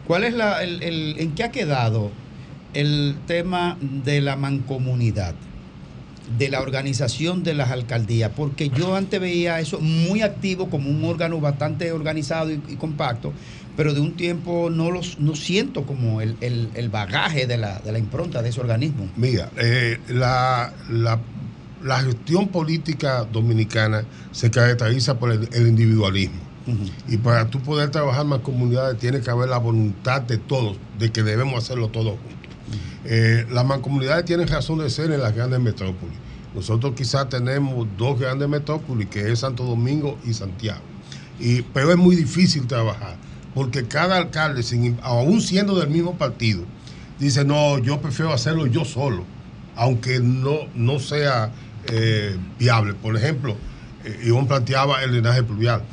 ¿Cuál 0.07 0.23
es 0.23 0.33
la, 0.33 0.63
el, 0.63 1.15
en 1.19 1.35
qué 1.35 1.43
ha 1.43 1.51
quedado 1.51 2.11
el 2.73 3.15
tema 3.27 3.77
de 3.81 4.21
la 4.21 4.35
mancomunidad, 4.35 5.35
de 6.37 6.49
la 6.49 6.61
organización 6.61 7.43
de 7.43 7.53
las 7.53 7.71
alcaldías? 7.71 8.31
Porque 8.35 8.69
yo 8.69 8.95
antes 8.95 9.19
veía 9.21 9.59
eso 9.59 9.79
muy 9.79 10.21
activo 10.21 10.69
como 10.69 10.89
un 10.89 11.03
órgano 11.05 11.39
bastante 11.39 11.91
organizado 11.91 12.51
y 12.51 12.75
compacto, 12.77 13.33
pero 13.77 13.93
de 13.93 14.01
un 14.01 14.17
tiempo 14.17 14.69
no 14.69 14.91
los 14.91 15.19
no 15.19 15.35
siento 15.35 15.83
como 15.85 16.19
el, 16.19 16.35
el- 16.41 16.69
el 16.73 16.89
bagaje 16.89 17.47
de 17.47 17.57
la, 17.57 17.79
de 17.79 17.91
la 17.93 17.99
impronta 17.99 18.41
de 18.41 18.49
ese 18.49 18.59
organismo. 18.59 19.07
Mira, 19.15 19.49
eh, 19.57 19.99
la, 20.09 20.73
la- 20.89 21.19
la 21.83 21.99
gestión 22.01 22.47
política 22.49 23.23
dominicana 23.31 24.03
se 24.33 24.49
caracteriza 24.51 25.19
por 25.19 25.31
el, 25.31 25.47
el 25.53 25.67
individualismo. 25.67 26.41
Y 27.07 27.15
para 27.15 27.47
tú 27.49 27.61
poder 27.61 27.91
trabajar 27.91 28.25
más 28.25 28.39
comunidades 28.41 28.97
tiene 28.99 29.21
que 29.21 29.29
haber 29.29 29.47
la 29.47 29.57
voluntad 29.57 30.21
de 30.23 30.37
todos, 30.37 30.75
de 30.99 31.11
que 31.13 31.23
debemos 31.23 31.63
hacerlo 31.63 31.87
todos 31.87 32.17
juntos. 32.19 32.57
Eh, 33.05 33.45
las 33.51 33.63
mancomunidades 33.63 34.25
tienen 34.25 34.47
razón 34.49 34.79
de 34.79 34.89
ser 34.89 35.11
en 35.11 35.21
las 35.21 35.33
grandes 35.33 35.61
metrópolis. 35.61 36.17
Nosotros 36.53 36.93
quizás 36.93 37.29
tenemos 37.29 37.87
dos 37.97 38.19
grandes 38.19 38.49
metrópolis, 38.49 39.07
que 39.07 39.31
es 39.31 39.39
Santo 39.39 39.63
Domingo 39.63 40.17
y 40.25 40.33
Santiago. 40.33 40.81
Y, 41.39 41.61
pero 41.61 41.91
es 41.91 41.97
muy 41.97 42.15
difícil 42.17 42.67
trabajar, 42.67 43.15
porque 43.53 43.87
cada 43.87 44.17
alcalde, 44.17 44.63
sin, 44.63 44.97
aún 45.01 45.41
siendo 45.41 45.79
del 45.79 45.89
mismo 45.89 46.17
partido, 46.17 46.63
dice, 47.19 47.43
no, 47.45 47.79
yo 47.79 47.99
prefiero 48.01 48.33
hacerlo 48.33 48.67
yo 48.67 48.85
solo, 48.85 49.23
aunque 49.75 50.19
no, 50.19 50.59
no 50.75 50.99
sea 50.99 51.51
eh, 51.89 52.35
viable. 52.59 52.93
Por 52.93 53.15
ejemplo, 53.15 53.55
eh, 54.03 54.45
planteaba 54.47 55.03
el 55.03 55.11
drenaje 55.11 55.43
pluvial. 55.43 55.83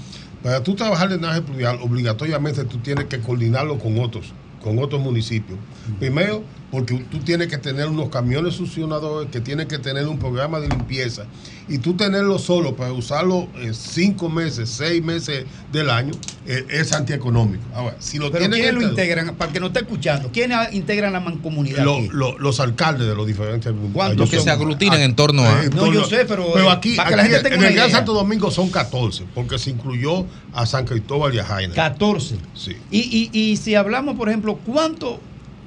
Para 0.42 0.62
tú 0.62 0.74
trabajar 0.74 1.10
el 1.10 1.18
drenaje 1.18 1.42
pluvial, 1.42 1.78
obligatoriamente 1.80 2.64
tú 2.64 2.78
tienes 2.78 3.06
que 3.06 3.20
coordinarlo 3.20 3.78
con 3.78 3.98
otros, 3.98 4.32
con 4.62 4.78
otros 4.78 5.00
municipios. 5.00 5.58
Primero, 5.98 6.44
porque 6.74 7.04
tú 7.08 7.20
tienes 7.20 7.46
que 7.46 7.56
tener 7.56 7.86
unos 7.86 8.08
camiones 8.08 8.54
succionadores, 8.54 9.30
que 9.30 9.40
tienes 9.40 9.66
que 9.66 9.78
tener 9.78 10.08
un 10.08 10.18
programa 10.18 10.58
de 10.58 10.68
limpieza. 10.68 11.24
Y 11.68 11.78
tú 11.78 11.94
tenerlo 11.94 12.36
solo 12.40 12.74
para 12.74 12.92
usarlo 12.92 13.46
eh, 13.58 13.70
cinco 13.72 14.28
meses, 14.28 14.70
seis 14.70 15.00
meses 15.02 15.44
del 15.70 15.88
año, 15.88 16.12
eh, 16.46 16.66
es 16.68 16.92
antieconómico. 16.92 17.62
Ahora, 17.74 17.94
si 18.00 18.18
lo 18.18 18.32
Pero 18.32 18.50
¿quiénes 18.50 18.74
lo 18.74 18.82
integran? 18.82 19.36
Para 19.36 19.50
el 19.50 19.54
que 19.54 19.60
no 19.60 19.68
esté 19.68 19.78
escuchando, 19.80 20.30
¿quiénes 20.32 20.74
integran 20.74 21.12
la 21.12 21.20
mancomunidad? 21.20 21.84
lo- 21.84 22.36
los 22.40 22.58
alcaldes 22.58 23.06
de 23.06 23.14
los 23.14 23.24
diferentes 23.24 23.72
¿Cuántos 23.92 24.28
que 24.28 24.36
son? 24.36 24.44
se 24.46 24.50
aglutinan 24.50 25.00
en 25.00 25.14
torno 25.14 25.44
a- 25.44 25.62
en 25.64 25.70
No, 25.70 25.92
yo 25.92 26.04
sé, 26.04 26.24
pero, 26.26 26.48
pero 26.52 26.66
eh, 26.70 26.72
aquí, 26.72 26.96
para 26.96 27.10
que 27.10 27.16
la 27.16 27.22
aquí 27.22 27.32
gente 27.32 27.50
tenga 27.50 27.62
en 27.66 27.72
el 27.72 27.74
Gran. 27.76 27.90
Santo 27.92 28.12
Domingo 28.14 28.50
son 28.50 28.68
14 28.70 29.24
porque 29.32 29.56
se 29.60 29.70
incluyó 29.70 30.26
a 30.52 30.66
San 30.66 30.84
Cristóbal 30.86 31.32
y 31.34 31.38
a 31.38 31.44
Jaina 31.44 31.72
14. 31.72 32.36
sí 32.54 32.76
Y, 32.90 33.30
y, 33.32 33.38
y 33.38 33.56
si 33.58 33.76
hablamos, 33.76 34.16
por 34.16 34.28
ejemplo, 34.28 34.58
¿cuánto 34.66 35.20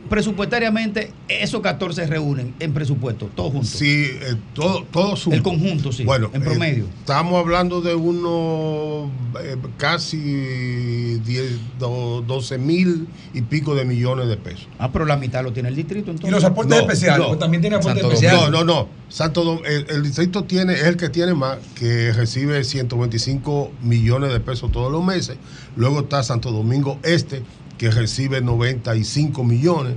presupuestariamente 0.10 1.12
esos 1.28 1.62
14 1.62 2.06
reúnen 2.08 2.54
en 2.60 2.74
presupuesto? 2.74 3.30
Todos 3.36 3.52
juntos. 3.52 3.70
Sí, 3.70 4.06
eh, 4.12 4.36
todo, 4.54 4.84
todo 4.92 5.16
suma. 5.16 5.36
El 5.36 5.44
conjunto, 5.44 5.92
sí. 5.92 6.04
Bueno, 6.06 6.30
en 6.34 6.42
eh, 6.42 6.46
promedio. 6.46 6.86
estamos 7.00 7.36
hablando 7.40 7.82
de 7.82 7.94
unos 7.96 9.10
eh, 9.42 9.56
casi 9.78 10.18
10, 11.20 11.60
do- 11.80 12.24
12 12.26 12.58
mil 12.58 13.08
y 13.34 13.42
pico 13.42 13.76
de 13.76 13.86
millones 13.86 14.28
de 14.28 14.38
pesos. 14.38 14.68
Ah, 14.80 14.92
pero 14.92 15.06
la 15.06 15.18
mitad 15.18 15.44
lo 15.44 15.54
tiene 15.54 15.70
el 15.70 15.76
distrito. 15.76 16.12
Entonces. 16.12 16.30
Y 16.30 16.32
los 16.32 16.44
aportes 16.44 16.80
especiales, 16.80 17.28
pues 17.28 17.40
también 17.40 17.62
tiene 17.62 17.76
aportes 17.78 18.02
Santo 18.02 18.14
especiales. 18.16 18.52
No, 18.52 18.64
no, 18.64 18.64
no. 18.64 18.88
Santo 19.10 19.44
Dom- 19.46 19.66
el, 19.66 19.86
el 19.90 20.04
distrito 20.04 20.44
tiene, 20.46 20.74
es 20.74 20.84
el 20.84 20.98
que 20.98 21.10
tiene 21.10 21.34
más, 21.34 21.58
que 21.76 22.12
recibe 22.14 22.64
125 22.64 23.72
millones 23.82 24.32
de 24.34 24.40
pesos 24.40 24.72
todos 24.72 24.92
los 24.92 25.04
meses. 25.04 25.38
Luego 25.76 26.02
está 26.02 26.24
Santo 26.24 26.52
Domingo 26.52 26.98
Este, 27.04 27.42
que 27.78 27.92
recibe 27.92 28.42
95 28.42 29.44
millones. 29.44 29.96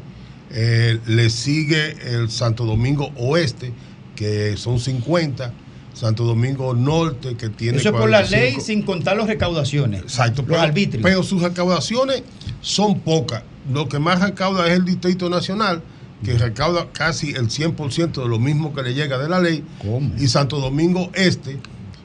Eh, 0.53 0.99
le 1.07 1.31
sigue 1.31 1.97
el 2.15 2.31
Santo 2.31 2.65
Domingo 2.65 3.11
Oeste, 3.17 3.73
que 4.17 4.57
son 4.57 4.79
50. 4.81 5.53
Santo 5.93 6.25
Domingo 6.25 6.73
Norte, 6.75 7.35
que 7.37 7.51
tiene 7.51 7.77
Eso 7.79 7.91
es 7.91 7.95
por 7.95 8.09
la 8.09 8.19
45. 8.23 8.41
ley 8.41 8.61
sin 8.65 8.83
contar 8.83 9.17
las 9.19 9.27
recaudaciones. 9.27 10.01
Exacto, 10.03 10.43
Los 10.43 10.49
pero, 10.49 10.61
arbitrios. 10.63 11.03
pero 11.03 11.23
sus 11.23 11.43
recaudaciones 11.43 12.23
son 12.63 13.01
pocas. 13.01 13.43
Lo 13.71 13.89
que 13.89 13.99
más 13.99 14.21
recauda 14.21 14.67
es 14.67 14.73
el 14.75 14.85
Distrito 14.87 15.29
Nacional, 15.29 15.83
que 16.25 16.39
recauda 16.39 16.89
casi 16.93 17.31
el 17.31 17.49
100% 17.51 18.23
de 18.23 18.29
lo 18.29 18.39
mismo 18.39 18.73
que 18.73 18.83
le 18.83 18.95
llega 18.95 19.19
de 19.19 19.29
la 19.29 19.41
ley. 19.41 19.63
Y 20.19 20.29
Santo 20.29 20.59
Domingo 20.59 21.11
Este, 21.13 21.59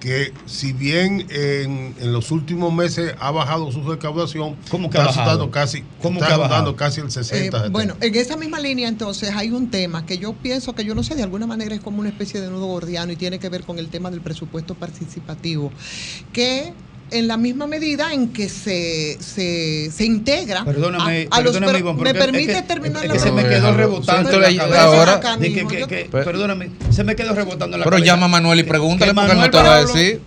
que 0.05 0.31
si 0.45 0.71
bien 0.71 1.25
en, 1.31 1.95
en 1.99 2.13
los 2.13 2.29
últimos 2.29 2.71
meses 2.71 3.15
ha 3.19 3.31
bajado 3.31 3.71
su 3.71 3.81
recaudación, 3.81 4.55
¿Cómo 4.69 4.89
que 4.89 4.97
ha 4.97 5.01
está 5.01 5.09
bajado? 5.11 5.31
rondando 5.31 5.51
casi, 5.51 5.83
¿Cómo 6.01 6.19
está 6.19 6.27
que 6.27 6.33
ha 6.33 6.37
rondando 6.37 6.73
bajado? 6.73 6.75
casi 6.75 7.01
el 7.01 7.09
60. 7.09 7.65
Eh, 7.65 7.69
bueno, 7.69 7.95
en 7.99 8.13
esa 8.15 8.37
misma 8.37 8.59
línea 8.59 8.87
entonces 8.87 9.31
hay 9.35 9.49
un 9.49 9.71
tema 9.71 10.05
que 10.05 10.19
yo 10.19 10.33
pienso 10.33 10.73
que 10.75 10.85
yo 10.85 10.93
no 10.93 11.01
sé, 11.03 11.15
de 11.15 11.23
alguna 11.23 11.47
manera 11.47 11.73
es 11.73 11.81
como 11.81 11.99
una 12.01 12.09
especie 12.09 12.39
de 12.39 12.49
nudo 12.49 12.67
gordiano 12.67 13.11
y 13.11 13.15
tiene 13.15 13.39
que 13.39 13.49
ver 13.49 13.63
con 13.63 13.79
el 13.79 13.87
tema 13.89 14.11
del 14.11 14.21
presupuesto 14.21 14.75
participativo, 14.75 15.71
que 16.31 16.73
en 17.11 17.27
la 17.27 17.37
misma 17.37 17.67
medida 17.67 18.11
en 18.13 18.33
que 18.33 18.49
se, 18.49 19.17
se, 19.19 19.91
se 19.91 20.05
integra 20.05 20.65
Perdóname, 20.65 21.27
a, 21.29 21.35
a 21.37 21.41
los 21.41 21.53
perdóname, 21.53 21.79
Ivonne, 21.79 22.03
me 22.03 22.09
es 22.09 22.15
permite 22.17 22.53
que- 22.53 22.61
terminar 22.63 23.05
es 23.05 23.13
la 23.13 23.19
se 23.19 23.31
me 23.31 23.43
pregunta? 23.43 23.49
quedó 23.67 23.77
rebotando 23.77 24.31
en 24.31 24.41
la 24.41 24.63
cabeza. 24.63 24.83
ahora. 24.83 25.21
Que- 25.39 25.87
que- 25.87 26.09
perdóname, 26.11 26.71
se 26.89 27.03
me 27.03 27.15
quedó 27.15 27.33
rebotando 27.35 27.75
en 27.75 27.79
la 27.81 27.83
Pero 27.85 27.97
cabeza. 27.97 28.05
llama 28.13 28.25
a 28.25 28.29
Manuel 28.29 28.59
y 28.59 28.63
pregúntale 28.63 29.11
Que 29.11 29.15
porque 29.15 29.27
no 29.27 29.33
Manuel 29.35 29.51
te 29.51 29.57
va 29.57 29.75
a 29.75 29.81
decir. 29.85 30.21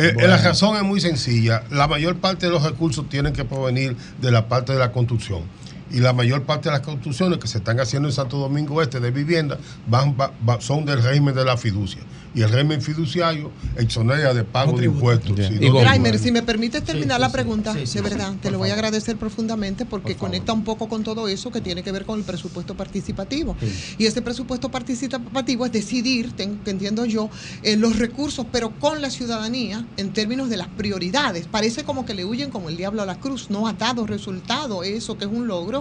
Eh, 0.00 0.12
Bueno. 0.14 0.28
La 0.28 0.36
razón 0.38 0.76
es 0.76 0.82
muy 0.84 1.00
sencilla. 1.00 1.64
La 1.70 1.88
mayor 1.88 2.16
parte 2.16 2.46
de 2.46 2.52
los 2.52 2.62
recursos 2.62 3.08
tienen 3.08 3.32
que 3.32 3.44
provenir 3.44 3.96
de 4.20 4.30
la 4.30 4.46
parte 4.48 4.72
de 4.72 4.78
la 4.78 4.92
construcción. 4.92 5.42
Y 5.90 6.00
la 6.00 6.12
mayor 6.12 6.44
parte 6.44 6.68
de 6.68 6.72
las 6.74 6.82
construcciones 6.82 7.38
que 7.38 7.48
se 7.48 7.58
están 7.58 7.80
haciendo 7.80 8.08
en 8.08 8.14
Santo 8.14 8.36
Domingo 8.38 8.82
Este 8.82 9.00
de 9.00 9.10
vivienda 9.10 9.58
van, 9.86 10.16
va- 10.18 10.32
va- 10.46 10.60
son 10.60 10.84
del 10.84 11.02
régimen 11.02 11.34
de 11.34 11.44
la 11.44 11.56
fiducia. 11.56 12.02
Y 12.34 12.42
el 12.42 12.50
régimen 12.50 12.82
fiduciario 12.82 13.50
exonera 13.76 14.34
de 14.34 14.44
pago 14.44 14.78
de 14.78 14.84
impuestos. 14.84 15.34
Sí, 15.48 15.58
no- 15.60 15.78
Graimer, 15.78 16.18
si 16.18 16.30
me 16.30 16.42
permites 16.42 16.84
terminar 16.84 17.16
Sí, 17.16 17.20
la 17.22 17.32
pregunta, 17.32 17.72
sí, 17.72 17.86
sí, 17.86 17.94
de 17.94 18.02
verdad, 18.02 18.34
te 18.40 18.50
lo 18.50 18.58
voy 18.58 18.68
a 18.70 18.74
agradecer 18.74 19.16
profundamente 19.16 19.86
porque 19.86 20.14
conecta 20.14 20.52
un 20.52 20.62
poco 20.62 20.88
con 20.88 21.02
todo 21.02 21.26
eso 21.28 21.50
que 21.50 21.60
tiene 21.62 21.82
que 21.82 21.90
ver 21.90 22.04
con 22.04 22.18
el 22.18 22.24
presupuesto 22.24 22.76
participativo. 22.76 23.56
Y 23.96 24.06
ese 24.06 24.20
presupuesto 24.22 24.70
participativo 24.70 25.64
es 25.66 25.72
decidir, 25.72 26.32
ten- 26.36 26.58
que 26.58 26.70
entiendo 26.70 27.06
yo, 27.06 27.30
eh, 27.62 27.76
los 27.76 27.98
recursos, 27.98 28.46
pero 28.52 28.78
con 28.78 29.00
la 29.00 29.10
ciudadanía 29.10 29.86
en 29.96 30.12
términos 30.12 30.50
de 30.50 30.58
las 30.58 30.68
prioridades. 30.68 31.46
Parece 31.46 31.84
como 31.84 32.04
que 32.04 32.14
le 32.14 32.24
huyen 32.24 32.50
como 32.50 32.68
el 32.68 32.76
diablo 32.76 33.02
a 33.02 33.06
la 33.06 33.18
cruz, 33.18 33.48
no 33.50 33.66
ha 33.68 33.72
dado 33.72 34.06
resultado 34.06 34.82
eso 34.84 35.16
que 35.16 35.24
es 35.24 35.30
un 35.30 35.46
logro 35.46 35.77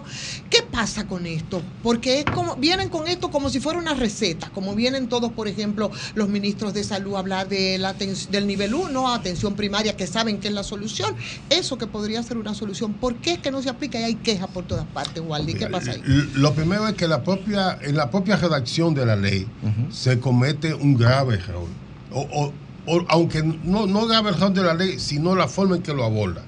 ¿Qué 0.50 0.60
pasa 0.70 1.08
con 1.08 1.26
esto? 1.26 1.62
Porque 1.84 2.20
es 2.20 2.26
como, 2.26 2.56
vienen 2.56 2.90
con 2.90 3.08
esto 3.08 3.30
como 3.32 3.50
si 3.50 3.60
fuera 3.60 3.80
una 3.80 3.94
receta, 3.94 4.50
como 4.52 4.76
vienen 4.76 5.08
todos, 5.10 5.32
por 5.32 5.48
ejemplo, 5.48 5.92
los 6.16 6.30
ministros 6.30 6.74
de 6.74 6.84
salud 6.84 7.16
a 7.16 7.20
hablar 7.20 7.48
de 7.50 7.78
la 7.78 7.98
aten- 7.98 8.28
del 8.30 8.48
nivel 8.48 8.74
1, 8.74 9.14
atención 9.14 9.56
primaria, 9.56 9.96
que 9.98 10.08
saben 10.08 10.40
que 10.40 10.48
es 10.50 10.54
la 10.54 10.64
solución. 10.64 11.16
Eso 11.50 11.78
que 11.78 11.88
podría 11.88 12.22
ser 12.24 12.38
una 12.38 12.54
solución. 12.54 12.94
¿Por 12.94 13.16
qué 13.16 13.34
es 13.34 13.40
que 13.40 13.52
no 13.52 13.62
se 13.62 13.70
aplica 13.70 14.00
y 14.00 14.04
hay 14.04 14.16
quejas 14.16 14.48
por 14.50 14.66
todas 14.66 14.86
partes, 14.88 15.22
Waldi? 15.26 15.54
¿Qué 15.54 15.68
pasa 15.68 15.92
ahí? 15.92 16.02
Lo 16.36 16.54
primero 16.54 16.88
es 16.88 16.96
que 16.96 17.08
la 17.08 17.24
propia, 17.24 17.78
en 17.82 17.96
la 17.98 18.10
propia 18.12 18.36
redacción 18.38 18.94
de 18.94 19.06
la 19.06 19.16
ley 19.16 19.48
se 19.92 20.20
comete 20.20 20.74
un 20.74 20.96
grave 20.98 21.36
error. 21.36 21.68
O, 22.12 22.22
o- 22.22 22.54
o- 22.86 23.06
aunque 23.10 23.44
no, 23.44 23.86
no 23.86 24.08
grave 24.08 24.30
error 24.30 24.52
de 24.54 24.64
la 24.64 24.74
ley, 24.74 25.00
sino 25.00 25.36
la 25.36 25.48
forma 25.48 25.76
en 25.76 25.84
que 25.84 25.94
lo 25.94 26.04
aborda. 26.06 26.42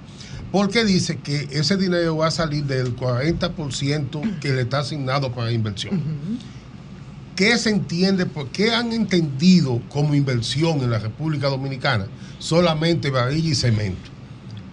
Porque 0.52 0.84
dice 0.84 1.18
que 1.18 1.48
ese 1.52 1.78
dinero 1.78 2.18
va 2.18 2.28
a 2.28 2.32
salir 2.32 2.64
del 2.66 2.96
40% 2.96 4.40
que 4.40 4.52
le 4.52 4.62
está 4.62 4.80
asignado 4.80 5.32
para 5.32 5.52
inversión. 5.52 6.02
¿Qué 7.36 7.58
se 7.58 7.70
entiende? 7.70 8.26
¿Por 8.26 8.50
qué 8.50 8.74
han 8.74 8.92
entendido 8.92 9.82
como 9.90 10.16
inversión 10.16 10.82
en 10.82 10.90
la 10.90 11.00
República 11.00 11.48
Dominicana 11.48 12.08
solamente 12.40 13.10
varilla 13.10 13.52
y 13.52 13.56
cemento? 13.56 14.10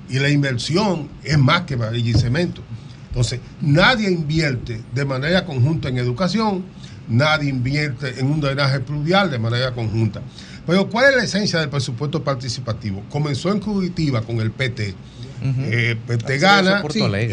Y 0.08 0.18
la 0.18 0.30
inversión 0.30 1.08
es 1.22 1.38
más 1.38 1.62
que 1.62 1.76
varilla 1.76 2.10
y 2.10 2.14
cemento. 2.14 2.62
Entonces, 3.08 3.40
nadie 3.60 4.10
invierte 4.10 4.82
de 4.94 5.04
manera 5.04 5.44
conjunta 5.44 5.88
en 5.88 5.98
educación, 5.98 6.64
nadie 7.08 7.50
invierte 7.50 8.18
en 8.18 8.26
un 8.26 8.40
drenaje 8.40 8.80
pluvial 8.80 9.30
de 9.30 9.38
manera 9.38 9.72
conjunta. 9.72 10.22
Pero, 10.66 10.90
¿cuál 10.90 11.10
es 11.10 11.16
la 11.16 11.24
esencia 11.24 11.60
del 11.60 11.70
presupuesto 11.70 12.24
participativo? 12.24 13.02
Comenzó 13.10 13.52
en 13.52 13.60
Curitiba 13.60 14.22
con 14.22 14.40
el 14.40 14.50
PT. 14.50 14.94
Eh, 15.42 15.96
PT 16.06 16.34
Así 16.34 16.38
gana 16.38 16.82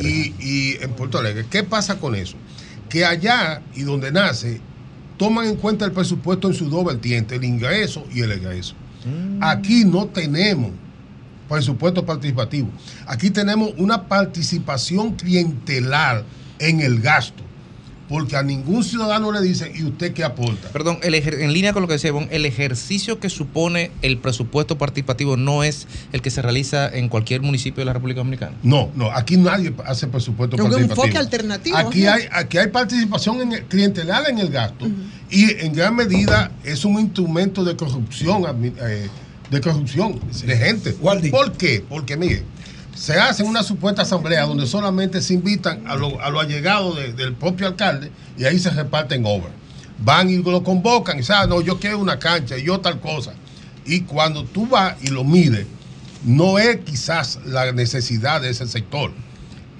y, 0.01 0.33
y 0.39 0.77
en 0.81 0.91
Puerto 0.91 1.19
Alegre. 1.19 1.45
¿Qué 1.49 1.63
pasa 1.63 1.99
con 1.99 2.15
eso? 2.15 2.35
Que 2.89 3.05
allá 3.05 3.61
y 3.75 3.83
donde 3.83 4.11
nace, 4.11 4.61
toman 5.17 5.47
en 5.47 5.55
cuenta 5.55 5.85
el 5.85 5.91
presupuesto 5.91 6.47
en 6.47 6.53
su 6.53 6.69
dos 6.69 6.85
vertientes, 6.85 7.37
el 7.37 7.43
ingreso 7.43 8.05
y 8.13 8.21
el 8.21 8.31
egreso. 8.31 8.75
Aquí 9.41 9.83
no 9.83 10.05
tenemos 10.07 10.71
presupuesto 11.49 12.05
participativo. 12.05 12.69
Aquí 13.05 13.29
tenemos 13.29 13.71
una 13.77 14.07
participación 14.07 15.15
clientelar 15.15 16.23
en 16.59 16.79
el 16.79 16.99
gasto. 16.99 17.42
Porque 18.13 18.35
a 18.37 18.43
ningún 18.43 18.83
ciudadano 18.83 19.31
le 19.31 19.41
dice, 19.41 19.71
¿y 19.73 19.83
usted 19.85 20.13
qué 20.13 20.23
aporta? 20.23 20.69
Perdón, 20.69 20.99
el 21.01 21.15
ejer- 21.15 21.41
en 21.41 21.51
línea 21.51 21.73
con 21.73 21.81
lo 21.81 21.87
que 21.87 21.93
decía 21.95 22.09
Ivonne, 22.09 22.27
el 22.29 22.45
ejercicio 22.45 23.19
que 23.19 23.27
supone 23.27 23.89
el 24.03 24.19
presupuesto 24.19 24.77
participativo 24.77 25.35
no 25.35 25.63
es 25.63 25.87
el 26.11 26.21
que 26.21 26.29
se 26.29 26.43
realiza 26.43 26.87
en 26.95 27.09
cualquier 27.09 27.41
municipio 27.41 27.81
de 27.81 27.85
la 27.85 27.93
República 27.93 28.19
Dominicana. 28.19 28.55
No, 28.61 28.91
no, 28.93 29.09
aquí 29.11 29.35
nadie 29.37 29.73
hace 29.87 30.05
presupuesto 30.05 30.55
Es 30.57 30.61
un 30.61 30.69
participativo. 30.69 31.05
enfoque 31.05 31.17
alternativo. 31.17 31.75
Aquí 31.75 32.05
hay, 32.05 32.25
aquí 32.31 32.59
hay 32.59 32.67
participación 32.67 33.41
en 33.41 33.51
el- 33.53 33.63
clientelar 33.63 34.29
en 34.29 34.37
el 34.37 34.49
gasto 34.49 34.87
y 35.31 35.49
en 35.65 35.73
gran 35.73 35.95
medida 35.95 36.51
es 36.63 36.85
un 36.85 36.99
instrumento 36.99 37.63
de 37.63 37.75
corrupción, 37.75 38.43
eh, 38.79 39.07
de 39.49 39.59
corrupción 39.61 40.19
de 40.45 40.55
gente. 40.55 40.91
¿Por 41.31 41.53
qué? 41.53 41.83
Porque 41.89 42.15
mire, 42.15 42.43
se 42.95 43.13
hace 43.19 43.43
una 43.43 43.63
supuesta 43.63 44.03
asamblea 44.03 44.45
donde 44.45 44.67
solamente 44.67 45.21
se 45.21 45.33
invitan 45.33 45.83
a 45.87 45.95
los 45.95 46.13
lo 46.13 46.39
allegados 46.39 46.95
de- 46.97 47.13
del 47.13 47.33
propio 47.33 47.67
alcalde 47.67 48.11
y 48.37 48.45
ahí 48.45 48.59
se 48.59 48.69
reparten 48.69 49.25
obras. 49.25 49.51
Van 49.99 50.29
y 50.29 50.37
lo 50.37 50.63
convocan 50.63 51.17
y 51.17 51.19
dicen, 51.19 51.35
"Ah, 51.39 51.47
no, 51.47 51.61
yo 51.61 51.79
quiero 51.79 51.99
una 51.99 52.19
cancha 52.19 52.57
y 52.57 52.63
yo 52.63 52.79
tal 52.79 52.99
cosa. 52.99 53.33
Y 53.85 54.01
cuando 54.01 54.43
tú 54.43 54.67
vas 54.67 54.95
y 55.01 55.07
lo 55.07 55.23
mides, 55.23 55.65
no 56.23 56.57
es 56.59 56.77
quizás 56.85 57.39
la 57.45 57.71
necesidad 57.71 58.41
de 58.41 58.49
ese 58.49 58.67
sector. 58.67 59.11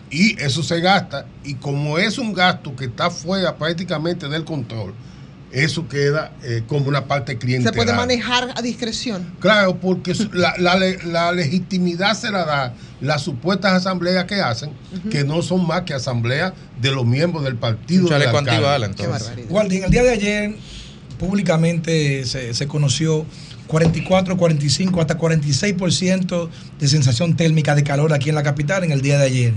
Y 0.10 0.40
eso 0.42 0.62
se 0.62 0.80
gasta. 0.82 1.26
Y 1.44 1.56
como 1.56 1.98
es 1.98 2.18
un 2.18 2.34
gasto 2.34 2.76
que 2.76 2.86
está 2.86 3.10
fuera 3.10 3.56
prácticamente 3.58 4.28
del 4.28 4.44
control, 4.46 4.94
eso 5.54 5.88
queda 5.88 6.32
eh, 6.44 6.64
como 6.68 6.88
una 6.88 7.06
parte 7.06 7.34
Se 7.34 7.38
clientelar. 7.38 7.76
puede 7.76 7.94
manejar 7.94 8.50
a 8.56 8.62
discreción. 8.62 9.34
Claro, 9.40 9.80
porque 9.80 10.14
la, 10.34 10.56
la 10.58 10.76
le- 10.78 11.02
la 11.04 11.32
legitimidad 11.32 12.14
se 12.16 12.32
la 12.32 12.44
da 12.44 12.74
las 13.02 13.22
supuestas 13.22 13.74
asambleas 13.74 14.26
que 14.26 14.42
hacen, 14.42 14.72
que 15.12 15.24
no 15.24 15.42
son 15.42 15.66
más 15.68 15.84
que 15.84 15.94
asambleas 15.94 16.54
de 16.82 16.92
los 16.92 17.06
miembros 17.06 17.44
del 17.44 17.56
partido. 17.56 18.04
Un 18.04 18.10
chaleco 18.10 18.32
del 18.42 18.50
antibala, 18.50 18.86
entonces. 18.88 19.32
Waldi, 19.50 19.78
en 19.78 19.84
el 19.86 19.92
día 19.92 20.04
de 20.04 20.10
ayer 20.10 20.56
públicamente 21.20 22.26
se, 22.26 22.54
se 22.54 22.68
conoció 22.68 23.26
44, 23.68 24.36
45, 24.38 25.02
hasta 25.02 25.18
46% 25.18 26.50
de 26.80 26.88
sensación 26.88 27.36
térmica 27.36 27.76
de 27.76 27.84
calor 27.84 28.14
aquí 28.14 28.30
en 28.30 28.36
la 28.36 28.44
capital 28.44 28.84
en 28.84 28.92
el 28.92 29.02
día 29.02 29.18
de 29.18 29.26
ayer. 29.26 29.54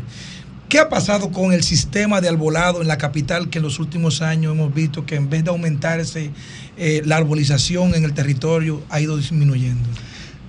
¿Qué 0.68 0.80
ha 0.80 0.88
pasado 0.88 1.30
con 1.30 1.52
el 1.52 1.62
sistema 1.62 2.20
de 2.20 2.28
arbolado 2.28 2.82
en 2.82 2.88
la 2.88 2.98
capital 2.98 3.50
que 3.50 3.58
en 3.58 3.64
los 3.64 3.78
últimos 3.78 4.20
años 4.20 4.52
hemos 4.52 4.74
visto 4.74 5.06
que 5.06 5.14
en 5.14 5.30
vez 5.30 5.44
de 5.44 5.50
aumentarse 5.50 6.32
eh, 6.76 7.02
la 7.04 7.16
arbolización 7.16 7.94
en 7.94 8.04
el 8.04 8.14
territorio 8.14 8.82
ha 8.88 9.00
ido 9.00 9.16
disminuyendo? 9.16 9.88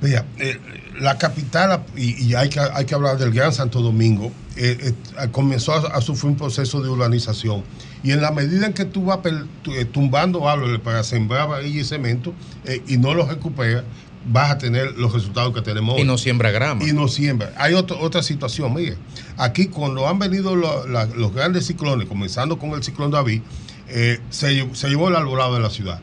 Mira, 0.02 0.26
eh, 0.39 0.60
la 0.99 1.19
capital, 1.19 1.84
y, 1.95 2.23
y 2.23 2.34
hay, 2.34 2.49
que, 2.49 2.60
hay 2.60 2.85
que 2.85 2.95
hablar 2.95 3.19
del 3.19 3.31
Gran 3.31 3.53
Santo 3.53 3.81
Domingo, 3.81 4.31
eh, 4.56 4.94
comenzó 5.31 5.73
a, 5.73 6.02
sufrir 6.02 6.31
un 6.31 6.38
proceso 6.38 6.81
de 6.81 6.89
urbanización. 6.89 7.64
Y 8.02 8.11
en 8.11 8.22
la 8.22 8.31
medida 8.31 8.65
en 8.65 8.73
que 8.73 8.85
tú 8.85 9.06
vas 9.06 9.19
tumbando 9.91 10.49
árboles 10.49 10.80
para 10.80 11.03
sembrar 11.03 11.48
varilla 11.48 11.81
y 11.81 11.85
cemento 11.85 12.34
y 12.88 12.98
no 12.98 13.14
los 13.14 13.27
recuperas, 13.27 13.84
vas 14.30 14.52
a 14.52 14.58
tener 14.58 14.94
los 14.98 15.14
resultados 15.14 15.54
que 15.54 15.62
tenemos 15.62 15.95
hoy. 15.95 16.02
Y 16.02 16.06
no 16.06 16.18
siembra 16.18 16.52
grama. 16.52 16.84
Y 16.84 16.91
no 16.94 17.08
siembra. 17.08 17.54
Hay 17.58 17.74
otro- 17.74 17.99
otra 17.99 18.22
situación, 18.24 18.74
mire, 18.74 18.98
aquí 19.38 19.68
cuando 19.68 20.08
han 20.08 20.20
venido 20.20 20.56
lo- 20.56 20.88
la- 20.88 21.06
los 21.06 21.34
grandes 21.34 21.66
ciclones, 21.68 22.08
comenzando 22.08 22.58
con 22.60 22.72
el 22.72 22.84
ciclón 22.84 23.12
David, 23.12 23.41
eh, 23.90 24.20
se, 24.30 24.68
se 24.76 24.90
llevó 24.90 25.10
el 25.10 25.16
arbolado 25.16 25.54
de 25.56 25.62
la 25.62 25.70
ciudad. 25.70 25.99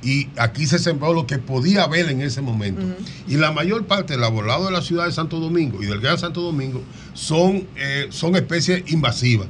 Y 0.00 0.28
aquí 0.38 0.66
se 0.66 0.78
sembró 0.78 1.12
lo 1.12 1.26
que 1.26 1.38
podía 1.38 1.82
haber 1.82 2.08
en 2.08 2.22
ese 2.22 2.40
momento. 2.40 2.82
Y 3.26 3.36
la 3.36 3.50
mayor 3.50 3.84
parte 3.86 4.12
del 4.14 4.22
arbolado 4.24 4.66
de 4.66 4.70
la 4.70 4.80
ciudad 4.80 5.06
de 5.06 5.12
Santo 5.12 5.40
Domingo 5.40 5.82
y 5.82 5.86
del 5.86 6.00
Gran 6.00 6.16
Santo 6.18 6.40
Domingo 6.40 6.82
son, 7.14 7.66
eh, 7.76 8.06
son 8.10 8.36
especies 8.36 8.84
invasivas 8.92 9.48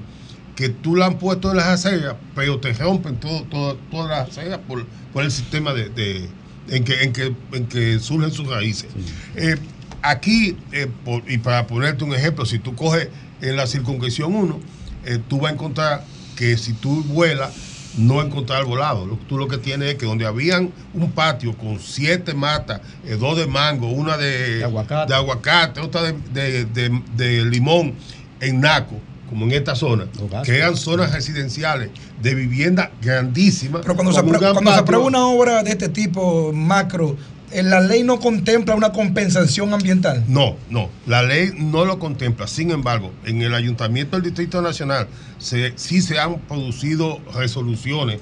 que 0.56 0.70
tú 0.70 0.96
la 0.96 1.06
han 1.06 1.18
puesto 1.18 1.50
en 1.50 1.58
las 1.58 1.66
aceras, 1.66 2.16
pero 2.34 2.58
te 2.58 2.72
rompen 2.72 3.16
todo, 3.20 3.42
todo- 3.42 3.76
todas 3.90 4.08
las 4.08 4.30
aceras 4.30 4.58
por, 4.66 4.84
por 5.12 5.22
el 5.22 5.30
sistema 5.30 5.72
de, 5.74 5.90
de- 5.90 6.28
en, 6.70 6.84
que, 6.84 7.02
en, 7.02 7.12
que, 7.12 7.34
en 7.52 7.66
que 7.66 7.98
surgen 7.98 8.30
sus 8.30 8.46
raíces. 8.48 8.88
Eh, 9.34 9.56
aquí, 10.02 10.56
eh, 10.72 10.86
por- 11.04 11.22
y 11.30 11.38
para 11.38 11.66
ponerte 11.66 12.04
un 12.04 12.14
ejemplo, 12.14 12.44
si 12.46 12.58
tú 12.58 12.74
coges 12.74 13.08
en 13.40 13.56
la 13.56 13.66
circunscripción 13.66 14.34
1, 14.34 14.60
eh, 15.04 15.18
tú 15.28 15.38
vas 15.40 15.50
a 15.50 15.54
encontrar 15.54 16.04
que 16.36 16.56
si 16.56 16.72
tú 16.72 17.02
vuelas, 17.04 17.50
no 17.96 18.22
encontrar 18.22 18.64
volado. 18.64 19.18
Tú 19.28 19.38
lo 19.38 19.48
que 19.48 19.58
tienes 19.58 19.88
es 19.90 19.94
que 19.96 20.06
donde 20.06 20.24
habían 20.24 20.70
un 20.94 21.10
patio 21.10 21.56
con 21.56 21.80
siete 21.80 22.32
matas, 22.34 22.80
eh, 23.04 23.16
dos 23.18 23.36
de 23.36 23.46
mango, 23.48 23.90
una 23.90 24.16
de, 24.16 24.58
de 25.08 25.14
aguacate, 25.16 25.80
otra 25.80 26.02
de, 26.02 26.12
de- 26.32 26.64
de- 26.66 27.02
de 27.16 27.44
limón 27.44 27.94
en 28.40 28.60
Naco, 28.60 29.00
como 29.28 29.44
en 29.44 29.52
esta 29.52 29.74
zona, 29.74 30.06
que 30.44 30.56
eran 30.56 30.76
zonas 30.76 31.12
residenciales 31.12 31.90
de 32.22 32.34
vivienda 32.34 32.90
grandísimas. 33.02 33.82
Pero 33.82 33.94
cuando, 33.94 34.12
se, 34.12 34.20
aprueba, 34.20 34.52
cuando 34.52 34.72
se 34.72 34.78
aprueba 34.78 35.04
una 35.04 35.26
obra 35.26 35.62
de 35.62 35.70
este 35.70 35.88
tipo 35.88 36.52
macro, 36.52 37.16
¿en 37.50 37.70
la 37.70 37.80
ley 37.80 38.04
no 38.04 38.18
contempla 38.18 38.74
una 38.74 38.92
compensación 38.92 39.72
ambiental? 39.72 40.24
No, 40.28 40.56
no, 40.70 40.88
la 41.06 41.22
ley 41.22 41.52
no 41.56 41.84
lo 41.84 41.98
contempla. 41.98 42.46
Sin 42.46 42.70
embargo, 42.70 43.12
en 43.24 43.42
el 43.42 43.54
Ayuntamiento 43.54 44.16
del 44.16 44.24
Distrito 44.24 44.62
Nacional 44.62 45.08
se, 45.38 45.72
sí 45.76 46.00
se 46.00 46.18
han 46.18 46.38
producido 46.40 47.20
resoluciones, 47.34 48.20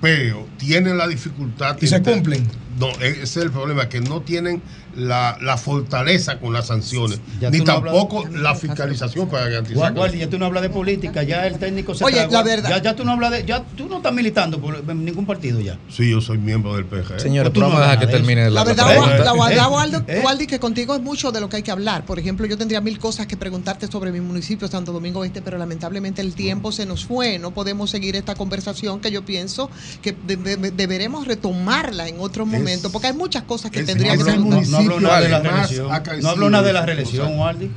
pero 0.00 0.46
tienen 0.58 0.98
la 0.98 1.06
dificultad. 1.06 1.76
¿Y 1.80 1.86
se 1.86 2.02
cumplen? 2.02 2.46
No, 2.78 2.88
ese 3.00 3.22
es 3.22 3.36
el 3.38 3.50
problema, 3.50 3.88
que 3.88 4.00
no 4.00 4.20
tienen 4.22 4.60
la, 4.96 5.36
la 5.42 5.56
fortaleza 5.58 6.38
con 6.38 6.52
las 6.54 6.68
sanciones, 6.68 7.20
Ya 7.40 7.50
ni 7.50 7.58
no 7.58 7.64
tampoco 7.64 8.26
la 8.28 8.54
fiscalización 8.54 9.28
para 9.28 9.48
garantizar. 9.48 9.92
que- 9.92 9.98
Guardia, 9.98 10.20
ya 10.24 10.30
tú 10.30 10.38
no 10.38 10.46
hablas 10.46 10.62
de 10.62 10.70
política, 10.70 11.22
ya 11.22 11.46
el 11.46 11.58
técnico 11.58 11.94
se 11.94 12.04
Oye, 12.04 12.16
tragó- 12.16 12.32
la 12.32 12.42
verdad- 12.42 12.70
Ya, 12.70 12.82
ya 12.82 12.96
tú 12.96 13.04
no 13.04 13.12
hablas 13.12 13.30
de. 13.32 13.44
Ya 13.44 13.62
tú 13.76 13.86
no 13.88 13.98
estás 13.98 14.12
militando 14.12 14.58
por 14.60 14.74
en 14.76 15.04
ningún 15.04 15.26
partido 15.26 15.60
ya. 15.60 15.78
Sí, 15.90 16.10
yo 16.10 16.20
soy 16.20 16.38
miembro 16.38 16.74
del 16.76 16.86
PG. 16.86 17.20
Señores, 17.20 17.50
Pues 17.50 17.54
tú 17.54 17.60
no 17.60 17.66
vamos 17.68 17.80
a 17.82 17.90
dejar 17.90 17.98
que 18.00 18.06
termine 18.06 18.44
la, 18.44 18.50
La 18.50 18.64
verdad, 18.64 18.86
pregunta. 18.86 19.10
la 19.18 19.32
verdad, 19.32 19.66
¿Eh? 19.66 19.70
Waldo, 19.72 20.04
¿Eh? 20.06 20.22
Waldi, 20.24 20.46
que 20.46 20.58
contigo 20.58 20.94
es 20.94 21.02
mucho 21.02 21.30
de 21.32 21.40
lo 21.40 21.48
que 21.48 21.56
hay 21.56 21.62
que 21.62 21.70
hablar. 21.70 22.04
Por 22.06 22.18
ejemplo, 22.18 22.46
yo 22.46 22.56
tendría 22.56 22.80
mil 22.80 22.98
cosas 22.98 23.26
que 23.26 23.36
preguntarte 23.36 23.86
sobre 23.88 24.12
mi 24.12 24.20
municipio, 24.20 24.66
Santo 24.68 24.92
Domingo 24.92 25.24
Este, 25.24 25.42
pero 25.42 25.58
lamentablemente 25.58 26.22
el 26.22 26.34
tiempo 26.34 26.72
se 26.72 26.86
nos 26.86 27.04
fue. 27.04 27.38
No 27.38 27.50
podemos 27.52 27.90
seguir 27.90 28.16
esta 28.16 28.34
conversación 28.34 29.00
que 29.00 29.10
yo 29.10 29.24
pienso 29.24 29.70
que 30.02 30.14
de- 30.26 30.36
de- 30.36 30.70
deberemos 30.70 31.26
retomarla 31.26 32.08
en 32.08 32.16
otro 32.20 32.44
momento, 32.46 32.65
porque 32.92 33.08
hay 33.08 33.12
muchas 33.12 33.42
cosas 33.44 33.70
que 33.70 33.82
tendrían 33.82 34.18
que 34.18 34.24
ser 34.24 34.38
No, 34.38 34.60
no 34.62 34.76
hablo 34.76 35.00
nada 35.00 35.20
de 35.20 35.28
la 35.28 35.40
reelección. 35.40 35.88
No 36.22 36.28
hablo 36.28 36.50
nada 36.50 36.66
de 36.66 36.72
la 36.72 36.84
reelección. 36.86 37.38
Waldi. 37.38 37.70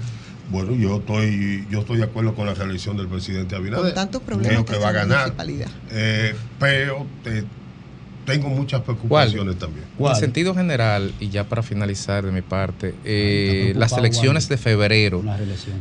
Bueno, 0.51 0.73
yo 0.75 0.97
estoy, 0.97 1.67
yo 1.69 1.81
estoy 1.81 1.97
de 1.97 2.05
acuerdo 2.05 2.33
con 2.33 2.47
la 2.47 2.55
reelección 2.55 2.97
del 2.97 3.07
presidente 3.07 3.55
Abinader. 3.55 3.85
Con 3.85 3.93
tantos 3.93 4.21
problemas 4.23 4.49
Creo 4.51 4.65
que 4.65 4.73
que 4.73 4.79
va 4.79 4.89
a 4.89 4.91
ganar. 4.93 5.17
municipalidad. 5.19 5.67
Eh, 5.91 6.35
pero 6.59 7.05
eh, 7.25 7.43
tengo 8.29 8.49
muchas 8.49 8.81
preocupaciones 8.81 9.57
también. 9.57 9.85
En 9.99 10.15
sentido 10.15 10.53
general, 10.53 11.13
y 11.19 11.29
ya 11.29 11.45
para 11.45 11.63
finalizar 11.63 12.25
de 12.25 12.31
mi 12.31 12.41
parte, 12.41 12.93
eh, 13.03 13.73
las 13.75 13.93
elecciones 13.93 14.47
de 14.49 14.57
febrero 14.57 15.23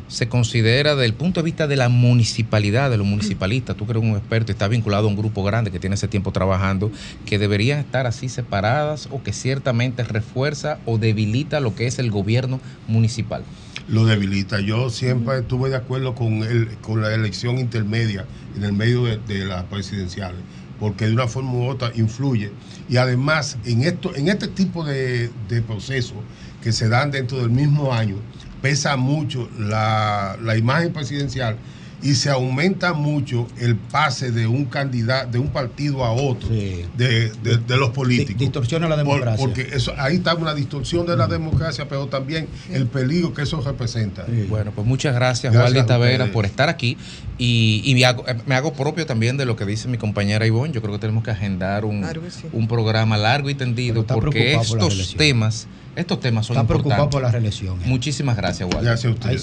se 0.08 0.28
considera 0.28 0.94
desde 0.94 1.06
el 1.06 1.14
punto 1.14 1.40
de 1.40 1.44
vista 1.44 1.66
de 1.66 1.76
la 1.76 1.88
municipalidad, 1.88 2.90
de 2.90 2.96
los 2.96 3.06
municipalistas, 3.06 3.76
tú 3.76 3.86
que 3.86 3.92
eres 3.92 4.02
un 4.02 4.16
experto 4.16 4.50
y 4.50 4.54
estás 4.54 4.70
vinculado 4.70 5.06
a 5.06 5.10
un 5.10 5.16
grupo 5.16 5.44
grande 5.44 5.70
que 5.70 5.78
tiene 5.78 5.94
ese 5.94 6.08
tiempo 6.08 6.32
trabajando, 6.32 6.90
que 7.26 7.38
deberían 7.38 7.78
estar 7.80 8.06
así 8.06 8.28
separadas 8.28 9.08
o 9.10 9.22
que 9.22 9.32
ciertamente 9.32 10.02
refuerza 10.04 10.78
o 10.86 10.98
debilita 10.98 11.60
lo 11.60 11.74
que 11.74 11.86
es 11.86 11.98
el 11.98 12.10
gobierno 12.10 12.60
municipal. 12.86 13.42
lo 13.88 14.04
debilita. 14.04 14.60
Yo 14.60 14.90
siempre 14.90 15.38
estuve 15.38 15.70
de 15.70 15.76
acuerdo 15.76 16.14
con, 16.14 16.42
el, 16.42 16.68
con 16.82 17.00
la 17.00 17.14
elección 17.14 17.58
intermedia 17.58 18.26
en 18.56 18.64
el 18.64 18.72
medio 18.72 19.04
de, 19.04 19.18
de 19.18 19.46
las 19.46 19.64
presidenciales, 19.64 20.40
porque 20.78 21.06
de 21.06 21.12
una 21.12 21.28
forma 21.28 21.52
u 21.52 21.66
otra 21.66 21.92
influye. 21.94 22.52
Y 22.88 22.96
además, 22.96 23.59
en, 23.64 23.82
esto, 23.82 24.14
en 24.14 24.28
este 24.28 24.48
tipo 24.48 24.84
de, 24.84 25.30
procesos 25.66 26.18
que 26.62 26.72
se 26.72 26.88
dan 26.88 27.10
dentro 27.10 27.38
del 27.38 27.50
mismo 27.50 27.92
año, 27.92 28.16
pesa 28.62 28.96
mucho 28.96 29.48
la 29.59 30.56
imagen 30.56 30.92
presidencial 30.92 31.56
y 32.02 32.14
se 32.14 32.30
aumenta 32.30 32.92
mucho 32.92 33.48
el 33.58 33.74
pase 33.74 34.30
de 34.30 34.46
un 34.46 34.66
candidato, 34.66 35.30
de 35.32 35.38
un 35.38 35.48
partido 35.48 36.04
a 36.04 36.12
otro, 36.12 36.48
de, 36.48 36.86
de- 36.96 37.56
de 37.58 37.76
los 37.76 37.90
políticos. 37.90 38.38
distorsiona 38.40 38.88
la 38.88 38.96
Por- 38.96 39.04
democracia. 39.04 39.44
porque 39.44 39.68
eso, 39.74 39.92
ahí 39.98 40.16
está 40.16 40.34
una 40.34 40.54
distorsión 40.54 41.06
de 41.06 41.16
la 41.16 41.26
democracia, 41.26 41.88
pero 41.88 42.06
también 42.06 42.46
el 42.70 42.86
peligro 42.86 43.34
que 43.34 43.42
eso 43.42 43.60
representa. 43.60 44.24
Bueno, 44.48 44.70
pues 44.74 44.86
muchas 44.86 45.14
gracias, 45.14 45.52
Gracias 45.52 45.70
Waldi 45.74 45.80
a 45.80 45.86
Tavera, 45.86 46.14
ustedes. 46.24 46.32
por 46.34 46.44
estar 46.46 46.68
aquí. 46.68 46.96
Y, 47.36 47.82
y 47.84 47.94
me, 47.94 48.04
hago, 48.04 48.26
eh, 48.28 48.36
me 48.46 48.54
hago 48.54 48.72
propio 48.72 49.04
también 49.06 49.36
de 49.36 49.44
lo 49.44 49.56
que 49.56 49.64
dice 49.64 49.88
mi 49.88 49.98
compañera 49.98 50.46
Ivonne. 50.46 50.72
Yo 50.72 50.80
creo 50.82 50.94
que 50.94 51.00
tenemos 51.00 51.22
que 51.24 51.30
agendar 51.30 51.84
un, 51.84 52.00
Claro 52.02 52.22
que 52.22 52.30
sí. 52.30 52.44
un 52.52 52.66
programa 52.68 53.16
largo 53.16 53.50
y 53.50 53.54
tendido, 53.54 54.04
porque 54.06 54.30
preocupado 54.54 54.78
por 54.80 54.92
estos 54.92 55.14
temas, 55.16 55.66
estos 55.96 56.20
temas 56.20 56.46
son 56.46 56.56
Está 56.56 56.66
preocupado 56.66 57.02
importantes. 57.04 57.12
por 57.12 57.22
la 57.22 57.30
reelección. 57.30 57.80
eh. 57.80 57.84
Muchísimas 57.88 58.36
gracias, 58.36 58.68
Waldi. 58.72 58.86
Gracias 58.86 59.10
a 59.12 59.14
ustedes. 59.14 59.42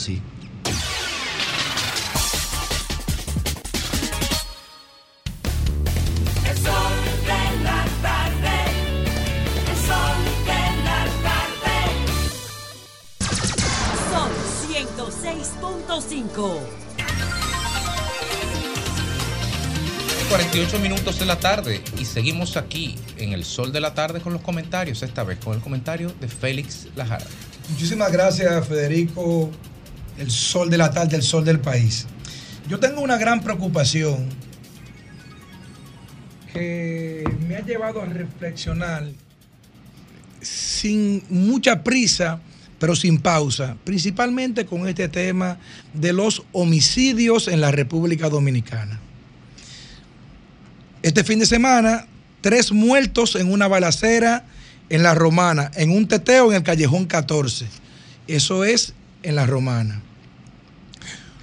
De 21.06 21.26
la 21.26 21.38
tarde 21.38 21.82
y 22.00 22.06
seguimos 22.06 22.58
aquí 22.58 22.96
en 23.18 23.32
el 23.32 23.46
sol 23.46 23.72
de 23.72 23.80
la 23.80 23.94
tarde 23.94 24.22
con 24.22 24.34
los 24.34 24.42
comentarios, 24.42 25.04
esta 25.04 25.24
vez 25.24 25.38
con 25.38 25.54
el 25.54 25.62
comentario 25.62 26.12
de 26.20 26.28
Félix 26.28 26.88
Lajara. 26.96 27.24
Muchísimas 27.70 28.12
gracias, 28.12 28.68
Federico. 28.68 29.52
El 30.18 30.32
sol 30.32 30.68
de 30.72 30.80
la 30.80 30.90
tarde, 30.90 31.16
el 31.16 31.22
sol 31.22 31.46
del 31.46 31.60
país. 31.60 32.08
Yo 32.68 32.80
tengo 32.80 33.02
una 33.02 33.18
gran 33.18 33.42
preocupación 33.42 34.30
que 36.52 37.24
me 37.48 37.58
ha 37.58 37.64
llevado 37.64 38.02
a 38.02 38.06
reflexionar 38.06 39.04
sin 40.42 41.24
mucha 41.30 41.84
prisa, 41.84 42.42
pero 42.80 42.96
sin 42.96 43.20
pausa, 43.20 43.78
principalmente 43.84 44.66
con 44.66 44.88
este 44.88 45.08
tema 45.08 45.60
de 45.94 46.14
los 46.14 46.42
homicidios 46.52 47.48
en 47.48 47.62
la 47.62 47.70
República 47.70 48.28
Dominicana. 48.28 49.00
Este 51.06 51.24
fin 51.24 51.38
de 51.38 51.46
semana, 51.46 52.08
tres 52.42 52.72
muertos 52.72 53.36
en 53.36 53.52
una 53.52 53.68
balacera 53.68 54.44
en 54.90 55.04
la 55.04 55.14
Romana, 55.14 55.70
en 55.76 55.92
un 55.92 56.08
teteo 56.08 56.50
en 56.50 56.56
el 56.58 56.64
callejón 56.64 57.06
14. 57.06 57.68
Eso 58.28 58.64
es 58.64 58.96
en 59.22 59.36
la 59.36 59.46
Romana. 59.46 60.02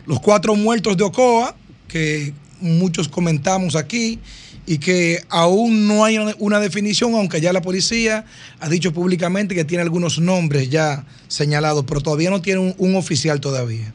Los 0.04 0.18
cuatro 0.18 0.56
muertos 0.56 0.96
de 0.96 1.04
Ocoa, 1.04 1.54
que 1.86 2.34
muchos 2.60 3.06
comentamos 3.06 3.76
aquí, 3.76 4.18
y 4.66 4.78
que 4.78 5.22
aún 5.28 5.86
no 5.86 6.04
hay 6.04 6.18
una- 6.40 6.58
definición, 6.58 7.14
aunque 7.14 7.40
ya 7.40 7.52
la 7.52 7.62
policía 7.62 8.24
ha 8.58 8.68
dicho 8.68 8.92
públicamente 8.92 9.54
que 9.54 9.64
tiene 9.64 9.82
algunos 9.82 10.18
nombres 10.18 10.70
ya 10.70 11.04
señalados, 11.28 11.84
pero 11.86 12.00
todavía 12.00 12.30
no 12.30 12.42
tiene 12.42 12.58
un, 12.58 12.74
un 12.78 12.96
oficial 12.96 13.40
todavía. 13.40 13.94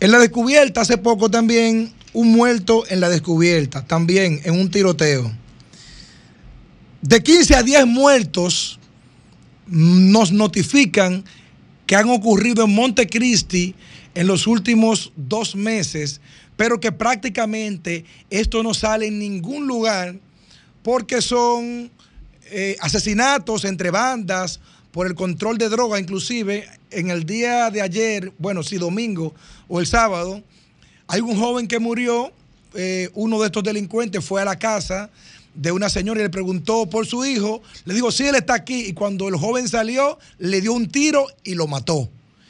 En 0.00 0.10
la 0.10 0.18
descubierta, 0.18 0.82
hace 0.82 0.98
poco 0.98 1.30
también, 1.30 1.94
un 2.16 2.32
muerto 2.32 2.84
en 2.88 3.00
la 3.00 3.10
descubierta, 3.10 3.86
también 3.86 4.40
en 4.44 4.58
un 4.58 4.70
tiroteo. 4.70 5.30
De 7.02 7.22
15 7.22 7.56
a 7.56 7.62
10 7.62 7.86
muertos 7.86 8.78
nos 9.66 10.32
notifican 10.32 11.24
que 11.84 11.94
han 11.94 12.08
ocurrido 12.08 12.64
en 12.64 12.74
Montecristi 12.74 13.74
en 14.14 14.26
los 14.26 14.46
últimos 14.46 15.12
dos 15.14 15.54
meses, 15.56 16.22
pero 16.56 16.80
que 16.80 16.90
prácticamente 16.90 18.06
esto 18.30 18.62
no 18.62 18.72
sale 18.72 19.08
en 19.08 19.18
ningún 19.18 19.66
lugar 19.66 20.16
porque 20.82 21.20
son 21.20 21.90
eh, 22.46 22.78
asesinatos 22.80 23.66
entre 23.66 23.90
bandas 23.90 24.60
por 24.90 25.06
el 25.06 25.14
control 25.14 25.58
de 25.58 25.68
droga, 25.68 26.00
inclusive 26.00 26.66
en 26.90 27.10
el 27.10 27.26
día 27.26 27.70
de 27.70 27.82
ayer, 27.82 28.32
bueno, 28.38 28.62
sí, 28.62 28.78
domingo 28.78 29.34
o 29.68 29.80
el 29.80 29.86
sábado, 29.86 30.42
hay 31.08 31.20
un 31.20 31.38
joven 31.38 31.68
que 31.68 31.78
murió, 31.78 32.32
eh, 32.74 33.10
uno 33.14 33.40
de 33.40 33.46
estos 33.46 33.62
delincuentes 33.62 34.24
fue 34.24 34.42
a 34.42 34.44
la 34.44 34.58
casa 34.58 35.10
de 35.54 35.72
una 35.72 35.88
señora 35.88 36.20
y 36.20 36.24
le 36.24 36.30
preguntó 36.30 36.88
por 36.88 37.06
su 37.06 37.24
hijo, 37.24 37.62
le 37.84 37.94
dijo, 37.94 38.12
sí, 38.12 38.24
él 38.24 38.34
está 38.34 38.54
aquí, 38.54 38.86
y 38.86 38.92
cuando 38.92 39.28
el 39.28 39.36
joven 39.36 39.68
salió, 39.68 40.18
le 40.38 40.60
dio 40.60 40.72
un 40.72 40.88
tiro 40.88 41.26
y 41.44 41.54
lo 41.54 41.66
mató. 41.66 42.08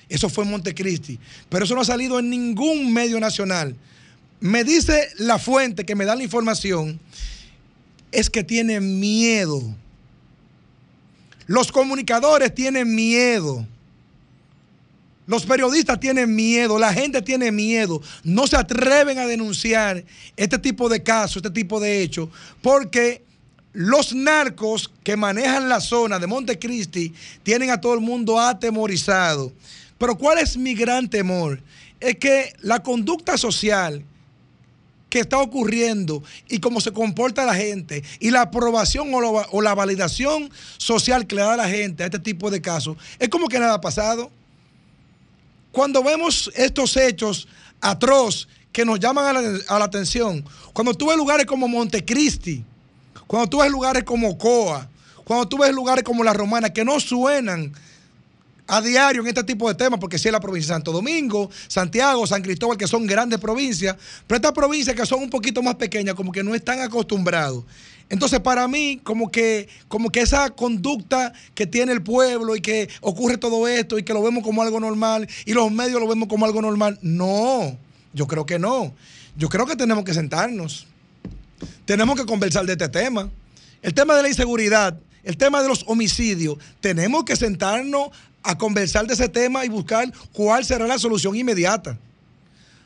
Eso 0.08 0.28
fue 0.28 0.44
en 0.44 0.50
Montecristi, 0.50 1.18
pero 1.48 1.64
eso 1.64 1.74
no 1.74 1.80
ha 1.80 1.84
salido 1.84 2.18
en 2.18 2.30
ningún 2.30 2.92
medio 2.92 3.20
nacional. 3.20 3.76
Me 4.40 4.64
dice 4.64 5.08
la 5.18 5.38
fuente 5.38 5.84
que 5.84 5.94
me 5.94 6.04
da 6.04 6.16
la 6.16 6.22
información, 6.22 6.98
es 8.12 8.30
que 8.30 8.42
tiene 8.42 8.80
miedo. 8.80 9.62
Los 11.46 11.70
comunicadores 11.70 12.54
tienen 12.54 12.94
miedo. 12.94 13.66
Los 15.26 15.44
periodistas 15.44 15.98
tienen 15.98 16.34
miedo, 16.34 16.78
la 16.78 16.92
gente 16.92 17.20
tiene 17.20 17.50
miedo, 17.50 18.00
no 18.22 18.46
se 18.46 18.56
atreven 18.56 19.18
a 19.18 19.26
denunciar 19.26 20.04
este 20.36 20.58
tipo 20.58 20.88
de 20.88 21.02
casos, 21.02 21.36
este 21.36 21.50
tipo 21.50 21.80
de 21.80 22.02
hechos, 22.02 22.28
porque 22.62 23.24
los 23.72 24.14
narcos 24.14 24.90
que 25.02 25.16
manejan 25.16 25.68
la 25.68 25.80
zona 25.80 26.18
de 26.18 26.26
Montecristi 26.26 27.12
tienen 27.42 27.70
a 27.70 27.80
todo 27.80 27.94
el 27.94 28.00
mundo 28.00 28.40
atemorizado. 28.40 29.52
Pero 29.98 30.16
¿cuál 30.16 30.38
es 30.38 30.56
mi 30.56 30.74
gran 30.74 31.10
temor? 31.10 31.60
Es 32.00 32.16
que 32.16 32.54
la 32.60 32.82
conducta 32.82 33.36
social 33.36 34.04
que 35.10 35.20
está 35.20 35.38
ocurriendo 35.38 36.22
y 36.48 36.58
cómo 36.58 36.80
se 36.80 36.92
comporta 36.92 37.44
la 37.44 37.54
gente 37.54 38.02
y 38.20 38.30
la 38.30 38.42
aprobación 38.42 39.12
o, 39.12 39.18
o 39.18 39.62
la 39.62 39.74
validación 39.74 40.50
social 40.78 41.26
que 41.26 41.36
le 41.36 41.42
da 41.42 41.56
la 41.56 41.68
gente 41.68 42.02
a 42.02 42.06
este 42.06 42.18
tipo 42.18 42.50
de 42.50 42.60
casos, 42.60 42.96
es 43.18 43.28
como 43.28 43.48
que 43.48 43.58
nada 43.58 43.74
ha 43.74 43.80
pasado. 43.80 44.30
Cuando 45.76 46.02
vemos 46.02 46.50
estos 46.54 46.96
hechos 46.96 47.46
atroz 47.82 48.48
que 48.72 48.82
nos 48.82 48.98
llaman 48.98 49.36
a 49.68 49.78
la, 49.78 49.84
atención, 49.84 50.42
cuando 50.72 50.94
tú 50.94 51.08
ves 51.08 51.18
lugares 51.18 51.44
como 51.44 51.68
Montecristi, 51.68 52.64
cuando 53.26 53.46
tú 53.46 53.58
ves 53.58 53.70
lugares 53.70 54.02
como 54.02 54.38
Coa, 54.38 54.88
cuando 55.22 55.46
tú 55.46 55.58
ves 55.58 55.74
lugares 55.74 56.02
como 56.02 56.24
La 56.24 56.32
Romana 56.32 56.70
que 56.70 56.82
no 56.82 56.98
suenan 56.98 57.74
a 58.66 58.80
diario 58.80 59.20
en 59.20 59.28
este 59.28 59.44
tipo 59.44 59.68
de 59.68 59.74
temas, 59.74 60.00
porque 60.00 60.18
si 60.18 60.28
es 60.28 60.32
la 60.32 60.40
provincia 60.40 60.72
de 60.72 60.76
Santo 60.76 60.92
Domingo, 60.92 61.50
Santiago, 61.68 62.26
San 62.26 62.40
Cristóbal, 62.40 62.78
que 62.78 62.86
son 62.86 63.06
grandes 63.06 63.38
provincias, 63.38 63.96
pero 64.26 64.36
estas 64.36 64.52
provincias 64.52 64.96
que 64.96 65.04
son 65.04 65.24
un 65.24 65.28
poquito 65.28 65.62
más 65.62 65.74
pequeñas, 65.74 66.14
como 66.14 66.32
que 66.32 66.42
no 66.42 66.54
están 66.54 66.80
acostumbrados. 66.80 67.64
Entonces, 68.08 68.38
para 68.40 68.68
mí, 68.68 69.00
como 69.02 69.30
que, 69.30 69.68
como 69.88 70.10
que 70.10 70.20
esa 70.20 70.50
conducta 70.50 71.32
que 71.54 71.66
tiene 71.66 71.92
el 71.92 72.02
pueblo 72.02 72.54
y 72.54 72.60
que 72.60 72.88
ocurre 73.00 73.36
todo 73.36 73.66
esto 73.66 73.98
y 73.98 74.04
que 74.04 74.12
lo 74.12 74.22
vemos 74.22 74.44
como 74.44 74.62
algo 74.62 74.78
normal 74.78 75.28
y 75.44 75.52
los 75.52 75.72
medios 75.72 76.00
lo 76.00 76.06
vemos 76.06 76.28
como 76.28 76.46
algo 76.46 76.62
normal, 76.62 76.98
no, 77.02 77.76
yo 78.12 78.26
creo 78.26 78.46
que 78.46 78.58
no. 78.58 78.94
Yo 79.36 79.48
creo 79.48 79.66
que 79.66 79.76
tenemos 79.76 80.04
que 80.04 80.14
sentarnos. 80.14 80.86
Tenemos 81.84 82.18
que 82.18 82.26
conversar 82.26 82.64
de 82.64 82.72
este 82.72 82.88
tema. 82.88 83.28
El 83.82 83.92
tema 83.92 84.14
de 84.14 84.22
la 84.22 84.28
inseguridad, 84.28 84.98
el 85.24 85.36
tema 85.36 85.62
de 85.62 85.68
los 85.68 85.84
homicidios, 85.86 86.58
tenemos 86.80 87.24
que 87.24 87.36
sentarnos 87.36 88.10
a 88.42 88.56
conversar 88.56 89.06
de 89.06 89.14
ese 89.14 89.28
tema 89.28 89.64
y 89.64 89.68
buscar 89.68 90.12
cuál 90.32 90.64
será 90.64 90.86
la 90.86 90.98
solución 90.98 91.34
inmediata. 91.34 91.98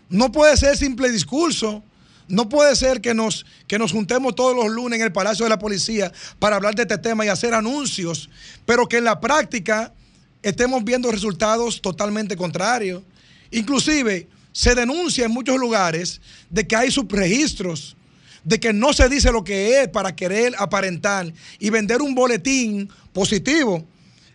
No 0.09 0.33
puede 0.33 0.57
ser 0.57 0.77
simple 0.77 1.11
discurso. 1.11 1.83
No 2.31 2.49
puede 2.49 2.77
ser 2.77 3.01
que 3.01 3.13
nos, 3.13 3.45
que 3.67 3.77
nos 3.77 3.91
juntemos 3.91 4.37
todos 4.37 4.55
los 4.55 4.71
lunes 4.71 5.01
en 5.01 5.05
el 5.05 5.13
Palacio 5.13 5.45
de 5.45 5.49
la 5.51 5.59
Policía 5.59 6.13
para 6.39 6.55
hablar 6.55 6.77
de 6.77 6.83
este 6.83 6.97
tema 6.97 7.27
y 7.27 7.29
hacer 7.29 7.55
anuncios, 7.55 8.31
pero 8.65 8.89
que 8.89 8.99
en 8.99 9.05
la 9.05 9.21
práctica 9.21 9.93
estemos 10.41 10.85
viendo 10.85 11.11
resultados 11.11 11.83
totalmente 11.83 12.37
contrarios. 12.37 13.03
Inclusive 13.51 14.29
se 14.53 14.77
denuncia 14.77 15.25
en 15.25 15.33
muchos 15.33 15.59
lugares 15.59 16.21
de 16.49 16.67
que 16.69 16.77
hay 16.77 16.93
subregistros, 16.93 17.97
de 18.45 18.61
que 18.61 18.73
no 18.73 18.93
se 18.93 19.09
dice 19.09 19.33
lo 19.33 19.43
que 19.43 19.83
es 19.83 19.89
para 19.89 20.15
querer 20.15 20.55
aparentar 20.57 21.33
y 21.59 21.71
vender 21.71 22.01
un 22.01 22.15
boletín 22.15 22.89
positivo. 23.13 23.85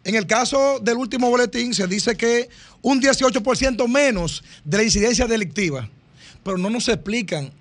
En 0.03 0.15
el 0.15 0.27
caso 0.27 0.79
del 0.81 0.97
último 0.97 1.29
boletín 1.29 1.73
se 1.73 1.87
dice 1.87 2.17
que 2.17 2.49
un 2.81 3.01
18% 3.01 3.87
menos 3.87 4.43
de 4.65 4.77
la 4.77 4.83
incidencia 4.83 5.27
delictiva, 5.27 5.89
pero 6.43 6.57
no 6.57 6.69
nos 6.69 6.89
explican 6.89 7.51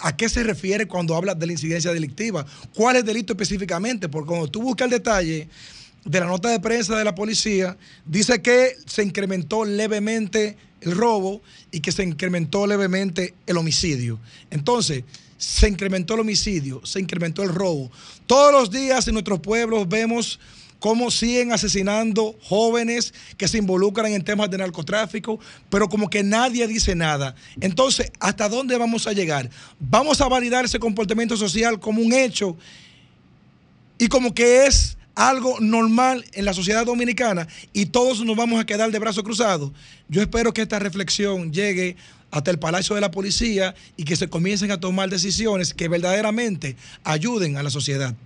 a 0.00 0.16
qué 0.16 0.28
se 0.28 0.42
refiere 0.42 0.86
cuando 0.86 1.16
habla 1.16 1.34
de 1.34 1.46
la 1.46 1.52
incidencia 1.52 1.92
delictiva, 1.92 2.46
cuál 2.74 2.96
es 2.96 3.00
el 3.00 3.06
delito 3.06 3.32
específicamente, 3.32 4.08
porque 4.08 4.28
cuando 4.28 4.48
tú 4.48 4.62
buscas 4.62 4.86
el 4.86 4.92
detalle 4.92 5.48
de 6.04 6.20
la 6.20 6.26
nota 6.26 6.48
de 6.48 6.60
prensa 6.60 6.96
de 6.96 7.04
la 7.04 7.14
policía, 7.14 7.76
dice 8.04 8.42
que 8.42 8.76
se 8.86 9.02
incrementó 9.02 9.64
levemente 9.64 10.56
el 10.80 10.96
robo 10.96 11.42
y 11.70 11.80
que 11.80 11.92
se 11.92 12.02
incrementó 12.02 12.66
levemente 12.66 13.34
el 13.46 13.56
homicidio. 13.56 14.18
Entonces, 14.50 15.04
se 15.38 15.68
incrementó 15.68 16.14
el 16.14 16.20
homicidio, 16.20 16.84
se 16.84 17.00
incrementó 17.00 17.42
el 17.42 17.48
robo. 17.48 17.90
Todos 18.26 18.52
los 18.52 18.70
días 18.70 19.06
en 19.08 19.14
nuestros 19.14 19.40
pueblos 19.40 19.88
vemos 19.88 20.38
cómo 20.82 21.12
siguen 21.12 21.52
asesinando 21.52 22.36
jóvenes 22.42 23.14
que 23.36 23.46
se 23.46 23.56
involucran 23.56 24.10
en 24.12 24.24
temas 24.24 24.50
de 24.50 24.58
narcotráfico, 24.58 25.38
pero 25.70 25.88
como 25.88 26.10
que 26.10 26.24
nadie 26.24 26.66
dice 26.66 26.96
nada. 26.96 27.36
Entonces, 27.60 28.10
¿hasta 28.18 28.48
dónde 28.48 28.76
vamos 28.76 29.06
a 29.06 29.12
llegar? 29.12 29.48
¿Vamos 29.78 30.20
a 30.20 30.26
validar 30.26 30.64
ese 30.64 30.80
comportamiento 30.80 31.36
social 31.36 31.78
como 31.78 32.02
un 32.02 32.12
hecho 32.12 32.56
y 33.96 34.08
como 34.08 34.34
que 34.34 34.66
es 34.66 34.98
algo 35.14 35.60
normal 35.60 36.24
en 36.32 36.44
la 36.44 36.52
sociedad 36.52 36.84
dominicana 36.84 37.46
y 37.72 37.86
todos 37.86 38.24
nos 38.24 38.34
vamos 38.36 38.60
a 38.60 38.66
quedar 38.66 38.90
de 38.90 38.98
brazos 38.98 39.22
cruzados? 39.22 39.70
Yo 40.08 40.20
espero 40.20 40.52
que 40.52 40.62
esta 40.62 40.80
reflexión 40.80 41.52
llegue 41.52 41.94
hasta 42.32 42.50
el 42.50 42.58
Palacio 42.58 42.96
de 42.96 43.02
la 43.02 43.12
Policía 43.12 43.76
y 43.96 44.02
que 44.02 44.16
se 44.16 44.28
comiencen 44.28 44.72
a 44.72 44.80
tomar 44.80 45.08
decisiones 45.10 45.74
que 45.74 45.86
verdaderamente 45.86 46.74
ayuden 47.04 47.56
a 47.56 47.62
la 47.62 47.70
sociedad. 47.70 48.16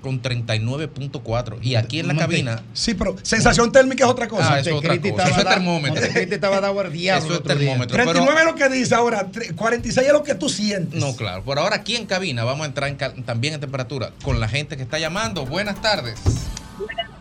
con 0.01 0.21
39.4. 0.21 1.59
Y 1.61 1.75
aquí 1.75 1.99
en 1.99 2.07
la 2.09 2.15
cabina. 2.15 2.61
Sí, 2.73 2.93
pero 2.93 3.15
sensación 3.23 3.71
térmica 3.71 4.03
es 4.03 4.09
otra 4.09 4.27
cosa. 4.27 4.55
Ah, 4.55 4.59
eso 4.59 4.71
es 4.71 4.75
otra 4.75 4.99
cosa. 4.99 5.23
Eso 5.29 5.39
es 5.39 5.45
termómetro. 5.47 6.03
estaba 6.03 6.59
dado 6.61 6.81
Eso 6.83 7.33
es 7.35 7.43
termómetro. 7.43 7.95
39 7.95 8.25
pero- 8.25 8.39
es 8.39 8.45
lo 8.45 8.55
que 8.55 8.69
dice 8.75 8.93
ahora, 8.95 9.31
tre- 9.31 9.55
46 9.55 10.05
es 10.07 10.13
lo 10.13 10.23
que 10.23 10.35
tú 10.35 10.49
sientes. 10.49 10.99
No, 10.99 11.15
claro. 11.15 11.43
Por 11.43 11.57
ahora 11.57 11.77
aquí 11.77 11.95
en 11.95 12.05
cabina 12.05 12.43
vamos 12.43 12.63
a 12.65 12.67
entrar 12.67 12.89
en 12.89 13.23
también 13.23 13.53
en 13.53 13.61
temperatura 13.61 14.11
con 14.23 14.39
la 14.39 14.47
gente 14.49 14.75
que 14.75 14.83
está 14.83 14.99
llamando. 14.99 15.45
Buenas 15.45 15.81
tardes. 15.81 16.15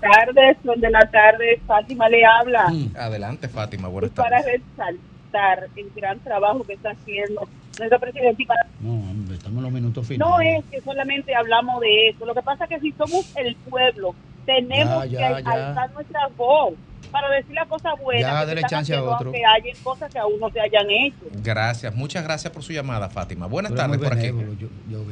Buenas 0.03 0.27
tardes, 0.27 0.57
son 0.65 0.81
de 0.81 0.91
la 0.91 1.01
tarde, 1.11 1.61
Fátima 1.67 2.09
le 2.09 2.25
habla. 2.25 2.69
Mm. 2.69 2.97
Adelante, 2.97 3.49
Fátima. 3.49 3.89
Y 3.89 3.93
Buenas 3.93 4.11
para 4.11 4.43
tardes. 4.43 4.61
resaltar 4.77 5.69
el 5.77 5.91
gran 5.95 6.19
trabajo 6.21 6.65
que 6.65 6.73
está 6.75 6.91
haciendo 6.91 7.49
nuestra 7.79 7.99
presidenta. 7.99 8.43
y 8.43 8.47
para- 8.47 8.67
No, 8.81 8.93
hombre, 8.95 9.37
estamos 9.37 9.59
en 9.59 9.63
los 9.63 9.73
minutos 9.73 10.07
finales. 10.07 10.31
No 10.35 10.41
es 10.41 10.65
que 10.71 10.81
solamente 10.81 11.35
hablamos 11.35 11.81
de 11.81 12.09
eso, 12.09 12.27
lo 12.27 12.35
que 12.35 12.43
pasa 12.43 12.65
es 12.65 12.71
que 12.71 12.81
si 12.81 12.93
somos 12.93 13.33
el 13.37 13.55
pueblo, 13.57 14.15
tenemos 14.45 15.09
Ya, 15.11 15.31
ya, 15.31 15.37
que 15.37 15.43
ya. 15.45 15.69
alzar 15.69 15.93
nuestra 15.93 16.29
voz 16.37 16.75
para 17.13 17.29
decir 17.31 17.55
las 17.55 17.69
cosas 17.69 17.93
buenas 18.03 18.47
Ya, 18.49 18.55
que 18.55 18.63
chance 18.65 18.95
a 18.95 19.03
otro. 19.03 19.27
aunque 19.29 19.45
hayan 19.45 19.77
cosas 19.85 20.13
que 20.13 20.19
aún 20.19 20.41
no 20.41 20.51
se 20.51 20.61
hayan 20.61 20.91
hecho. 20.91 21.27
Gracias. 21.45 21.95
Muchas 21.95 22.25
gracias 22.25 22.53
por 22.53 22.63
su 22.65 22.73
llamada, 22.73 23.09
Fátima. 23.09 23.47
Buenas 23.47 23.75
tardes 23.75 23.99
por 23.99 24.13
aquí. 24.13 24.27
yo- 24.27 24.69
yo. 24.91 25.05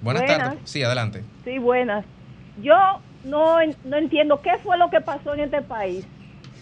Buenas, 0.00 0.22
Buenas. 0.22 0.26
tardes. 0.26 0.58
Sí, 0.64 0.82
adelante. 0.82 1.24
Sí, 1.44 1.58
buenas. 1.58 2.04
Yo 2.62 2.74
no, 3.24 3.58
no 3.84 3.96
entiendo 3.96 4.40
qué 4.42 4.58
fue 4.62 4.76
lo 4.78 4.90
que 4.90 5.00
pasó 5.00 5.34
en 5.34 5.40
este 5.40 5.62
país. 5.62 6.06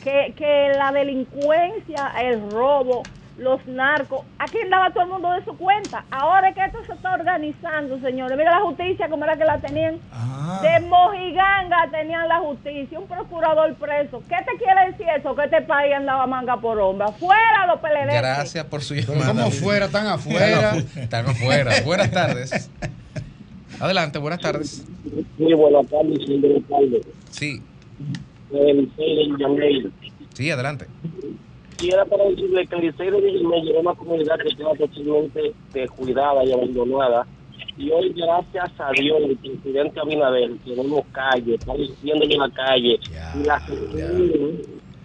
Que, 0.03 0.35
que 0.37 0.73
la 0.77 0.93
delincuencia, 0.93 2.13
el 2.23 2.51
robo, 2.51 3.03
los 3.39 3.67
narcos, 3.67 4.21
aquí 4.39 4.57
andaba 4.63 4.91
todo 4.91 5.03
el 5.03 5.11
mundo 5.11 5.31
de 5.33 5.45
su 5.45 5.57
cuenta. 5.59 6.05
Ahora 6.11 6.49
es 6.51 6.55
que 6.55 6.65
esto 6.65 6.79
se 6.87 6.93
está 6.93 7.13
organizando, 7.15 7.99
señores. 8.01 8.37
Mira 8.39 8.53
la 8.53 8.61
justicia 8.65 9.09
como 9.09 9.25
era 9.25 9.37
que 9.37 9.45
la 9.45 9.59
tenían. 9.59 9.99
De 10.63 10.81
Mojiganga 10.87 11.89
tenían 11.91 12.29
la 12.29 12.39
justicia, 12.39 12.99
un 12.99 13.09
procurador 13.09 13.75
preso. 13.75 14.23
¿Qué 14.29 14.37
te 14.45 14.57
quiere 14.63 14.93
decir 14.93 15.07
eso? 15.17 15.35
Que 15.35 15.45
este 15.45 15.63
país 15.63 15.93
andaba 15.95 16.27
manga 16.27 16.57
por 16.57 16.79
hombra. 16.79 17.09
Fuera 17.09 17.67
los 17.67 17.81
PLD. 17.81 18.17
Gracias 18.17 18.65
por 18.67 18.83
su 18.83 18.95
llamada. 18.95 19.27
¿Cómo 19.27 19.51
fuera? 19.51 19.89
¿Tan 19.89 20.07
afuera? 20.07 20.77
Están 20.95 21.27
afuera. 21.27 21.73
Buenas 21.85 22.11
tardes. 22.11 22.71
Adelante, 23.81 24.19
buenas 24.19 24.41
tardes. 24.41 24.85
Sí, 25.37 25.55
buenas 25.55 25.87
tardes, 25.89 26.19
señor 26.27 26.57
alcalde. 26.57 27.03
Sí, 27.31 27.63
El 28.53 28.91
de 28.97 29.91
sí, 30.35 30.51
adelante. 30.51 30.87
Y 31.83 31.91
era 31.93 32.05
para 32.07 32.25
decirle 32.25 32.67
que 32.67 32.75
el 32.77 32.83
Licey 32.87 33.11
de 33.11 33.21
Villamey 33.21 33.69
era 33.69 33.81
una 33.81 33.95
comunidad 33.95 34.39
que 34.39 34.49
estaba 34.49 34.75
totalmente 34.75 35.53
descuidada 35.75 36.45
y 36.45 36.53
abandonada. 36.53 37.27
Y 37.77 37.91
hoy, 37.91 38.15
gracias 38.17 38.73
a 38.79 38.91
Dios, 38.93 39.19
el 39.29 39.37
presidente 39.37 40.01
Abinader, 40.01 40.57
tenemos 40.65 41.05
calle, 41.13 41.55
está 41.57 41.75
diciendo 41.75 42.25
en 42.25 42.39
la 42.39 42.51
calle. 42.51 42.99
y 43.35 43.45
la 43.45 43.63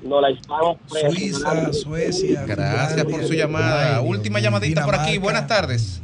no 0.04 0.20
la 0.20 0.30
estamos 0.30 0.78
Suiza, 0.88 1.74
Suecia. 1.74 2.46
Gracias 2.46 3.06
por 3.06 3.24
su 3.24 3.34
llamada. 3.34 4.02
Última 4.02 4.40
llamadita 4.40 4.86
por 4.86 4.96
aquí. 4.96 5.18
Buenas 5.18 5.48
tardes. 5.48 6.02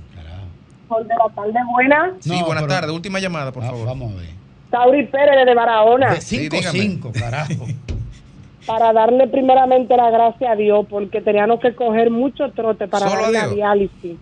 Son 0.87 1.07
de 1.07 1.13
la 1.15 1.33
tarde 1.35 1.59
buena. 1.71 2.13
Sí, 2.19 2.41
buenas 2.45 2.67
tardes. 2.67 2.91
Última 2.91 3.19
llamada, 3.19 3.51
por 3.51 3.63
favor. 3.63 3.85
Vamos 3.85 4.13
a 4.13 4.15
ver. 4.17 4.29
Tauri 4.71 5.05
Pérez 5.05 5.45
de 5.45 5.53
Barahona. 5.53 6.11
De 6.13 6.17
5-5, 6.19 7.11
carajo. 7.13 7.65
para 8.65 8.91
darle 8.91 9.27
primeramente 9.27 9.95
la 9.95 10.09
gracia 10.11 10.51
a 10.51 10.55
Dios 10.57 10.85
porque 10.89 11.21
teníamos 11.21 11.59
que 11.61 11.73
coger 11.73 12.11
mucho 12.11 12.51
trote 12.51 12.87
para 12.87 13.07
Solo 13.07 13.25
a 13.25 13.31
darle 13.31 13.39
la 13.39 13.47
diálisis. 13.47 14.17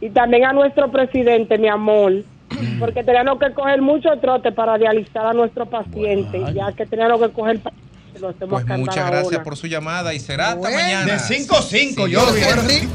Y 0.00 0.10
también 0.10 0.44
a 0.44 0.52
nuestro 0.52 0.90
presidente, 0.90 1.56
mi 1.58 1.68
amor, 1.68 2.12
Mm. 2.48 2.78
porque 2.78 3.02
teníamos 3.04 3.38
que 3.40 3.52
coger 3.52 3.82
mucho 3.82 4.08
trote 4.20 4.50
para 4.52 4.78
dializar 4.78 5.26
a 5.26 5.32
nuestros 5.32 5.68
pacientes, 5.68 6.54
ya 6.54 6.72
que 6.72 6.86
teníamos 6.86 7.20
que 7.20 7.30
coger 7.30 7.60
pa- 7.60 7.72
lo 8.20 8.28
hacemos 8.28 8.62
Pues 8.62 8.78
muchas 8.78 9.10
gracias 9.10 9.40
por 9.42 9.56
su 9.56 9.66
llamada 9.66 10.14
y 10.14 10.20
será 10.20 10.48
hasta 10.50 10.60
Bueno. 10.60 10.76
mañana. 10.78 11.12
De 11.12 11.18
5-5, 11.18 12.06
Si 12.06 12.12
yo 12.12 12.20
Dios 12.24 12.34
vi. 12.34 12.40
quiere. 12.40 12.88